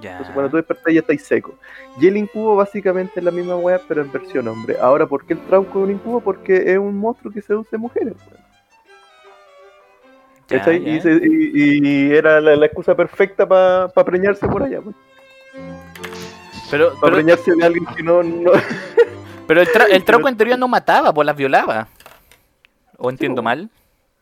Ya. 0.00 0.12
Entonces 0.12 0.32
cuando 0.32 0.50
tú 0.50 0.56
despertas 0.56 0.92
ya 0.94 1.00
estáis 1.00 1.22
seco. 1.22 1.54
Y 2.00 2.08
el 2.08 2.16
incubo 2.16 2.56
básicamente 2.56 3.12
es 3.20 3.24
la 3.24 3.30
misma 3.30 3.56
wea, 3.56 3.78
pero 3.86 4.00
en 4.00 4.10
versión 4.10 4.48
hombre. 4.48 4.76
Ahora, 4.80 5.06
¿por 5.06 5.26
qué 5.26 5.34
el 5.34 5.40
trauco 5.40 5.80
es 5.80 5.84
un 5.84 5.90
incubo? 5.90 6.20
Porque 6.20 6.72
es 6.72 6.78
un 6.78 6.98
monstruo 6.98 7.30
que 7.32 7.42
seduce 7.42 7.76
mujeres. 7.76 8.14
weón. 8.26 8.44
Ya, 10.48 10.58
¿Cachai? 10.58 10.84
ya. 10.84 10.90
Y, 10.92 11.00
se- 11.00 11.20
y- 11.22 11.80
y 12.08 12.12
era 12.12 12.40
la, 12.40 12.54
la 12.56 12.66
excusa 12.66 12.94
perfecta 12.94 13.46
para 13.48 13.88
preñarse 14.04 14.46
por 14.46 14.62
allá. 14.62 14.80
pues. 14.82 14.94
Pero, 16.70 16.88
Para 16.90 17.00
pero, 17.02 17.14
preñarse 17.16 17.52
de 17.54 17.64
alguien 17.64 17.86
que 17.96 18.02
no... 18.02 18.22
no... 18.22 18.50
pero 19.46 19.60
el, 19.60 19.68
tra- 19.68 19.86
el 19.90 20.04
trauco 20.04 20.28
en 20.28 20.36
teoría 20.36 20.56
no 20.56 20.68
mataba, 20.68 21.12
pues 21.12 21.24
las 21.26 21.36
violaba. 21.36 21.88
¿O 22.98 23.10
entiendo 23.10 23.40
po. 23.40 23.44
mal? 23.44 23.70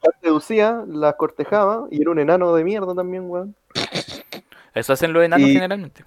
las 0.05 0.15
seducía, 0.21 0.83
las 0.89 1.15
cortejaba 1.15 1.87
y 1.91 2.01
era 2.03 2.11
un 2.11 2.19
enano 2.19 2.53
de 2.57 2.65
mierda 2.65 2.93
también, 2.95 3.31
weón. 3.31 3.55
Eso 4.75 4.93
hacen 4.93 5.13
los 5.13 5.25
enanos 5.25 5.49
Y- 5.49 5.53
generalmente. 5.55 6.05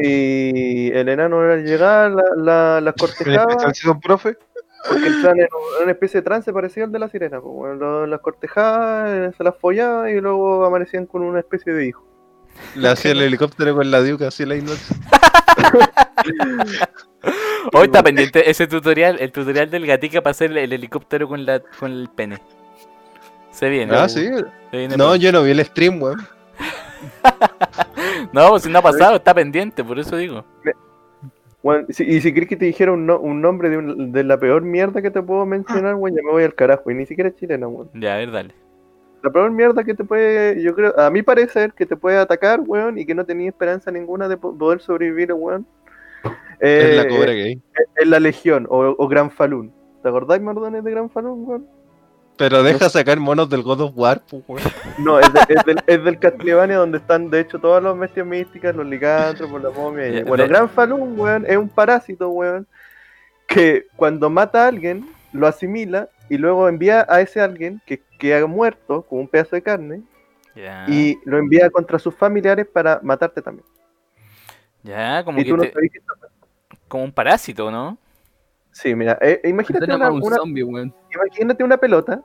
Y 0.00 0.90
el 0.92 1.08
enano 1.08 1.40
al 1.40 1.64
llegar 1.64 2.10
la, 2.12 2.22
la- 2.36 2.80
las 2.80 2.94
En 2.94 2.98
cortejaba 2.98 3.74
son 3.74 4.00
profe. 4.00 4.36
Porque 4.88 5.06
entraban 5.06 5.38
en 5.40 5.48
un- 5.52 5.76
en 5.78 5.82
una 5.84 5.92
especie 5.92 6.20
de 6.20 6.24
trance 6.24 6.52
parecido 6.52 6.86
al 6.86 6.92
de 6.92 6.98
la 6.98 7.08
sirena. 7.08 7.40
Pues, 7.40 7.54
bueno, 7.54 8.06
las 8.06 8.20
cortejaba, 8.20 9.04
eh, 9.08 9.30
se 9.36 9.44
las 9.44 9.56
follaba 9.56 10.10
y 10.10 10.20
luego 10.20 10.64
amanecían 10.64 11.06
con 11.06 11.22
una 11.22 11.40
especie 11.40 11.72
de 11.72 11.86
hijo. 11.86 12.04
Le 12.74 12.88
hacía 12.88 13.12
el 13.12 13.22
helicóptero 13.22 13.74
con 13.76 13.90
la 13.90 14.02
diuca, 14.02 14.28
así 14.28 14.44
la 14.44 14.56
ignorancia. 14.56 14.96
Hoy 17.72 17.86
está 17.86 18.02
pendiente 18.02 18.48
ese 18.50 18.66
tutorial, 18.66 19.16
el 19.20 19.32
tutorial 19.32 19.70
del 19.70 19.86
gatica 19.86 20.20
para 20.22 20.30
hacer 20.32 20.56
el 20.56 20.72
helicóptero 20.72 21.28
con 21.28 21.44
la 21.44 21.60
con 21.60 21.92
el 21.92 22.08
pene. 22.08 22.38
Se 23.50 23.68
viene. 23.68 23.94
Ah, 23.94 24.08
sí. 24.08 24.28
se 24.70 24.76
viene 24.76 24.96
No, 24.96 25.16
yo 25.16 25.32
no 25.32 25.42
vi 25.42 25.50
el 25.50 25.64
stream, 25.64 26.00
weón. 26.02 26.18
No, 28.32 28.50
pues 28.50 28.64
si 28.64 28.68
no 28.70 28.80
ha 28.80 28.82
pasado, 28.82 29.16
está 29.16 29.32
pendiente, 29.32 29.84
por 29.84 29.98
eso 29.98 30.16
digo. 30.16 30.44
Bueno, 31.62 31.86
si- 31.90 32.04
y 32.04 32.20
si 32.20 32.32
crees 32.32 32.48
que 32.48 32.56
te 32.56 32.64
dijera 32.66 32.92
un, 32.92 33.06
no- 33.06 33.18
un 33.18 33.40
nombre 33.40 33.68
de, 33.68 33.78
un- 33.78 34.12
de 34.12 34.24
la 34.24 34.38
peor 34.38 34.62
mierda 34.62 35.02
que 35.02 35.10
te 35.10 35.22
puedo 35.22 35.44
mencionar, 35.46 35.94
weón, 35.96 36.14
ya 36.16 36.22
me 36.24 36.30
voy 36.30 36.44
al 36.44 36.54
carajo. 36.54 36.90
Y 36.90 36.94
ni 36.94 37.06
siquiera 37.06 37.30
es 37.30 37.36
chilena, 37.36 37.66
weón. 37.68 37.90
Ya, 37.94 38.14
a 38.14 38.18
ver, 38.18 38.30
dale. 38.30 38.54
La 39.22 39.30
peor 39.30 39.50
mierda 39.50 39.82
que 39.82 39.94
te 39.94 40.04
puede, 40.04 40.62
yo 40.62 40.74
creo, 40.76 40.96
a 40.98 41.10
mi 41.10 41.22
parecer, 41.22 41.72
que 41.72 41.84
te 41.86 41.96
puede 41.96 42.18
atacar, 42.18 42.60
weón, 42.64 42.98
y 42.98 43.04
que 43.04 43.14
no 43.16 43.24
tenía 43.26 43.48
esperanza 43.48 43.90
ninguna 43.90 44.28
de 44.28 44.36
po- 44.36 44.56
poder 44.56 44.80
sobrevivir, 44.80 45.32
weón. 45.32 45.66
Es 46.60 46.96
la 46.96 47.02
eh, 47.02 47.08
cobra 47.08 47.32
gay. 47.32 47.60
es 47.96 48.06
la 48.08 48.20
Legión 48.20 48.66
o, 48.68 48.94
o 48.96 49.08
Gran 49.08 49.30
Falun. 49.30 49.72
¿Te 50.02 50.08
acordáis, 50.08 50.40
Mardones, 50.42 50.84
de 50.84 50.90
Gran 50.92 51.10
Falun, 51.10 51.44
weón? 51.44 51.66
Pero 52.38 52.62
deja 52.62 52.88
sacar 52.88 53.18
monos 53.20 53.50
del 53.50 53.62
God 53.62 53.80
of 53.82 53.92
War, 53.96 54.22
pues, 54.28 54.42
weón. 54.48 54.62
No, 54.98 55.20
es, 55.20 55.30
de- 55.32 55.40
es 55.54 55.64
del, 55.64 55.78
es 55.86 56.04
del 56.04 56.18
Castlevania 56.18 56.76
donde 56.78 56.98
están, 56.98 57.28
de 57.30 57.40
hecho, 57.40 57.58
todas 57.58 57.82
las 57.82 57.98
bestias 57.98 58.24
místicas, 58.26 58.74
los 58.74 58.86
licántropos, 58.86 59.62
la 59.62 59.70
momia. 59.70 60.08
y- 60.08 60.22
bueno, 60.22 60.44
de- 60.44 60.48
Gran 60.48 60.68
Falun, 60.70 61.18
weón, 61.20 61.44
es 61.46 61.56
un 61.56 61.68
parásito, 61.68 62.28
weón, 62.30 62.66
que 63.46 63.86
cuando 63.96 64.30
mata 64.30 64.64
a 64.64 64.68
alguien, 64.68 65.06
lo 65.32 65.46
asimila 65.46 66.08
y 66.30 66.38
luego 66.38 66.68
envía 66.68 67.06
a 67.08 67.20
ese 67.20 67.40
alguien 67.40 67.80
que 67.84 68.02
queda 68.18 68.46
muerto 68.46 69.02
con 69.02 69.20
un 69.20 69.28
pedazo 69.28 69.56
de 69.56 69.62
carne 69.62 70.02
Ya. 70.54 70.84
y 70.88 71.18
lo 71.24 71.38
envía 71.38 71.70
contra 71.70 71.98
sus 71.98 72.14
familiares 72.14 72.66
para 72.66 73.00
matarte 73.02 73.42
también. 73.42 73.66
Ya, 74.82 75.22
como 75.24 75.38
Y 75.40 75.44
que 75.44 75.50
tú 75.50 75.56
te- 75.58 75.72
como 76.86 77.04
un 77.04 77.12
parásito, 77.12 77.70
¿no? 77.70 77.98
Sí, 78.80 78.94
mira, 78.94 79.18
eh, 79.20 79.40
imagínate, 79.42 79.92
una, 79.92 80.06
como 80.06 80.18
un 80.18 80.26
una- 80.28 80.36
zombie, 80.36 80.62
weón. 80.62 80.94
imagínate 81.12 81.64
una 81.64 81.78
pelota 81.78 82.22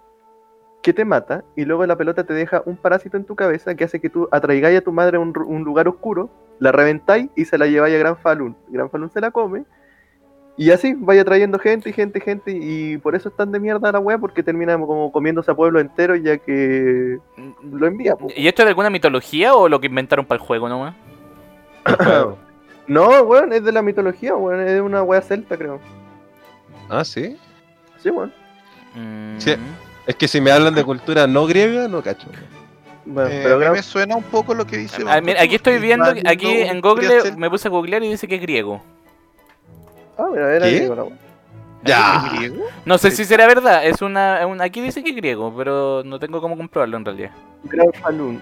que 0.84 0.94
te 0.94 1.04
mata 1.04 1.44
y 1.56 1.66
luego 1.66 1.84
la 1.88 1.98
pelota 1.98 2.26
te 2.26 2.34
deja 2.36 2.62
un 2.68 2.78
parásito 2.78 3.18
en 3.18 3.26
tu 3.26 3.36
cabeza 3.36 3.74
que 3.74 3.86
hace 3.86 4.00
que 4.00 4.12
tú 4.12 4.28
atraigáis 4.32 4.78
a 4.78 4.82
tu 4.82 4.92
madre 4.92 5.18
a 5.18 5.20
un, 5.20 5.64
lugar 5.64 5.88
oscuro, 5.88 6.30
la 6.60 6.72
reventáis 6.72 7.32
y 7.36 7.46
se 7.46 7.58
la 7.58 7.66
lleváis 7.66 7.96
a 7.96 7.98
Gran 7.98 8.18
Falun. 8.18 8.56
Gran 8.68 8.92
Falun 8.92 9.10
se 9.10 9.20
la 9.20 9.32
come 9.32 9.64
y 10.56 10.70
así 10.70 10.94
vaya 10.96 11.26
trayendo 11.26 11.58
gente 11.58 11.90
y 11.90 11.94
gente 11.94 12.20
y 12.20 12.22
gente 12.22 12.52
y 12.52 12.98
por 13.00 13.16
eso 13.16 13.30
están 13.30 13.52
de 13.52 13.60
mierda 13.60 13.92
la 13.92 13.98
wea 13.98 14.20
porque 14.20 14.44
termina 14.44 14.78
como 14.78 15.12
comiéndose 15.12 15.50
a 15.50 15.56
pueblo 15.56 15.80
entero 15.80 16.16
ya 16.16 16.38
que 16.38 17.18
lo 17.64 17.88
envía. 17.88 18.16
po. 18.16 18.28
¿Y 18.36 18.48
esto 18.48 18.62
es 18.62 18.66
de 18.68 18.70
alguna 18.70 18.92
mitología 18.92 19.56
o 19.56 19.68
lo 19.68 19.80
que 19.80 19.88
inventaron 19.88 20.28
para 20.28 20.40
el 20.40 20.46
juego 20.46 20.70
nomás? 20.70 20.96
No, 22.86 23.22
weón, 23.22 23.54
es 23.54 23.64
de 23.64 23.72
la 23.72 23.82
mitología, 23.82 24.36
weón, 24.36 24.60
es 24.60 24.74
de 24.74 24.82
una 24.82 25.02
wea 25.02 25.22
celta 25.22 25.58
creo. 25.58 25.80
Ah, 26.90 27.04
sí. 27.04 27.38
Sí, 28.02 28.10
weón. 28.10 28.34
Mm. 28.96 29.40
Sí. 29.40 29.56
Es 30.06 30.16
que 30.16 30.28
si 30.28 30.42
me 30.42 30.52
hablan 30.52 30.76
de 30.76 30.84
cultura 30.84 31.26
no 31.28 31.46
griega, 31.46 31.88
no 31.88 32.02
cacho. 32.02 32.28
Bueno, 33.06 33.30
Eh, 33.30 33.40
pero 33.44 33.56
a 33.56 33.58
mí 33.58 33.64
Gran- 33.64 33.74
me 33.74 33.84
suena 33.84 34.16
un 34.16 34.24
poco 34.24 34.54
lo 34.54 34.66
que 34.66 34.78
dice. 34.78 35.04
Ah, 35.08 35.20
mira, 35.22 35.42
aquí 35.42 35.56
estoy 35.56 35.78
viendo, 35.80 36.06
aquí 36.26 36.48
en 36.62 36.80
Google 36.82 37.22
ser- 37.22 37.38
me 37.38 37.50
puse 37.50 37.68
a 37.68 37.72
googlear 37.72 38.04
y 38.04 38.10
dice 38.10 38.28
que 38.28 38.36
es 38.36 38.42
griego. 38.42 38.82
Ah, 40.18 40.28
mira, 40.32 40.56
era 40.56 40.66
¿Qué? 40.66 40.76
griego 40.76 40.96
la. 40.96 41.06
Ya. 41.84 42.24
¿Es 42.26 42.32
griego? 42.34 42.64
No 42.86 42.98
sé 42.98 43.12
si 43.12 43.26
será 43.26 43.46
verdad, 43.48 43.86
es 43.86 44.02
una, 44.02 44.40
es 44.40 44.46
una- 44.46 44.64
aquí 44.64 44.80
dice 44.82 45.04
que 45.04 45.10
es 45.10 45.16
griego, 45.16 45.54
pero 45.58 46.02
no 46.06 46.18
tengo 46.20 46.40
cómo 46.40 46.56
comprobarlo 46.56 46.96
en 46.98 47.06
realidad. 47.06 47.32
Gran 47.66 47.92
Falun. 47.94 48.42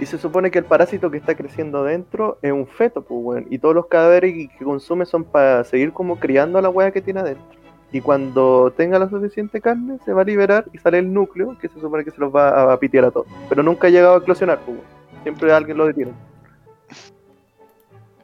Y 0.00 0.06
se 0.06 0.18
supone 0.18 0.50
que 0.50 0.58
el 0.58 0.64
parásito 0.64 1.10
que 1.10 1.18
está 1.18 1.34
creciendo 1.36 1.84
dentro 1.84 2.38
es 2.42 2.52
un 2.52 2.66
feto, 2.66 3.02
pues, 3.02 3.20
weón. 3.22 3.46
Y 3.50 3.58
todos 3.58 3.74
los 3.74 3.86
cadáveres 3.86 4.48
que 4.58 4.64
consume 4.64 5.06
son 5.06 5.24
para 5.24 5.62
seguir 5.64 5.92
como 5.92 6.18
criando 6.18 6.58
a 6.58 6.62
la 6.62 6.70
weá 6.70 6.90
que 6.90 7.00
tiene 7.00 7.20
adentro. 7.20 7.44
Y 7.92 8.00
cuando 8.00 8.72
tenga 8.74 8.98
la 8.98 9.08
suficiente 9.08 9.60
carne, 9.60 9.98
se 10.04 10.12
va 10.12 10.22
a 10.22 10.24
liberar 10.24 10.64
y 10.72 10.78
sale 10.78 10.98
el 10.98 11.12
núcleo, 11.12 11.56
que 11.60 11.68
se 11.68 11.78
supone 11.78 12.04
que 12.04 12.10
se 12.10 12.18
los 12.18 12.34
va 12.34 12.72
a, 12.72 12.78
pitear 12.78 13.04
a 13.04 13.10
todos. 13.10 13.26
Pero 13.48 13.62
nunca 13.62 13.86
ha 13.86 13.90
llegado 13.90 14.14
a 14.14 14.18
eclosionar, 14.18 14.60
pues, 14.64 14.78
weón. 14.78 15.22
Siempre 15.22 15.52
alguien 15.52 15.76
lo 15.76 15.86
detiene. 15.86 16.12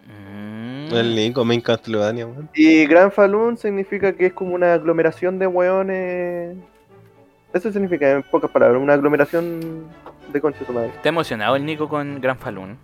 Mm. 0.06 0.94
El 0.94 1.14
Nico, 1.14 1.44
me 1.44 1.54
encanta 1.54 1.82
Castlevania, 1.82 2.26
weón. 2.26 2.48
Y 2.54 2.86
Gran 2.86 3.12
Falun 3.12 3.58
significa 3.58 4.14
que 4.14 4.26
es 4.26 4.32
como 4.32 4.54
una 4.54 4.72
aglomeración 4.72 5.38
de 5.38 5.46
weones. 5.46 6.56
Eso 7.52 7.70
significa, 7.70 8.10
en 8.10 8.22
pocas 8.22 8.50
palabras, 8.50 8.80
una 8.80 8.94
aglomeración 8.94 9.84
de 10.32 10.40
concha 10.40 10.64
su 10.64 10.72
madre. 10.72 10.88
Está 10.88 11.08
emocionado 11.08 11.56
el 11.56 11.64
Nico 11.64 11.88
con 11.88 12.20
Gran 12.20 12.38
Falun. 12.38 12.78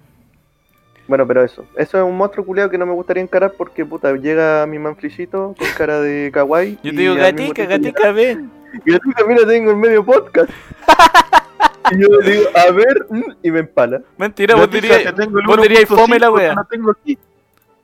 Bueno, 1.07 1.27
pero 1.27 1.45
eso. 1.45 1.67
Eso 1.77 1.99
es 1.99 2.05
un 2.05 2.17
monstruo 2.17 2.47
culiado 2.47 2.71
que 2.71 2.79
no 2.79 2.87
me 2.87 2.93
gustaría 2.93 3.23
encarar 3.23 3.53
porque, 3.57 3.85
puta, 3.85 4.15
llega 4.17 4.67
mi 4.67 4.79
manflillito 4.79 5.55
con 5.59 5.69
cara 5.77 6.01
de 6.01 6.31
kawaii. 6.33 6.79
Yo 6.83 6.93
te 6.93 6.97
digo, 6.97 7.15
gatica, 7.15 7.67
gatica, 7.67 8.13
ven. 8.13 8.51
Gatica, 8.85 9.25
mira, 9.27 9.47
tengo 9.47 9.71
el 9.71 9.77
medio 9.77 10.05
podcast. 10.05 10.51
y 11.93 12.01
yo 12.01 12.09
le 12.09 12.31
digo, 12.31 12.45
a 12.55 12.73
ver, 12.73 13.07
mm, 13.11 13.33
y 13.43 13.51
me 13.51 13.61
empala. 13.61 14.01
Mentira, 14.17 14.55
vos 14.55 14.71
dirías, 14.71 15.15
te 15.15 15.27
vos 15.27 15.61
dirías 15.61 15.85
1.5 15.85 15.97
fome 15.97 16.19
la 16.19 16.31
wea. 16.31 16.55
No 16.55 16.65
tengo 16.65 16.91
aquí. 16.91 17.19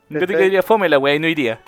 Gatica 0.09 0.39
diría 0.39 0.63
fome 0.63 0.89
la 0.89 0.99
wea 0.99 1.15
y 1.15 1.19
no 1.19 1.29
iría. 1.29 1.61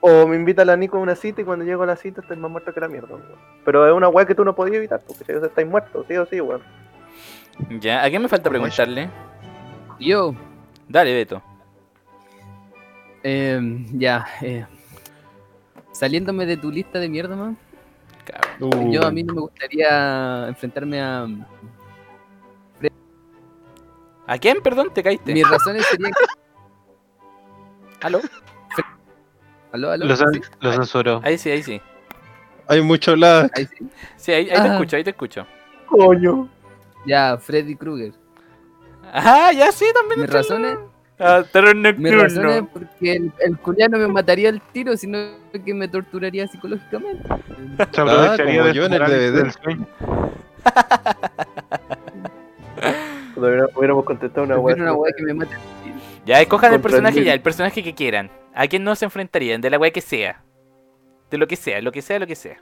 O 0.00 0.26
me 0.26 0.36
invita 0.36 0.64
la 0.64 0.76
Nico 0.76 0.96
a 0.96 1.00
una 1.00 1.14
cita 1.14 1.42
y 1.42 1.44
cuando 1.44 1.64
llego 1.64 1.82
a 1.82 1.86
la 1.86 1.96
cita 1.96 2.22
estoy 2.22 2.36
más 2.38 2.50
muerto 2.50 2.72
que 2.72 2.80
la 2.80 2.88
mierda, 2.88 3.08
weón. 3.08 3.22
Pero 3.64 3.86
es 3.86 3.92
una 3.92 4.08
weá 4.08 4.24
que 4.24 4.34
tú 4.34 4.44
no 4.44 4.54
podías 4.54 4.76
evitar, 4.76 5.02
porque 5.06 5.24
si 5.24 5.32
estáis 5.32 5.68
muertos, 5.68 6.06
sí 6.08 6.16
o 6.16 6.24
sí, 6.24 6.40
weón. 6.40 6.62
Ya, 7.80 8.02
¿a 8.04 8.08
quién 8.10 8.22
me 8.22 8.28
falta 8.28 8.48
preguntarle? 8.50 9.08
Yo, 9.98 10.34
Dale, 10.88 11.14
Beto. 11.14 11.42
eh, 13.22 13.60
ya, 13.92 14.26
eh, 14.42 14.66
saliéndome 15.92 16.46
de 16.46 16.56
tu 16.56 16.70
lista 16.70 16.98
de 16.98 17.08
mierda, 17.08 17.36
man. 17.36 17.56
Cabrón. 18.24 18.86
Uh, 18.88 18.92
Yo 18.92 19.04
a 19.04 19.10
mí 19.10 19.22
no 19.22 19.34
me 19.34 19.40
gustaría 19.42 20.48
enfrentarme 20.48 21.00
a. 21.00 21.26
¿A 24.26 24.38
quién, 24.38 24.60
perdón? 24.62 24.90
¿Te 24.94 25.02
caíste? 25.02 25.32
Mis 25.32 25.48
razones 25.48 25.84
serían. 25.86 26.12
¿Aló? 28.02 28.20
¿Aló, 29.72 29.90
aló? 29.90 30.06
Lo, 30.06 30.14
lo 30.60 30.72
censuró. 30.72 31.20
Ahí 31.24 31.36
sí, 31.38 31.50
ahí 31.50 31.62
sí. 31.62 31.80
Hay 32.68 32.80
mucho 32.80 33.16
lag. 33.16 33.50
Ahí 33.54 33.66
sí. 33.66 33.86
Sí, 34.16 34.32
ahí, 34.32 34.48
ahí 34.50 34.62
te 34.62 34.68
Ah. 34.68 34.72
escucho, 34.74 34.96
ahí 34.96 35.04
te 35.04 35.10
escucho. 35.10 35.46
Coño. 35.86 36.48
Ya, 37.06 37.38
Freddy 37.38 37.76
Krueger. 37.76 38.12
Ah, 39.12 39.50
ya 39.52 39.72
sí, 39.72 39.86
también. 39.94 40.20
Mis 40.20 40.30
razones, 40.30 40.78
Ah, 41.22 41.44
nocturno. 41.74 42.22
razones 42.22 42.62
porque 42.72 43.12
el, 43.12 43.30
el 43.40 43.58
culiano 43.58 43.98
me 43.98 44.08
mataría 44.08 44.48
al 44.48 44.62
tiro, 44.72 44.96
sino 44.96 45.18
que 45.64 45.74
me 45.74 45.86
torturaría 45.86 46.46
psicológicamente. 46.48 47.22
Se 47.92 48.00
aprovecharía 48.00 48.64
de 48.64 48.72
yo 48.72 48.84
en 48.86 48.92
el 48.94 49.00
DVD. 49.00 49.32
del 49.32 49.52
sueño. 49.52 49.86
Todavía 53.34 53.66
hubiéramos 53.74 54.04
contestado 54.04 54.46
una. 54.46 54.62
Prefiero 54.62 54.96
una 54.96 55.12
que 55.14 55.22
me 55.22 55.34
mate. 55.34 55.56
Ya, 56.24 56.40
escojan 56.40 56.72
el 56.74 56.80
personaje 56.80 57.22
ya, 57.24 57.34
el 57.34 57.40
personaje 57.42 57.82
que 57.82 57.94
quieran. 57.94 58.30
¿A 58.54 58.66
quién 58.66 58.84
no 58.84 58.94
se 58.94 59.04
enfrentarían? 59.04 59.60
De 59.60 59.68
la 59.70 59.78
weá 59.78 59.90
que 59.90 60.00
sea. 60.00 60.42
De 61.30 61.36
lo 61.38 61.46
que 61.46 61.56
sea, 61.56 61.80
lo 61.82 61.92
que 61.92 62.02
sea, 62.02 62.18
lo 62.18 62.26
que 62.26 62.34
sea. 62.34 62.56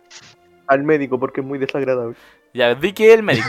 Al 0.66 0.82
médico 0.82 1.19
porque 1.19 1.40
es 1.40 1.47
muy 1.47 1.59
desagradable. 1.59 2.15
Ya, 2.55 2.75
di 2.75 2.93
que 2.93 3.09
es 3.12 3.19
el 3.19 3.23
médico. 3.23 3.49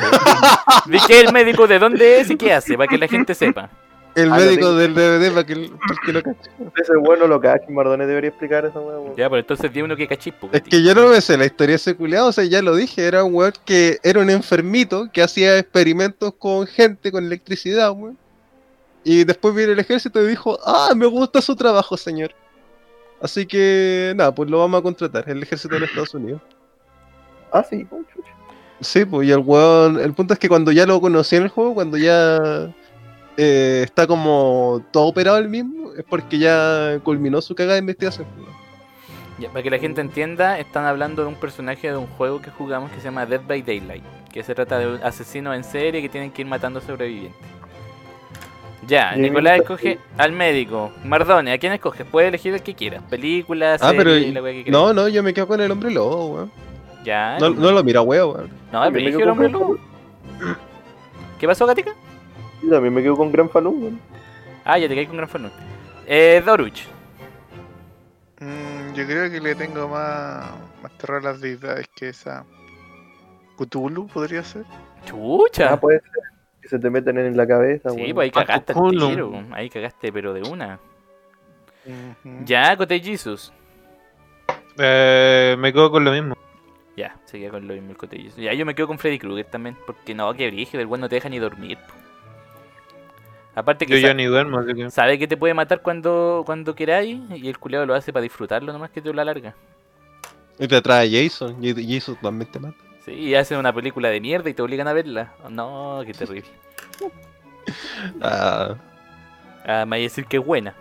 di 0.86 0.98
que 1.08 1.20
es 1.22 1.28
el 1.28 1.34
médico, 1.34 1.68
de 1.68 1.80
dónde 1.80 2.20
es 2.20 2.30
y 2.30 2.36
qué 2.38 2.54
hace, 2.54 2.78
para 2.78 2.88
que 2.88 2.98
la 2.98 3.08
gente 3.08 3.34
sepa. 3.34 3.70
El 4.16 4.34
Ah, 4.34 4.38
médico 4.38 4.74
del 4.74 4.94
DVD 4.96 5.32
para 5.32 5.46
que, 5.46 5.54
para 5.56 5.94
el 5.94 6.00
que 6.04 6.14
lo 6.14 6.24
cache. 6.24 6.50
Ese 6.76 6.98
bueno 6.98 7.28
lo 7.28 7.40
cacho, 7.40 7.66
Mardones 7.70 8.08
debería 8.08 8.30
explicar 8.30 8.66
esa 8.66 8.80
weá, 8.80 9.00
weón. 9.00 9.16
Ya, 9.16 9.30
pues 9.30 9.42
entonces 9.42 9.72
di 9.72 9.82
uno 9.82 9.96
que 9.96 10.08
cachispo. 10.08 10.50
Es 10.52 10.62
que 10.64 10.84
yo 10.84 10.96
no 10.96 11.08
me 11.10 11.22
sé 11.22 11.38
la 11.38 11.46
historia 11.46 11.74
de 11.74 11.76
ese 11.76 11.96
culiado, 11.96 12.28
o 12.28 12.32
sea, 12.32 12.44
ya 12.44 12.62
lo 12.62 12.76
dije, 12.76 13.06
era 13.06 13.24
un 13.24 13.34
weón 13.36 13.54
que 13.66 14.00
era 14.04 14.20
un 14.20 14.30
enfermito 14.30 15.10
que 15.14 15.22
hacía 15.22 15.58
experimentos 15.60 16.34
con 16.38 16.66
gente, 16.68 17.12
con 17.12 17.24
electricidad, 17.24 17.92
weón. 17.92 18.18
Y 19.04 19.24
después 19.24 19.56
vino 19.56 19.72
el 19.72 19.80
ejército 19.80 20.22
y 20.24 20.28
dijo, 20.28 20.60
ah, 20.66 20.90
me 20.96 21.06
gusta 21.06 21.42
su 21.42 21.56
trabajo, 21.56 21.96
señor. 21.96 22.32
Así 23.22 23.46
que, 23.46 24.14
nada, 24.16 24.34
pues 24.34 24.50
lo 24.50 24.60
vamos 24.60 24.80
a 24.80 24.84
contratar, 24.84 25.30
el 25.30 25.44
ejército 25.44 25.76
de 25.76 25.82
los 25.82 25.90
Estados 25.90 26.14
Unidos. 26.16 26.42
Ah, 27.52 27.64
sí, 27.64 27.86
oh, 27.92 28.02
chucha. 28.14 28.32
Sí, 28.82 29.04
pues, 29.06 29.28
y 29.28 29.32
el 29.32 29.40
weón, 29.40 30.00
el 30.00 30.14
punto 30.14 30.34
es 30.34 30.40
que 30.40 30.48
cuando 30.50 30.72
ya 30.72 30.86
lo 30.86 31.02
conocí 31.02 31.36
en 31.36 31.44
el 31.44 31.50
juego, 31.50 31.74
cuando 31.74 31.98
ya 31.98 32.72
eh, 33.38 33.82
está 33.84 34.08
como 34.08 34.82
todo 34.92 35.08
operado 35.08 35.38
el 35.38 35.50
mismo, 35.50 35.92
es 35.98 36.06
porque 36.10 36.38
ya 36.38 37.00
culminó 37.04 37.42
su 37.42 37.56
cagada 37.56 37.74
de 37.76 37.80
investigación. 37.82 38.26
pues. 38.38 38.48
Ya, 39.40 39.50
para 39.50 39.64
que 39.64 39.70
la 39.70 39.80
gente 39.80 40.02
entienda, 40.02 40.60
están 40.60 40.86
hablando 40.86 41.22
de 41.22 41.30
un 41.30 41.36
personaje 41.36 41.90
de 41.90 41.96
un 41.98 42.08
juego 42.08 42.42
que 42.42 42.52
jugamos 42.52 42.92
que 42.92 42.98
se 42.98 43.06
llama 43.06 43.26
Dead 43.26 43.42
by 43.48 43.62
Daylight. 43.62 44.04
Que 44.34 44.44
se 44.44 44.54
trata 44.54 44.78
de 44.80 44.88
un 44.88 45.04
asesino 45.04 45.54
en 45.54 45.64
serie 45.64 46.02
que 46.02 46.10
tienen 46.10 46.32
que 46.32 46.42
ir 46.42 46.48
matando 46.48 46.82
sobrevivientes. 46.82 47.40
Ya, 48.88 49.14
Y 49.16 49.20
Nicolás 49.20 49.58
mi- 49.58 49.62
escoge 49.62 50.00
al 50.18 50.32
médico. 50.32 50.92
Mardone, 51.04 51.52
¿a 51.54 51.58
quién 51.58 51.74
escoges? 51.74 52.06
Puede 52.06 52.30
elegir 52.30 52.54
el 52.54 52.62
que 52.64 52.74
quiera. 52.76 53.02
Películas, 53.10 53.82
Ah, 53.84 53.92
pero 53.96 54.12
serie, 54.12 54.32
la 54.32 54.42
wea 54.42 54.54
que 54.54 54.64
quiera. 54.64 54.78
no, 54.78 54.94
no, 54.94 55.08
yo 55.08 55.22
me 55.24 55.34
quedo 55.34 55.48
con 55.48 55.60
el 55.62 55.70
hombre 55.72 55.92
lobo, 55.92 56.28
weón. 56.36 56.52
Ya. 57.04 57.38
No, 57.40 57.50
no 57.50 57.72
lo 57.72 57.84
mira, 57.84 58.02
weón. 58.02 58.50
No, 58.72 58.92
dije 58.92 59.12
quedo 59.12 59.24
el 59.24 59.30
hombre 59.30 59.50
lobo. 59.50 59.78
¿Qué 61.40 61.48
pasó, 61.48 61.66
Gatica? 61.66 61.94
Yo 62.62 62.70
también 62.70 62.94
me 62.94 63.02
quedo 63.02 63.16
con 63.16 63.32
Gran 63.32 63.50
Falun, 63.50 63.82
weón. 63.82 64.00
Ah, 64.66 64.78
ya 64.78 64.88
te 64.88 64.96
caí 64.96 65.08
con 65.08 65.18
Gran 65.18 65.30
Fanun. 65.30 65.52
Eh, 66.06 66.44
Doruch. 66.46 66.84
Mm, 68.40 68.94
yo 68.94 69.06
creo 69.06 69.32
que 69.32 69.40
le 69.40 69.56
tengo 69.56 69.88
más, 69.88 70.52
más 70.84 70.92
terror 70.98 71.18
a 71.18 71.32
las 71.32 71.42
deidades 71.42 71.88
que 71.96 72.10
esa. 72.10 72.46
Cthulhu 73.58 74.08
podría 74.08 74.44
ser. 74.44 74.66
Chucha. 75.06 75.74
Ah, 75.74 75.80
puede 75.80 76.02
ser. 76.02 76.12
Que 76.62 76.68
se 76.68 76.80
te 76.80 76.90
meten 76.90 77.18
en 77.18 77.36
la 77.36 77.48
cabeza, 77.48 77.90
sí, 77.90 77.96
weón. 77.96 78.14
pues 78.14 78.26
ahí 78.26 78.32
cagaste 78.32 78.74
Cthulhu. 78.74 79.10
tiro. 79.10 79.44
Ahí 79.52 79.70
cagaste, 79.70 80.12
pero 80.12 80.34
de 80.34 80.42
una. 80.42 80.80
Ya, 82.46 82.76
Cote 82.78 83.00
Jesus. 83.00 83.52
Eh, 84.78 85.56
me 85.58 85.74
quedo 85.74 85.90
con 85.90 86.04
lo 86.04 86.12
mismo. 86.12 86.36
Ya, 87.00 87.16
se 87.24 87.40
queda 87.40 87.52
con 87.52 87.66
lo 87.66 87.74
mismo 87.74 87.92
el 87.92 87.98
Cote 87.98 88.18
Jesus. 88.18 88.36
Ya, 88.40 88.54
yo 88.54 88.66
me 88.66 88.76
quedo 88.76 88.88
con 88.88 89.00
Freddy 89.00 89.18
Krueger 89.20 89.46
también. 89.46 89.78
Porque 89.86 90.14
no, 90.14 90.34
que 90.34 90.52
brígido, 90.52 90.82
el 90.82 90.88
weón 90.88 91.00
no 91.00 91.08
te 91.08 91.16
deja 91.16 91.30
ni 91.30 91.40
dormir. 91.40 91.78
po. 91.78 91.94
Aparte 93.56 93.86
que 93.86 93.94
Yo 94.02 94.08
ya 94.08 94.14
ni 94.14 94.26
duermo, 94.26 94.60
así 94.60 94.74
que. 94.74 94.92
sabe 94.92 95.18
que 95.18 95.26
te 95.28 95.38
puede 95.38 95.54
matar 95.54 95.82
cuando, 95.82 96.44
cuando 96.46 96.76
queráis. 96.76 97.20
Y 97.36 97.48
el 97.48 97.58
culeado 97.58 97.86
lo 97.86 97.96
hace 97.96 98.12
para 98.12 98.24
disfrutarlo 98.24 98.74
nomás 98.74 98.90
que 98.92 99.02
te 99.02 99.14
la 99.14 99.24
larga. 99.24 99.56
Y 100.60 100.68
te 100.68 100.82
trae 100.82 101.10
Jason, 101.10 101.56
y 101.64 101.94
Jason 101.94 102.18
también 102.22 102.52
te 102.52 102.60
mata. 102.60 102.78
Sí, 103.06 103.12
y 103.14 103.36
hacen 103.36 103.58
una 103.60 103.72
película 103.74 104.10
de 104.10 104.20
mierda 104.20 104.50
y 104.50 104.54
te 104.54 104.62
obligan 104.62 104.90
a 104.90 104.94
verla. 104.94 105.34
No, 105.50 106.02
qué 106.06 106.14
terrible. 106.14 106.50
Ah, 108.22 108.76
Ah, 109.66 109.86
me 109.86 109.92
vais 109.98 110.02
a 110.02 110.10
decir 110.10 110.26
que 110.26 110.38
es 110.38 110.46
buena. 110.46 110.74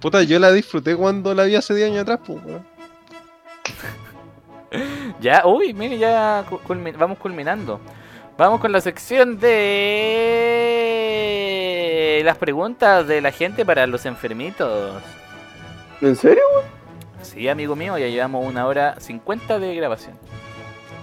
puta, 0.00 0.22
yo 0.22 0.38
la 0.38 0.52
disfruté 0.52 0.94
cuando 0.94 1.34
la 1.34 1.44
vi 1.44 1.54
hace 1.56 1.74
10 1.74 1.90
años 1.90 2.02
atrás, 2.02 2.20
pues. 2.26 2.38
Ya, 5.20 5.42
uy, 5.46 5.72
mire, 5.74 5.98
ya 5.98 6.44
vamos 6.98 7.18
culminando. 7.18 7.80
Vamos 8.36 8.60
con 8.60 8.70
la 8.72 8.80
sección 8.82 9.38
de 10.66 12.22
las 12.24 12.36
preguntas 12.36 13.06
de 13.06 13.20
la 13.22 13.30
gente 13.30 13.64
para 13.64 13.86
los 13.86 14.04
enfermitos. 14.06 15.02
¿En 16.02 16.16
serio? 16.16 16.42
Sí, 17.22 17.48
amigo 17.48 17.74
mío, 17.76 17.96
ya 17.96 18.08
llevamos 18.08 18.44
una 18.46 18.66
hora 18.66 18.96
50 19.00 19.58
de 19.58 19.74
grabación. 19.74 20.16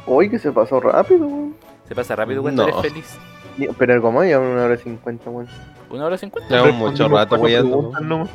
Hoy 0.06 0.30
que 0.30 0.38
se 0.38 0.52
pasó 0.52 0.80
rápido, 0.80 1.26
weón. 1.28 1.56
Se 1.88 1.96
pasa 1.96 2.16
rápido 2.16 2.42
cuando 2.44 2.68
No. 2.68 2.70
eres 2.80 2.82
feliz. 2.94 3.18
Pero 3.78 3.94
algo 3.94 4.12
más, 4.12 4.28
ya 4.30 4.40
una 4.40 4.64
hora 4.66 4.78
cincuenta, 4.78 5.30
weón. 5.30 5.48
Una 5.90 6.06
hora 6.06 6.18
50. 6.18 6.50
Llevamos 6.50 6.76
mucho 6.76 7.08
rato 7.08 7.38
nomás. 8.02 8.30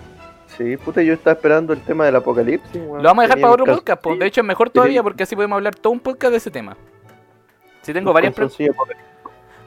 Sí, 0.59 0.77
puta, 0.77 1.01
yo 1.03 1.15
estaba 1.15 1.35
esperando 1.35 1.73
el 1.73 1.81
tema 1.83 2.05
del 2.05 2.17
apocalipsis, 2.17 2.75
weón. 2.85 2.99
Lo 3.03 3.09
vamos 3.09 3.23
a 3.25 3.27
dejar 3.29 3.41
para 3.41 3.53
otro 3.53 3.65
caso- 3.65 3.79
podcast. 3.79 4.03
po. 4.03 4.17
De 4.17 4.27
hecho, 4.27 4.41
es 4.41 4.47
mejor 4.47 4.71
todavía 4.71 5.03
porque 5.05 5.23
así 5.23 5.35
podemos 5.37 5.57
hablar 5.57 5.75
todo 5.77 5.93
un 5.93 6.01
podcast 6.01 6.33
de 6.33 6.37
ese 6.39 6.51
tema. 6.51 6.77
Si 7.83 7.93
tengo 7.93 8.13
varias 8.13 8.35
pre- 8.35 8.43
calzoncillos 8.45 8.75
apocalipsis. 8.75 9.07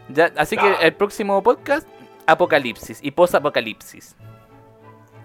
ya, 0.10 0.32
Así 0.38 0.58
que 0.58 0.74
el 0.82 0.94
próximo 0.94 1.42
podcast, 1.42 1.88
apocalipsis 2.28 3.00
y 3.02 3.12
post-apocalipsis. 3.12 4.16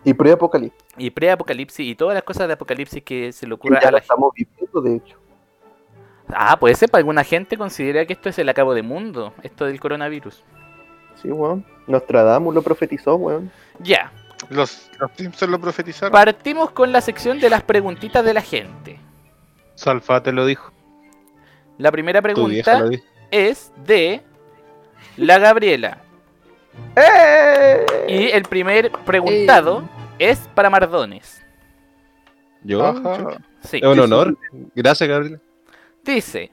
Y 0.04 0.14
pre-apocalipsis. 0.14 0.84
Y 0.96 1.10
pre-apocalipsis 1.10 1.84
y 1.86 1.94
todas 1.96 2.14
las 2.14 2.22
cosas 2.22 2.46
de 2.46 2.52
apocalipsis 2.54 3.02
que 3.02 3.32
se 3.32 3.44
le 3.46 3.54
ocurra 3.54 3.80
ya 3.80 3.88
a 3.88 3.90
la 3.90 3.98
gente. 3.98 4.04
estamos 4.04 4.32
viviendo, 4.34 4.80
de 4.80 4.94
hecho. 4.96 5.18
Ah, 6.28 6.56
puede 6.58 6.76
ser, 6.76 6.88
para 6.88 7.00
alguna 7.00 7.24
gente 7.24 7.56
considera 7.58 8.04
que 8.06 8.12
esto 8.12 8.28
es 8.28 8.38
el 8.38 8.48
acabo 8.48 8.72
de 8.72 8.82
mundo, 8.82 9.32
esto 9.42 9.64
del 9.66 9.80
coronavirus. 9.80 10.44
Sí, 11.20 11.28
weón. 11.32 11.64
Nostradamus 11.88 12.54
lo 12.54 12.62
profetizó, 12.62 13.16
weón. 13.16 13.50
Ya, 13.80 14.12
Los, 14.50 14.90
los 14.98 15.10
Simpsons 15.16 15.50
lo 15.50 15.60
profetizaron. 15.60 16.12
partimos 16.12 16.70
con 16.70 16.92
la 16.92 17.00
sección 17.00 17.40
de 17.40 17.50
las 17.50 17.62
preguntitas 17.62 18.24
de 18.24 18.34
la 18.34 18.42
gente. 18.42 19.00
Salfa 19.74 20.22
te 20.22 20.32
lo 20.32 20.46
dijo. 20.46 20.72
La 21.78 21.90
primera 21.90 22.22
pregunta 22.22 22.88
es 23.30 23.72
de 23.84 24.22
la 25.16 25.38
Gabriela. 25.38 25.98
¡Eh! 26.94 27.86
Y 28.08 28.28
el 28.28 28.42
primer 28.42 28.90
preguntado 29.04 29.88
es 30.18 30.38
para 30.54 30.70
Mardones. 30.70 31.42
Yo. 32.62 32.94
Sí. 33.62 33.78
Es 33.78 33.84
un 33.84 34.00
honor. 34.00 34.36
Gracias, 34.74 35.08
Gabriel. 35.08 35.40
Dice, 36.04 36.52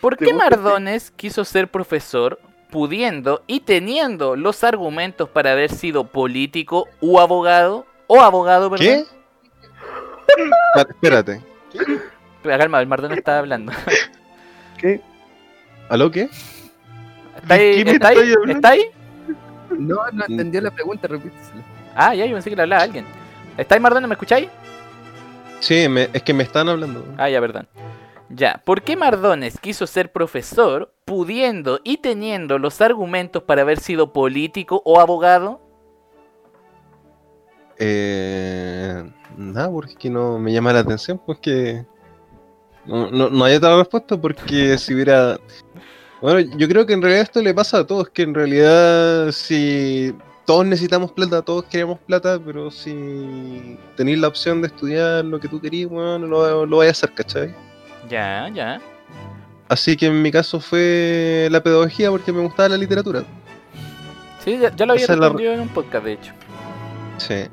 ¿por 0.00 0.16
¿Te 0.16 0.26
qué? 0.26 0.32
Mardones 0.34 1.10
quiso 1.10 1.44
ser 1.44 1.70
profesor 1.70 2.40
pudiendo 2.70 3.42
y 3.46 3.60
teniendo 3.60 4.36
los 4.36 4.62
argumentos 4.64 5.28
para 5.28 5.52
haber 5.52 5.70
sido 5.70 6.04
político 6.04 6.88
u 7.00 7.18
abogado? 7.20 7.86
O 8.06 8.20
abogado, 8.20 8.70
perdón. 8.70 8.86
¿Qué? 8.86 9.04
Espérate. 10.88 11.40
Pero 12.42 12.58
calma, 12.58 12.80
el 12.80 12.86
Mardones 12.86 13.18
está 13.18 13.38
hablando. 13.38 13.72
¿Qué? 14.78 15.00
¿Aló 15.88 16.10
qué? 16.10 16.28
¿Está 17.42 17.54
ahí? 17.54 17.84
qué 17.84 17.90
¿Está 17.90 18.08
ahí? 18.08 18.34
¿Está 18.48 18.68
ahí? 18.70 18.84
No, 19.70 19.96
no 20.12 20.24
entendió 20.26 20.60
la 20.60 20.70
pregunta, 20.70 21.06
repítesela. 21.08 21.62
Ah, 21.94 22.14
ya, 22.14 22.26
yo 22.26 22.34
pensé 22.34 22.50
que 22.50 22.56
le 22.56 22.62
hablaba 22.62 22.82
a 22.82 22.84
alguien. 22.84 23.04
¿Está 23.56 23.74
ahí, 23.74 23.80
Mardones? 23.80 24.08
¿Me 24.08 24.14
escucháis? 24.14 24.48
Sí, 25.60 25.88
me- 25.88 26.08
es 26.12 26.22
que 26.22 26.32
me 26.32 26.42
están 26.42 26.68
hablando. 26.68 27.04
Ah, 27.18 27.28
ya, 27.28 27.40
perdón. 27.40 27.66
Ya, 28.32 28.62
¿por 28.64 28.82
qué 28.82 28.96
Mardones 28.96 29.58
quiso 29.58 29.88
ser 29.88 30.12
profesor 30.12 30.94
pudiendo 31.04 31.80
y 31.82 31.96
teniendo 31.96 32.60
los 32.60 32.80
argumentos 32.80 33.42
para 33.42 33.62
haber 33.62 33.80
sido 33.80 34.12
político 34.12 34.82
o 34.84 35.00
abogado? 35.00 35.60
Eh, 37.76 39.02
nada, 39.36 39.68
porque 39.68 40.08
no 40.08 40.38
me 40.38 40.52
llama 40.52 40.72
la 40.72 40.80
atención, 40.80 41.20
pues 41.26 41.40
que 41.40 41.84
no, 42.86 43.10
no, 43.10 43.30
no 43.30 43.44
hay 43.44 43.56
otra 43.56 43.76
respuesta 43.76 44.16
porque 44.20 44.78
si 44.78 44.94
hubiera... 44.94 45.36
Bueno, 46.22 46.38
yo 46.56 46.68
creo 46.68 46.86
que 46.86 46.92
en 46.92 47.02
realidad 47.02 47.22
esto 47.22 47.42
le 47.42 47.52
pasa 47.52 47.78
a 47.78 47.86
todos, 47.86 48.10
que 48.10 48.22
en 48.22 48.34
realidad 48.34 49.32
si 49.32 50.14
todos 50.44 50.64
necesitamos 50.66 51.10
plata, 51.10 51.42
todos 51.42 51.64
queremos 51.64 51.98
plata, 52.00 52.38
pero 52.44 52.70
si 52.70 53.76
tenéis 53.96 54.20
la 54.20 54.28
opción 54.28 54.60
de 54.60 54.68
estudiar 54.68 55.24
lo 55.24 55.40
que 55.40 55.48
tú 55.48 55.60
querías, 55.60 55.90
bueno, 55.90 56.18
lo, 56.18 56.64
lo 56.64 56.76
vais 56.76 56.90
a 56.90 56.92
hacer, 56.92 57.14
¿cachai? 57.14 57.69
Ya, 58.08 58.48
ya. 58.52 58.80
Así 59.68 59.96
que 59.96 60.06
en 60.06 60.20
mi 60.22 60.30
caso 60.32 60.58
fue 60.60 61.48
la 61.50 61.62
pedagogía 61.62 62.10
porque 62.10 62.32
me 62.32 62.40
gustaba 62.40 62.70
la 62.70 62.76
literatura. 62.76 63.22
Sí, 64.44 64.58
ya, 64.58 64.74
ya 64.74 64.86
lo 64.86 64.92
había 64.94 65.06
la- 65.06 65.14
respondido 65.16 65.52
en 65.52 65.60
un 65.60 65.68
podcast, 65.68 66.04
de 66.04 66.12
hecho. 66.12 66.32
Sí. 67.18 67.46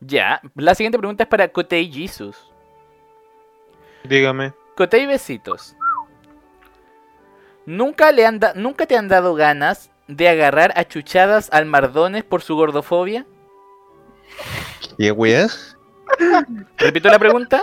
Ya, 0.00 0.40
la 0.54 0.74
siguiente 0.74 0.98
pregunta 0.98 1.24
es 1.24 1.28
para 1.28 1.48
Cotei 1.48 1.90
Jesus. 1.90 2.36
Dígame. 4.04 4.52
Cotei 4.76 5.06
Besitos. 5.06 5.74
¿Nunca, 7.64 8.12
le 8.12 8.26
han 8.26 8.38
da- 8.38 8.52
¿Nunca 8.54 8.86
te 8.86 8.96
han 8.96 9.08
dado 9.08 9.34
ganas 9.34 9.90
de 10.06 10.28
agarrar 10.28 10.72
a 10.76 10.84
chuchadas 10.84 11.48
al 11.52 11.66
Mardones 11.66 12.22
por 12.22 12.42
su 12.42 12.54
gordofobia? 12.54 13.26
¿Y 14.98 15.10
weá? 15.10 15.48
Repito 16.78 17.08
la 17.08 17.18
pregunta. 17.18 17.60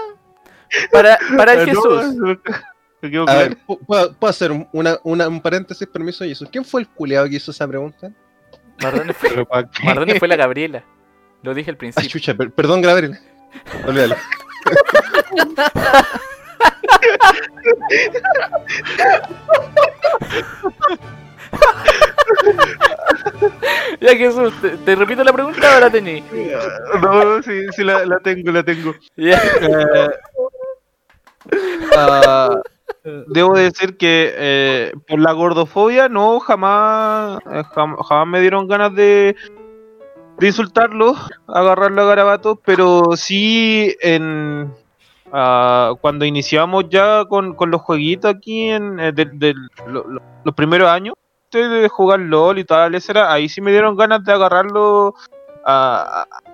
Para, 0.92 1.18
para 1.38 1.54
el 1.54 1.60
Ah, 1.62 1.66
Jesús. 1.66 2.16
me 3.02 3.08
equivoqué. 3.08 3.32
A 3.32 3.36
ver, 3.38 3.58
¿pu- 3.68 3.80
¿puedo, 3.86 4.14
puedo 4.14 4.30
hacer 4.32 4.52
un- 4.52 4.68
una, 4.72 4.98
una- 5.04 5.28
un 5.28 5.42
paréntesis, 5.42 5.88
permiso, 5.88 6.24
Jesús? 6.24 6.48
¿Quién 6.52 6.64
fue 6.66 6.82
el 6.82 6.88
culeado 6.88 7.28
que 7.30 7.36
hizo 7.36 7.52
esa 7.52 7.68
pregunta? 7.68 8.12
Mardones 8.82 9.16
fue, 10.20 10.28
la 10.28 10.36
Gabriela. 10.36 10.84
Lo 11.44 11.54
dije 11.54 11.70
al 11.72 11.76
Ah, 11.76 11.80
principio. 11.80 12.10
chucha, 12.10 12.34
per- 12.34 12.52
perdón, 12.52 12.82
Gabriel. 12.82 13.18
Olvídalo. 13.88 14.16
Ya 24.00 24.16
Jesús, 24.16 24.54
te, 24.62 24.70
te 24.78 24.96
repito 24.96 25.24
la 25.24 25.34
pregunta 25.34 25.78
o 25.78 25.80
la 25.80 25.90
tení. 25.90 26.24
No, 27.02 27.42
sí, 27.42 27.62
sí, 27.76 27.84
la, 27.84 28.06
la 28.06 28.18
tengo, 28.20 28.52
la 28.52 28.64
tengo. 28.64 28.94
Ya. 29.16 29.42
Eh, 29.62 30.10
ah, 31.98 32.62
debo 33.28 33.56
decir 33.56 33.98
que 33.98 34.34
eh, 34.36 34.94
por 35.08 35.20
la 35.20 35.34
gordofobia 35.34 36.10
no 36.10 36.40
jamás 36.40 37.40
eh, 37.52 37.64
jam- 37.76 37.98
jamás 38.04 38.28
me 38.28 38.42
dieron 38.42 38.68
ganas 38.68 38.94
de, 38.96 39.36
insultarlo, 40.42 41.16
agarrarlo 41.48 42.02
a 42.02 42.06
garabatos, 42.06 42.58
pero 42.66 43.16
sí 43.16 43.96
en 44.02 44.74
ah, 45.32 45.94
cuando 46.02 46.26
iniciamos 46.26 46.86
ya 46.90 47.26
con, 47.26 47.56
los 47.60 47.82
jueguitos 47.82 48.34
aquí 48.34 48.70
en 48.70 49.00
eh, 49.00 49.14
los 49.86 50.56
primeros 50.56 50.90
años 50.90 51.16
de 51.52 51.88
jugar 51.88 52.20
LOL 52.20 52.58
y 52.58 52.64
tal, 52.64 52.96
etcétera, 52.96 53.32
ahí 53.32 53.48
sí 53.48 53.62
me 53.62 53.72
dieron 53.72 53.96
ganas 53.96 54.24
de 54.24 54.34
agarrarlo 54.34 55.14
a, 55.66 56.26
a- 56.32 56.53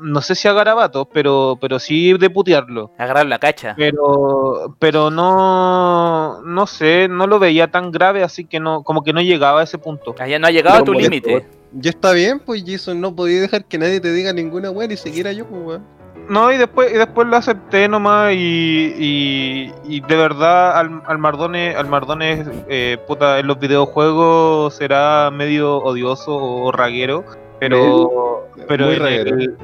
no 0.00 0.20
sé 0.20 0.34
si 0.34 0.48
a 0.48 0.52
garabatos, 0.52 1.06
pero 1.12 1.58
pero 1.60 1.78
sí 1.78 2.12
de 2.18 2.30
putearlo. 2.30 2.92
Agarrar 2.98 3.26
la 3.26 3.38
cacha. 3.38 3.74
Pero, 3.76 4.74
pero 4.78 5.10
no, 5.10 6.42
no 6.42 6.66
sé, 6.66 7.08
no 7.08 7.26
lo 7.26 7.38
veía 7.38 7.70
tan 7.70 7.90
grave, 7.90 8.22
así 8.22 8.44
que 8.44 8.60
no, 8.60 8.82
como 8.82 9.02
que 9.02 9.12
no 9.12 9.20
llegaba 9.20 9.60
a 9.60 9.64
ese 9.64 9.78
punto. 9.78 10.14
Allá 10.18 10.38
no 10.38 10.46
ha 10.46 10.50
llegado 10.50 10.78
a 10.78 10.84
tu 10.84 10.92
límite. 10.92 11.46
Ya 11.72 11.90
está 11.90 12.12
bien, 12.12 12.40
pues 12.40 12.64
Jason, 12.66 13.00
no 13.00 13.14
podía 13.14 13.40
dejar 13.42 13.64
que 13.66 13.76
nadie 13.78 14.00
te 14.00 14.12
diga 14.12 14.32
ninguna 14.32 14.70
weá, 14.70 14.88
ni 14.88 14.96
siquiera 14.96 15.32
yo, 15.32 15.44
pues 15.46 15.62
weón. 15.62 15.98
No, 16.28 16.52
y 16.52 16.58
después, 16.58 16.92
y 16.92 16.96
después 16.96 17.26
lo 17.26 17.36
acepté 17.36 17.88
nomás 17.88 18.34
y, 18.34 18.92
y, 18.98 19.72
y 19.86 20.00
de 20.00 20.16
verdad 20.16 20.76
al, 20.78 21.02
al 21.06 21.16
Mardones, 21.18 21.74
al 21.74 21.86
Mardones, 21.88 22.46
eh, 22.68 22.98
puta, 23.06 23.38
en 23.38 23.46
los 23.46 23.58
videojuegos 23.58 24.74
será 24.74 25.30
medio 25.32 25.78
odioso 25.78 26.36
o 26.36 26.70
raguero, 26.70 27.24
pero, 27.60 28.46
pero 28.66 28.92
en 28.92 29.06
el- 29.06 29.56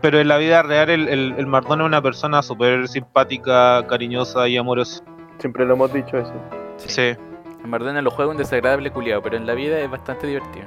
pero 0.00 0.18
en 0.20 0.28
la 0.28 0.36
vida 0.38 0.62
real 0.62 0.90
el, 0.90 1.08
el, 1.08 1.34
el 1.38 1.46
Mardones 1.46 1.84
es 1.84 1.88
una 1.88 2.02
persona 2.02 2.42
súper 2.42 2.86
simpática, 2.88 3.86
cariñosa 3.88 4.46
y 4.48 4.56
amorosa. 4.56 5.02
Siempre 5.38 5.64
lo 5.66 5.74
hemos 5.74 5.92
dicho 5.92 6.16
eso. 6.18 6.32
Sí. 6.78 7.14
En 7.64 7.70
Mardones 7.70 8.02
lo 8.04 8.10
juega 8.10 8.30
un 8.30 8.36
desagradable 8.36 8.90
culiado, 8.90 9.22
pero 9.22 9.36
en 9.36 9.46
la 9.46 9.54
vida 9.54 9.78
es 9.80 9.90
bastante 9.90 10.26
divertido. 10.26 10.66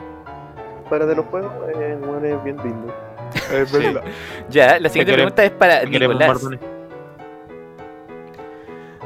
Fuera 0.89 1.06
de 1.06 1.15
los 1.15 1.26
juegos, 1.27 1.51
eh, 1.76 1.97
bueno, 1.99 2.26
es 2.26 2.43
bien 2.43 2.57
lindo. 2.64 2.93
Es 3.53 3.72
verdad. 3.72 4.03
Ya, 4.49 4.80
la 4.80 4.89
siguiente 4.89 5.14
queremos- 5.14 5.34
pregunta 5.34 5.43
es 5.45 5.51
para 5.51 5.84
Nicolás. 5.85 6.49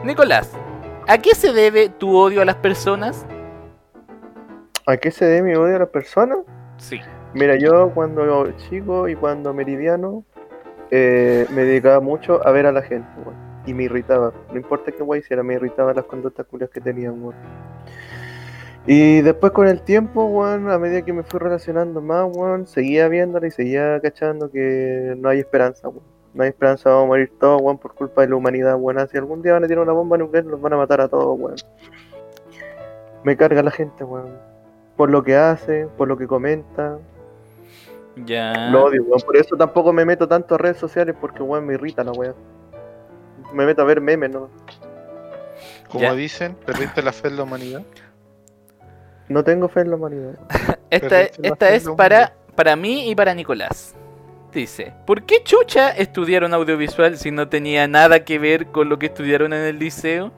Nicolás, 0.04 0.52
¿a 1.08 1.18
qué 1.18 1.36
se 1.36 1.54
debe 1.54 1.90
tu 1.90 2.16
odio 2.18 2.42
a 2.42 2.46
las 2.46 2.56
personas? 2.56 3.26
¿A 4.86 4.98
qué 4.98 5.12
se 5.12 5.26
debe 5.26 5.50
mi 5.50 5.56
odio 5.56 5.78
a 5.78 5.80
las 5.80 5.90
personas? 5.90 6.40
Sí. 6.78 7.00
Mira, 7.34 7.56
yo 7.56 7.92
cuando 7.94 8.52
chico 8.70 9.08
y 9.08 9.16
cuando 9.16 9.54
meridiano 9.54 10.24
eh, 10.92 11.48
me 11.50 11.64
dedicaba 11.64 12.00
mucho 12.00 12.46
a 12.46 12.52
ver 12.52 12.68
a 12.68 12.72
la 12.72 12.84
gente, 12.84 13.10
weón. 13.26 13.36
Y 13.66 13.74
me 13.74 13.84
irritaba. 13.84 14.32
No 14.52 14.58
importa 14.58 14.92
qué 14.92 15.02
guay 15.02 15.22
hiciera, 15.22 15.42
me 15.42 15.56
irritaba 15.56 15.94
las 15.94 16.06
conductas 16.06 16.46
culias 16.46 16.70
que 16.70 16.80
tenían, 16.80 17.24
weón. 17.24 17.36
Y 18.86 19.22
después 19.22 19.52
con 19.54 19.68
el 19.68 19.82
tiempo, 19.82 20.26
weón, 20.26 20.70
a 20.70 20.78
medida 20.78 21.02
que 21.02 21.14
me 21.14 21.24
fui 21.24 21.40
relacionando 21.40 22.02
más, 22.02 22.28
weón, 22.36 22.68
seguía 22.68 23.08
viéndola 23.08 23.48
y 23.48 23.52
seguía 23.52 24.00
cachando 24.02 24.52
que 24.52 25.16
no 25.18 25.30
hay 25.30 25.40
esperanza, 25.40 25.88
weón. 25.88 26.04
No 26.36 26.44
hay 26.44 26.50
esperanza, 26.50 26.90
vamos 26.90 27.06
a 27.06 27.08
morir 27.08 27.32
todos, 27.40 27.60
weón, 27.64 27.80
por 27.80 27.96
culpa 27.96 28.22
de 28.22 28.28
la 28.28 28.36
humanidad, 28.36 28.76
weón. 28.78 29.08
Si 29.10 29.18
algún 29.18 29.42
día 29.42 29.54
van 29.54 29.64
a 29.64 29.68
tirar 29.68 29.84
una 29.84 29.94
bomba 29.94 30.20
nuclear, 30.20 30.46
los 30.46 30.62
van 30.62 30.74
a 30.74 30.78
matar 30.78 31.02
a 31.02 31.08
todos, 31.08 31.40
weón. 31.40 31.56
Me 33.24 33.36
carga 33.36 33.64
la 33.64 33.72
gente, 33.72 34.04
weón. 34.04 34.38
Por 34.96 35.10
lo 35.10 35.24
que 35.24 35.36
hace, 35.36 35.88
por 35.98 36.08
lo 36.08 36.18
que 36.18 36.28
comenta, 36.28 37.00
Ya. 38.16 38.70
lo 38.72 38.86
odio, 38.86 39.04
weón. 39.04 39.22
Por 39.26 39.38
eso 39.38 39.56
tampoco 39.58 39.92
me 39.94 40.06
meto 40.06 40.28
tanto 40.28 40.56
a 40.56 40.58
redes 40.58 40.78
sociales 40.78 41.16
porque, 41.20 41.42
weón, 41.42 41.66
me 41.66 41.74
irrita 41.74 42.04
la 42.04 42.12
weá. 42.12 42.34
Me 43.54 43.66
meto 43.66 43.82
a 43.82 43.86
ver 43.86 44.02
memes, 44.02 44.32
¿no? 44.32 44.50
Como 45.90 46.04
Ya. 46.04 46.14
dicen, 46.16 46.56
perdiste 46.66 47.02
la 47.02 47.12
fe 47.12 47.28
en 47.30 47.38
la 47.38 47.44
humanidad. 47.44 47.82
No 49.30 49.44
tengo 49.44 49.68
fe 49.70 49.82
en 49.82 49.90
la 49.92 49.96
humanidad. 49.96 50.38
Esta, 50.90 51.22
la 51.22 51.30
esta 51.50 51.70
es 51.72 51.90
para, 51.90 52.34
para 52.56 52.76
mí 52.76 53.10
y 53.10 53.16
para 53.16 53.34
Nicolás. 53.34 53.96
Dice, 54.52 54.94
¿por 55.08 55.24
qué 55.24 55.42
chucha 55.44 55.90
estudiaron 55.90 56.54
audiovisual 56.54 57.18
si 57.18 57.32
no 57.32 57.48
tenía 57.50 57.88
nada 57.88 58.24
que 58.24 58.38
ver 58.38 58.68
con 58.68 58.90
lo 58.90 59.00
que 59.00 59.08
estudiaron 59.08 59.54
en 59.54 59.62
el 59.64 59.80
liceo? 59.80 60.32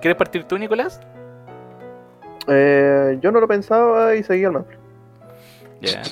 ¿Quieres 0.00 0.16
partir 0.18 0.42
tú, 0.44 0.58
Nicolás? 0.58 1.00
Eh, 2.48 3.16
yo 3.20 3.30
no 3.30 3.38
lo 3.38 3.46
pensaba 3.46 4.16
y 4.16 4.24
seguía 4.24 4.50
mal. 4.50 4.64
Ya. 5.80 6.02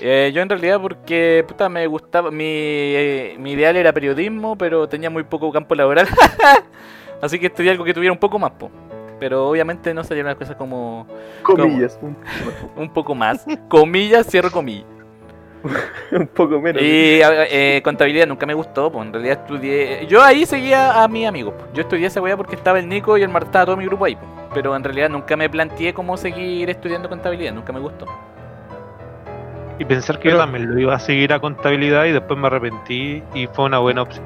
Eh, 0.00 0.30
yo 0.34 0.42
en 0.42 0.48
realidad 0.48 0.80
porque 0.80 1.44
puta 1.46 1.68
me 1.68 1.86
gustaba, 1.86 2.30
mi, 2.30 2.44
eh, 2.44 3.36
mi 3.38 3.52
ideal 3.52 3.76
era 3.76 3.92
periodismo, 3.92 4.56
pero 4.56 4.88
tenía 4.88 5.10
muy 5.10 5.24
poco 5.24 5.52
campo 5.52 5.74
laboral. 5.74 6.06
Así 7.22 7.38
que 7.38 7.46
estudié 7.46 7.70
algo 7.70 7.84
que 7.84 7.94
tuviera 7.94 8.12
un 8.12 8.18
poco 8.18 8.38
más, 8.38 8.52
po. 8.52 8.70
Pero 9.18 9.48
obviamente 9.48 9.92
no 9.92 10.04
salieron 10.04 10.28
las 10.28 10.38
cosas 10.38 10.54
como 10.54 11.06
Comillas. 11.42 11.98
Un, 12.00 12.16
un 12.76 12.92
poco 12.92 13.14
más. 13.14 13.44
Comillas, 13.68 14.26
cierro 14.28 14.50
comillas. 14.50 14.86
un 16.12 16.26
poco 16.28 16.60
menos. 16.60 16.80
Y 16.80 17.20
eh, 17.20 17.80
contabilidad 17.82 18.26
nunca 18.26 18.46
me 18.46 18.54
gustó, 18.54 18.92
pues 18.92 19.06
en 19.06 19.12
realidad 19.12 19.40
estudié. 19.40 20.06
Yo 20.06 20.22
ahí 20.22 20.46
seguía 20.46 21.02
a 21.02 21.08
mis 21.08 21.26
amigos. 21.26 21.54
Yo 21.74 21.82
estudié 21.82 22.06
esa 22.06 22.20
weá 22.20 22.36
porque 22.36 22.54
estaba 22.54 22.78
el 22.78 22.88
Nico 22.88 23.18
y 23.18 23.22
el 23.22 23.28
Marta, 23.28 23.64
todo 23.64 23.76
mi 23.76 23.84
grupo 23.86 24.04
ahí. 24.04 24.14
po. 24.14 24.22
Pero 24.54 24.74
en 24.74 24.84
realidad 24.84 25.10
nunca 25.10 25.36
me 25.36 25.50
planteé 25.50 25.92
cómo 25.92 26.16
seguir 26.16 26.70
estudiando 26.70 27.08
contabilidad, 27.08 27.52
nunca 27.52 27.72
me 27.72 27.80
gustó. 27.80 28.06
Y 29.78 29.84
pensar 29.84 30.18
que 30.18 30.30
yo 30.30 30.36
también 30.38 30.68
lo 30.70 30.78
iba 30.78 30.94
a 30.94 30.98
seguir 30.98 31.32
a 31.32 31.40
contabilidad 31.40 32.04
y 32.06 32.12
después 32.12 32.38
me 32.38 32.48
arrepentí 32.48 33.22
y 33.34 33.46
fue 33.48 33.66
una 33.66 33.78
buena 33.78 34.02
opción. 34.02 34.24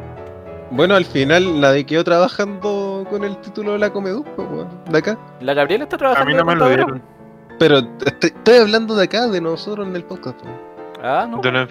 Bueno, 0.71 0.95
al 0.95 1.05
final 1.05 1.61
la 1.61 1.73
de 1.73 1.85
quedó 1.85 2.03
trabajando 2.03 3.07
con 3.11 3.25
el 3.25 3.37
título 3.43 3.73
de 3.73 3.79
la 3.79 3.89
weón, 3.89 4.25
de 4.89 4.99
acá. 4.99 5.19
La 5.41 5.53
Gabriela 5.53 5.85
está 5.85 5.97
A 5.97 5.99
trabajando 5.99 6.27
mí 6.31 6.33
de 6.33 6.39
no 6.39 6.45
me 6.47 6.57
lo 6.57 6.69
dieron. 6.69 7.03
Pero 7.59 7.79
estoy, 8.07 8.31
estoy 8.35 8.57
hablando 8.57 8.97
de 8.97 9.05
acá, 9.05 9.29
de 9.29 9.41
nosotros 9.43 9.87
en 9.87 9.95
el 9.95 10.05
podcast. 10.05 10.39
Ah, 11.03 11.27
no. 11.29 11.41
De. 11.43 11.67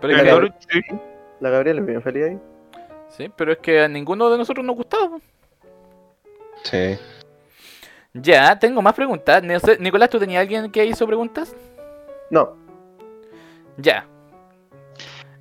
Pero 0.00 0.14
Claro. 0.22 0.48
que, 0.48 0.80
Sí. 0.80 0.80
La 1.40 1.50
Gabriela 1.50 1.80
es 1.80 1.86
bien 1.86 2.02
feliz 2.02 2.24
ahí. 2.24 2.38
sí, 3.10 3.30
pero 3.36 3.52
es 3.52 3.58
que 3.58 3.82
a 3.82 3.88
ninguno 3.88 4.30
de 4.30 4.38
nosotros 4.38 4.64
nos 4.64 4.76
gustaba. 4.76 5.18
Sí. 6.64 6.98
Ya, 8.14 8.58
tengo 8.58 8.80
más 8.82 8.94
preguntas. 8.94 9.42
No 9.42 9.58
sé, 9.60 9.76
Nicolás, 9.78 10.08
¿tú 10.08 10.18
tenías 10.18 10.40
alguien 10.40 10.70
que 10.72 10.84
hizo 10.86 11.06
preguntas? 11.06 11.54
No. 12.30 12.56
Ya. 13.78 14.06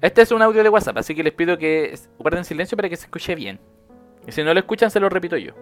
Este 0.02 0.22
es 0.22 0.32
un 0.32 0.42
audio 0.42 0.64
de 0.64 0.70
WhatsApp, 0.70 0.98
así 0.98 1.16
que 1.16 1.24
les 1.24 1.34
pido 1.34 1.58
que 1.58 1.98
guarden 2.20 2.46
silencio 2.46 2.78
para 2.78 2.88
que 2.88 2.96
se 2.96 3.06
escuche 3.06 3.34
bien. 3.36 3.60
Y 4.28 4.32
si 4.32 4.44
no 4.44 4.54
lo 4.54 4.60
escuchan, 4.60 4.92
se 4.92 5.00
lo 5.00 5.10
repito 5.10 5.38
yo. 5.38 5.54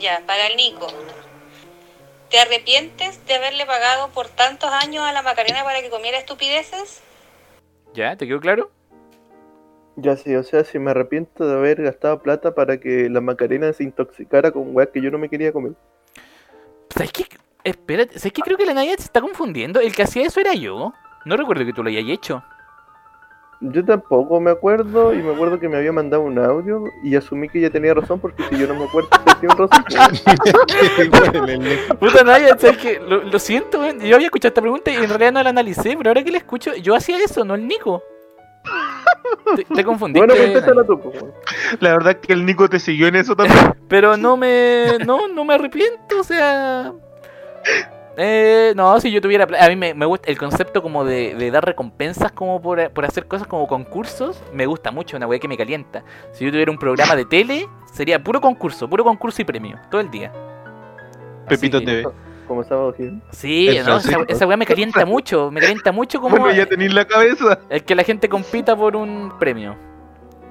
Ya, 0.00 0.22
para 0.26 0.48
el 0.48 0.56
Nico. 0.56 0.88
¿Te 2.28 2.40
arrepientes 2.40 3.24
de 3.26 3.34
haberle 3.34 3.66
pagado 3.66 4.08
por 4.08 4.28
tantos 4.28 4.70
años 4.70 5.04
a 5.04 5.12
la 5.12 5.22
Macarena 5.22 5.62
para 5.62 5.80
que 5.80 5.90
comiera 5.90 6.18
estupideces? 6.18 7.02
¿Ya? 7.94 8.16
¿Te 8.16 8.26
quedó 8.26 8.40
claro? 8.40 8.70
Ya 9.96 10.16
sí, 10.16 10.34
o 10.34 10.42
sea, 10.42 10.64
si 10.64 10.78
me 10.78 10.92
arrepiento 10.92 11.46
de 11.46 11.54
haber 11.54 11.82
gastado 11.82 12.22
plata 12.22 12.54
para 12.54 12.80
que 12.80 13.08
la 13.10 13.20
Macarena 13.20 13.72
se 13.72 13.84
intoxicara 13.84 14.50
con 14.50 14.74
weas 14.74 14.90
que 14.90 15.02
yo 15.02 15.10
no 15.10 15.18
me 15.18 15.28
quería 15.28 15.52
comer. 15.52 15.72
¿Sabes 16.94 17.12
qué? 17.12 17.26
Espérate, 17.62 18.18
¿sabes 18.18 18.32
qué? 18.32 18.42
Creo 18.42 18.56
que 18.56 18.66
la 18.66 18.74
Nadia 18.74 18.96
se 18.96 19.04
está 19.04 19.20
confundiendo. 19.20 19.80
El 19.80 19.94
que 19.94 20.02
hacía 20.02 20.26
eso 20.26 20.40
era 20.40 20.54
yo. 20.54 20.92
No 21.24 21.36
recuerdo 21.36 21.64
que 21.64 21.72
tú 21.72 21.82
lo 21.82 21.88
hayas 21.88 22.08
hecho. 22.08 22.42
Yo 23.62 23.84
tampoco 23.84 24.40
me 24.40 24.50
acuerdo 24.50 25.12
y 25.12 25.18
me 25.18 25.34
acuerdo 25.34 25.60
que 25.60 25.68
me 25.68 25.76
había 25.76 25.92
mandado 25.92 26.22
un 26.22 26.38
audio 26.38 26.82
y 27.04 27.14
asumí 27.14 27.46
que 27.46 27.58
ella 27.58 27.68
tenía 27.68 27.92
razón 27.92 28.18
porque 28.18 28.42
si 28.48 28.56
yo 28.56 28.66
no 28.66 28.74
me 28.74 28.84
acuerdo 28.86 29.10
que 29.10 29.34
tenía 29.34 29.54
razón. 29.54 29.84
pues. 31.44 31.98
Puta 32.00 32.24
Nadia, 32.24 32.56
¿sabes 32.56 32.78
qué? 32.78 32.98
Lo, 33.00 33.22
lo 33.22 33.38
siento. 33.38 33.84
Yo 33.98 34.14
había 34.14 34.28
escuchado 34.28 34.48
esta 34.48 34.62
pregunta 34.62 34.90
y 34.90 34.94
en 34.94 35.08
realidad 35.10 35.32
no 35.32 35.42
la 35.42 35.50
analicé, 35.50 35.94
pero 35.98 36.08
ahora 36.08 36.24
que 36.24 36.30
la 36.30 36.38
escucho, 36.38 36.74
yo 36.76 36.94
hacía 36.94 37.18
eso, 37.22 37.44
no 37.44 37.54
el 37.54 37.68
Nico. 37.68 38.02
Te, 39.56 39.64
te 39.64 39.84
confundiste. 39.84 40.26
Bueno, 40.26 40.34
pues 40.34 40.48
empezala 40.48 40.84
tú, 40.84 41.00
pues. 41.00 41.22
La 41.80 41.90
verdad 41.90 42.12
es 42.12 42.26
que 42.26 42.32
el 42.32 42.46
Nico 42.46 42.68
te 42.68 42.78
siguió 42.78 43.08
en 43.08 43.16
eso 43.16 43.36
también. 43.36 43.74
Pero 43.88 44.16
no 44.16 44.36
me. 44.36 44.98
No, 45.04 45.28
no 45.28 45.44
me 45.44 45.54
arrepiento, 45.54 46.20
o 46.20 46.24
sea. 46.24 46.92
Eh, 48.22 48.74
no, 48.76 49.00
si 49.00 49.10
yo 49.10 49.20
tuviera. 49.22 49.46
pla- 49.46 49.64
A 49.64 49.68
mí 49.68 49.76
me, 49.76 49.94
me 49.94 50.04
gusta 50.04 50.30
el 50.30 50.36
concepto 50.36 50.82
como 50.82 51.04
de, 51.06 51.34
de 51.36 51.50
dar 51.50 51.64
recompensas 51.64 52.30
como 52.32 52.60
por, 52.60 52.90
por 52.90 53.06
hacer 53.06 53.26
cosas 53.26 53.46
como 53.46 53.66
concursos. 53.66 54.42
Me 54.52 54.66
gusta 54.66 54.90
mucho, 54.90 55.16
una 55.16 55.26
weá 55.26 55.38
que 55.38 55.48
me 55.48 55.56
calienta. 55.56 56.04
Si 56.32 56.44
yo 56.44 56.50
tuviera 56.50 56.70
un 56.70 56.76
programa 56.78 57.16
de 57.16 57.24
tele, 57.24 57.66
sería 57.90 58.22
puro 58.22 58.40
concurso, 58.42 58.88
puro 58.90 59.04
concurso 59.04 59.40
y 59.40 59.46
premio, 59.46 59.78
todo 59.90 60.02
el 60.02 60.10
día. 60.10 60.30
Pepito 61.48 61.78
Así- 61.78 61.86
TV. 61.86 62.08
Como 62.46 62.62
sábado 62.64 62.92
100. 62.92 63.22
Sí, 63.30 63.78
no, 63.86 63.96
esa, 63.98 64.18
esa 64.28 64.46
weá 64.46 64.56
me 64.56 64.66
calienta 64.66 65.06
mucho, 65.06 65.50
me 65.52 65.60
calienta 65.60 65.92
mucho 65.92 66.20
como 66.20 66.36
Bueno, 66.36 66.52
ya 66.52 66.66
tenéis 66.66 66.92
la 66.92 67.06
cabeza. 67.06 67.60
el 67.70 67.84
que 67.84 67.94
la 67.94 68.02
gente 68.02 68.28
compita 68.28 68.76
por 68.76 68.96
un 68.96 69.32
premio. 69.38 69.76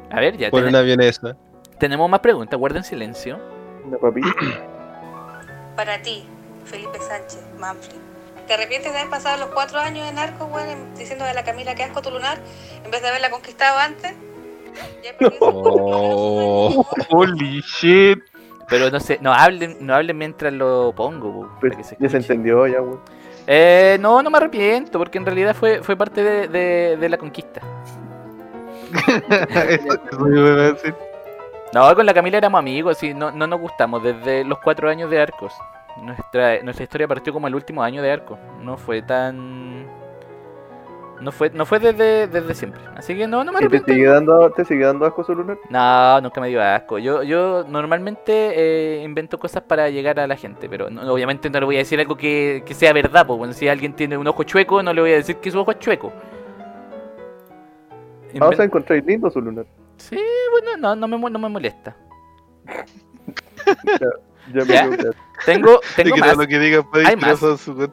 A 0.09 0.19
ver, 0.21 0.37
ya 0.37 0.49
Por 0.49 0.61
tene- 0.61 0.69
una 0.69 0.81
vienesa. 0.81 1.35
tenemos 1.77 2.09
más 2.09 2.21
preguntas, 2.21 2.57
guarden 2.57 2.83
silencio. 2.83 3.37
Una 3.85 3.97
papita. 3.97 4.29
Para 5.75 6.01
ti, 6.01 6.23
Felipe 6.63 6.97
Sánchez, 6.99 7.43
Manfred. 7.59 7.97
¿Te 8.47 8.53
arrepientes 8.55 8.91
de 8.91 8.97
haber 8.99 9.11
pasado 9.11 9.37
los 9.37 9.49
cuatro 9.53 9.79
años 9.79 10.07
en 10.09 10.17
arco, 10.17 10.45
weón, 10.45 10.69
en- 10.69 10.95
diciendo 10.95 11.23
a 11.25 11.33
la 11.33 11.43
Camila 11.43 11.75
que 11.75 11.83
asco 11.83 12.01
tu 12.01 12.09
lunar, 12.09 12.39
en 12.83 12.89
vez 12.89 13.01
de 13.01 13.09
haberla 13.09 13.29
conquistado 13.29 13.77
antes? 13.77 14.13
Oh. 15.39 16.85
Holy 17.09 17.61
shit. 17.61 18.19
Pero 18.67 18.89
no 18.91 18.99
sé, 18.99 19.17
no 19.21 19.33
hablen, 19.33 19.77
no 19.81 19.95
hablen 19.95 20.17
mientras 20.17 20.53
lo 20.53 20.93
pongo, 20.95 21.33
po, 21.33 21.47
para 21.47 21.59
Pues, 21.59 21.77
que 21.77 21.83
se 21.83 21.97
ya 21.99 22.09
se 22.09 22.17
entendió, 22.17 22.67
ya, 22.67 22.81
weón. 22.81 22.99
Eh, 23.47 23.97
no, 23.99 24.21
no 24.21 24.29
me 24.29 24.37
arrepiento, 24.37 24.99
porque 24.99 25.17
en 25.17 25.25
realidad 25.25 25.55
fue, 25.55 25.81
fue 25.81 25.95
parte 25.95 26.23
de, 26.23 26.47
de- 26.47 26.97
de 26.97 27.09
la 27.09 27.17
conquista. 27.17 27.61
eso, 29.69 29.93
eso 29.93 30.27
yo 30.27 30.27
iba 30.47 30.49
a 30.49 30.71
decir. 30.73 30.95
No, 31.73 31.95
con 31.95 32.05
la 32.05 32.13
Camila 32.13 32.37
éramos 32.37 32.59
amigos, 32.59 33.01
y 33.03 33.13
no, 33.13 33.31
no 33.31 33.47
nos 33.47 33.59
gustamos 33.59 34.03
desde 34.03 34.43
los 34.43 34.59
cuatro 34.59 34.89
años 34.89 35.09
de 35.09 35.19
Arcos. 35.21 35.53
Nuestra, 36.03 36.61
nuestra 36.63 36.83
historia 36.83 37.07
partió 37.07 37.31
como 37.33 37.47
el 37.47 37.55
último 37.55 37.83
año 37.83 38.01
de 38.01 38.11
Arcos. 38.11 38.37
No 38.61 38.77
fue 38.77 39.01
tan... 39.01 39.87
No 41.21 41.33
fue, 41.33 41.49
no 41.49 41.65
fue 41.65 41.79
desde, 41.79 42.27
desde 42.27 42.55
siempre. 42.55 42.81
Así 42.95 43.13
que 43.13 43.27
no, 43.27 43.43
no 43.43 43.51
me 43.51 43.57
¿Y 43.57 43.59
te 43.59 43.65
arrepiento. 43.65 43.91
sigue 43.93 44.05
dando, 44.05 44.49
te 44.51 44.63
sigue 44.63 44.85
dando 44.85 45.05
asco 45.05 45.21
su 45.25 45.35
lunar? 45.35 45.57
No, 45.69 46.21
nunca 46.21 46.39
me 46.39 46.47
dio 46.47 46.61
asco. 46.63 46.97
Yo, 46.97 47.23
yo 47.23 47.65
normalmente 47.67 48.31
eh, 48.55 49.03
invento 49.03 49.37
cosas 49.37 49.63
para 49.63 49.89
llegar 49.89 50.17
a 50.21 50.27
la 50.27 50.37
gente, 50.37 50.69
pero 50.69 50.89
no- 50.89 51.11
obviamente 51.13 51.49
no 51.49 51.59
le 51.59 51.65
voy 51.65 51.75
a 51.75 51.79
decir 51.79 51.99
algo 51.99 52.15
que, 52.15 52.63
que 52.65 52.73
sea 52.73 52.93
verdad. 52.93 53.25
Bueno, 53.25 53.51
si 53.53 53.67
alguien 53.67 53.91
tiene 53.93 54.17
un 54.17 54.25
ojo 54.27 54.43
chueco, 54.43 54.81
no 54.81 54.93
le 54.93 55.01
voy 55.01 55.11
a 55.11 55.15
decir 55.15 55.35
que 55.37 55.51
su 55.51 55.59
ojo 55.59 55.71
es 55.71 55.79
chueco. 55.79 56.13
Ah, 58.29 58.33
Inven- 58.35 58.55
sea, 58.55 58.63
encontráis 58.65 59.03
lindo 59.05 59.29
su 59.29 59.41
lunar. 59.41 59.65
Sí, 59.97 60.17
bueno, 60.51 60.77
no, 60.77 60.95
no, 60.95 61.05
me, 61.09 61.29
no 61.29 61.37
me 61.39 61.49
molesta. 61.49 61.97
Ya 64.53 64.65
me 64.65 64.73
¿Ya? 64.73 64.83
quedo 64.83 64.97
claro. 64.97 65.15
Tengo, 65.45 65.79
tengo 65.95 66.15
que 66.15 66.21
más. 66.21 66.37
lo 66.37 66.47
que 66.47 66.59
diga 66.59 66.85
Hay 66.93 67.13
ir 67.13 67.17
más. 67.17 67.39
su. 67.39 67.91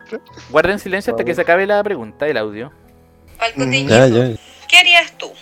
Guarden 0.51 0.79
silencio 0.79 1.13
hasta 1.13 1.25
que 1.25 1.35
se 1.35 1.41
acabe 1.43 1.67
la 1.67 1.83
pregunta, 1.83 2.27
el 2.27 2.37
audio. 2.37 2.73
Al 3.39 3.53
cotidiano. 3.55 4.09
Ya, 4.09 4.29
ya. 4.29 4.37
¿Qué 4.69 4.79
harías 4.79 5.13
tú? 5.19 5.33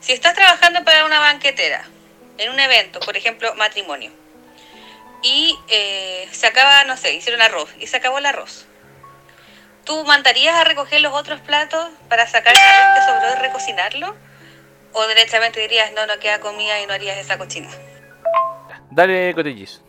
Si 0.00 0.12
estás 0.12 0.34
trabajando 0.34 0.82
para 0.84 1.04
una 1.04 1.20
banquetera, 1.20 1.84
en 2.38 2.50
un 2.50 2.58
evento, 2.58 3.00
por 3.00 3.16
ejemplo, 3.16 3.54
matrimonio, 3.54 4.10
y 5.22 5.58
eh, 5.68 6.26
se 6.32 6.46
acaba, 6.46 6.84
no 6.84 6.96
sé, 6.96 7.14
hicieron 7.14 7.42
arroz, 7.42 7.70
y 7.78 7.86
se 7.86 7.96
acabó 7.98 8.18
el 8.18 8.26
arroz. 8.26 8.66
¿Tú 9.84 10.04
mandarías 10.04 10.54
a 10.54 10.64
recoger 10.64 11.00
los 11.00 11.12
otros 11.12 11.40
platos 11.40 11.90
para 12.08 12.26
sacar 12.26 12.52
el 12.54 12.58
arroz 12.58 12.94
que 12.94 13.12
sobró 13.12 13.36
y 13.36 13.46
recocinarlo? 13.46 14.16
¿O 14.92 15.06
derechamente 15.06 15.60
dirías, 15.60 15.92
no, 15.94 16.06
no 16.06 16.18
queda 16.18 16.40
comida 16.40 16.80
y 16.80 16.86
no 16.86 16.94
harías 16.94 17.18
esa 17.18 17.38
cochina? 17.38 17.68
Dale, 18.90 19.34
cotillizo. 19.34 19.82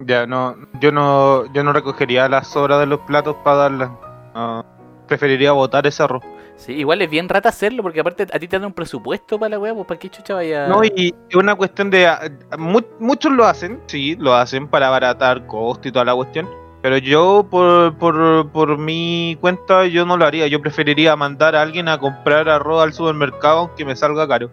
Ya, 0.00 0.26
no, 0.26 0.56
yo 0.80 0.90
no, 0.92 1.52
yo 1.52 1.62
no 1.62 1.72
recogería 1.72 2.28
las 2.28 2.48
sobras 2.48 2.80
de 2.80 2.86
los 2.86 3.00
platos 3.00 3.36
para 3.44 3.56
darlas. 3.56 3.90
No, 4.34 4.64
preferiría 5.06 5.52
botar 5.52 5.86
ese 5.86 6.02
arroz. 6.02 6.22
Sí, 6.56 6.72
igual 6.72 7.02
es 7.02 7.10
bien 7.10 7.28
rata 7.28 7.48
hacerlo, 7.48 7.82
porque 7.82 8.00
aparte 8.00 8.24
a 8.32 8.38
ti 8.38 8.46
te 8.48 8.58
dan 8.58 8.66
un 8.66 8.72
presupuesto 8.72 9.38
para 9.38 9.50
la 9.50 9.58
weá, 9.58 9.74
pues 9.74 9.86
para 9.86 9.98
qué 9.98 10.08
chucha 10.08 10.34
vaya. 10.34 10.68
No, 10.68 10.84
y 10.84 11.14
es 11.28 11.36
una 11.36 11.54
cuestión 11.54 11.90
de. 11.90 12.06
ah, 12.06 12.20
mu- 12.58 12.80
muchos 13.00 13.32
lo 13.32 13.44
hacen, 13.44 13.80
sí, 13.86 14.16
lo 14.16 14.34
hacen 14.34 14.68
para 14.68 14.88
abaratar 14.88 15.46
costo 15.46 15.88
y 15.88 15.92
toda 15.92 16.04
la 16.04 16.14
cuestión. 16.14 16.48
Pero 16.82 16.98
yo, 16.98 17.46
por, 17.50 17.96
por, 17.96 18.50
por 18.50 18.76
mi 18.78 19.36
cuenta, 19.40 19.86
yo 19.86 20.04
no 20.04 20.16
lo 20.16 20.26
haría. 20.26 20.46
Yo 20.48 20.60
preferiría 20.60 21.16
mandar 21.16 21.56
a 21.56 21.62
alguien 21.62 21.88
a 21.88 21.98
comprar 21.98 22.48
arroz 22.48 22.82
al 22.82 22.92
supermercado 22.92 23.58
aunque 23.60 23.84
me 23.84 23.96
salga 23.96 24.28
caro. 24.28 24.50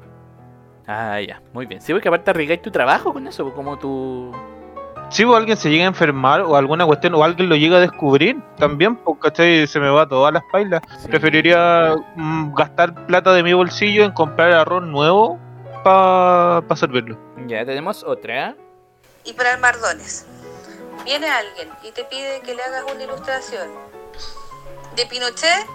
Ah, 0.87 1.19
ya, 1.21 1.41
muy 1.53 1.65
bien. 1.65 1.81
Sí, 1.81 1.91
porque 1.93 2.07
aparte 2.07 2.31
arriesgáis 2.31 2.61
tu 2.61 2.71
trabajo 2.71 3.13
con 3.13 3.27
eso, 3.27 3.43
pues, 3.43 3.55
como 3.55 3.77
tu. 3.77 4.31
Si 5.11 5.25
o 5.25 5.35
alguien 5.35 5.57
se 5.57 5.69
llega 5.69 5.83
a 5.83 5.87
enfermar 5.87 6.39
o 6.39 6.55
alguna 6.55 6.85
cuestión 6.85 7.13
o 7.15 7.23
alguien 7.23 7.49
lo 7.49 7.57
llega 7.57 7.77
a 7.77 7.79
descubrir, 7.81 8.41
también, 8.57 8.95
pues, 8.95 9.19
¿cachai? 9.19 9.67
Se 9.67 9.77
me 9.77 9.89
va 9.89 10.07
todas 10.07 10.31
las 10.33 10.41
pailas. 10.53 10.81
Sí. 11.01 11.09
Preferiría 11.09 11.95
mm, 12.15 12.53
gastar 12.53 13.05
plata 13.07 13.33
de 13.33 13.43
mi 13.43 13.51
bolsillo 13.51 14.05
en 14.05 14.13
comprar 14.13 14.53
arroz 14.53 14.83
nuevo 14.83 15.37
para 15.83 16.63
servirlo. 16.77 17.17
Ya, 17.45 17.65
tenemos 17.65 18.05
otra. 18.05 18.55
Y 19.25 19.33
para 19.33 19.51
armar 19.51 19.77
dones. 19.81 20.25
Viene 21.03 21.29
alguien 21.29 21.67
y 21.83 21.91
te 21.91 22.05
pide 22.05 22.39
que 22.41 22.55
le 22.55 22.63
hagas 22.63 22.83
una 22.93 23.03
ilustración 23.03 23.69
de 24.95 25.05
Pinochet 25.07 25.65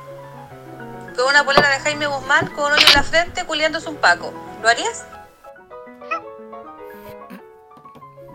con 1.14 1.28
una 1.28 1.44
polera 1.44 1.68
de 1.68 1.80
Jaime 1.80 2.06
Guzmán 2.06 2.46
con 2.48 2.66
un 2.66 2.72
hoyo 2.72 2.86
en 2.86 2.94
la 2.94 3.02
frente 3.02 3.44
culiándose 3.44 3.88
un 3.90 3.96
paco. 3.96 4.32
¿Lo 4.62 4.68
harías? 4.68 5.04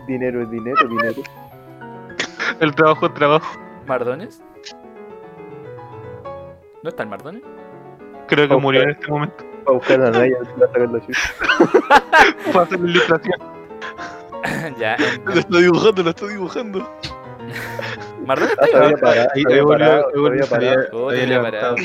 Dinero 0.06 0.42
es 0.42 0.50
dinero, 0.50 0.88
dinero. 0.88 1.22
El 2.60 2.74
trabajo 2.74 3.06
es 3.06 3.14
trabajo. 3.14 3.60
¿Mardones? 3.86 4.42
¿No 6.82 6.88
está 6.88 7.02
el 7.04 7.08
Mardones? 7.08 7.42
Creo 8.28 8.48
que 8.48 8.56
murió 8.56 8.82
en 8.82 8.90
este 8.90 9.06
momento. 9.08 9.44
Para 9.64 9.76
buscar 9.76 10.00
a 10.02 10.10
Naya, 10.10 10.36
a 10.40 10.58
sacar 10.58 10.88
la 10.90 11.00
chucha. 11.00 11.20
Para 12.52 12.64
hacer 12.64 12.80
la 12.80 12.90
ilustración. 12.90 13.38
ya. 14.78 14.96
Lo 15.24 15.32
está 15.34 15.58
dibujando, 15.58 16.02
lo 16.02 16.10
está 16.10 16.26
dibujando. 16.26 16.90
¿Mardones 18.26 18.52
está 18.52 18.64
Ah, 18.64 18.66
ahí? 18.66 18.72
todavía 18.72 18.96
parado, 19.00 19.28
Ahí- 19.34 20.12
todavía 20.92 21.42
parado. 21.42 21.76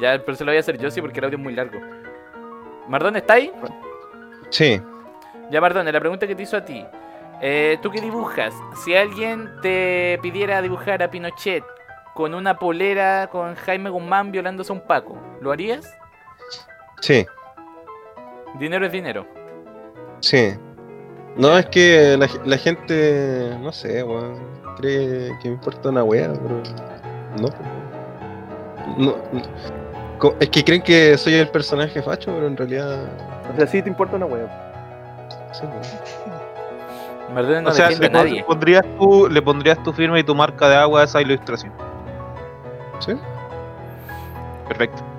Ya, 0.00 0.18
pero 0.24 0.36
se 0.36 0.44
lo 0.44 0.50
voy 0.50 0.56
a 0.56 0.60
hacer 0.60 0.78
yo 0.78 0.90
sí 0.90 1.00
porque 1.00 1.18
el 1.20 1.24
audio 1.26 1.38
es 1.38 1.42
muy 1.44 1.54
largo. 1.54 1.78
¿Mardón 2.88 3.16
está 3.16 3.34
ahí? 3.34 3.52
Sí. 4.50 4.80
Ya, 5.50 5.60
Mardón, 5.60 5.86
la 5.90 6.00
pregunta 6.00 6.26
que 6.26 6.34
te 6.34 6.42
hizo 6.42 6.56
a 6.56 6.64
ti. 6.64 6.84
Eh, 7.44 7.76
¿Tú 7.82 7.90
qué 7.90 8.00
dibujas? 8.00 8.54
Si 8.84 8.94
alguien 8.94 9.50
te 9.62 10.16
pidiera 10.22 10.62
dibujar 10.62 11.02
a 11.02 11.10
Pinochet 11.10 11.64
con 12.14 12.34
una 12.34 12.56
polera 12.56 13.28
con 13.32 13.56
Jaime 13.56 13.90
Guzmán 13.90 14.30
violándose 14.30 14.72
a 14.72 14.76
un 14.76 14.80
Paco, 14.82 15.18
¿lo 15.40 15.50
harías? 15.50 15.92
Sí. 17.00 17.26
Dinero 18.60 18.86
es 18.86 18.92
dinero. 18.92 19.26
Sí. 20.20 20.54
No, 21.36 21.58
es 21.58 21.66
que 21.66 22.16
la, 22.16 22.28
la 22.44 22.56
gente, 22.58 23.56
no 23.60 23.72
sé, 23.72 24.04
weón, 24.04 24.40
cree 24.76 25.36
que 25.42 25.48
me 25.48 25.54
importa 25.54 25.88
una 25.88 26.04
wea, 26.04 26.32
pero 26.32 26.62
no. 27.40 27.48
No, 28.98 29.16
Es 30.38 30.48
que 30.50 30.62
creen 30.62 30.82
que 30.82 31.18
soy 31.18 31.34
el 31.34 31.48
personaje 31.48 32.00
facho, 32.02 32.32
pero 32.32 32.46
en 32.46 32.56
realidad... 32.56 33.08
O 33.52 33.56
sea, 33.56 33.66
sí 33.66 33.82
te 33.82 33.88
importa 33.88 34.14
una 34.14 34.26
wea. 34.26 35.50
sí, 35.52 35.64
weón. 35.66 36.41
No 37.34 37.68
o 37.70 37.72
sea, 37.72 37.88
defiende 37.88 38.06
le, 38.08 38.10
pon- 38.12 38.26
nadie. 38.28 38.44
pondrías 38.44 38.84
tu, 38.98 39.28
le 39.28 39.42
pondrías 39.42 39.82
tu 39.82 39.92
firma 39.92 40.18
y 40.18 40.24
tu 40.24 40.34
marca 40.34 40.68
de 40.68 40.76
agua 40.76 41.00
a 41.00 41.04
esa 41.04 41.20
ilustración. 41.22 41.72
¿Sí? 43.00 43.12
Perfecto. 44.68 45.02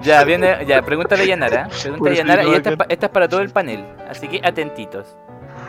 Ya, 0.00 0.22
viene, 0.22 0.64
ya, 0.66 0.80
pregúntale 0.82 1.24
a 1.24 1.26
Yanara. 1.26 1.68
Pregúntale 1.82 2.14
a 2.14 2.18
Yanara 2.18 2.44
y 2.44 2.54
esta, 2.54 2.70
es 2.70 2.76
esta 2.88 3.08
para 3.10 3.28
todo 3.28 3.40
el 3.40 3.50
panel. 3.50 3.84
Así 4.08 4.28
que 4.28 4.40
atentitos. 4.46 5.16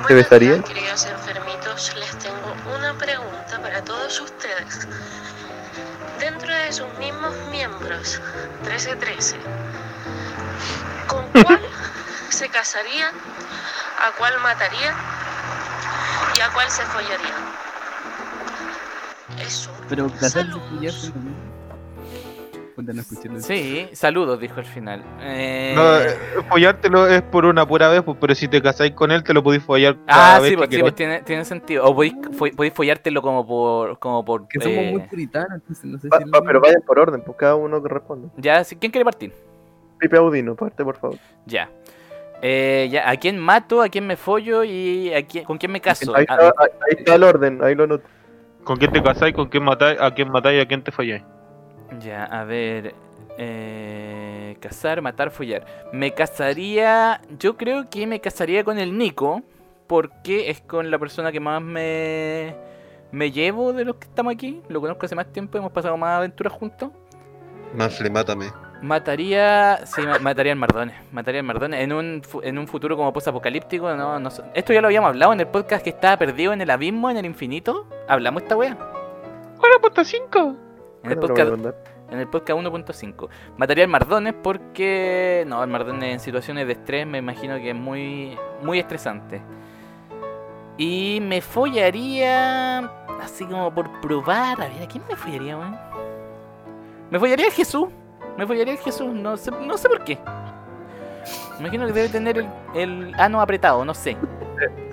¿Te 0.08 0.14
besarían? 0.14 0.62
Queridos 0.62 1.06
enfermitos, 1.08 1.96
les 1.98 2.12
tengo 2.20 2.54
una 2.78 2.94
pregunta 2.94 3.60
para 3.62 3.82
todos 3.84 4.20
ustedes. 4.22 4.88
dentro 6.20 6.54
de 6.54 6.72
sus 6.72 6.88
mismos 7.00 7.34
miembros, 7.52 8.22
13-13. 8.66 9.36
¿Con 11.08 11.26
cuál 11.44 11.60
se 12.30 12.48
casaría? 12.50 13.08
¿A 14.00 14.12
cuál 14.18 14.34
mataría? 14.42 14.94
¿Y 16.38 16.42
a 16.42 16.54
cuál 16.54 16.70
se 16.70 16.84
follaría? 16.84 17.36
Eso. 19.46 19.72
Pero 19.90 20.10
Saludos. 20.10 21.12
no 21.16 21.56
Sí, 23.40 23.88
saludos, 23.94 24.38
dijo 24.40 24.60
al 24.60 24.66
final. 24.66 25.02
Eh, 25.22 25.74
No, 25.76 25.98
eh, 25.98 26.44
follártelo 26.50 27.08
es 27.08 27.22
por 27.22 27.46
una 27.46 27.66
pura 27.66 27.88
vez, 27.90 28.04
pues, 28.04 28.18
pero 28.20 28.36
si 28.36 28.48
te 28.50 28.62
casáis 28.62 28.94
con 28.94 29.12
él, 29.12 29.24
te 29.24 29.34
lo 29.34 29.42
podéis 29.42 29.64
follar 29.64 29.96
cada 30.06 30.36
Ah, 30.36 30.40
vez 30.40 30.50
sí, 30.50 30.56
que 30.56 30.58
pues, 30.58 30.70
sí, 30.76 30.82
pues 30.82 30.96
tiene, 30.96 31.22
tiene 31.22 31.46
sentido. 31.46 31.86
O 31.86 31.96
podéis, 31.96 32.14
podéis 32.56 32.74
follártelo 32.74 33.22
como 33.22 33.48
por. 33.48 33.98
Como 34.00 34.26
por 34.26 34.48
Que 34.50 34.60
somos 34.60 34.78
eh, 34.80 34.92
muy 34.92 35.02
puritanos, 35.04 35.54
entonces 35.54 35.86
no 35.86 35.98
sé 36.00 36.04
si. 36.04 36.10
pa- 36.32 36.42
pero 36.46 36.60
vayan 36.60 36.82
por 36.86 37.00
orden, 37.00 37.22
pues 37.26 37.38
cada 37.38 37.56
uno 37.56 37.82
que 37.82 37.88
responda. 37.90 38.28
Ya, 38.38 38.64
¿quién 38.66 38.92
quiere 38.92 39.06
partir? 39.06 39.34
Pipe 40.00 40.18
Audino, 40.18 40.54
parte 40.56 40.84
por 40.84 40.98
favor. 40.98 41.18
Ya. 41.46 41.70
Eh, 42.42 42.90
ya, 42.92 43.10
¿a 43.10 43.16
quién 43.18 43.40
mato? 43.40 43.82
¿A 43.82 43.90
quién 43.90 44.06
me 44.06 44.18
follo? 44.18 44.64
¿Y 44.64 45.14
a 45.14 45.26
quién, 45.26 45.46
con 45.46 45.58
quién 45.58 45.72
me 45.72 45.82
caso? 45.82 46.16
Ahí 46.16 46.26
Ah, 46.28 46.34
está, 46.34 46.54
ahí, 46.64 46.96
está 46.98 47.16
el 47.16 47.24
orden, 47.24 47.64
ahí 47.64 47.76
lo 47.76 47.88
noto. 47.88 48.08
¿Con 48.64 48.78
quién 48.78 48.92
te 48.92 49.02
casáis? 49.02 49.34
¿Con 49.34 49.48
quién 49.48 49.64
matáis? 49.64 50.00
¿A 50.02 50.12
quién 50.12 50.30
matáis? 50.30 50.62
¿A 50.62 50.66
quién 50.68 50.84
te 50.84 50.92
folláis? 50.92 51.24
Ya, 52.00 52.24
a 52.26 52.44
ver. 52.44 52.96
Eh, 53.38 54.58
cazar, 54.60 55.02
matar, 55.02 55.30
follar. 55.32 55.66
Me 55.92 56.14
casaría. 56.14 57.22
Yo 57.38 57.58
creo 57.58 57.90
que 57.90 58.08
me 58.08 58.20
casaría 58.20 58.64
con 58.64 58.80
el 58.80 58.98
Nico. 58.98 59.42
Porque 59.88 60.50
es 60.50 60.62
con 60.62 60.90
la 60.90 60.98
persona 60.98 61.32
que 61.32 61.40
más 61.40 61.62
me. 61.62 62.56
Me 63.12 63.32
llevo 63.32 63.72
de 63.72 63.86
los 63.86 63.98
que 63.98 64.08
estamos 64.08 64.34
aquí. 64.34 64.62
Lo 64.68 64.82
conozco 64.82 65.06
hace 65.06 65.16
más 65.16 65.32
tiempo. 65.32 65.60
Hemos 65.60 65.72
pasado 65.72 65.96
más 65.96 66.18
aventuras 66.18 66.52
juntos. 66.54 66.90
Manfle, 67.76 68.10
mátame. 68.10 68.48
Mataría. 68.86 69.80
Sí, 69.86 70.02
ma- 70.04 70.20
mataría 70.20 70.52
al 70.54 70.60
Mardones. 70.60 70.96
Mataría 71.12 71.42
al 71.42 71.46
Mardones. 71.46 71.82
En 71.82 71.92
un, 71.94 72.22
en 72.44 72.58
un 72.58 72.68
futuro 72.68 72.96
como 72.96 73.12
post-apocalíptico. 73.12 73.94
No, 73.96 74.20
no 74.20 74.30
sé. 74.30 74.44
Esto 74.54 74.74
ya 74.74 74.82
lo 74.82 74.88
habíamos 74.88 75.10
hablado 75.10 75.34
en 75.34 75.40
el 75.40 75.48
podcast 75.48 75.84
que 75.84 75.90
estaba 75.90 76.18
perdido 76.18 76.54
en 76.54 76.62
el 76.62 76.70
abismo, 76.70 77.10
en 77.10 77.18
el 77.18 77.26
infinito. 77.26 77.88
Hablamos 78.08 78.44
esta 78.44 78.56
wea. 78.56 78.78
¡Hola, 79.58 79.76
puta 79.82 80.04
5! 80.04 80.40
En 81.04 81.12
el 81.12 81.18
¿Cuándo 81.18 81.28
lo 81.28 81.34
voy 81.34 81.42
a 81.42 81.46
podcast 81.46 81.50
mandar? 81.52 81.76
en 82.12 82.20
el 82.20 82.28
podcast 82.28 82.60
1.5. 82.60 83.30
Mataría 83.58 83.84
al 83.86 83.90
Mardones 83.90 84.34
porque. 84.42 85.44
No, 85.48 85.64
el 85.64 85.70
Mardones 85.70 86.14
en 86.14 86.20
situaciones 86.20 86.68
de 86.68 86.74
estrés 86.74 87.08
me 87.08 87.18
imagino 87.18 87.56
que 87.58 87.70
es 87.72 87.76
muy, 87.76 88.38
muy 88.62 88.80
estresante. 88.80 89.42
Y 90.78 91.20
me 91.22 91.42
follaría. 91.42 92.80
Así 93.22 93.46
como 93.46 93.74
por 93.74 94.02
probar. 94.02 94.62
A 94.62 94.68
ver, 94.68 94.84
¿a 94.84 94.88
quién 94.88 95.04
me 95.10 95.16
follaría, 95.16 95.58
weón? 95.58 95.78
Me 97.10 97.18
follaría 97.20 97.48
a 97.48 97.52
Jesús. 97.52 97.88
Me 98.38 98.46
follaría 98.46 98.74
a 98.74 98.78
Jesús. 98.78 99.14
No 99.14 99.38
sé, 99.38 99.52
no 99.52 99.78
sé 99.78 99.88
por 99.90 100.04
qué. 100.04 100.18
Me 101.54 101.60
imagino 101.62 101.88
que 101.88 101.94
debe 101.94 102.10
tener 102.10 102.38
el, 102.38 102.48
el 102.76 103.16
ano 103.18 103.42
apretado, 103.42 103.84
no 103.86 103.94
sé. 103.94 104.16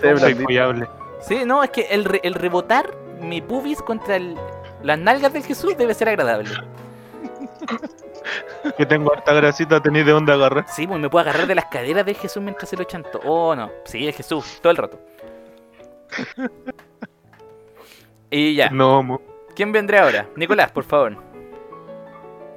Blandito. 0.01 0.43
follable. 0.45 0.89
Sí, 1.21 1.45
no, 1.45 1.63
es 1.63 1.71
que 1.71 1.83
el, 1.91 2.05
re- 2.05 2.21
el 2.25 2.35
rebotar 2.35 2.91
mi 3.21 3.41
pubis 3.41 3.81
contra 3.83 4.17
el- 4.17 4.37
las 4.83 4.99
nalgas 4.99 5.33
del 5.33 5.43
Jesús 5.45 5.77
debe 5.77 5.95
ser 5.95 6.09
agradable. 6.09 6.51
Que 8.77 8.87
tengo 8.87 9.13
harta 9.13 9.33
grasita, 9.33 9.81
tenéis 9.81 10.07
de 10.07 10.13
dónde 10.13 10.33
agarrar. 10.33 10.65
Sí, 10.69 10.87
pues 10.87 11.01
me 11.01 11.09
puedo 11.11 11.23
agarrar 11.29 11.47
de 11.47 11.55
las 11.55 11.67
caderas 11.67 12.07
del 12.07 12.17
Jesús 12.17 12.43
mientras 12.43 12.69
se 12.69 12.77
lo 12.77 12.85
chanto. 12.85 13.21
Oh, 13.25 13.55
no. 13.55 13.71
Sí, 13.85 14.07
el 14.07 14.13
Jesús, 14.15 14.59
todo 14.63 14.71
el 14.71 14.77
rato. 14.77 14.99
Y 18.31 18.55
ya. 18.55 18.71
No, 18.71 19.03
mo. 19.03 19.21
¿Quién 19.55 19.73
vendrá 19.73 20.05
ahora? 20.05 20.27
Nicolás, 20.37 20.71
por 20.73 20.85
favor. 20.85 21.17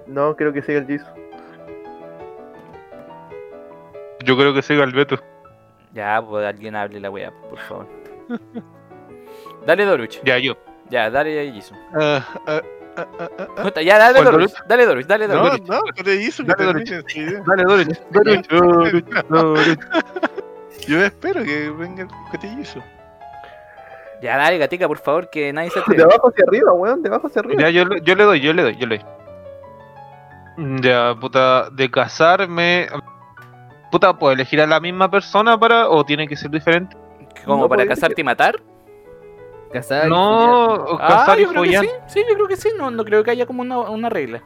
No, 0.07 0.35
creo 0.35 0.53
que 0.53 0.61
siga 0.61 0.79
el 0.79 0.87
Jisoo. 0.87 1.07
yo 4.23 4.35
creo 4.37 4.53
que 4.53 4.61
siga 4.63 4.83
el 4.83 4.91
Beto. 4.91 5.19
Ya, 5.93 6.21
pues 6.27 6.45
alguien 6.45 6.75
hable 6.75 6.99
la 6.99 7.09
wea, 7.09 7.31
por 7.49 7.59
favor. 7.59 7.87
Dale, 9.65 9.85
Doruch. 9.85 10.21
Ya, 10.23 10.37
yo. 10.39 10.55
Ya, 10.89 11.09
dale, 11.09 11.51
Jisoo. 11.51 11.75
Ah, 11.93 12.23
ah. 12.47 12.61
Puta, 13.61 13.81
Ya, 13.81 13.97
dale, 13.97 14.21
¿Cuál, 14.21 14.31
Doruch. 14.31 14.53
Dale, 14.67 14.85
Doruch, 14.85 15.05
dale, 15.05 15.27
No, 15.27 15.35
Doruch. 15.35 15.61
no, 15.67 15.75
no 15.75 15.81
Dale, 15.81 16.03
te 16.03 16.43
Dale, 16.43 16.95
enseguida. 16.95 17.43
Dale, 17.47 17.63
Dorich. 17.63 18.01
Dorich, 18.09 18.47
Dorich, 18.49 19.27
Dorich. 19.29 19.79
Yo 20.87 21.03
espero 21.03 21.43
que 21.43 21.69
venga 21.71 22.03
el 22.03 22.09
cotillizo. 22.31 22.81
Ya, 24.21 24.37
dale, 24.37 24.57
gatica, 24.57 24.87
por 24.87 24.97
favor, 24.97 25.29
que 25.29 25.51
nadie 25.51 25.69
se 25.71 25.79
De 25.79 25.81
atreve. 25.83 26.03
abajo 26.03 26.29
hacia 26.29 26.45
arriba, 26.47 26.73
weón, 26.73 27.03
de 27.03 27.09
abajo 27.09 27.27
hacia 27.27 27.41
arriba. 27.41 27.61
Ya, 27.61 27.69
yo, 27.69 27.83
yo 28.03 28.15
le 28.15 28.23
doy, 28.23 28.39
yo 28.39 28.53
le 28.53 28.63
doy, 28.63 28.75
yo 28.77 28.87
le 28.87 28.97
doy. 28.99 29.05
Ya, 30.57 31.15
puta, 31.19 31.69
de 31.69 31.89
casarme. 31.91 32.87
Puta, 33.91 34.17
¿puedo 34.17 34.33
elegir 34.33 34.61
a 34.61 34.67
la 34.67 34.79
misma 34.79 35.09
persona 35.09 35.57
para 35.59 35.89
o 35.89 36.03
tiene 36.05 36.27
que 36.27 36.35
ser 36.35 36.51
diferente? 36.51 36.95
Como 37.45 37.63
No 37.63 37.69
para 37.69 37.83
podía 37.83 37.95
casarte 37.95 38.21
y 38.21 38.23
matar. 38.23 38.55
Casar 39.71 40.07
y 40.07 40.09
No, 40.09 40.65
o 40.73 40.97
Ah, 41.01 41.07
casar 41.07 41.39
y 41.39 41.43
yo 41.43 41.49
creo 41.49 41.63
que 41.63 41.67
follar. 41.69 41.85
sí. 41.85 41.91
Sí, 42.07 42.23
yo 42.29 42.35
creo 42.35 42.47
que 42.47 42.55
sí. 42.57 42.69
No, 42.77 42.89
no 42.91 43.03
creo 43.03 43.23
que 43.23 43.31
haya 43.31 43.45
como 43.45 43.61
una, 43.61 43.77
una 43.79 44.09
regla. 44.09 44.41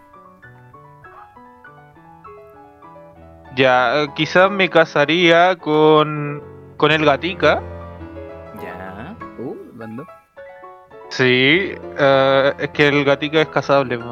Ya, 3.56 4.07
quizás 4.15 4.49
me 4.52 4.69
casaría 4.69 5.56
con, 5.57 6.41
con 6.77 6.91
el 6.91 7.03
gatica. 7.06 7.61
Ya. 8.64 9.15
Uh, 9.40 9.56
bando. 9.73 10.06
Sí, 11.10 11.73
eh, 11.98 12.53
es 12.60 12.69
que 12.69 12.88
el 12.88 13.03
gatica 13.03 13.41
es 13.41 13.48
casable. 13.49 13.99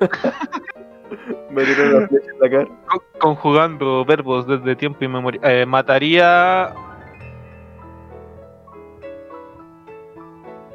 Me 1.50 1.64
tiró 1.64 1.96
una 1.98 2.08
flecha 2.08 2.30
en 2.32 2.40
la 2.40 2.50
cara. 2.50 2.66
co- 2.88 3.02
conjugando 3.18 4.04
verbos 4.04 4.46
desde 4.46 4.76
tiempo 4.76 5.04
inmemorial. 5.04 5.42
Eh, 5.44 5.64
mataría. 5.66 6.72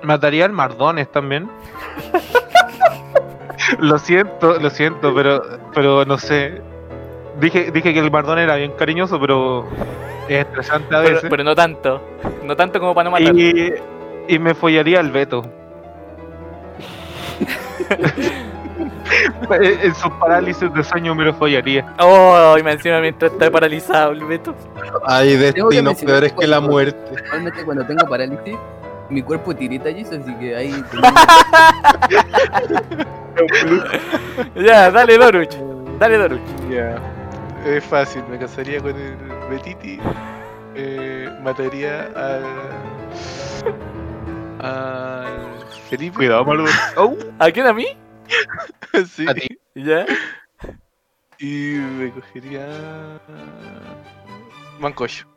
Mataría 0.04 0.46
al 0.46 0.52
Mardones 0.54 1.12
también. 1.12 1.50
lo 3.80 3.98
siento, 4.00 4.60
lo 4.60 4.70
siento, 4.70 5.14
pero 5.14 5.42
pero 5.74 6.06
no 6.06 6.18
sé. 6.18 6.62
Dije, 7.40 7.72
dije 7.72 7.94
que 7.94 8.00
el 8.00 8.10
Mardones 8.12 8.44
era 8.46 8.56
bien 8.56 8.72
cariñoso, 8.74 9.20
pero 9.20 9.68
es 10.28 10.40
estresante 10.40 10.96
a 10.96 11.02
Pero, 11.02 11.16
veces. 11.16 11.30
pero 11.30 11.44
no 11.44 11.54
tanto. 11.56 12.02
No 12.44 12.56
tanto 12.56 12.80
como 12.80 12.96
para 12.96 13.06
no 13.10 13.12
matar. 13.12 13.36
y, 13.36 13.74
y 14.28 14.40
me 14.40 14.54
follaría 14.56 15.00
al 15.00 15.12
Beto. 15.12 15.44
En 19.52 19.80
en 19.82 19.96
sus 19.96 20.12
parálisis 20.14 20.74
de 20.74 20.84
sueño 20.84 21.14
me 21.16 21.26
lo 21.26 21.34
follaría. 21.34 21.86
Oh, 22.00 22.56
y 22.58 22.64
me 22.64 22.72
encima 22.74 23.00
mientras 23.02 23.32
está 23.32 23.52
paralizado 23.52 24.12
el 24.12 24.24
Beto. 24.26 24.56
Hay 25.06 25.36
destinos 25.36 25.84
mencionar 25.84 26.20
peores 26.22 26.34
que 26.34 26.48
la 26.48 26.60
muerte. 26.60 27.12
Normalmente 27.12 27.64
cuando 27.66 27.86
tengo 27.86 28.08
parálisis, 28.08 28.56
mi 29.10 29.22
cuerpo 29.22 29.56
tirita 29.56 29.90
allí, 29.90 30.02
así 30.02 30.36
que 30.40 30.56
ahí. 30.56 30.84
Ya, 34.56 34.92
dale 34.92 35.18
Doruch. 35.18 35.56
Dale 36.00 36.18
Doruch. 36.18 36.42
Ya. 36.70 36.96
Es 37.66 37.84
fácil, 37.84 38.24
me 38.30 38.38
casaría 38.38 38.80
con 38.80 38.92
el 38.96 39.16
Betiti. 39.50 40.00
Eh, 40.76 41.30
mataría 41.42 42.10
al. 42.16 42.46
al. 44.60 45.26
Felipe. 45.90 46.18
Cuidado, 46.18 46.46
Mardo. 46.46 46.66
¿A 47.40 47.52
quién 47.52 47.68
a 47.68 47.74
mí? 47.74 47.88
sí. 49.14 49.28
A 49.28 49.34
ti. 49.34 49.60
Ya. 49.76 50.06
Y 51.40 51.76
me 51.98 52.12
cogería. 52.12 53.20
Mancocho. 54.80 55.28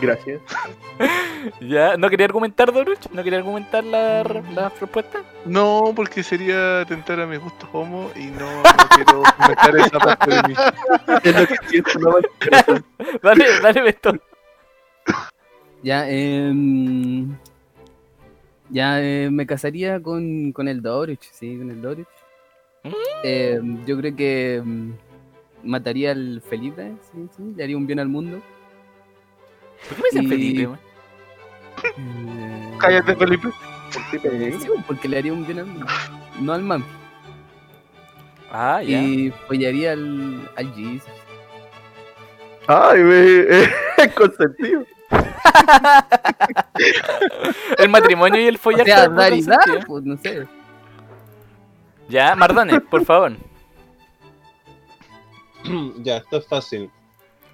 Gracias. 0.00 0.40
Ya. 1.60 1.96
¿No 1.96 2.10
quería 2.10 2.26
argumentar 2.26 2.70
Doruch? 2.70 3.08
¿No 3.12 3.24
quería 3.24 3.38
argumentar 3.38 3.82
la, 3.82 4.22
la 4.22 4.68
respuesta? 4.68 5.20
No, 5.46 5.92
porque 5.96 6.22
sería 6.22 6.82
atentar 6.82 7.18
a 7.18 7.26
mis 7.26 7.40
gustos 7.40 7.66
homo 7.72 8.10
y 8.14 8.26
no, 8.26 8.62
no 8.62 8.88
quiero 8.94 9.22
comentar 9.38 9.76
esa 9.78 9.98
parte 9.98 10.30
de 10.30 10.42
mí. 10.48 10.54
Es 11.24 11.40
lo 11.40 11.46
que 11.46 11.56
siento, 11.68 11.98
no. 11.98 12.16
Dale, 13.22 13.60
dale 13.62 13.80
Beto. 13.80 14.12
Ya, 15.82 16.06
em, 16.10 17.34
ya 18.70 19.00
eh, 19.02 19.28
me 19.30 19.46
casaría 19.46 20.00
con, 20.00 20.52
con 20.52 20.68
el 20.68 20.82
Dorich, 20.82 21.22
sí, 21.32 21.56
con 21.58 21.70
el 21.70 21.80
Dorich. 21.82 22.08
Mm. 22.84 22.90
Em, 23.24 23.84
yo 23.86 23.96
creo 23.98 24.16
que 24.16 24.56
em, 24.56 24.92
mataría 25.62 26.12
al 26.12 26.40
Felipe, 26.48 26.92
sí, 27.12 27.28
sí, 27.36 27.52
le 27.56 27.64
haría 27.64 27.76
un 27.76 27.86
bien 27.86 28.00
al 28.00 28.08
mundo. 28.08 28.40
¿Por 29.88 29.96
qué 29.96 30.02
me 30.02 30.08
dicen 30.10 30.24
Y- 30.24 30.28
Felipe? 30.28 30.78
Eh, 31.84 32.72
Cállate, 32.78 33.16
Felipe. 33.16 33.48
eh, 34.24 34.56
sí, 34.60 34.68
porque 34.86 35.08
le 35.08 35.18
haría 35.18 35.32
un 35.32 35.44
bien 35.46 35.58
al 35.60 35.66
mundo, 35.66 35.86
no 36.40 36.52
al 36.52 36.62
man. 36.62 36.84
Ah, 38.52 38.82
ya. 38.82 39.00
Y 39.02 39.30
follaría 39.46 39.92
al, 39.92 40.50
al 40.56 40.74
Jesus. 40.74 41.08
Ay, 42.66 43.02
me. 43.02 43.44
Es 43.98 44.12
consentido. 44.14 44.84
El 47.78 47.88
matrimonio 47.88 48.40
y 48.40 48.46
el 48.46 48.56
O 48.56 48.58
follar. 48.58 48.86
sea, 48.86 49.04
todo 49.06 49.14
dar 49.16 49.32
y 49.32 49.42
dar, 49.42 49.58
consentido. 49.58 49.86
pues 49.86 50.04
no 50.04 50.16
sé. 50.18 50.46
Ya, 52.08 52.34
Mardones, 52.34 52.80
por 52.90 53.04
favor. 53.04 53.32
ya, 56.02 56.18
esto 56.18 56.38
es 56.38 56.46
fácil. 56.46 56.90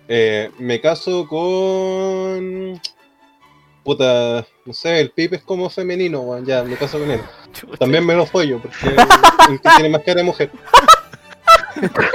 Eh, 0.09 0.51
me 0.59 0.81
caso 0.81 1.27
con. 1.29 2.81
Puta, 3.85 4.45
no 4.65 4.73
sé, 4.73 5.01
el 5.01 5.11
Pipe 5.11 5.37
es 5.37 5.43
como 5.43 5.69
femenino. 5.71 6.39
Ya, 6.45 6.63
me 6.65 6.77
caso 6.77 6.99
con 6.99 7.11
él. 7.11 7.21
También 7.79 8.05
me 8.05 8.15
lo 8.15 8.27
follo, 8.27 8.61
porque 8.61 8.77
el 9.51 9.61
que 9.61 9.69
tiene 9.77 9.89
más 9.91 10.03
cara 10.03 10.19
de 10.19 10.25
mujer. 10.25 10.51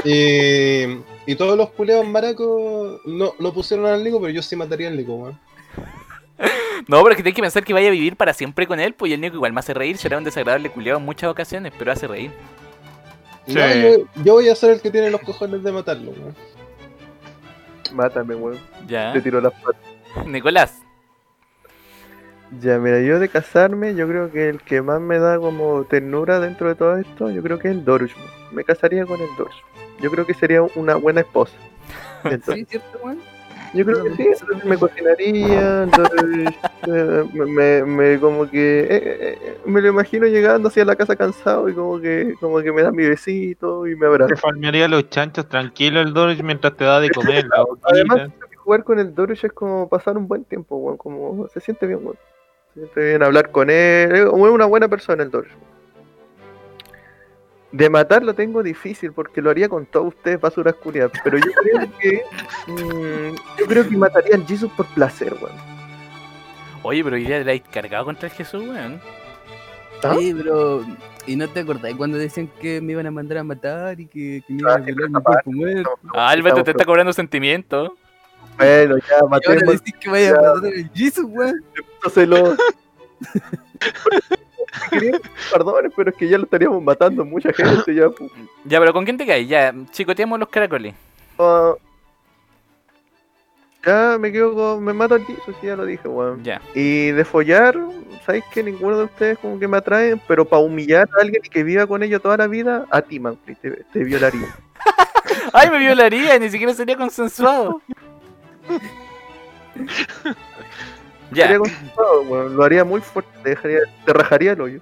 Y, 0.04 1.32
y 1.32 1.36
todos 1.36 1.56
los 1.58 1.70
culeados 1.72 2.08
maracos 2.08 3.00
no, 3.06 3.34
no 3.40 3.54
pusieron 3.54 3.86
al 3.86 4.04
Nico, 4.04 4.20
pero 4.20 4.34
yo 4.34 4.42
sí 4.42 4.56
mataría 4.56 4.88
al 4.90 4.98
Nico, 4.98 5.14
weón. 5.14 5.40
No, 6.88 7.02
pero 7.04 7.12
es 7.12 7.18
que 7.18 7.24
tienes 7.24 7.36
que 7.36 7.42
pensar 7.42 7.64
que 7.64 7.74
vaya 7.74 7.88
a 7.88 7.92
vivir 7.92 8.16
para 8.16 8.34
siempre 8.34 8.68
con 8.68 8.80
él, 8.80 8.94
pues 8.94 9.12
y 9.12 9.14
el 9.14 9.22
Nico 9.22 9.36
igual 9.36 9.54
me 9.54 9.60
hace 9.60 9.74
reír, 9.74 9.98
será 9.98 10.18
un 10.18 10.24
desagradable 10.24 10.70
culiado 10.70 11.00
en 11.00 11.06
muchas 11.06 11.30
ocasiones, 11.30 11.74
pero 11.78 11.92
hace 11.92 12.08
reír. 12.08 12.32
Sí. 13.48 13.56
No, 13.56 13.74
yo, 13.76 14.06
yo 14.24 14.34
voy 14.34 14.50
a 14.50 14.56
ser 14.56 14.72
el 14.72 14.82
que 14.82 14.92
tiene 14.92 15.10
los 15.10 15.22
cojones 15.22 15.64
de 15.64 15.72
matarlo, 15.72 16.12
weón. 16.12 16.36
Mátame, 17.94 18.36
weón. 18.36 18.60
Ya. 18.88 19.14
Te 19.14 19.22
tiro 19.22 19.42
las 19.42 19.54
patas. 19.54 19.82
Nicolás. 20.26 20.82
Ya, 22.60 22.78
mira, 22.80 23.02
yo 23.02 23.20
de 23.20 23.30
casarme, 23.30 23.96
yo 23.96 24.08
creo 24.08 24.32
que 24.32 24.50
el 24.50 24.62
que 24.62 24.82
más 24.82 25.00
me 25.00 25.20
da 25.20 25.38
como 25.40 25.86
ternura 25.86 26.40
dentro 26.40 26.68
de 26.68 26.76
todo 26.76 26.98
esto, 26.98 27.30
yo 27.30 27.42
creo 27.42 27.58
que 27.60 27.70
es 27.70 27.74
el 27.76 27.86
Doruch. 27.86 28.16
weón. 28.16 28.30
Me 28.52 28.64
casaría 28.64 29.06
con 29.06 29.20
el 29.22 29.30
Doruch. 29.38 29.56
Yo 30.02 30.12
creo 30.12 30.26
que 30.26 30.34
sería 30.34 30.62
una 30.76 30.96
buena 30.96 31.22
esposa. 31.22 31.54
Entonces, 32.26 32.56
Sí, 32.56 32.66
cierto, 32.70 33.00
weón. 33.04 33.20
Yo 33.74 33.86
creo 33.86 34.04
que 34.04 34.16
sí, 34.16 34.28
entonces 34.28 34.66
me 34.66 34.78
cocinaría, 34.78 35.84
entonces 35.84 36.54
eh, 36.88 37.24
me, 37.34 37.46
me, 37.46 37.86
me 37.86 38.20
como 38.20 38.50
que 38.50 38.82
eh, 38.82 38.88
eh, 38.90 39.58
me 39.66 39.82
lo 39.82 39.90
imagino 39.90 40.28
llegando 40.28 40.68
hacia 40.68 40.86
la 40.86 40.96
casa 40.96 41.16
cansado 41.16 41.70
y 41.70 41.74
como 41.74 42.00
que 42.00 42.36
como 42.40 42.60
que 42.60 42.72
me 42.72 42.82
da 42.82 42.92
mi 42.92 43.08
besito 43.08 43.88
y 43.88 43.96
me 43.96 44.08
abraza. 44.08 44.36
Te 44.36 44.42
farmearía 44.42 44.88
los 44.88 45.10
chanchos 45.10 45.48
tranquilo 45.48 46.02
el 46.02 46.14
Dorich 46.14 46.42
mientras 46.44 46.76
te 46.76 46.84
da 46.84 47.00
de 47.00 47.10
comer 47.10 47.46
la 47.48 47.66
Además, 47.84 48.30
jugar 48.58 48.84
con 48.84 49.00
el 49.00 49.14
Doruch 49.14 49.44
es 49.44 49.52
como 49.54 49.90
pasar 49.90 50.18
un 50.18 50.28
buen 50.28 50.44
tiempo, 50.46 50.98
como 50.98 51.48
se 51.48 51.60
siente 51.60 51.88
bien, 51.88 52.00
weón. 52.04 52.18
Se 52.74 52.82
siente 52.82 53.04
bien 53.04 53.24
hablar 53.24 53.52
con 53.52 53.70
él, 53.70 54.12
es 54.16 54.26
una 54.26 54.66
buena 54.66 54.88
persona 54.88 55.24
el 55.24 55.32
Doruch. 55.32 55.52
De 57.72 57.90
matar 57.90 58.22
lo 58.24 58.34
tengo 58.34 58.62
difícil 58.64 59.14
porque 59.14 59.42
lo 59.42 59.50
haría 59.50 59.70
con 59.70 59.86
todos 59.86 60.10
ustedes 60.10 60.42
basuras 60.42 60.76
culiadas, 60.76 61.12
pero 61.24 61.38
yo 61.38 61.52
creo 61.54 61.92
que 62.00 62.22
mm, 62.68 63.36
yo 63.60 63.66
creo 63.66 63.88
que 63.88 63.96
mataría 63.98 64.36
al 64.36 64.46
Jesus 64.46 64.72
por 64.74 64.86
placer, 64.88 65.34
weón. 65.42 65.56
Oye, 66.84 67.04
pero 67.04 67.18
la 67.18 67.54
he 67.54 67.62
cargado 67.62 68.06
contra 68.06 68.28
el 68.28 68.34
Jesús, 68.36 68.68
weón. 68.68 69.00
¿Ah? 70.04 70.16
Sí, 70.18 70.34
pero. 70.36 70.84
¿Y 71.28 71.36
no 71.36 71.48
te 71.48 71.60
acordás 71.60 71.94
cuando 71.96 72.18
decían 72.18 72.50
que 72.60 72.82
me 72.82 72.94
iban 72.94 73.06
a 73.06 73.12
mandar 73.12 73.38
a 73.38 73.44
matar 73.44 74.00
y 74.00 74.08
que, 74.08 74.44
que 74.48 74.54
me 74.54 74.60
iban 74.62 74.72
Ah, 74.72 74.76
a 74.76 74.80
sí, 74.80 74.86
violar 74.86 75.10
mi 75.12 75.22
cuerpo 75.22 75.52
muerto? 75.52 76.00
Ah, 76.16 76.30
Alberto 76.30 76.64
te 76.64 76.72
está 76.72 76.84
cobrando 76.84 77.14
sentimientos. 77.14 77.92
Bueno, 78.58 78.98
ya, 78.98 79.18
Y 79.20 79.48
ahora 79.48 79.72
decís 79.72 79.94
que 80.00 80.10
vaya 80.10 80.32
a 80.32 80.34
matar 80.34 80.66
al 80.66 80.92
Jesus, 80.94 81.26
weón. 81.30 81.64
celos. 82.12 82.58
Quería 83.80 84.51
perdones, 85.52 85.92
pero 85.96 86.12
es 86.12 86.18
que 86.18 86.28
ya 86.28 86.38
lo 86.38 86.46
estaríamos 86.46 86.82
matando 86.84 87.26
mucha 87.26 87.52
gente 87.54 87.94
ya. 87.94 88.08
Ya, 88.66 88.80
pero 88.80 88.94
¿con 88.94 89.04
quién 89.04 89.18
te 89.18 89.26
caes? 89.26 89.48
Ya, 89.48 89.74
chicoteamos 89.92 90.40
los 90.40 90.50
caracoles. 90.50 90.94
Ah, 91.38 91.74
ya 93.86 94.18
me 94.20 94.32
quedo 94.32 94.54
con. 94.54 94.84
Me 94.84 94.94
mata 94.94 95.16
al 95.16 95.26
Jesus, 95.26 95.56
ya 95.62 95.76
lo 95.76 95.86
dije, 95.86 96.08
weón. 96.08 96.44
Ya. 96.44 96.62
Y 96.74 97.12
de 97.12 97.26
follar, 97.26 97.78
¿sabéis 98.26 98.44
que 98.54 98.64
ninguno 98.64 98.98
de 98.98 99.06
ustedes 99.06 99.40
como 99.40 99.60
que 99.60 99.68
me 99.68 99.78
atraen? 99.78 100.22
Pero 100.28 100.46
para 100.46 100.62
humillar 100.62 101.10
a 101.18 101.22
alguien 101.22 101.42
y 101.44 101.50
que 101.50 101.64
viva 101.64 101.88
con 101.88 102.04
ellos 102.04 102.22
toda 102.22 102.38
la 102.38 102.48
vida, 102.48 102.86
a 102.92 103.02
ti, 103.02 103.20
Manfred, 103.20 103.58
te, 103.58 103.72
te 103.92 104.04
violaría. 104.04 104.56
Ay, 105.54 105.70
me 105.70 105.80
violaría, 105.80 106.38
ni 106.40 106.50
siquiera 106.50 106.74
sería 106.74 106.98
consensuado. 106.98 107.82
Sería 111.32 111.48
Ya, 111.58 111.60
weón, 112.28 112.56
Lo 112.56 112.64
haría 112.64 112.84
muy 112.84 113.02
fuerte, 113.02 113.32
te, 113.44 113.50
dejaría, 113.50 113.80
te 114.06 114.14
rajaría 114.14 114.52
el 114.54 114.62
hoyo. 114.62 114.82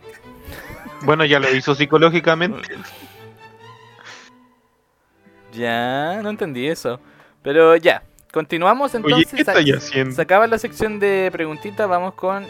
Bueno, 1.02 1.24
ya 1.26 1.40
lo 1.40 1.50
hizo 1.56 1.76
psicológicamente. 1.76 2.76
ya, 5.54 6.22
no 6.22 6.30
entendí 6.30 6.68
eso. 6.68 7.00
Pero 7.42 7.76
ya, 7.76 8.04
continuamos 8.32 8.94
Oye, 8.96 9.04
entonces. 9.06 9.32
¿qué 9.34 9.44
Sa- 9.44 9.52
estáis 9.54 9.76
haciendo? 9.78 10.16
Se 10.16 10.22
acaba 10.22 10.48
la 10.48 10.58
sección 10.58 11.00
de 11.00 11.30
preguntitas, 11.32 11.88
vamos 11.88 12.14
con 12.16 12.46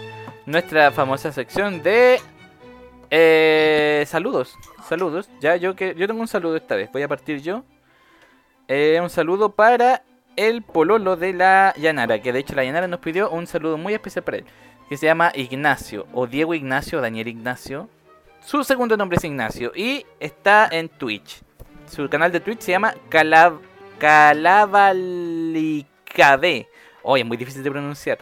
nuestra 0.45 0.91
famosa 0.91 1.31
sección 1.31 1.81
de 1.83 2.19
eh, 3.11 4.03
saludos. 4.07 4.55
Saludos. 4.87 5.29
Ya, 5.39 5.55
yo 5.55 5.75
que 5.75 5.93
yo 5.95 6.07
tengo 6.07 6.21
un 6.21 6.27
saludo 6.27 6.55
esta 6.55 6.75
vez. 6.75 6.91
Voy 6.91 7.03
a 7.03 7.07
partir 7.07 7.41
yo. 7.41 7.63
Eh, 8.67 8.99
un 9.01 9.09
saludo 9.09 9.51
para 9.51 10.03
el 10.39 10.61
pololo 10.61 11.17
de 11.17 11.33
la 11.33 11.73
Yanara, 11.75 12.21
que 12.21 12.31
de 12.31 12.39
hecho 12.39 12.55
la 12.55 12.63
Yanara 12.63 12.87
nos 12.87 13.01
pidió 13.01 13.29
un 13.29 13.45
saludo 13.45 13.77
muy 13.77 13.93
especial 13.93 14.23
para 14.23 14.37
él, 14.37 14.45
que 14.87 14.95
se 14.95 15.05
llama 15.05 15.33
Ignacio, 15.35 16.07
o 16.13 16.27
Diego 16.27 16.53
Ignacio, 16.53 16.99
o 16.99 17.01
Daniel 17.01 17.27
Ignacio. 17.27 17.89
Su 18.39 18.63
segundo 18.63 18.95
nombre 18.95 19.17
es 19.17 19.23
Ignacio 19.25 19.73
y 19.75 20.05
está 20.17 20.69
en 20.71 20.87
Twitch. 20.87 21.41
Su 21.87 22.07
canal 22.07 22.31
de 22.31 22.39
Twitch 22.39 22.61
se 22.61 22.71
llama 22.71 22.93
Calab 23.09 23.59
Calavalicade. 23.99 26.69
Oye, 27.03 27.23
es 27.23 27.27
muy 27.27 27.35
difícil 27.35 27.61
de 27.61 27.71
pronunciar. 27.71 28.19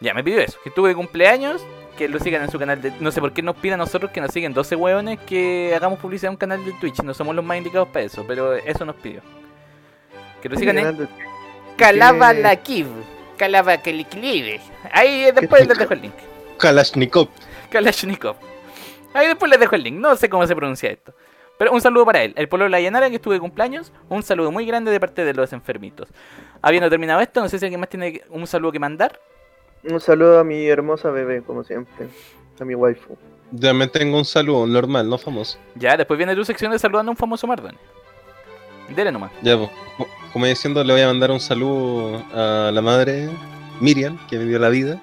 Ya, 0.00 0.14
me 0.14 0.22
pidió 0.22 0.38
eso, 0.38 0.60
que 0.62 0.70
tuve 0.70 0.94
cumpleaños, 0.94 1.66
que 1.96 2.08
lo 2.08 2.20
sigan 2.20 2.42
en 2.42 2.50
su 2.52 2.60
canal 2.60 2.80
de... 2.80 2.92
No 3.00 3.10
sé 3.10 3.20
por 3.20 3.32
qué 3.32 3.42
nos 3.42 3.56
piden 3.56 3.74
a 3.74 3.78
nosotros 3.78 4.12
que 4.12 4.20
nos 4.20 4.30
siguen 4.30 4.54
12 4.54 4.76
hueones 4.76 5.18
que 5.26 5.72
hagamos 5.74 5.98
publicidad 5.98 6.28
en 6.28 6.34
un 6.34 6.38
canal 6.38 6.64
de 6.64 6.74
Twitch. 6.74 7.02
No 7.02 7.12
somos 7.12 7.34
los 7.34 7.44
más 7.44 7.58
indicados 7.58 7.88
para 7.88 8.04
eso, 8.04 8.24
pero 8.24 8.54
eso 8.54 8.84
nos 8.84 8.94
pidió. 8.94 9.20
Que 10.42 10.48
lo 10.48 10.56
sigan 10.56 10.78
en 10.78 11.08
Calavalakiv. 11.76 12.86
Calavakelikiv. 13.36 14.60
Ahí 14.92 15.24
eh, 15.24 15.32
después 15.32 15.66
les 15.66 15.78
dejo 15.78 15.94
el 15.94 16.02
link. 16.02 16.14
Kalashnikov. 16.58 17.28
Kalashnikov. 17.70 18.36
Ahí 19.14 19.28
después 19.28 19.50
les 19.50 19.60
dejo 19.60 19.76
el 19.76 19.84
link. 19.84 19.96
No 19.96 20.16
sé 20.16 20.28
cómo 20.28 20.46
se 20.46 20.56
pronuncia 20.56 20.90
esto. 20.90 21.14
Pero 21.56 21.72
un 21.72 21.80
saludo 21.80 22.04
para 22.04 22.22
él. 22.22 22.34
El 22.36 22.48
pueblo 22.48 22.64
de 22.64 22.70
la 22.70 22.80
Llanara 22.80 23.08
que 23.10 23.16
estuve 23.16 23.34
de 23.34 23.40
cumpleaños. 23.40 23.92
Un 24.08 24.22
saludo 24.22 24.52
muy 24.52 24.66
grande 24.66 24.90
de 24.90 25.00
parte 25.00 25.24
de 25.24 25.34
los 25.34 25.52
enfermitos. 25.52 26.08
Habiendo 26.62 26.90
terminado 26.90 27.20
esto, 27.20 27.40
no 27.40 27.48
sé 27.48 27.58
si 27.58 27.64
alguien 27.64 27.80
más 27.80 27.88
tiene 27.88 28.22
un 28.30 28.46
saludo 28.46 28.72
que 28.72 28.78
mandar. 28.78 29.20
Un 29.84 30.00
saludo 30.00 30.40
a 30.40 30.44
mi 30.44 30.66
hermosa 30.66 31.10
bebé, 31.10 31.42
como 31.42 31.64
siempre. 31.64 32.08
A 32.60 32.64
mi 32.64 32.74
waifu. 32.74 33.16
Yo 33.52 33.68
también 33.68 33.90
tengo 33.90 34.18
un 34.18 34.24
saludo 34.24 34.66
normal, 34.66 35.08
no 35.08 35.16
famoso. 35.16 35.58
Ya, 35.74 35.96
después 35.96 36.18
viene 36.18 36.34
tu 36.34 36.44
sección 36.44 36.70
de 36.70 36.78
saludando 36.78 37.10
a 37.10 37.12
un 37.12 37.16
famoso 37.16 37.46
Mardon. 37.46 37.76
Dele 38.94 39.12
nomás. 39.12 39.30
Ya, 39.42 39.56
como 40.32 40.46
diciendo, 40.46 40.82
le 40.84 40.92
voy 40.92 41.02
a 41.02 41.06
mandar 41.06 41.30
un 41.30 41.40
saludo 41.40 42.22
a 42.34 42.70
la 42.72 42.80
madre 42.82 43.28
Miriam, 43.80 44.18
que 44.28 44.38
me 44.38 44.44
dio 44.44 44.58
la 44.58 44.68
vida, 44.68 45.00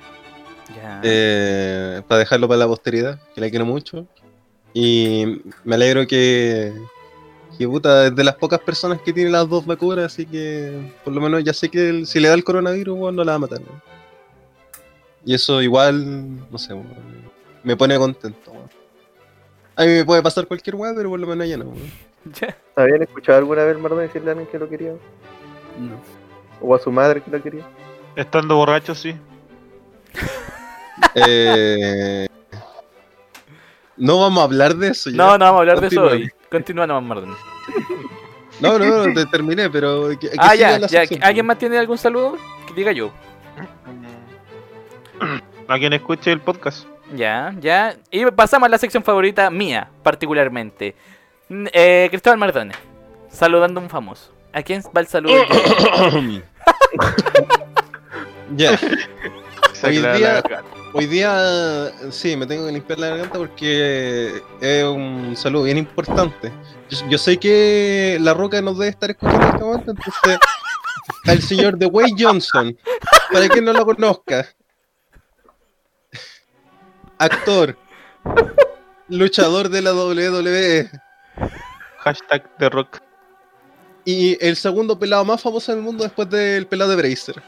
eh, 1.03 2.01
para 2.07 2.19
dejarlo 2.19 2.47
para 2.47 2.59
la 2.59 2.67
posteridad, 2.67 3.19
que 3.33 3.41
la 3.41 3.49
quiero 3.49 3.65
mucho. 3.65 4.05
Y 4.73 5.41
me 5.63 5.75
alegro 5.75 6.05
que, 6.05 6.73
que 7.57 7.67
puta, 7.67 8.07
es 8.07 8.15
de 8.15 8.23
las 8.23 8.35
pocas 8.35 8.59
personas 8.59 8.99
que 9.01 9.13
tiene 9.13 9.29
las 9.29 9.47
dos 9.47 9.65
vacunas, 9.65 10.05
así 10.05 10.25
que 10.25 10.91
por 11.03 11.13
lo 11.13 11.21
menos 11.21 11.43
ya 11.43 11.53
sé 11.53 11.69
que 11.69 11.89
el- 11.89 12.07
si 12.07 12.19
le 12.19 12.27
da 12.27 12.33
el 12.33 12.43
coronavirus, 12.43 12.97
weón, 12.97 13.15
no 13.15 13.23
la 13.23 13.33
va 13.33 13.35
a 13.37 13.39
matar. 13.39 13.61
¿no? 13.61 13.81
Y 15.25 15.33
eso 15.33 15.61
igual, 15.61 16.49
no 16.51 16.57
sé, 16.57 16.73
weón, 16.73 16.87
me 17.63 17.75
pone 17.77 17.97
contento. 17.97 18.51
weón. 18.51 18.69
A 19.77 19.83
mí 19.83 19.91
me 19.91 20.05
puede 20.05 20.21
pasar 20.21 20.45
cualquier 20.45 20.75
weón, 20.75 20.95
pero 20.95 21.09
por 21.09 21.19
lo 21.19 21.27
menos 21.27 21.47
ya 21.47 21.57
no. 21.57 21.65
weón. 21.65 22.14
Ya. 22.33 22.57
¿Habían 22.75 23.03
escuchado 23.03 23.37
alguna 23.37 23.63
vez 23.63 23.77
Mardón 23.77 23.99
decirle 23.99 24.29
a 24.29 24.31
alguien 24.31 24.49
que 24.49 24.57
lo 24.59 24.67
quería? 24.67 24.91
No. 25.79 26.01
¿O 26.61 26.73
a 26.75 26.79
su 26.79 26.91
madre 26.91 27.21
que 27.21 27.29
lo 27.31 27.41
quería? 27.41 27.63
Estando 28.15 28.55
borracho, 28.55 28.95
sí. 28.95 29.15
Eh, 31.13 32.27
no 33.97 34.19
vamos 34.21 34.41
a 34.41 34.43
hablar 34.45 34.75
de 34.75 34.89
eso. 34.89 35.09
ya. 35.09 35.15
No, 35.17 35.37
no 35.37 35.45
vamos 35.45 35.57
a 35.57 35.59
hablar 35.61 35.81
de 35.81 35.87
eso 35.87 36.03
hoy. 36.03 36.29
Continúa 36.49 36.87
nomás, 36.87 37.03
Mardon. 37.03 37.35
No, 38.61 38.79
no, 38.79 38.85
no, 39.07 39.13
te 39.13 39.25
terminé, 39.25 39.69
pero. 39.69 40.09
que- 40.09 40.29
que 40.29 40.35
Ah, 40.37 40.55
ya, 40.55 40.77
ya. 40.79 40.87
sección. 40.87 41.23
¿Alguien 41.23 41.45
más 41.45 41.57
tiene 41.57 41.77
algún 41.77 41.97
saludo? 41.97 42.37
Que 42.67 42.73
diga 42.73 42.91
yo. 42.93 43.11
A 45.67 45.77
quien 45.79 45.93
escuche 45.93 46.31
el 46.31 46.39
podcast. 46.41 46.87
Ya, 47.13 47.53
ya. 47.59 47.95
Y 48.11 48.25
pasamos 48.31 48.67
a 48.67 48.69
la 48.69 48.77
sección 48.77 49.03
favorita 49.03 49.49
mía, 49.49 49.89
particularmente. 50.03 50.95
Eh, 51.49 52.07
Cristóbal 52.09 52.39
Mardones, 52.39 52.77
saludando 53.29 53.79
a 53.79 53.83
un 53.83 53.89
famoso. 53.89 54.31
¿A 54.53 54.63
quién 54.63 54.81
va 54.95 55.01
el 55.01 55.07
saludo? 55.07 55.35
ya, 58.55 58.79
Hoy 59.83 59.97
día- 59.97 60.43
hoy 60.93 61.05
día 61.07 61.91
sí, 62.09 62.35
me 62.37 62.47
tengo 62.47 62.65
que 62.65 62.71
limpiar 62.71 62.97
la 62.99 63.07
garganta 63.09 63.37
porque 63.37 64.41
es 64.61 64.83
un 64.85 65.35
saludo 65.35 65.63
bien 65.63 65.77
importante. 65.77 66.51
Yo, 66.89 66.97
yo 67.09 67.17
sé 67.17 67.37
que 67.37 68.17
la 68.21 68.33
roca 68.33 68.61
nos 68.61 68.77
debe 68.79 68.89
estar 68.91 69.11
escuchando 69.11 69.43
en 69.45 69.51
este 69.53 69.63
momento, 69.63 69.91
entonces. 69.91 70.39
Al 71.27 71.41
señor 71.41 71.77
de 71.77 71.85
Way 71.87 72.15
Johnson, 72.17 72.75
para 73.31 73.47
quien 73.49 73.65
no 73.65 73.73
lo 73.73 73.85
conozca. 73.85 74.47
Actor. 77.17 77.77
Luchador 79.07 79.69
de 79.69 79.81
la 79.81 79.93
WWE. 79.93 80.89
Hashtag 81.99 82.49
The 82.57 82.69
Rock. 82.69 82.99
Y 84.03 84.37
el 84.45 84.55
segundo 84.55 84.97
pelado 84.97 85.25
más 85.25 85.41
famoso 85.41 85.71
del 85.71 85.81
mundo 85.81 86.03
después 86.03 86.29
del 86.29 86.67
pelado 86.67 86.91
de 86.91 86.95
Bracer. 86.97 87.41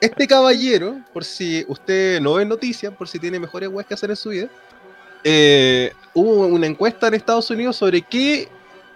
Este 0.00 0.26
caballero, 0.26 1.00
por 1.12 1.24
si 1.24 1.64
usted 1.68 2.20
no 2.20 2.34
ve 2.34 2.44
noticias, 2.44 2.92
por 2.94 3.08
si 3.08 3.18
tiene 3.18 3.38
mejores 3.38 3.68
weas 3.68 3.86
que 3.86 3.94
hacer 3.94 4.10
en 4.10 4.16
su 4.16 4.30
vida, 4.30 4.48
eh, 5.22 5.92
hubo 6.12 6.46
una 6.46 6.66
encuesta 6.66 7.08
en 7.08 7.14
Estados 7.14 7.50
Unidos 7.50 7.76
sobre 7.76 8.02
qué, 8.02 8.48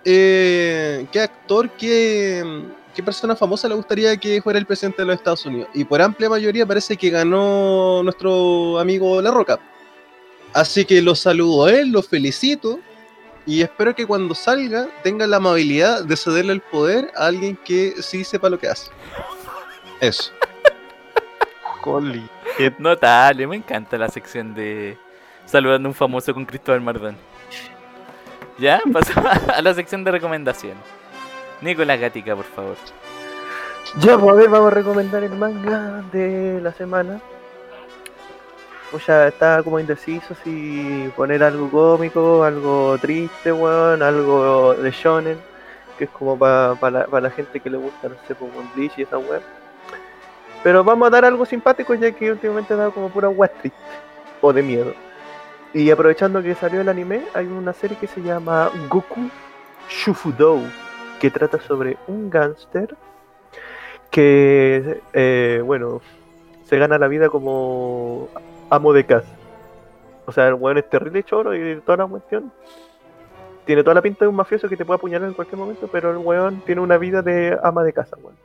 eh, 0.04 1.06
qué 1.10 1.20
actor, 1.20 1.70
qué, 1.70 2.62
qué 2.94 3.02
persona 3.02 3.36
famosa 3.36 3.68
le 3.68 3.74
gustaría 3.74 4.16
que 4.16 4.40
fuera 4.42 4.58
el 4.58 4.66
presidente 4.66 5.02
de 5.02 5.06
los 5.06 5.16
Estados 5.16 5.46
Unidos. 5.46 5.68
Y 5.74 5.84
por 5.84 6.00
amplia 6.02 6.28
mayoría 6.28 6.66
parece 6.66 6.96
que 6.96 7.10
ganó 7.10 8.02
nuestro 8.02 8.78
amigo 8.78 9.20
La 9.22 9.30
Roca. 9.30 9.58
Así 10.52 10.84
que 10.84 11.00
lo 11.02 11.14
saludo 11.14 11.66
a 11.66 11.72
él, 11.72 11.90
lo 11.90 12.02
felicito. 12.02 12.80
Y 13.48 13.62
espero 13.62 13.94
que 13.94 14.06
cuando 14.06 14.34
salga 14.34 14.88
tenga 15.02 15.26
la 15.26 15.38
amabilidad 15.38 16.04
de 16.04 16.18
cederle 16.18 16.52
el 16.52 16.60
poder 16.60 17.10
a 17.16 17.28
alguien 17.28 17.56
que 17.56 17.94
sí 18.02 18.22
sepa 18.22 18.50
lo 18.50 18.58
que 18.58 18.68
hace. 18.68 18.90
Eso. 20.02 20.32
Holy. 21.82 22.28
Notable, 22.76 23.46
me 23.46 23.56
encanta 23.56 23.96
la 23.96 24.10
sección 24.10 24.52
de 24.52 24.98
saludando 25.46 25.88
a 25.88 25.90
un 25.90 25.94
famoso 25.94 26.34
con 26.34 26.44
Cristóbal 26.44 26.82
Mardón. 26.82 27.16
Ya, 28.58 28.82
pasamos 28.92 29.32
a 29.48 29.62
la 29.62 29.72
sección 29.72 30.04
de 30.04 30.10
recomendaciones. 30.10 30.84
Nicolás 31.62 31.98
Gatica, 31.98 32.36
por 32.36 32.44
favor. 32.44 32.76
Ya, 33.98 34.18
pues 34.18 34.30
a 34.30 34.36
ver, 34.36 34.50
vamos 34.50 34.72
a 34.72 34.74
recomendar 34.74 35.24
el 35.24 35.32
manga 35.32 36.04
de 36.12 36.60
la 36.60 36.74
semana. 36.74 37.18
Pues 38.90 39.06
ya 39.06 39.28
estaba 39.28 39.62
como 39.62 39.78
indeciso 39.78 40.34
si 40.42 41.10
poner 41.14 41.42
algo 41.42 41.70
cómico, 41.70 42.42
algo 42.42 42.96
triste, 42.98 43.52
weón, 43.52 44.02
algo 44.02 44.74
de 44.74 44.90
shonen, 44.90 45.38
que 45.98 46.04
es 46.04 46.10
como 46.10 46.38
para 46.38 46.90
la, 46.90 47.06
pa 47.06 47.20
la 47.20 47.30
gente 47.30 47.60
que 47.60 47.68
le 47.68 47.76
gusta, 47.76 48.08
no 48.08 48.14
sé, 48.26 48.34
pues 48.34 48.50
One 48.56 48.68
Bleach 48.74 48.98
y 48.98 49.02
esa 49.02 49.18
weón. 49.18 49.42
Pero 50.62 50.82
vamos 50.82 51.06
a 51.06 51.10
dar 51.10 51.24
algo 51.24 51.44
simpático 51.44 51.94
ya 51.94 52.10
que 52.12 52.32
últimamente 52.32 52.74
he 52.74 52.76
dado 52.76 52.92
como 52.92 53.10
pura 53.10 53.28
weá 53.28 53.48
triste 53.48 53.78
o 54.40 54.52
de 54.52 54.62
miedo. 54.62 54.94
Y 55.74 55.90
aprovechando 55.90 56.42
que 56.42 56.54
salió 56.54 56.80
el 56.80 56.88
anime, 56.88 57.22
hay 57.34 57.46
una 57.46 57.74
serie 57.74 57.98
que 57.98 58.06
se 58.06 58.22
llama 58.22 58.70
Goku 58.88 59.28
Shufudou, 59.88 60.62
que 61.20 61.30
trata 61.30 61.60
sobre 61.60 61.98
un 62.06 62.30
gángster 62.30 62.96
que, 64.10 65.02
eh, 65.12 65.62
bueno, 65.64 66.00
se 66.64 66.78
gana 66.78 66.98
la 66.98 67.08
vida 67.08 67.28
como 67.28 68.28
amo 68.70 68.92
de 68.92 69.04
casa. 69.04 69.28
O 70.26 70.32
sea, 70.32 70.48
el 70.48 70.54
weón 70.54 70.78
es 70.78 70.88
terrible 70.90 71.22
choro 71.22 71.54
y 71.54 71.80
toda 71.80 71.98
la 71.98 72.06
cuestión. 72.06 72.52
Tiene 73.64 73.82
toda 73.82 73.94
la 73.94 74.02
pinta 74.02 74.24
de 74.24 74.28
un 74.28 74.36
mafioso 74.36 74.68
que 74.68 74.76
te 74.76 74.84
puede 74.84 74.96
apuñalar 74.96 75.28
en 75.28 75.34
cualquier 75.34 75.58
momento, 75.58 75.88
pero 75.90 76.10
el 76.10 76.18
weón 76.18 76.60
tiene 76.62 76.80
una 76.80 76.96
vida 76.98 77.22
de 77.22 77.58
ama 77.62 77.82
de 77.84 77.92
casa, 77.92 78.16
weón. 78.22 78.36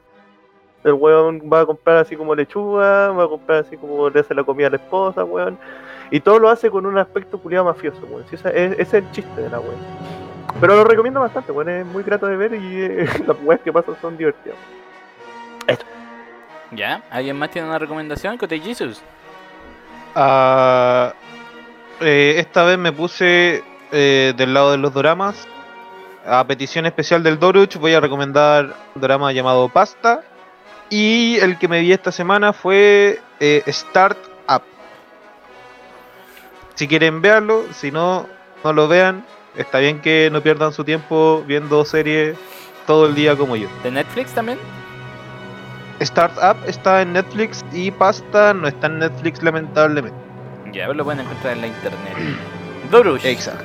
El 0.83 0.93
weón 0.93 1.41
va 1.51 1.61
a 1.61 1.65
comprar 1.65 1.97
así 1.97 2.15
como 2.17 2.35
lechuga, 2.35 3.09
va 3.11 3.23
a 3.23 3.27
comprar 3.29 3.59
así 3.59 3.77
como 3.77 4.09
le 4.09 4.19
hace 4.19 4.33
la 4.35 4.43
comida 4.43 4.67
a 4.67 4.71
la 4.71 4.75
esposa, 4.77 5.23
weón. 5.23 5.57
Y 6.11 6.19
todo 6.19 6.39
lo 6.39 6.49
hace 6.49 6.69
con 6.69 6.85
un 6.85 6.97
aspecto 6.97 7.37
culiado 7.39 7.65
mafioso, 7.65 8.01
weón. 8.09 8.25
Sí, 8.29 8.35
esa- 8.35 8.49
es, 8.49 8.73
ese 8.73 8.81
es 8.81 8.93
el 9.05 9.11
chiste 9.11 9.41
de 9.41 9.49
la 9.49 9.59
weón. 9.59 9.75
Pero 10.59 10.75
lo 10.75 10.83
recomiendo 10.83 11.21
bastante, 11.21 11.51
weón. 11.53 11.69
Es 11.69 11.85
muy 11.85 12.03
grato 12.03 12.27
de 12.27 12.35
ver 12.35 12.53
y 12.53 12.81
eh, 12.81 13.05
las 13.27 13.37
weas 13.43 13.61
que 13.61 13.71
pasan 13.73 13.95
son 14.01 14.17
divertidas. 14.17 14.57
¿Ya? 16.71 17.03
¿Alguien 17.11 17.37
más 17.37 17.51
tiene 17.51 17.67
una 17.67 17.77
recomendación? 17.77 18.37
Cote 18.37 18.59
Jesus. 18.59 19.01
Ah, 20.15 21.13
eh, 21.99 22.35
esta 22.37 22.63
vez 22.63 22.77
me 22.77 22.91
puse 22.91 23.63
eh, 23.91 24.33
del 24.35 24.53
lado 24.53 24.71
de 24.71 24.77
los 24.77 24.93
doramas. 24.93 25.47
A 26.25 26.45
petición 26.47 26.85
especial 26.85 27.21
del 27.21 27.37
Doruch 27.39 27.75
voy 27.77 27.93
a 27.93 27.99
recomendar 27.99 28.75
un 28.95 29.01
drama 29.01 29.31
llamado 29.31 29.69
Pasta. 29.69 30.21
Y 30.89 31.37
el 31.39 31.57
que 31.57 31.67
me 31.67 31.81
vi 31.81 31.91
esta 31.91 32.11
semana 32.11 32.53
fue 32.53 33.19
eh, 33.39 33.63
Start 33.67 34.17
Up. 34.47 34.61
Si 36.75 36.87
quieren 36.87 37.21
verlo, 37.21 37.65
si 37.73 37.91
no, 37.91 38.27
no 38.63 38.73
lo 38.73 38.87
vean. 38.87 39.25
Está 39.55 39.79
bien 39.79 40.01
que 40.01 40.29
no 40.31 40.41
pierdan 40.41 40.73
su 40.73 40.83
tiempo 40.83 41.43
viendo 41.45 41.85
series 41.85 42.37
todo 42.87 43.07
el 43.07 43.15
día 43.15 43.35
como 43.35 43.55
yo. 43.55 43.67
¿De 43.83 43.91
Netflix 43.91 44.33
también? 44.33 44.57
Startup 45.99 46.57
está 46.67 47.01
en 47.01 47.13
Netflix 47.13 47.63
y 47.71 47.91
Pasta 47.91 48.53
no 48.53 48.67
está 48.67 48.87
en 48.87 48.99
Netflix 48.99 49.41
lamentablemente. 49.43 50.17
Ya, 50.73 50.87
lo 50.87 51.03
pueden 51.03 51.21
encontrar 51.21 51.53
en 51.53 51.61
la 51.61 51.67
internet. 51.67 52.13
Dorush. 52.91 53.25
Exacto. 53.25 53.63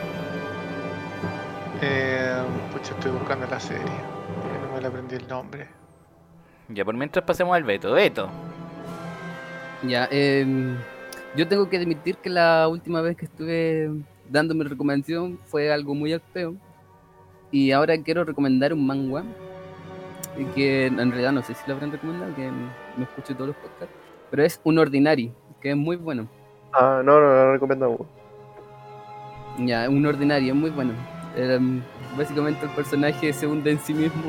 Eh, 1.81 2.43
pucha, 2.73 2.93
estoy 2.95 3.13
buscando 3.13 3.47
la 3.47 3.59
serie. 3.59 3.85
No 4.63 4.75
me 4.75 4.81
la 4.81 4.89
aprendí 4.89 5.17
el 5.17 5.27
nombre. 5.27 5.67
Ya, 6.69 6.85
por 6.85 6.95
mientras 6.95 7.25
pasemos 7.25 7.57
al 7.57 7.65
Beto. 7.65 7.93
Beto. 7.93 8.29
Ya, 9.83 10.09
em, 10.11 10.77
yo 11.35 11.49
tengo 11.49 11.69
que 11.69 11.79
admitir 11.79 12.17
que 12.17 12.29
la 12.29 12.69
última 12.69 13.01
vez 13.01 13.17
que 13.17 13.25
estuve 13.25 13.91
dando 14.29 14.55
mi 14.55 14.65
recomendación 14.65 15.39
fue 15.47 15.73
algo 15.73 15.95
muy 15.95 16.13
al 16.13 16.21
feo. 16.33 16.57
Y 17.51 17.71
ahora 17.71 17.97
quiero 18.03 18.25
recomendar 18.25 18.75
un 18.75 18.87
manga 18.87 19.25
que 20.47 20.87
en 20.87 20.97
realidad 21.11 21.33
no 21.33 21.43
sé 21.43 21.55
si 21.55 21.61
lo 21.67 21.75
habrán 21.75 21.93
recomendado, 21.93 22.35
que 22.35 22.51
no 22.51 23.03
escucho 23.05 23.35
todos 23.35 23.49
los 23.49 23.57
podcasts, 23.57 23.95
pero 24.31 24.43
es 24.45 24.61
un 24.65 24.79
ordinary, 24.79 25.33
que 25.61 25.71
es 25.71 25.77
muy 25.77 25.97
bueno. 25.97 26.29
Ah, 26.73 27.01
no, 27.05 27.21
no, 27.21 27.27
no 27.29 27.45
lo 27.47 27.53
recomiendo. 27.53 27.89
weón. 27.91 28.09
Ya, 29.67 29.89
un 29.89 30.05
ordinario, 30.07 30.53
es 30.53 30.59
muy 30.59 30.71
bueno. 30.71 30.93
Em, 31.37 31.83
básicamente 32.17 32.65
el 32.65 32.71
personaje 32.73 33.33
se 33.33 33.47
hunde 33.47 33.71
en 33.73 33.79
sí 33.81 33.93
mismo 33.95 34.23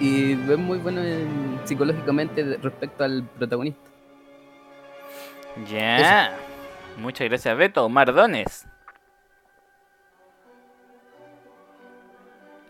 y. 0.00 0.04
Y 0.04 0.32
es 0.32 0.58
muy 0.58 0.78
bueno 0.78 1.02
en- 1.02 1.60
psicológicamente 1.64 2.56
respecto 2.62 3.04
al 3.04 3.22
protagonista. 3.36 3.80
Ya. 5.68 6.36
Muchas 6.98 7.28
gracias, 7.28 7.56
Beto. 7.56 7.88
Mardones. 7.88 8.66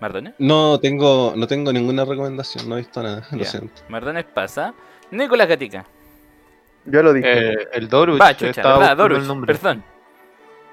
¿Mardones? 0.00 0.34
No 0.38 0.78
tengo, 0.80 1.32
no 1.36 1.46
tengo 1.46 1.72
ninguna 1.72 2.04
recomendación, 2.04 2.68
no 2.68 2.76
he 2.76 2.78
visto 2.78 3.02
nada, 3.02 3.26
lo 3.32 3.44
siento. 3.44 3.82
Mardones 3.88 4.24
pasa. 4.26 4.72
Nicolás 5.10 5.48
Gatica. 5.48 5.84
Ya 6.84 7.02
lo 7.02 7.12
dije. 7.12 7.52
Eh, 7.62 7.68
el 7.72 7.88
Doruch, 7.88 8.20
Va, 8.20 8.32
chucha, 8.34 8.50
estaba 8.50 8.78
¿verdad? 8.78 8.90
buscando 8.96 9.02
Doruch. 9.02 9.18
el 9.22 9.28
nombre. 9.28 9.54
Perdón. 9.54 9.84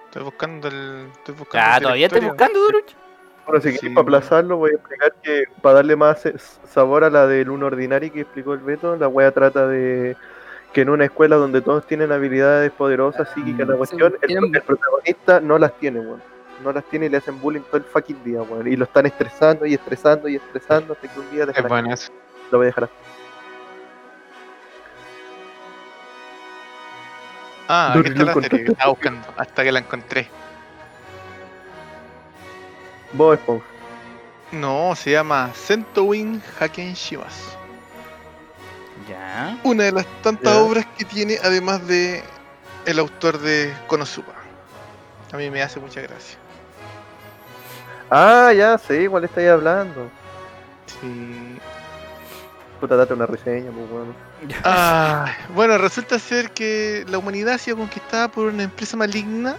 Estoy 0.05 0.23
buscando 0.23 0.67
el. 0.67 1.07
Estoy 1.17 1.35
buscando 1.35 1.67
Ah, 1.71 1.77
el 1.77 1.83
todavía 1.83 2.05
estoy 2.07 2.21
buscando, 2.21 2.59
Doruch. 2.59 2.91
Bueno, 3.47 3.61
si 3.61 3.71
Sí. 3.73 3.79
quieres 3.79 3.95
para 3.95 4.03
aplazarlo, 4.03 4.57
voy 4.57 4.71
a 4.71 4.75
explicar 4.75 5.13
que 5.21 5.43
para 5.61 5.75
darle 5.75 5.95
más 5.95 6.23
sabor 6.67 7.03
a 7.03 7.09
la 7.09 7.27
del 7.27 7.49
uno 7.49 7.65
ordinario 7.67 8.11
que 8.11 8.21
explicó 8.21 8.53
el 8.53 8.59
Beto, 8.59 8.95
la 8.95 9.07
wea 9.07 9.31
trata 9.31 9.67
de 9.67 10.15
que 10.73 10.81
en 10.81 10.89
una 10.89 11.05
escuela 11.05 11.35
donde 11.35 11.61
todos 11.61 11.85
tienen 11.87 12.11
habilidades 12.11 12.71
poderosas, 12.71 13.29
psíquicas, 13.33 13.67
la 13.67 13.73
sí, 13.73 13.77
cuestión, 13.77 14.15
el, 14.21 14.37
el 14.55 14.61
protagonista 14.61 15.39
no 15.41 15.57
las 15.57 15.73
tiene, 15.79 15.99
weón. 15.99 16.21
No 16.63 16.71
las 16.71 16.83
tiene 16.85 17.07
y 17.07 17.09
le 17.09 17.17
hacen 17.17 17.39
bullying 17.39 17.61
todo 17.61 17.77
el 17.77 17.83
fucking 17.83 18.23
día, 18.23 18.41
weón. 18.41 18.67
Y 18.67 18.75
lo 18.75 18.85
están 18.85 19.05
estresando 19.05 19.65
y 19.65 19.73
estresando 19.73 20.27
y 20.27 20.35
estresando 20.37 20.93
hasta 20.93 21.07
que 21.07 21.19
un 21.19 21.29
día 21.31 21.41
Es 21.43 21.47
dejará- 21.47 21.67
bueno 21.67 21.93
eso. 21.93 22.11
lo 22.51 22.57
voy 22.59 22.65
a 22.65 22.67
dejar 22.67 22.83
así. 22.85 22.93
Ah, 27.67 27.93
aquí 27.97 28.09
está 28.09 28.23
la 28.23 28.33
serie 28.33 28.63
que 28.65 28.71
estaba 28.71 28.89
buscando. 28.91 29.27
Hasta 29.37 29.63
que 29.63 29.71
la 29.71 29.79
encontré. 29.79 30.29
Bob 33.13 33.33
Esponja. 33.33 33.65
No, 34.51 34.93
se 34.95 35.11
llama 35.11 35.51
Sentowin 35.55 36.41
Haken 36.59 36.93
Shivas. 36.93 37.57
Ya. 39.09 39.57
Una 39.63 39.85
de 39.85 39.91
las 39.91 40.05
tantas 40.21 40.53
Ya. 40.53 40.59
obras 40.61 40.85
que 40.97 41.05
tiene, 41.05 41.37
además 41.43 41.85
de 41.87 42.23
el 42.85 42.99
autor 42.99 43.39
de 43.39 43.73
Konosuba. 43.87 44.33
A 45.33 45.37
mí 45.37 45.49
me 45.49 45.61
hace 45.63 45.79
mucha 45.79 46.01
gracia. 46.01 46.37
Ah, 48.17 48.53
ya 48.53 48.77
sé, 48.77 49.01
igual 49.03 49.25
estáis 49.25 49.49
hablando. 49.49 50.09
Sí. 51.01 51.57
Puta, 52.79 52.95
date 52.95 53.13
una 53.13 53.25
reseña, 53.25 53.71
pues 53.71 53.91
weón. 53.91 54.15
Ah, 54.63 55.25
bueno, 55.53 55.77
resulta 55.77 56.17
ser 56.17 56.51
que 56.51 57.03
la 57.09 57.17
humanidad 57.17 57.55
ha 57.55 57.57
sido 57.57 57.75
conquistada 57.75 58.29
por 58.29 58.45
una 58.47 58.63
empresa 58.63 58.95
maligna 58.95 59.57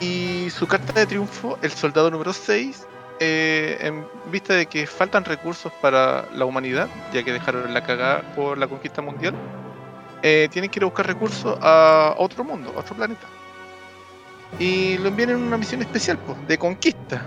y 0.00 0.48
su 0.50 0.66
carta 0.66 0.92
de 0.92 1.06
triunfo, 1.06 1.56
el 1.62 1.70
soldado 1.70 2.10
número 2.10 2.32
6, 2.32 2.84
eh, 3.20 3.78
en 3.80 4.04
vista 4.32 4.54
de 4.54 4.66
que 4.66 4.88
faltan 4.88 5.24
recursos 5.24 5.72
para 5.80 6.24
la 6.32 6.46
humanidad, 6.46 6.88
ya 7.12 7.22
que 7.22 7.32
dejaron 7.32 7.72
la 7.72 7.84
cagada 7.84 8.22
por 8.34 8.58
la 8.58 8.66
conquista 8.66 9.02
mundial, 9.02 9.36
eh, 10.22 10.48
tienen 10.50 10.68
que 10.68 10.80
ir 10.80 10.82
a 10.82 10.86
buscar 10.86 11.06
recursos 11.06 11.56
a 11.62 12.16
otro 12.18 12.42
mundo, 12.42 12.72
a 12.74 12.80
otro 12.80 12.96
planeta. 12.96 13.28
Y 14.58 14.98
lo 14.98 15.10
envían 15.10 15.30
en 15.30 15.36
una 15.36 15.56
misión 15.56 15.80
especial, 15.80 16.18
pues, 16.18 16.44
de 16.48 16.58
conquista. 16.58 17.24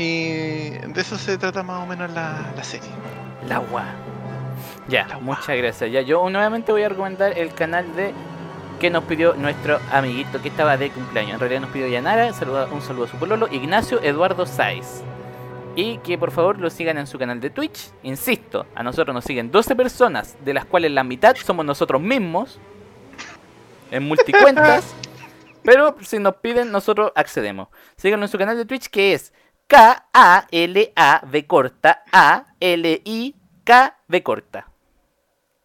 Y 0.00 0.70
de 0.70 1.00
eso 1.02 1.18
se 1.18 1.36
trata 1.36 1.62
más 1.62 1.82
o 1.82 1.86
menos 1.86 2.10
la, 2.12 2.50
la 2.56 2.64
serie. 2.64 2.88
La 3.46 3.56
agua. 3.56 3.84
Ya, 4.88 5.18
muchas 5.20 5.54
gracias. 5.58 5.92
Ya, 5.92 6.00
yo 6.00 6.28
nuevamente 6.30 6.72
voy 6.72 6.82
a 6.84 6.88
recomendar 6.88 7.36
el 7.38 7.52
canal 7.52 7.94
de 7.94 8.14
que 8.80 8.88
nos 8.88 9.04
pidió 9.04 9.34
nuestro 9.34 9.78
amiguito 9.92 10.40
que 10.40 10.48
estaba 10.48 10.78
de 10.78 10.88
cumpleaños. 10.90 11.34
En 11.34 11.40
realidad 11.40 11.60
nos 11.60 11.70
pidió 11.70 11.86
Yanara, 11.86 12.32
saluda- 12.32 12.66
un 12.72 12.80
saludo 12.80 13.04
a 13.04 13.08
su 13.08 13.18
pololo, 13.18 13.46
Ignacio 13.52 14.02
Eduardo 14.02 14.46
Saiz. 14.46 15.02
Y 15.76 15.98
que 15.98 16.16
por 16.16 16.30
favor 16.30 16.58
lo 16.58 16.70
sigan 16.70 16.96
en 16.96 17.06
su 17.06 17.18
canal 17.18 17.38
de 17.38 17.50
Twitch. 17.50 17.90
Insisto, 18.02 18.64
a 18.74 18.82
nosotros 18.82 19.12
nos 19.14 19.24
siguen 19.24 19.50
12 19.50 19.76
personas, 19.76 20.34
de 20.46 20.54
las 20.54 20.64
cuales 20.64 20.92
la 20.92 21.04
mitad 21.04 21.36
somos 21.36 21.66
nosotros 21.66 22.00
mismos. 22.00 22.58
En 23.90 24.08
multicuentas. 24.08 24.94
pero 25.62 25.94
si 26.00 26.18
nos 26.18 26.36
piden, 26.36 26.72
nosotros 26.72 27.12
accedemos. 27.14 27.68
Síganlo 27.96 28.24
en 28.24 28.32
su 28.32 28.38
canal 28.38 28.56
de 28.56 28.64
Twitch 28.64 28.88
que 28.88 29.12
es 29.12 29.34
K-A-L-A-V 29.70 31.46
corta 31.46 32.02
A-L-I-K-V 32.10 33.32
corta. 34.24 34.68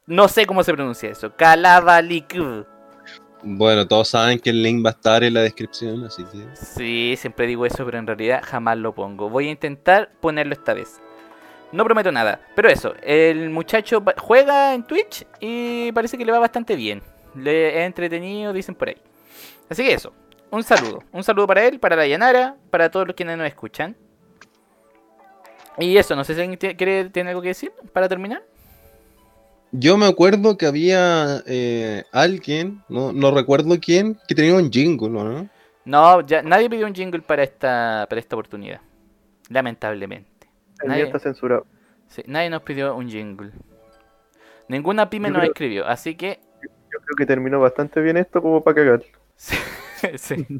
No 0.06 0.28
sé 0.28 0.46
cómo 0.46 0.62
se 0.62 0.74
pronuncia 0.74 1.10
eso. 1.10 1.36
Kalavalik. 1.36 2.36
Bueno, 3.42 3.88
todos 3.88 4.10
saben 4.10 4.38
que 4.40 4.52
el 4.52 4.62
link 4.62 4.86
va 4.86 4.92
a 4.92 4.94
estar 4.94 5.24
en 5.24 5.34
la 5.34 5.42
descripción, 5.42 6.04
así 6.04 6.24
que. 6.26 6.46
Sí, 6.56 7.16
siempre 7.18 7.48
digo 7.48 7.66
eso, 7.66 7.84
pero 7.84 7.98
en 7.98 8.06
realidad 8.06 8.44
jamás 8.46 8.78
lo 8.78 8.94
pongo. 8.94 9.28
Voy 9.28 9.48
a 9.48 9.52
intentar 9.52 10.12
ponerlo 10.22 10.54
esta 10.54 10.76
vez. 10.76 11.02
No 11.72 11.84
prometo 11.84 12.12
nada, 12.12 12.40
pero 12.56 12.70
eso, 12.70 12.94
el 13.02 13.50
muchacho 13.50 14.04
juega 14.20 14.76
en 14.76 14.84
Twitch 14.84 15.26
y 15.40 15.92
parece 15.94 16.16
que 16.16 16.26
le 16.26 16.32
va 16.32 16.38
bastante 16.38 16.76
bien. 16.76 17.02
Le 17.34 17.80
es 17.80 17.88
entretenido, 17.88 18.54
dicen 18.54 18.76
por 18.76 18.90
ahí. 18.90 19.02
Así 19.68 19.84
que 19.84 19.94
eso, 19.94 20.14
un 20.56 20.64
saludo. 20.64 21.04
Un 21.12 21.24
saludo 21.24 21.48
para 21.48 21.66
él, 21.66 21.80
para 21.80 21.96
la 21.96 22.08
Yanara, 22.08 22.56
para 22.70 22.90
todos 22.90 23.08
los 23.08 23.16
quienes 23.16 23.38
nos 23.38 23.48
escuchan. 23.48 23.96
Y 25.78 25.98
eso, 25.98 26.16
no 26.16 26.24
sé 26.24 26.34
si 26.36 26.42
alguien 26.42 26.58
quiere, 26.76 27.10
tiene 27.10 27.30
algo 27.32 27.42
que 27.42 27.50
decir 27.50 27.72
para 27.92 28.08
terminar. 28.08 28.44
Yo 29.72 29.98
me 29.98 30.06
acuerdo 30.06 30.58
que 30.58 30.66
había 30.66 31.44
eh, 31.46 32.04
alguien, 32.14 32.82
no, 32.88 33.12
no 33.12 33.32
recuerdo 33.32 33.78
quién, 33.82 34.18
que 34.28 34.36
tenía 34.36 34.56
un 34.56 34.72
jingle, 34.72 35.10
¿no? 35.10 35.50
No, 35.84 36.22
ya 36.22 36.42
nadie 36.42 36.70
pidió 36.70 36.88
un 36.88 36.96
jingle 36.96 37.22
para 37.22 37.44
esta, 37.44 38.08
para 38.10 38.20
esta 38.20 38.36
oportunidad. 38.36 38.80
Lamentablemente. 39.50 40.48
El 40.82 40.90
Nadie- 40.90 41.04
está 41.06 41.20
censurado. 41.20 41.66
Sí, 42.08 42.24
nadie 42.28 42.50
nos 42.50 42.62
pidió 42.62 42.96
un 42.96 43.10
jingle. 43.10 43.52
Ninguna 44.70 45.10
pyme 45.10 45.28
Yo 45.28 45.34
nos 45.34 45.40
creo- 45.42 45.52
escribió, 45.52 45.88
así 45.88 46.16
que. 46.16 46.40
Yo 46.64 47.00
creo 47.02 47.16
que 47.18 47.26
terminó 47.26 47.60
bastante 47.60 48.00
bien 48.02 48.16
esto 48.18 48.42
como 48.42 48.64
para 48.64 48.76
cagar. 48.76 49.04
sí. 49.36 49.56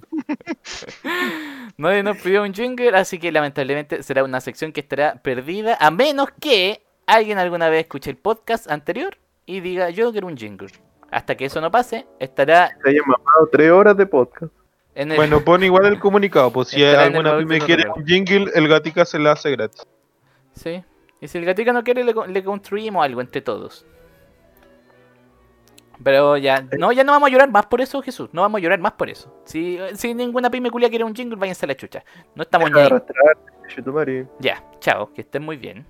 nadie 1.78 2.04
nos 2.04 2.18
pidió 2.18 2.44
un 2.44 2.54
jingle, 2.54 2.96
así 2.96 3.20
que 3.20 3.32
lamentablemente 3.32 4.04
será 4.04 4.24
una 4.24 4.42
sección 4.42 4.72
que 4.72 4.82
estará 4.82 5.16
perdida, 5.22 5.78
a 5.80 5.92
menos 5.92 6.30
que 6.40 6.82
alguien 7.06 7.38
alguna 7.38 7.70
vez 7.70 7.82
escuche 7.82 8.10
el 8.10 8.18
podcast 8.18 8.70
anterior 8.70 9.18
y 9.46 9.60
diga 9.60 9.90
yo 9.90 10.12
quiero 10.12 10.28
un 10.28 10.38
jingle. 10.38 10.70
Hasta 11.12 11.36
que 11.36 11.46
eso 11.46 11.62
no 11.62 11.72
pase, 11.72 12.06
estará 12.20 12.76
Se 12.84 12.90
haya 12.90 13.02
mamado 13.06 13.48
tres 13.52 13.72
horas 13.72 13.96
de 13.96 14.06
podcast. 14.06 14.52
en 14.96 15.12
el. 15.12 15.18
Bueno, 15.18 15.42
pone 15.44 15.68
igual 15.68 15.86
el 15.86 16.00
comunicado. 16.00 16.52
Pues 16.52 16.70
si 16.70 16.84
alguna 16.84 17.38
pyme 17.38 17.60
de 17.60 17.66
quiere 17.66 17.84
un 17.96 18.06
jingle, 18.06 18.52
el 18.54 18.68
gatica 18.68 19.06
se 19.06 19.20
la 19.20 19.34
hace 19.34 19.52
gratis. 19.52 19.86
Sí. 20.54 20.84
Y 21.22 21.28
si 21.28 21.38
el 21.38 21.46
gatica 21.46 21.72
no 21.74 21.84
quiere, 21.84 22.04
le, 22.04 22.14
co- 22.14 22.26
le 22.28 22.44
construimos 22.44 23.04
algo 23.06 23.22
entre 23.22 23.42
todos. 23.42 23.86
Pero 26.04 26.38
ya, 26.38 26.66
no, 26.80 26.92
ya 26.92 27.04
no 27.04 27.12
vamos 27.12 27.28
a 27.28 27.32
llorar 27.32 27.52
más 27.52 27.66
por 27.66 27.82
eso, 27.82 28.02
Jesús. 28.02 28.30
No 28.32 28.42
vamos 28.42 28.60
a 28.60 28.62
llorar 28.62 28.80
más 28.80 28.94
por 28.94 29.10
eso. 29.10 29.34
Si, 29.46 29.80
si 29.96 30.14
ninguna 30.14 30.50
pyme 30.50 30.72
culia 30.72 30.90
quiere 30.90 31.04
un 31.04 31.16
jingle, 31.16 31.38
váyanse 31.38 31.66
a 31.66 31.68
la 31.68 31.76
chucha. 31.76 32.04
No 32.36 32.44
estamos 32.44 32.72
ni. 32.72 32.80
Ya, 34.40 34.64
chao, 34.80 35.12
que 35.14 35.22
estén 35.22 35.44
muy 35.44 35.58
bien. 35.58 35.86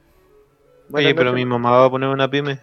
Buenas 0.90 1.08
Oye, 1.08 1.16
pero 1.16 1.34
mi 1.34 1.46
mamá 1.46 1.72
va 1.72 1.86
a 1.86 1.90
poner 1.90 2.10
una 2.10 2.30
pyme. 2.30 2.60